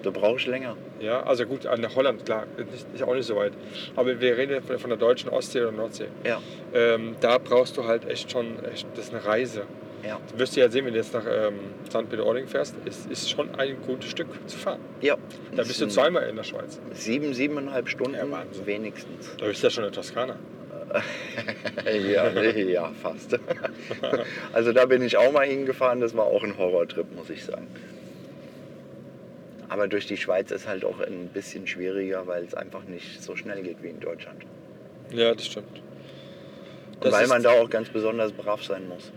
Da 0.04 0.10
brauche 0.12 0.36
ich 0.36 0.45
länger. 0.45 0.76
Ja, 1.00 1.24
also 1.24 1.45
gut, 1.45 1.64
nach 1.64 1.95
Holland, 1.95 2.26
klar, 2.26 2.45
nicht, 2.58 2.86
ist 2.94 3.02
auch 3.04 3.16
nicht 3.16 3.26
so 3.26 3.38
weit. 3.38 3.54
Aber 3.95 4.20
wir 4.20 4.38
reden 4.38 4.52
ja 4.52 4.62
von, 4.62 4.78
von 4.78 4.90
der 4.90 5.00
deutschen 5.00 5.30
Ostsee 5.30 5.62
oder 5.62 5.72
Nordsee. 5.72 6.08
Ja, 6.26 6.41
Ähm, 6.74 7.16
da 7.22 7.38
brauchst 7.38 7.78
du 7.78 7.86
halt 7.86 8.06
echt 8.10 8.30
schon, 8.30 8.64
echt, 8.72 8.86
das 8.95 9.06
ist 9.06 9.14
eine 9.14 9.26
Reise. 9.26 9.64
Ja. 10.05 10.19
Du 10.31 10.39
wirst 10.39 10.55
ja 10.55 10.69
sehen, 10.69 10.85
wenn 10.85 10.93
du 10.93 10.99
jetzt 10.99 11.13
nach 11.13 11.25
ähm, 11.25 11.55
St. 11.89 12.09
Peter-Ording 12.09 12.47
fährst, 12.47 12.75
ist, 12.85 13.09
ist 13.09 13.30
schon 13.30 13.53
ein 13.55 13.81
gutes 13.81 14.09
Stück 14.11 14.27
zu 14.47 14.57
fahren. 14.57 14.80
ja. 15.01 15.17
Da 15.55 15.63
bist 15.63 15.80
du 15.81 15.88
zweimal 15.88 16.27
in 16.30 16.35
der 16.35 16.43
Schweiz. 16.43 16.80
Sieben, 16.93 17.34
siebeneinhalb 17.34 17.88
Stunden 17.89 18.15
Ja, 18.15 18.30
Wahnsinn. 18.30 18.65
wenigstens. 18.65 19.35
Da 19.38 19.45
bist 19.45 19.61
du 19.63 19.67
ja 19.67 19.71
schon 19.71 19.84
in 19.85 19.91
der 19.91 19.95
Toskana. 20.01 20.35
Ja, 21.85 22.30
ja, 22.30 22.91
fast. 23.01 23.39
Also 24.53 24.73
da 24.73 24.85
bin 24.85 25.01
ich 25.01 25.17
auch 25.17 25.31
mal 25.31 25.45
hingefahren, 25.47 25.99
das 26.01 26.15
war 26.15 26.25
auch 26.25 26.43
ein 26.43 26.55
Horrortrip, 26.57 27.15
muss 27.15 27.30
ich 27.31 27.43
sagen. 27.45 27.67
Aber 29.69 29.88
durch 29.88 30.05
die 30.05 30.17
Schweiz 30.17 30.51
ist 30.51 30.67
halt 30.67 30.85
auch 30.85 30.99
ein 30.99 31.30
bisschen 31.34 31.65
schwieriger, 31.65 32.27
weil 32.27 32.43
es 32.43 32.53
einfach 32.53 32.84
nicht 32.84 33.23
so 33.23 33.35
schnell 33.35 33.63
geht 33.63 33.81
wie 33.81 33.88
in 33.89 33.99
Deutschland. 33.99 34.43
Ja, 35.11 35.34
das 35.34 35.45
stimmt. 35.47 35.81
Und 36.95 37.05
Das 37.05 37.11
weil 37.13 37.27
man 37.27 37.41
da 37.41 37.51
auch 37.51 37.69
ganz 37.71 37.89
besonders 37.89 38.31
brav 38.31 38.63
sein 38.63 38.88
muss. 38.88 39.11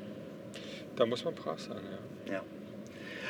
Da 0.97 1.07
muss 1.07 1.25
man 1.25 1.35
brav 1.35 1.61
sein, 1.61 1.79
ja. 2.27 2.35
Ja. 2.35 2.43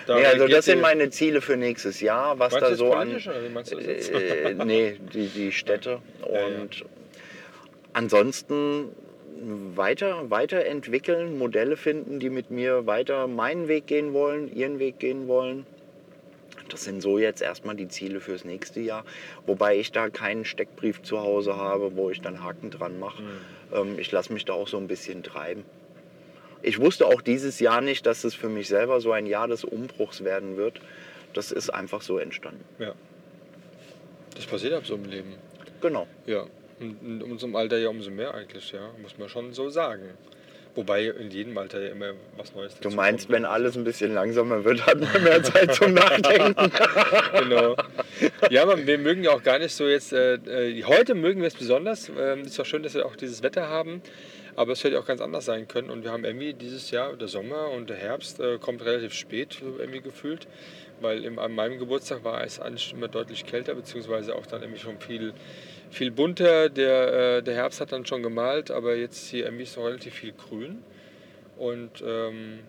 Da 0.06 0.18
Nee, 0.18 0.26
also 0.26 0.47
das 0.47 0.64
sind 0.66 0.80
meine 0.80 1.10
Ziele 1.10 1.40
für 1.40 1.56
nächstes 1.56 2.01
Jahr, 2.01 2.38
was 2.38 2.55
da 2.55 2.74
so 2.76 2.93
an. 2.93 3.10
jetzt? 3.80 4.10
Äh, 4.10 4.55
nee, 4.64 5.01
die, 5.12 5.26
die 5.26 5.52
Städte. 5.52 6.01
Ja, 6.24 6.48
ja. 6.48 6.60
Und 6.60 6.84
ansonsten 7.93 8.90
weiter, 9.74 10.30
weiterentwickeln, 10.30 11.38
Modelle 11.38 11.76
finden, 11.76 12.20
die 12.20 12.30
mit 12.30 12.51
mir 12.51 12.86
weiter 12.86 13.26
meinen 13.26 13.68
Weg 13.68 13.86
gehen 13.86 14.12
wollen, 14.12 14.55
ihren 14.55 14.78
Weg 14.78 14.98
gehen 14.98 15.28
wollen. 15.28 15.66
Das 16.68 16.84
sind 16.84 17.01
so 17.01 17.18
jetzt 17.18 17.43
erstmal 17.43 17.76
die 17.76 17.88
Ziele 17.88 18.20
fürs 18.20 18.44
nächste 18.44 18.80
Jahr. 18.80 19.05
Wobei 19.47 19.76
ich 19.78 19.93
da 19.93 20.09
keinen 20.09 20.44
Steckbrief 20.44 21.02
zu 21.02 21.20
Hause 21.20 21.56
habe, 21.56 21.97
wo 21.97 22.10
ich 22.10 22.20
dann 22.20 22.43
Haken 22.43 22.70
dran 22.70 22.98
mache. 22.98 23.22
Mhm. 23.22 23.28
Ähm, 23.72 23.98
ich 23.98 24.10
lasse 24.10 24.32
mich 24.32 24.44
da 24.44 24.52
auch 24.55 24.68
so 24.68 24.76
ein 24.78 24.88
bisschen 24.88 25.22
treiben. 25.22 25.64
Ich 26.66 26.80
wusste 26.80 27.06
auch 27.06 27.22
dieses 27.22 27.60
Jahr 27.60 27.80
nicht, 27.80 28.06
dass 28.06 28.24
es 28.24 28.34
für 28.34 28.48
mich 28.48 28.66
selber 28.66 29.01
so 29.01 29.12
ein 29.12 29.26
Jahr 29.26 29.47
des 29.47 29.62
Umbruchs 29.62 30.24
werden 30.24 30.56
wird. 30.56 30.80
Das 31.32 31.52
ist 31.52 31.70
einfach 31.70 32.02
so 32.02 32.18
entstanden. 32.18 32.64
Ja. 32.80 32.93
Das 34.34 34.47
passiert 34.47 34.72
ab 34.72 34.84
so 34.84 34.97
im 34.97 35.05
Leben. 35.05 35.34
Genau. 35.80 36.09
Ja. 36.26 36.44
Und 36.80 37.01
in 37.02 37.22
unserem 37.22 37.55
Alter 37.55 37.78
ja 37.78 37.88
umso 37.88 38.10
mehr 38.10 38.34
eigentlich, 38.34 38.72
ja. 38.72 38.90
Muss 39.01 39.16
man 39.16 39.28
schon 39.28 39.52
so 39.52 39.68
sagen. 39.70 40.10
Wobei 40.74 41.05
in 41.05 41.30
jedem 41.30 41.56
Alter 41.56 41.80
ja 41.80 41.90
immer 41.90 42.14
was 42.36 42.52
Neues 42.52 42.74
Du 42.74 42.82
dazu 42.82 42.97
meinst, 42.97 43.26
kommt. 43.26 43.36
wenn 43.36 43.44
alles 43.44 43.76
ein 43.76 43.84
bisschen 43.84 44.12
langsamer 44.12 44.64
wird, 44.64 44.84
hat 44.86 45.01
man 45.01 45.22
mehr 45.22 45.43
Zeit 45.44 45.72
zum 45.72 45.94
Nachdenken. 45.94 46.70
genau. 47.38 47.76
Ja, 48.51 48.62
aber 48.62 48.84
wir 48.84 48.98
mögen 48.98 49.22
ja 49.22 49.30
auch 49.30 49.43
gar 49.44 49.60
nicht 49.60 49.72
so 49.72 49.86
jetzt. 49.86 50.12
Äh, 50.12 50.34
äh, 50.34 50.82
heute 50.82 51.14
mögen 51.14 51.40
wir 51.43 51.47
es 51.47 51.55
besonders. 51.55 52.10
Ähm, 52.18 52.43
ist 52.43 52.59
auch 52.59 52.66
schön, 52.66 52.82
dass 52.82 52.94
wir 52.94 53.06
auch 53.06 53.14
dieses 53.14 53.44
Wetter 53.44 53.68
haben. 53.68 54.02
Aber 54.56 54.72
es 54.72 54.82
hätte 54.82 54.98
auch 54.98 55.06
ganz 55.06 55.20
anders 55.20 55.44
sein 55.44 55.68
können. 55.68 55.90
Und 55.90 56.02
wir 56.02 56.10
haben 56.10 56.24
irgendwie 56.24 56.54
dieses 56.54 56.90
Jahr, 56.90 57.14
der 57.14 57.28
Sommer 57.28 57.70
und 57.70 57.90
der 57.90 57.96
Herbst 57.96 58.40
äh, 58.40 58.58
kommt 58.58 58.84
relativ 58.84 59.12
spät, 59.12 59.58
so 59.60 59.78
irgendwie 59.78 60.00
gefühlt. 60.00 60.48
Weil 61.00 61.24
im, 61.24 61.38
an 61.38 61.54
meinem 61.54 61.78
Geburtstag 61.78 62.24
war 62.24 62.42
es 62.42 62.58
immer 62.92 63.08
deutlich 63.08 63.44
kälter, 63.44 63.74
beziehungsweise 63.74 64.34
auch 64.34 64.46
dann 64.46 64.62
irgendwie 64.62 64.80
schon 64.80 64.98
viel, 64.98 65.34
viel 65.90 66.10
bunter. 66.10 66.70
Der, 66.70 67.36
äh, 67.36 67.42
der 67.42 67.54
Herbst 67.54 67.80
hat 67.82 67.92
dann 67.92 68.06
schon 68.06 68.22
gemalt, 68.22 68.70
aber 68.70 68.96
jetzt 68.96 69.28
hier 69.28 69.44
irgendwie 69.44 69.64
ist 69.64 69.76
noch 69.76 69.84
relativ 69.84 70.14
viel 70.14 70.32
grün. 70.32 70.82
Und 71.58 72.02
ähm, 72.04 72.60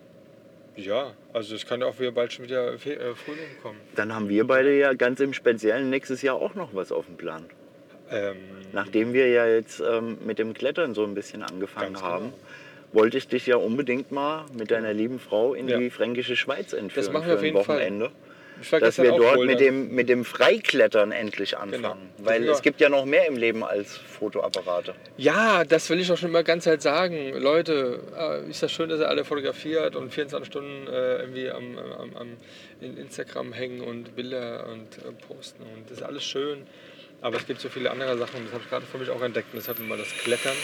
ja, 0.75 1.13
also 1.33 1.55
es 1.55 1.65
kann 1.65 1.81
ja 1.81 1.87
auch 1.87 1.99
wieder 1.99 2.11
bald 2.11 2.33
schon 2.33 2.45
wieder 2.45 2.73
äh, 2.73 2.77
Frühling 2.77 3.57
kommen. 3.61 3.79
Dann 3.95 4.13
haben 4.13 4.29
wir 4.29 4.45
beide 4.45 4.77
ja 4.77 4.93
ganz 4.93 5.19
im 5.19 5.33
Speziellen 5.33 5.89
nächstes 5.89 6.21
Jahr 6.21 6.35
auch 6.35 6.53
noch 6.53 6.75
was 6.75 6.91
auf 6.91 7.05
dem 7.05 7.17
Plan. 7.17 7.45
Ähm, 8.11 8.35
Nachdem 8.73 9.13
wir 9.13 9.27
ja 9.29 9.47
jetzt 9.47 9.79
ähm, 9.81 10.17
mit 10.25 10.39
dem 10.39 10.53
Klettern 10.53 10.93
so 10.93 11.03
ein 11.03 11.13
bisschen 11.15 11.41
angefangen 11.43 11.93
Ganz 11.93 11.99
genau. 12.01 12.11
haben, 12.13 12.33
wollte 12.93 13.17
ich 13.17 13.27
dich 13.27 13.45
ja 13.47 13.55
unbedingt 13.57 14.11
mal 14.11 14.45
mit 14.57 14.71
deiner 14.71 14.93
lieben 14.93 15.19
Frau 15.19 15.53
in 15.53 15.67
Ja. 15.67 15.77
die 15.77 15.89
fränkische 15.89 16.35
Schweiz 16.35 16.73
entführen 16.73 17.11
machen 17.13 17.27
wir 17.27 17.33
für 17.33 17.33
auf 17.35 17.39
ein 17.39 17.45
jeden 17.45 17.63
Fall. 17.63 17.75
Wochenende. 17.77 18.11
war 18.71 18.79
Dass 18.79 18.97
wir 18.97 19.11
dort 19.11 19.39
mit 19.41 19.55
da. 19.59 19.65
dem, 19.65 19.93
mit 19.93 20.09
dem 20.09 20.25
Freiklettern 20.25 21.11
endlich 21.11 21.57
anfangen. 21.57 22.09
Genau. 22.17 22.27
Weil 22.29 22.43
Ja. 22.43 22.51
es 22.53 22.61
gibt 22.61 22.81
ja 22.81 22.89
noch 22.89 23.05
mehr 23.05 23.27
im 23.27 23.37
Leben 23.37 23.63
als 23.63 23.95
Fotoapparate. 23.97 24.95
Ja, 25.17 25.63
das 25.63 25.89
will 25.89 25.99
ich 25.99 26.11
auch 26.11 26.17
schon 26.17 26.29
immer 26.29 26.43
ganz 26.43 26.65
halt 26.65 26.81
sagen. 26.81 27.33
Leute, 27.37 27.99
äh, 28.17 28.49
ist 28.49 28.63
das 28.63 28.71
schön, 28.71 28.89
dass 28.89 28.99
ihr 28.99 29.07
alle 29.09 29.25
fotografiert 29.25 29.95
und 29.95 30.11
24 30.13 30.47
Stunden 30.47 30.87
äh, 30.87 31.19
irgendwie 31.19 31.49
am, 31.51 31.77
am, 31.77 32.15
am 32.17 32.27
in 32.81 32.97
Instagram 32.97 33.53
hängen 33.53 33.81
und 33.81 34.15
Bilder 34.15 34.67
und 34.71 34.97
äh, 34.97 35.11
posten 35.27 35.61
und 35.63 35.89
das 35.89 35.99
ist 35.99 36.03
alles 36.03 36.23
schön. 36.23 36.63
Aber 37.21 37.37
es 37.37 37.45
gibt 37.47 37.59
so 37.61 37.69
viele 37.69 37.91
andere 37.91 38.17
Sachen, 38.17 38.43
das 38.45 38.53
habe 38.53 38.63
ich 38.63 38.69
gerade 38.69 38.85
für 38.85 38.97
mich 38.97 39.09
auch 39.09 39.21
entdeckt. 39.21 39.53
Und 39.53 39.59
das 39.59 39.67
hat 39.67 39.79
mal 39.79 39.97
das 39.97 40.09
Klettern. 40.09 40.55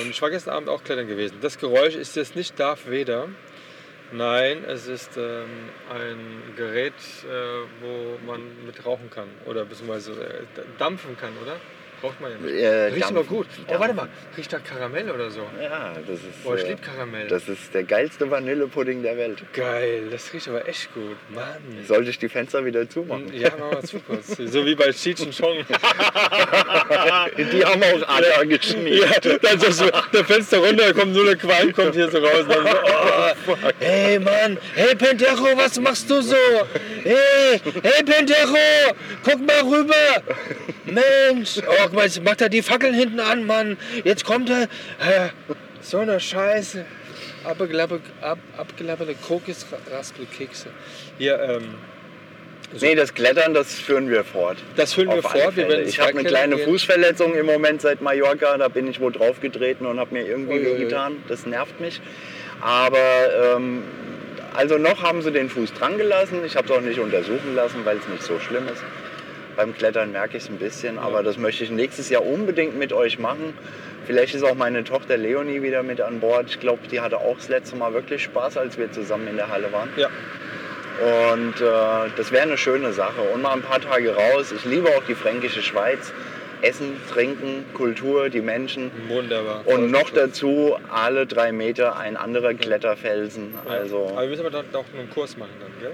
Und 0.00 0.10
ich 0.10 0.22
war 0.22 0.30
gestern 0.30 0.54
Abend 0.54 0.68
auch 0.68 0.82
klettern 0.82 1.06
gewesen. 1.06 1.38
Das 1.40 1.58
Geräusch 1.58 1.94
ist 1.94 2.16
jetzt 2.16 2.36
nicht 2.36 2.58
Darth 2.58 2.90
Vader. 2.90 3.28
Nein, 4.12 4.64
es 4.64 4.86
ist 4.86 5.16
ähm, 5.16 5.70
ein 5.90 6.54
Gerät, 6.56 6.92
äh, 7.24 7.26
wo 7.80 8.18
man 8.26 8.66
mit 8.66 8.84
rauchen 8.84 9.10
kann 9.10 9.28
oder 9.46 9.64
beziehungsweise 9.64 10.12
äh, 10.12 10.62
dampfen 10.78 11.16
kann, 11.16 11.32
oder? 11.42 11.56
Braucht 12.00 12.20
man 12.20 12.32
ja 12.32 12.38
nicht. 12.38 12.54
Äh, 12.54 12.84
Riecht 12.86 13.04
aber 13.04 13.14
dampfen. 13.16 13.36
gut. 13.36 13.46
Oh, 13.68 13.78
warte 13.78 13.94
mal, 13.94 14.08
riecht 14.36 14.52
da 14.52 14.58
Karamell 14.58 15.10
oder 15.10 15.30
so? 15.30 15.40
Ja, 15.62 15.92
das 16.06 16.18
ist, 16.20 16.44
Boah, 16.44 16.56
ich 16.56 16.64
äh, 16.64 16.68
liebe 16.68 16.80
Karamell. 16.82 17.28
das 17.28 17.48
ist 17.48 17.72
der 17.74 17.84
geilste 17.84 18.30
Vanillepudding 18.30 19.02
der 19.02 19.16
Welt. 19.16 19.42
Geil, 19.52 20.08
das 20.10 20.32
riecht 20.32 20.48
aber 20.48 20.68
echt 20.68 20.92
gut. 20.94 21.16
Mann. 21.30 21.84
Sollte 21.86 22.10
ich 22.10 22.18
die 22.18 22.28
Fenster 22.28 22.64
wieder 22.64 22.88
zumachen? 22.88 23.32
Ja, 23.32 23.50
mach 23.58 23.72
mal 23.72 23.82
zu 23.82 24.00
kurz. 24.00 24.36
So 24.54 24.64
wie 24.66 24.74
bei 24.74 24.90
Cheech 24.92 25.20
und 25.22 25.36
Chong. 25.36 25.56
Die 27.36 27.64
haben 27.64 27.82
auch 27.82 28.08
alle 28.08 28.46
geschnitten. 28.46 28.86
Ja, 28.88 29.18
dann 29.20 29.58
so, 29.60 29.70
so 29.70 29.90
der 30.12 30.24
Fenster 30.24 30.58
runter, 30.58 30.92
kommt 30.92 31.12
nur 31.12 31.24
der 31.24 31.36
Qualm, 31.36 31.72
kommt 31.72 31.94
hier 31.94 32.10
so 32.10 32.18
raus. 32.18 32.44
Dann 32.48 32.66
so, 32.66 33.52
oh, 33.52 33.56
hey 33.80 34.18
Mann, 34.18 34.58
hey 34.74 34.94
Pentero, 34.94 35.56
was 35.56 35.78
machst 35.80 36.08
du 36.10 36.20
so? 36.22 36.36
Hey, 37.02 37.60
hey 37.82 38.02
Pentero, 38.04 38.94
guck 39.24 39.40
mal 39.46 39.60
rüber. 39.62 40.22
Mensch, 40.84 41.58
oh, 41.66 41.88
mal, 41.94 42.04
jetzt 42.04 42.22
macht 42.22 42.40
er 42.40 42.48
die 42.48 42.62
Fackeln 42.62 42.94
hinten 42.94 43.20
an, 43.20 43.46
Mann. 43.46 43.76
Jetzt 44.04 44.24
kommt 44.24 44.50
er. 44.50 44.62
Äh, 44.64 45.30
so 45.80 45.98
eine 45.98 46.18
Scheiße. 46.20 46.84
Abgelapperte, 47.44 48.04
ab, 48.22 48.38
abgelapperte. 48.56 49.14
Hier, 51.18 51.40
ähm, 51.40 51.74
Nee, 52.80 52.94
das 52.94 53.14
Klettern, 53.14 53.54
das 53.54 53.74
führen 53.74 54.10
wir 54.10 54.24
fort. 54.24 54.58
Das 54.76 54.94
führen 54.94 55.08
wir 55.08 55.18
Auf 55.18 55.32
alle 55.32 55.42
fort. 55.44 55.56
Wir 55.56 55.80
ich 55.80 56.00
habe 56.00 56.10
eine 56.10 56.24
kleine 56.24 56.56
gehen. 56.56 56.64
Fußverletzung 56.64 57.34
im 57.34 57.46
Moment 57.46 57.82
seit 57.82 58.00
Mallorca. 58.00 58.56
Da 58.58 58.68
bin 58.68 58.88
ich 58.88 59.00
wohl 59.00 59.12
draufgetreten 59.12 59.86
und 59.86 60.00
habe 60.00 60.14
mir 60.14 60.26
irgendwie 60.26 60.54
Uiuiui. 60.54 60.80
wehgetan. 60.80 61.22
Das 61.28 61.46
nervt 61.46 61.80
mich. 61.80 62.00
Aber 62.60 63.56
ähm, 63.56 63.82
also 64.54 64.78
noch 64.78 65.02
haben 65.02 65.22
sie 65.22 65.30
den 65.30 65.48
Fuß 65.50 65.72
dran 65.74 65.98
gelassen. 65.98 66.44
Ich 66.44 66.56
habe 66.56 66.66
es 66.66 66.72
auch 66.72 66.80
nicht 66.80 66.98
untersuchen 66.98 67.54
lassen, 67.54 67.84
weil 67.84 67.98
es 67.98 68.08
nicht 68.08 68.22
so 68.22 68.40
schlimm 68.40 68.66
ist. 68.66 68.82
Beim 69.56 69.74
Klettern 69.74 70.12
merke 70.12 70.36
ich 70.36 70.44
es 70.44 70.48
ein 70.48 70.58
bisschen, 70.58 70.98
aber 70.98 71.22
das 71.22 71.38
möchte 71.38 71.64
ich 71.64 71.70
nächstes 71.70 72.08
Jahr 72.10 72.24
unbedingt 72.26 72.76
mit 72.78 72.92
euch 72.92 73.18
machen. 73.18 73.54
Vielleicht 74.06 74.34
ist 74.34 74.42
auch 74.42 74.54
meine 74.54 74.84
Tochter 74.84 75.16
Leonie 75.16 75.62
wieder 75.62 75.82
mit 75.82 76.00
an 76.00 76.20
Bord. 76.20 76.46
Ich 76.50 76.60
glaube, 76.60 76.86
die 76.90 77.00
hatte 77.00 77.18
auch 77.18 77.36
das 77.36 77.48
letzte 77.48 77.76
Mal 77.76 77.94
wirklich 77.94 78.22
Spaß, 78.24 78.56
als 78.58 78.76
wir 78.76 78.90
zusammen 78.92 79.28
in 79.28 79.36
der 79.36 79.48
Halle 79.48 79.72
waren. 79.72 79.88
Ja, 79.96 80.08
Und 81.32 81.60
äh, 81.60 82.10
das 82.16 82.30
wäre 82.30 82.42
eine 82.42 82.58
schöne 82.58 82.92
Sache. 82.92 83.20
Und 83.32 83.42
mal 83.42 83.52
ein 83.52 83.62
paar 83.62 83.80
Tage 83.80 84.14
raus. 84.14 84.52
Ich 84.52 84.64
liebe 84.64 84.88
auch 84.88 85.02
die 85.08 85.14
fränkische 85.14 85.62
Schweiz. 85.62 86.12
Essen, 86.62 86.96
Trinken, 87.12 87.64
Kultur, 87.74 88.30
die 88.30 88.40
Menschen. 88.40 88.90
wunderbar. 89.08 89.62
Und 89.66 89.90
noch 89.90 90.08
dazu 90.10 90.76
alle 90.90 91.26
drei 91.26 91.52
Meter 91.52 91.96
ein 91.98 92.16
anderer 92.16 92.54
Kletterfelsen. 92.54 93.54
Ja. 93.66 93.70
Also 93.70 94.08
Aber 94.12 94.22
wir 94.22 94.28
müssen 94.28 94.46
aber 94.46 94.50
doch, 94.50 94.64
doch 94.72 94.84
einen 94.98 95.10
Kurs 95.10 95.36
machen 95.36 95.50
dann, 95.60 95.70
gell? 95.80 95.92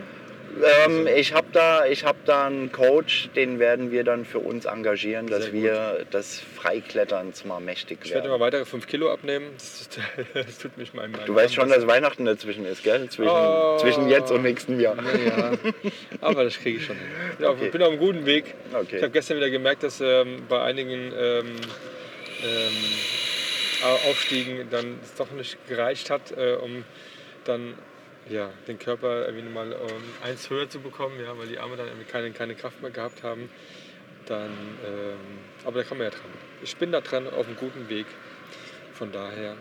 Ähm, 0.86 1.06
ich 1.06 1.32
habe 1.35 1.47
da, 1.52 1.86
ich 1.86 2.05
hab 2.05 2.24
da 2.24 2.47
einen 2.47 2.72
Coach, 2.72 3.28
den 3.36 3.59
werden 3.59 3.90
wir 3.90 4.05
dann 4.05 4.24
für 4.24 4.39
uns 4.40 4.64
engagieren, 4.64 5.27
dass 5.27 5.44
Sehr 5.44 5.52
gut. 5.52 5.62
wir 5.62 6.06
das 6.10 6.40
Freikletterns 6.40 7.44
mal 7.44 7.60
mächtig 7.60 7.98
Ich 8.02 8.10
werde 8.10 8.24
werden. 8.24 8.35
immer 8.35 8.40
weitere 8.40 8.64
5 8.64 8.86
Kilo 8.86 9.12
abnehmen. 9.12 9.47
Das, 9.56 9.89
das 10.47 10.59
tut 10.59 10.77
mich 10.78 10.93
meinem 10.94 11.14
Du 11.27 11.35
weißt 11.35 11.55
schon, 11.55 11.68
dass 11.68 11.86
Weihnachten 11.86 12.24
dazwischen 12.24 12.64
ist, 12.66 12.82
gell? 12.82 13.09
Zwischen, 13.09 13.31
Oh. 13.32 13.78
zwischen 13.81 14.09
jetzt 14.09 14.31
und 14.31 14.43
nächsten 14.43 14.78
Jahr. 14.81 14.97
Ja, 15.27 15.52
aber 16.20 16.44
das 16.44 16.59
kriege 16.59 16.78
ich 16.78 16.86
schon 16.86 16.97
hin. 16.97 17.06
Ich 17.32 17.36
bin, 17.39 17.47
auf, 17.47 17.56
Okay. 17.56 17.70
bin 17.70 17.82
auf 17.82 17.89
einem 17.90 17.98
guten 17.98 18.27
Weg. 18.27 18.55
Okay. 18.72 18.97
Ich 18.97 19.02
habe 19.02 19.12
gestern 19.12 19.36
wieder 19.39 19.51
gemerkt, 19.51 19.82
dass 19.82 20.01
ähm, 20.01 20.43
bei 20.48 20.62
einigen 20.62 21.12
ähm, 21.16 21.47
ähm, 22.43 22.72
Au- 23.82 24.10
Aufstiegen 24.10 24.68
dann 24.70 24.98
es 25.02 25.14
doch 25.14 25.31
nicht 25.31 25.56
gereicht 25.68 26.10
hat, 26.10 26.32
äh, 26.36 26.55
um 26.55 26.85
dann 27.44 27.74
ja, 28.31 28.51
den 28.69 28.78
Körper 28.78 29.27
irgendwie 29.27 29.48
mal 29.48 29.73
ähm, 29.73 30.02
eins 30.24 30.48
höher 30.48 30.69
zu 30.69 30.81
bekommen, 30.81 31.20
ja, 31.23 31.36
weil 31.36 31.47
die 31.48 31.59
Arme 31.59 31.77
dann 31.77 31.86
irgendwie 31.89 32.07
keine, 32.11 32.31
keine 32.31 32.55
Kraft 32.55 32.81
mehr 32.81 32.90
gehabt 32.90 33.23
haben. 33.23 33.51
Dann, 34.27 34.51
ähm, 34.86 35.16
aber 35.65 35.82
da 35.82 35.89
kann 35.89 35.98
man 35.98 36.07
ja 36.07 36.11
dran. 36.11 36.31
Ich 36.62 36.77
bin 36.77 36.93
da 36.93 37.01
dran 37.01 37.27
auf 37.27 37.47
einem 37.47 37.57
guten 37.57 37.89
Weg. 37.89 38.07
Von 38.94 39.11
daher, 39.12 39.57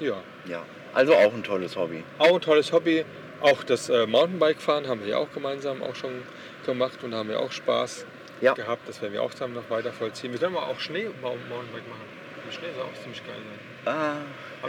ja. 0.00 0.22
Ja, 0.46 0.64
also 0.94 1.14
auch 1.14 1.34
ein 1.34 1.42
tolles 1.42 1.76
Hobby. 1.76 2.02
Auch 2.18 2.34
ein 2.36 2.40
tolles 2.40 2.72
Hobby. 2.72 3.04
Auch 3.40 3.62
das 3.64 3.88
äh, 3.90 4.06
Mountainbike-Fahren 4.06 4.86
haben 4.88 5.00
wir 5.02 5.08
ja 5.08 5.16
auch 5.18 5.30
gemeinsam 5.32 5.82
auch 5.82 5.94
schon 5.96 6.22
gemacht 6.64 6.98
und 7.02 7.14
haben 7.14 7.28
wir 7.28 7.40
auch 7.40 7.52
Spaß 7.52 8.06
Ja. 8.40 8.54
gehabt. 8.54 8.88
Das 8.88 9.02
werden 9.02 9.12
wir 9.12 9.22
auch 9.22 9.34
dann 9.34 9.52
noch 9.52 9.68
weiter 9.68 9.92
vollziehen. 9.92 10.32
Wir 10.32 10.38
können 10.40 10.54
mal 10.54 10.62
auch 10.62 10.78
Schnee-Mountainbike 10.80 11.88
machen. 11.88 12.08
Im 12.46 12.52
Schnee 12.52 12.68
soll 12.74 12.84
auch 12.84 13.02
ziemlich 13.02 13.22
geil 13.26 13.34
sein. 13.84 13.92
Ah, 13.94 14.16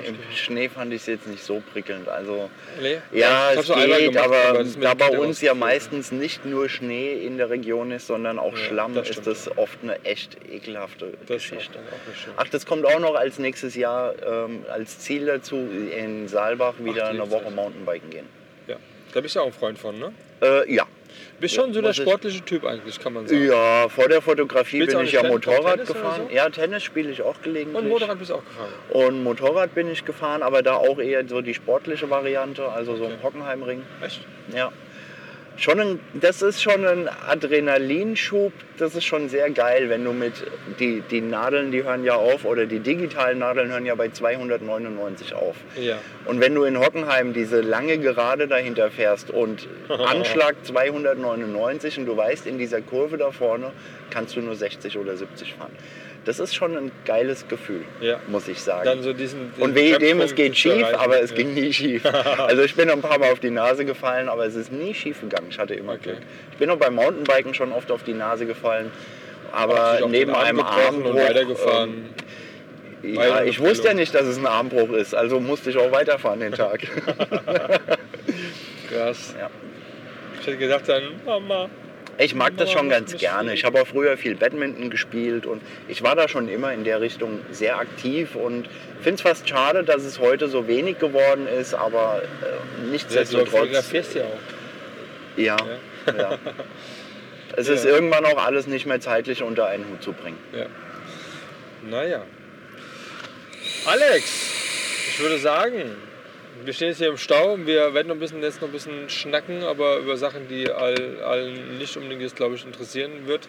Im. 0.03 0.17
Schnee 0.35 0.69
fand 0.69 0.93
ich 0.93 1.01
es 1.01 1.07
jetzt 1.07 1.27
nicht 1.27 1.43
so 1.43 1.61
prickelnd. 1.73 2.07
Also 2.09 2.49
Nee? 2.81 2.97
ja, 3.11 3.51
es 3.53 3.67
geht, 3.67 4.13
gemacht, 4.13 4.25
aber, 4.25 4.63
da 4.81 4.93
bei 4.93 5.09
uns 5.17 5.41
ja 5.41 5.51
rausgeflogen. 5.51 5.59
meistens 5.59 6.11
nicht 6.11 6.45
nur 6.45 6.69
Schnee 6.69 7.13
in 7.25 7.37
der 7.37 7.49
Region 7.49 7.91
ist, 7.91 8.07
sondern 8.07 8.39
auch 8.39 8.53
Ja, 8.53 8.57
Schlamm, 8.57 8.93
das 8.95 9.09
ist 9.09 9.25
das 9.27 9.57
oft 9.57 9.77
eine 9.83 10.03
echt 10.05 10.37
ekelhafte 10.51 11.13
Das 11.27 11.37
Geschichte. 11.37 11.79
Ach, 12.37 12.47
das 12.49 12.65
kommt 12.65 12.85
auch 12.85 12.99
noch 12.99 13.15
als 13.15 13.39
nächstes 13.39 13.75
Jahr 13.75 14.13
ähm, 14.25 14.65
als 14.71 14.99
Ziel 14.99 15.25
dazu, 15.25 15.55
in 15.55 16.27
Saalbach 16.27 16.73
wieder 16.79 17.05
Ach, 17.05 17.09
eine 17.09 17.29
Woche. 17.31 17.51
Mountainbiken 17.51 18.09
gehen. 18.09 18.25
Ja. 18.67 18.75
Da 19.13 19.21
bist 19.21 19.35
du 19.35 19.39
auch 19.41 19.47
ein 19.47 19.53
Freund 19.53 19.79
von, 19.79 19.97
ne? 19.99 20.11
Äh, 20.41 20.73
ja. 20.73 20.85
Bist 21.39 21.55
schon 21.55 21.73
so 21.73 21.81
der 21.81 21.93
sportliche 21.93 22.41
Typ 22.45 22.63
eigentlich, 22.65 22.99
kann 22.99 23.13
man 23.13 23.27
sagen. 23.27 23.45
Ja, 23.47 23.89
vor 23.89 24.07
der 24.07 24.21
Fotografie 24.21 24.77
Spielst 24.77 24.95
bin 24.95 25.05
ich 25.05 25.11
ja 25.11 25.21
Tennis- 25.21 25.33
Motorrad 25.45 25.73
Tennis 25.73 25.87
gefahren. 25.87 26.21
so? 26.29 26.35
Ja, 26.35 26.49
Tennis 26.49 26.83
spiele 26.83 27.11
ich 27.11 27.21
auch 27.21 27.41
gelegentlich. 27.41 27.77
Und 27.83 27.89
Motorrad 27.89 28.17
bist 28.19 28.29
du 28.31 28.35
auch 28.35 28.43
gefahren. 28.45 28.71
Und 28.89 29.23
Motorrad 29.23 29.75
bin 29.75 29.89
ich 29.91 30.05
gefahren, 30.05 30.41
aber 30.43 30.61
da 30.63 30.75
auch 30.75 30.97
eher 30.99 31.27
so 31.27 31.41
die 31.41 31.53
sportliche 31.53 32.09
Variante, 32.09 32.69
also 32.69 32.95
so 32.95 33.03
Okay. 33.05 33.13
ein 33.13 33.23
Hockenheimring. 33.23 33.81
Echt? 34.01 34.21
Ja. 34.53 34.71
Schon 35.57 35.79
ein, 35.79 35.99
das 36.13 36.41
ist 36.41 36.61
schon 36.61 36.85
ein 36.85 37.09
Adrenalinschub, 37.27 38.51
das 38.77 38.93
ist 38.95 39.05
schon 39.05 39.29
sehr 39.29 39.49
geil, 39.51 39.89
wenn 39.89 40.03
du 40.03 40.11
mit, 40.11 40.33
die, 40.79 41.01
die 41.09 41.21
Nadeln, 41.21 41.71
die 41.71 41.83
hören 41.83 42.03
ja 42.03 42.15
auf, 42.15 42.43
oder 42.43 42.65
die 42.65 42.79
digitalen 42.79 43.39
Nadeln 43.39 43.71
hören 43.71 43.85
ja 43.85 43.95
bei 43.95 44.09
299 44.09 45.33
auf. 45.33 45.55
Ja. 45.79 45.97
Und 46.25 46.41
wenn 46.41 46.53
du 46.53 46.63
in 46.63 46.77
Hockenheim 46.77 47.33
diese 47.33 47.61
lange 47.61 47.97
Gerade 47.97 48.47
dahinter 48.47 48.91
fährst 48.91 49.29
und 49.31 49.67
Anschlag 49.89 50.55
299 50.63 51.99
und 51.99 52.05
du 52.05 52.17
weißt, 52.17 52.47
in 52.47 52.57
dieser 52.57 52.81
Kurve 52.81 53.17
da 53.17 53.31
vorne 53.31 53.71
kannst 54.09 54.35
du 54.35 54.41
nur 54.41 54.55
60 54.55 54.97
oder 54.97 55.15
70 55.15 55.53
fahren. 55.53 55.71
Das 56.25 56.39
ist 56.39 56.55
schon 56.55 56.75
ein 56.75 56.91
geiles 57.05 57.47
Gefühl, 57.47 57.83
Ja. 58.01 58.19
muss 58.27 58.47
ich 58.47 58.59
sagen. 58.61 58.83
Dann 58.83 59.03
so 59.03 59.13
diesen, 59.13 59.51
diesen 59.51 59.63
Und 59.63 59.75
wehe 59.75 59.97
dem, 59.99 60.19
es 60.21 60.33
geht 60.33 60.57
schief, 60.57 60.83
aber 60.97 61.21
es 61.21 61.29
Ja. 61.31 61.37
ging 61.37 61.53
nie 61.53 61.71
schief. 61.71 62.03
Also 62.37 62.63
ich 62.63 62.75
bin 62.75 62.89
ein 62.89 63.01
paar 63.01 63.19
Mal 63.19 63.31
auf 63.31 63.39
die 63.39 63.51
Nase 63.51 63.85
gefallen, 63.85 64.27
aber 64.27 64.45
es 64.45 64.55
ist 64.55 64.71
nie 64.71 64.93
schief 64.95 65.21
gegangen. 65.21 65.47
Ich 65.51 65.59
hatte 65.59 65.75
immer 65.75 65.93
Okay. 65.93 66.01
Glück. 66.03 66.17
Ich 66.51 66.57
bin 66.57 66.69
auch 66.71 66.77
beim 66.77 66.95
Mountainbiken 66.95 67.53
schon 67.53 67.71
oft 67.71 67.91
auf 67.91 68.03
die 68.03 68.13
Nase 68.13 68.45
gefallen. 68.45 68.91
Aber 69.51 69.99
neben 70.09 70.31
Arm 70.33 70.43
einem 70.43 70.59
Armbruch... 70.61 71.11
und 71.11 71.15
weitergefahren. 71.17 72.09
Ähm, 73.03 73.13
ja, 73.13 73.43
ich 73.43 73.59
wusste 73.59 73.89
ja 73.89 73.93
nicht, 73.93 74.15
dass 74.15 74.23
es 74.25 74.37
ein 74.37 74.47
Armbruch 74.47 74.89
ist, 74.93 75.13
also 75.13 75.39
musste 75.39 75.69
ich 75.69 75.77
auch 75.77 75.91
weiterfahren 75.91 76.39
den 76.39 76.53
Tag. 76.53 76.81
Krass. 78.89 79.35
Ja. 79.39 79.49
Ich 80.41 80.47
hätte 80.47 80.57
gedacht 80.57 80.87
dann, 80.89 81.03
Mama. 81.25 81.69
Ich 82.17 82.33
mag 82.33 82.55
das 82.57 82.71
schon 82.71 82.87
ganz 82.89 83.17
gerne. 83.17 83.53
Ich 83.53 83.65
habe 83.65 83.81
auch 83.81 83.87
früher 83.87 84.15
viel 84.17 84.35
Badminton 84.35 84.89
gespielt 84.89 85.45
und 85.45 85.61
ich 85.89 86.01
war 86.01 86.15
da 86.15 86.29
schon 86.29 86.47
immer 86.47 86.71
in 86.73 86.83
der 86.85 87.01
Richtung 87.01 87.41
sehr 87.51 87.77
aktiv 87.77 88.35
und 88.35 88.69
finde 89.01 89.15
es 89.15 89.21
fast 89.21 89.49
schade, 89.49 89.83
dass 89.83 90.03
es 90.03 90.19
heute 90.19 90.47
so 90.47 90.67
wenig 90.67 90.97
geworden 90.99 91.45
ist, 91.47 91.73
aber 91.73 92.21
äh, 92.23 92.81
Du 92.83 92.91
nichtsdestotrotz. 92.91 93.49
fotografierst 93.49 94.15
ja 94.15 94.23
auch. 94.23 95.37
Ja, 95.37 95.57
ja. 96.17 96.37
Es 97.57 97.67
ist 97.69 97.85
Ja. 97.85 97.91
irgendwann 97.91 98.25
auch 98.25 98.43
alles 98.45 98.67
nicht 98.67 98.85
mehr 98.85 98.99
zeitlich 98.99 99.41
unter 99.43 99.67
einen 99.67 99.85
Hut 99.89 100.01
zu 100.03 100.11
bringen. 100.13 100.37
Ja. 100.53 100.65
Naja. 101.89 102.23
Alex, 103.85 104.23
ich 105.09 105.19
würde 105.19 105.37
sagen, 105.37 105.95
wir 106.65 106.73
stehen 106.73 106.89
jetzt 106.89 106.97
hier 106.97 107.09
im 107.09 107.17
Stau 107.17 107.53
und 107.53 107.67
wir 107.67 107.93
werden 107.93 108.07
noch 108.07 108.15
ein 108.15 108.19
bisschen, 108.19 108.41
jetzt 108.41 108.61
noch 108.61 108.69
ein 108.69 108.71
bisschen 108.71 109.09
schnacken, 109.09 109.63
aber 109.63 109.97
über 109.97 110.17
Sachen, 110.17 110.47
die 110.47 110.69
all, 110.69 111.21
allen 111.23 111.77
nicht 111.77 111.95
unbedingt 111.97 112.35
glaube 112.35 112.55
ich, 112.55 112.65
interessieren 112.65 113.27
wird. 113.27 113.47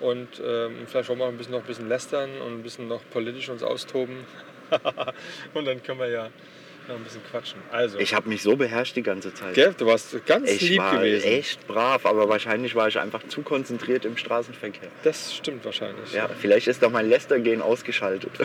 Und 0.00 0.28
ähm, 0.44 0.86
vielleicht 0.86 1.08
wollen 1.08 1.18
wir 1.18 1.26
auch 1.26 1.30
ein 1.30 1.36
bisschen, 1.36 1.52
noch 1.52 1.60
ein 1.60 1.66
bisschen 1.66 1.88
lästern 1.88 2.30
und 2.40 2.58
ein 2.58 2.62
bisschen 2.62 2.88
noch 2.88 3.00
politisch 3.10 3.48
uns 3.48 3.62
austoben. 3.62 4.24
und 5.54 5.64
dann 5.64 5.82
können 5.82 6.00
wir 6.00 6.08
ja 6.08 6.30
noch 6.88 6.96
ein 6.96 7.02
bisschen 7.04 7.22
quatschen. 7.30 7.58
Also, 7.72 7.98
Ich 7.98 8.14
habe 8.14 8.28
mich 8.28 8.42
so 8.42 8.56
beherrscht 8.56 8.96
die 8.96 9.02
ganze 9.02 9.32
Zeit. 9.34 9.54
gell, 9.54 9.74
du 9.76 9.86
warst 9.86 10.24
ganz 10.26 10.50
Ich 10.50 10.60
lieb 10.68 10.78
war 10.78 10.96
gewesen. 10.98 11.26
echt 11.26 11.66
brav, 11.66 12.06
aber 12.06 12.28
wahrscheinlich 12.28 12.74
war 12.74 12.88
ich 12.88 12.98
einfach 12.98 13.22
zu 13.28 13.42
konzentriert 13.42 14.04
im 14.04 14.16
Straßenverkehr. 14.16 14.88
Das 15.02 15.34
stimmt 15.34 15.64
wahrscheinlich. 15.64 16.12
Ja, 16.12 16.28
vielleicht 16.40 16.66
ist 16.68 16.82
doch 16.82 16.90
mein 16.90 17.08
Lästergehen 17.08 17.62
ausgeschaltet. 17.62 18.30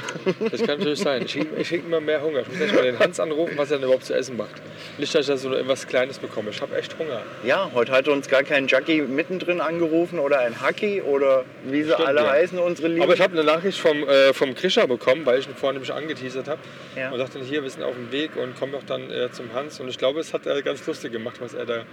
Das 0.51 0.61
kann 0.61 0.79
natürlich 0.79 0.99
sein. 0.99 1.23
Ich 1.25 1.33
kriege 1.33 1.47
ich 1.57 1.67
krieg 1.69 1.83
immer 1.85 1.99
mehr 1.99 2.21
Hunger. 2.21 2.41
Ich 2.41 2.47
muss 2.47 2.57
gleich 2.57 2.73
mal 2.73 2.83
den 2.83 2.99
Hans 2.99 3.19
anrufen, 3.19 3.57
was 3.57 3.71
er 3.71 3.77
denn 3.77 3.85
überhaupt 3.85 4.05
zu 4.05 4.13
essen 4.13 4.37
macht. 4.37 4.61
Nicht, 4.97 5.13
dass 5.13 5.21
ich 5.21 5.27
da 5.27 5.37
so 5.37 5.53
etwas 5.53 5.85
Kleines 5.87 6.17
bekomme. 6.19 6.49
Ich 6.51 6.61
habe 6.61 6.75
echt 6.77 6.97
Hunger. 6.97 7.21
Ja, 7.43 7.69
heute 7.73 7.91
hat 7.91 8.07
uns 8.07 8.27
gar 8.29 8.43
kein 8.43 8.67
Jackie 8.67 9.01
mittendrin 9.01 9.61
angerufen 9.61 10.19
oder 10.19 10.39
ein 10.39 10.59
Hacki 10.61 11.01
oder 11.01 11.45
wie 11.65 11.83
sie 11.83 11.91
Stimmt, 11.91 12.07
alle 12.07 12.21
ja. 12.21 12.29
heißen, 12.31 12.57
unsere 12.59 12.87
Lieben. 12.87 13.03
Aber 13.03 13.13
ich 13.13 13.21
habe 13.21 13.33
eine 13.33 13.43
Nachricht 13.43 13.79
vom, 13.79 14.03
äh, 14.07 14.33
vom 14.33 14.55
Krischer 14.55 14.87
bekommen, 14.87 15.25
weil 15.25 15.39
ich 15.39 15.47
ihn 15.47 15.55
vorhin 15.55 15.75
nämlich 15.75 15.93
angeteasert 15.93 16.47
habe. 16.47 16.59
Ja. 16.95 17.11
Und 17.11 17.17
sagte, 17.19 17.39
hier, 17.39 17.61
wir 17.63 17.69
sind 17.69 17.83
auf 17.83 17.93
dem 17.95 18.11
Weg 18.11 18.28
und 18.35 18.55
kommen 18.57 18.71
doch 18.73 18.83
dann 18.83 19.09
äh, 19.11 19.31
zum 19.31 19.53
Hans. 19.53 19.79
Und 19.79 19.89
ich 19.89 19.97
glaube, 19.97 20.19
es 20.19 20.33
hat 20.33 20.45
er 20.45 20.61
ganz 20.61 20.85
lustig 20.85 21.11
gemacht, 21.11 21.37
was 21.39 21.53
er 21.53 21.65
da 21.65 21.85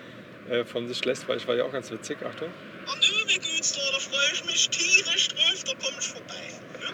äh, 0.51 0.65
von 0.65 0.87
sich 0.89 1.05
lässt, 1.05 1.29
weil 1.29 1.37
ich 1.39 1.47
war 1.49 1.55
ja 1.55 1.65
auch 1.65 1.73
ganz 1.73 1.91
witzig. 1.91 2.19
Achtung. 2.25 2.49
Oh 2.87 2.93
mir 3.27 3.35
geht's 3.39 3.73
da, 3.73 3.81
da 3.93 3.99
freue 3.99 4.33
ich 4.33 4.45
mich 4.45 4.69
tierisch 4.71 5.29
drauf, 5.29 5.65
da 5.65 5.73
komm 5.83 5.95
ich 5.99 6.07
vorbei. 6.07 6.35
Ne? 6.81 6.89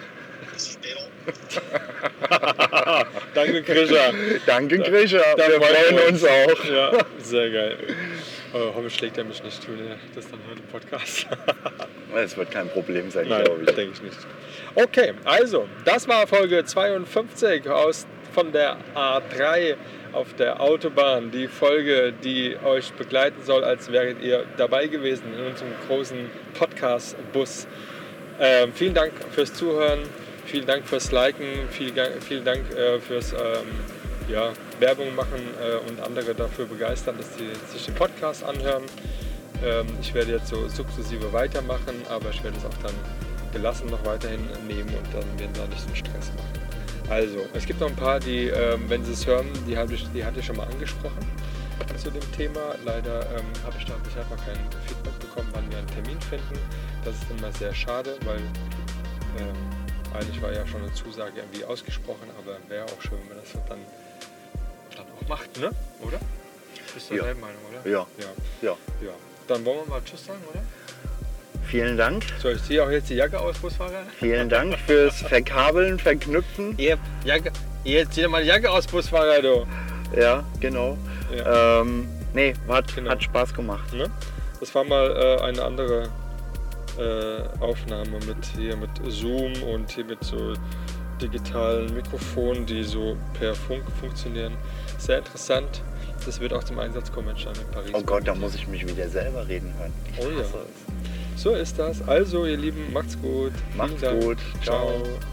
Bis 0.53 0.73
später. 0.73 1.09
Danke, 3.35 3.63
Krischer. 3.63 4.15
Danke, 4.47 4.79
Grisha. 4.79 5.21
Da 5.37 5.49
Wir 5.49 5.61
freuen 5.61 5.97
wir 5.97 6.09
uns 6.09 6.25
auch. 6.25 6.65
ja, 6.65 6.93
sehr 7.19 7.51
geil. 7.51 7.77
Oh, 8.55 8.59
hoffentlich 8.75 8.95
schlägt 8.95 9.19
er 9.19 9.25
mich 9.25 9.43
nicht, 9.43 9.67
wenn 9.69 9.87
er 9.89 9.97
das 10.15 10.31
dann 10.31 10.41
hört 10.47 10.59
im 10.59 10.67
Podcast. 10.67 11.27
Es 12.15 12.37
wird 12.37 12.51
kein 12.51 12.69
Problem 12.69 13.11
sein, 13.11 13.27
Nein, 13.27 13.45
glaube 13.45 13.65
ich. 13.67 13.75
denke 13.75 13.95
ich 13.95 14.03
nicht. 14.03 14.19
Okay, 14.75 15.15
also, 15.25 15.67
das 15.87 16.07
war 16.07 16.27
Folge 16.27 16.63
52 16.63 17.67
aus, 17.71 18.07
von 18.33 18.53
der 18.53 18.77
A3 18.95 19.77
auf 20.13 20.35
der 20.35 20.61
Autobahn. 20.61 21.31
Die 21.31 21.49
Folge, 21.49 22.13
die 22.25 22.57
euch 22.65 22.93
begleiten 22.93 23.43
soll, 23.45 23.65
als 23.65 23.91
wäret 23.91 24.23
ihr 24.23 24.45
dabei 24.57 24.87
gewesen 24.87 25.25
in 25.37 25.47
unserem 25.47 25.73
großen 25.87 26.31
Podcast-Bus. 26.59 27.67
Ähm, 28.41 28.73
vielen 28.75 28.95
Dank 28.95 29.13
fürs 29.31 29.53
Zuhören, 29.55 30.01
vielen 30.47 30.67
Dank 30.67 30.87
fürs 30.87 31.13
Liken, 31.13 31.47
vielen, 31.71 31.95
vielen 32.21 32.45
Dank 32.45 32.71
äh, 32.75 32.99
fürs 32.99 33.33
ähm, 33.33 33.39
ja, 34.29 34.53
Werbung 34.81 35.15
machen 35.15 35.41
äh, 35.61 35.89
und 35.89 36.01
andere 36.01 36.35
dafür 36.35 36.67
begeistern, 36.67 37.17
dass 37.19 37.37
sie 37.37 37.49
sich 37.73 37.87
den 37.87 37.95
Podcast 37.95 38.43
anhören. 38.45 38.85
Ähm, 39.65 39.87
ich 40.01 40.13
werde 40.15 40.33
jetzt 40.33 40.49
so 40.49 40.69
sukzessive 40.69 41.33
weitermachen, 41.33 41.95
aber 42.09 42.31
ich 42.31 42.43
werde 42.43 42.57
es 42.57 42.65
auch 42.65 42.83
dann 42.83 42.95
gelassen 43.53 43.89
noch 43.91 44.05
weiterhin 44.07 44.41
nehmen 44.67 44.89
und 44.89 45.07
dann 45.13 45.39
werden 45.39 45.53
da 45.55 45.67
nicht 45.67 45.81
so 45.81 45.95
Stress 45.95 46.33
machen. 46.37 46.72
Also, 47.09 47.47
es 47.53 47.67
gibt 47.67 47.81
noch 47.81 47.89
ein 47.89 47.97
paar, 47.97 48.21
die, 48.21 48.47
ähm, 48.49 48.85
wenn 48.89 49.05
sie 49.05 49.13
es 49.13 49.27
hören, 49.27 49.47
die 49.67 49.77
hatte 49.77 49.95
ich, 49.95 50.07
die 50.13 50.25
hatte 50.25 50.41
ich 50.41 50.47
schon 50.47 50.57
mal 50.57 50.67
angesprochen 50.69 51.19
zu 51.99 52.11
dem 52.11 52.33
Thema. 52.33 52.75
Leider 52.85 53.21
ähm, 53.37 53.45
habe 53.65 53.77
ich 53.79 53.85
da 53.85 53.95
bisher 54.03 54.25
noch 54.25 54.37
kein 54.45 54.57
Feedback 54.87 55.19
bekommen, 55.21 55.49
wann 55.53 55.71
wir 55.71 55.79
einen 55.79 55.87
Termin 55.89 56.21
finden. 56.21 56.59
Das 57.05 57.15
ist 57.15 57.25
immer 57.31 57.53
sehr 57.53 57.75
schade, 57.75 58.17
weil 58.25 58.39
ähm, 59.39 59.57
eigentlich 60.15 60.41
war 60.43 60.53
ja 60.53 60.67
schon 60.67 60.83
eine 60.83 60.93
Zusage 60.95 61.33
irgendwie 61.41 61.65
ausgesprochen, 61.65 62.29
aber 62.39 62.57
wäre 62.69 62.85
auch 62.87 63.01
schön, 63.03 63.19
wenn 63.21 63.37
man 63.37 63.39
das 63.39 63.53
dann, 63.69 63.79
dann 64.97 65.07
auch 65.07 65.29
macht, 65.29 65.59
ne? 65.59 65.71
Oder? 66.01 66.19
Bist 66.95 67.11
du 67.11 67.15
Ja. 67.15 67.21
derselben 67.23 67.41
Meinung, 67.41 67.61
oder? 67.71 67.91
Ja. 67.91 68.07
ja. 68.19 68.27
Ja. 68.63 68.77
Ja. 69.07 69.13
Dann 69.49 69.65
wollen 69.65 69.79
wir 69.85 69.87
mal 69.87 70.03
Tschüss 70.05 70.27
sagen, 70.27 70.41
oder? 70.51 70.63
Vielen 71.73 71.97
Dank. 71.97 72.23
So, 72.39 72.51
ich 72.51 72.63
ziehe 72.65 72.85
auch 72.85 72.91
jetzt 72.91 73.09
die 73.09 73.15
Jacke 73.15 73.41
aus, 73.41 73.57
Busfahrer. 73.57 74.03
Vielen 74.19 74.51
Dank 74.51 74.79
fürs 74.79 75.23
Verkabeln, 75.23 75.99
Verknüpfen. 75.99 76.75
Ihr, 76.77 76.99
Jacke, 77.25 77.51
jetzt 77.83 78.13
zieh 78.13 78.21
doch 78.21 78.29
mal 78.29 78.43
die 78.43 78.49
Jacke 78.49 78.71
aus, 78.71 78.87
Busfahrer, 78.87 79.41
du. 79.41 79.67
Ja, 80.15 80.45
genau. 80.61 80.99
Ja. 81.35 81.81
Ähm, 81.81 82.07
nee, 82.35 82.53
hat, 82.69 82.95
Genau. 82.95 83.13
hat 83.13 83.23
Spaß 83.23 83.55
gemacht. 83.55 83.91
Ne? 83.95 84.11
Das 84.61 84.75
war 84.75 84.85
mal 84.85 85.17
äh, 85.17 85.43
eine 85.45 85.65
andere 85.65 86.11
äh, 86.99 87.65
Aufnahme 87.65 88.19
mit 88.27 88.37
hier 88.55 88.77
mit 88.77 88.91
Zoom 89.09 89.55
und 89.63 89.91
hier 89.93 90.05
mit 90.05 90.23
so 90.23 90.53
digitalen 91.23 91.95
Mikrofonen, 91.95 92.67
die 92.67 92.83
so 92.83 93.17
per 93.39 93.55
Funk 93.55 93.85
funktionieren. 93.99 94.59
Sehr 94.99 95.21
interessant. 95.21 95.81
Das 96.27 96.39
wird 96.39 96.53
auch 96.53 96.65
zum 96.65 96.79
Einsatz 96.79 97.11
kommen 97.11 97.31
in 97.35 97.71
Paris. 97.73 97.93
Oh 97.95 98.03
Gott, 98.03 98.29
da 98.29 98.35
muss 98.35 98.55
ich 98.57 98.69
mich 98.69 98.87
wieder 98.87 99.09
selber 99.09 99.49
reden 99.49 99.73
hören. 99.79 99.93
Oh 100.19 100.29
ja. 100.39 100.43
Es. 100.43 100.51
So 101.37 101.55
ist 101.55 101.79
das. 101.79 102.07
Also, 102.07 102.47
ihr 102.47 102.57
Lieben, 102.57 102.93
macht's 102.93 103.21
gut. 103.21 103.53
Macht's 103.77 104.01
gut. 104.01 104.39
Ciao. 104.63 104.89
Ciao. 104.89 105.32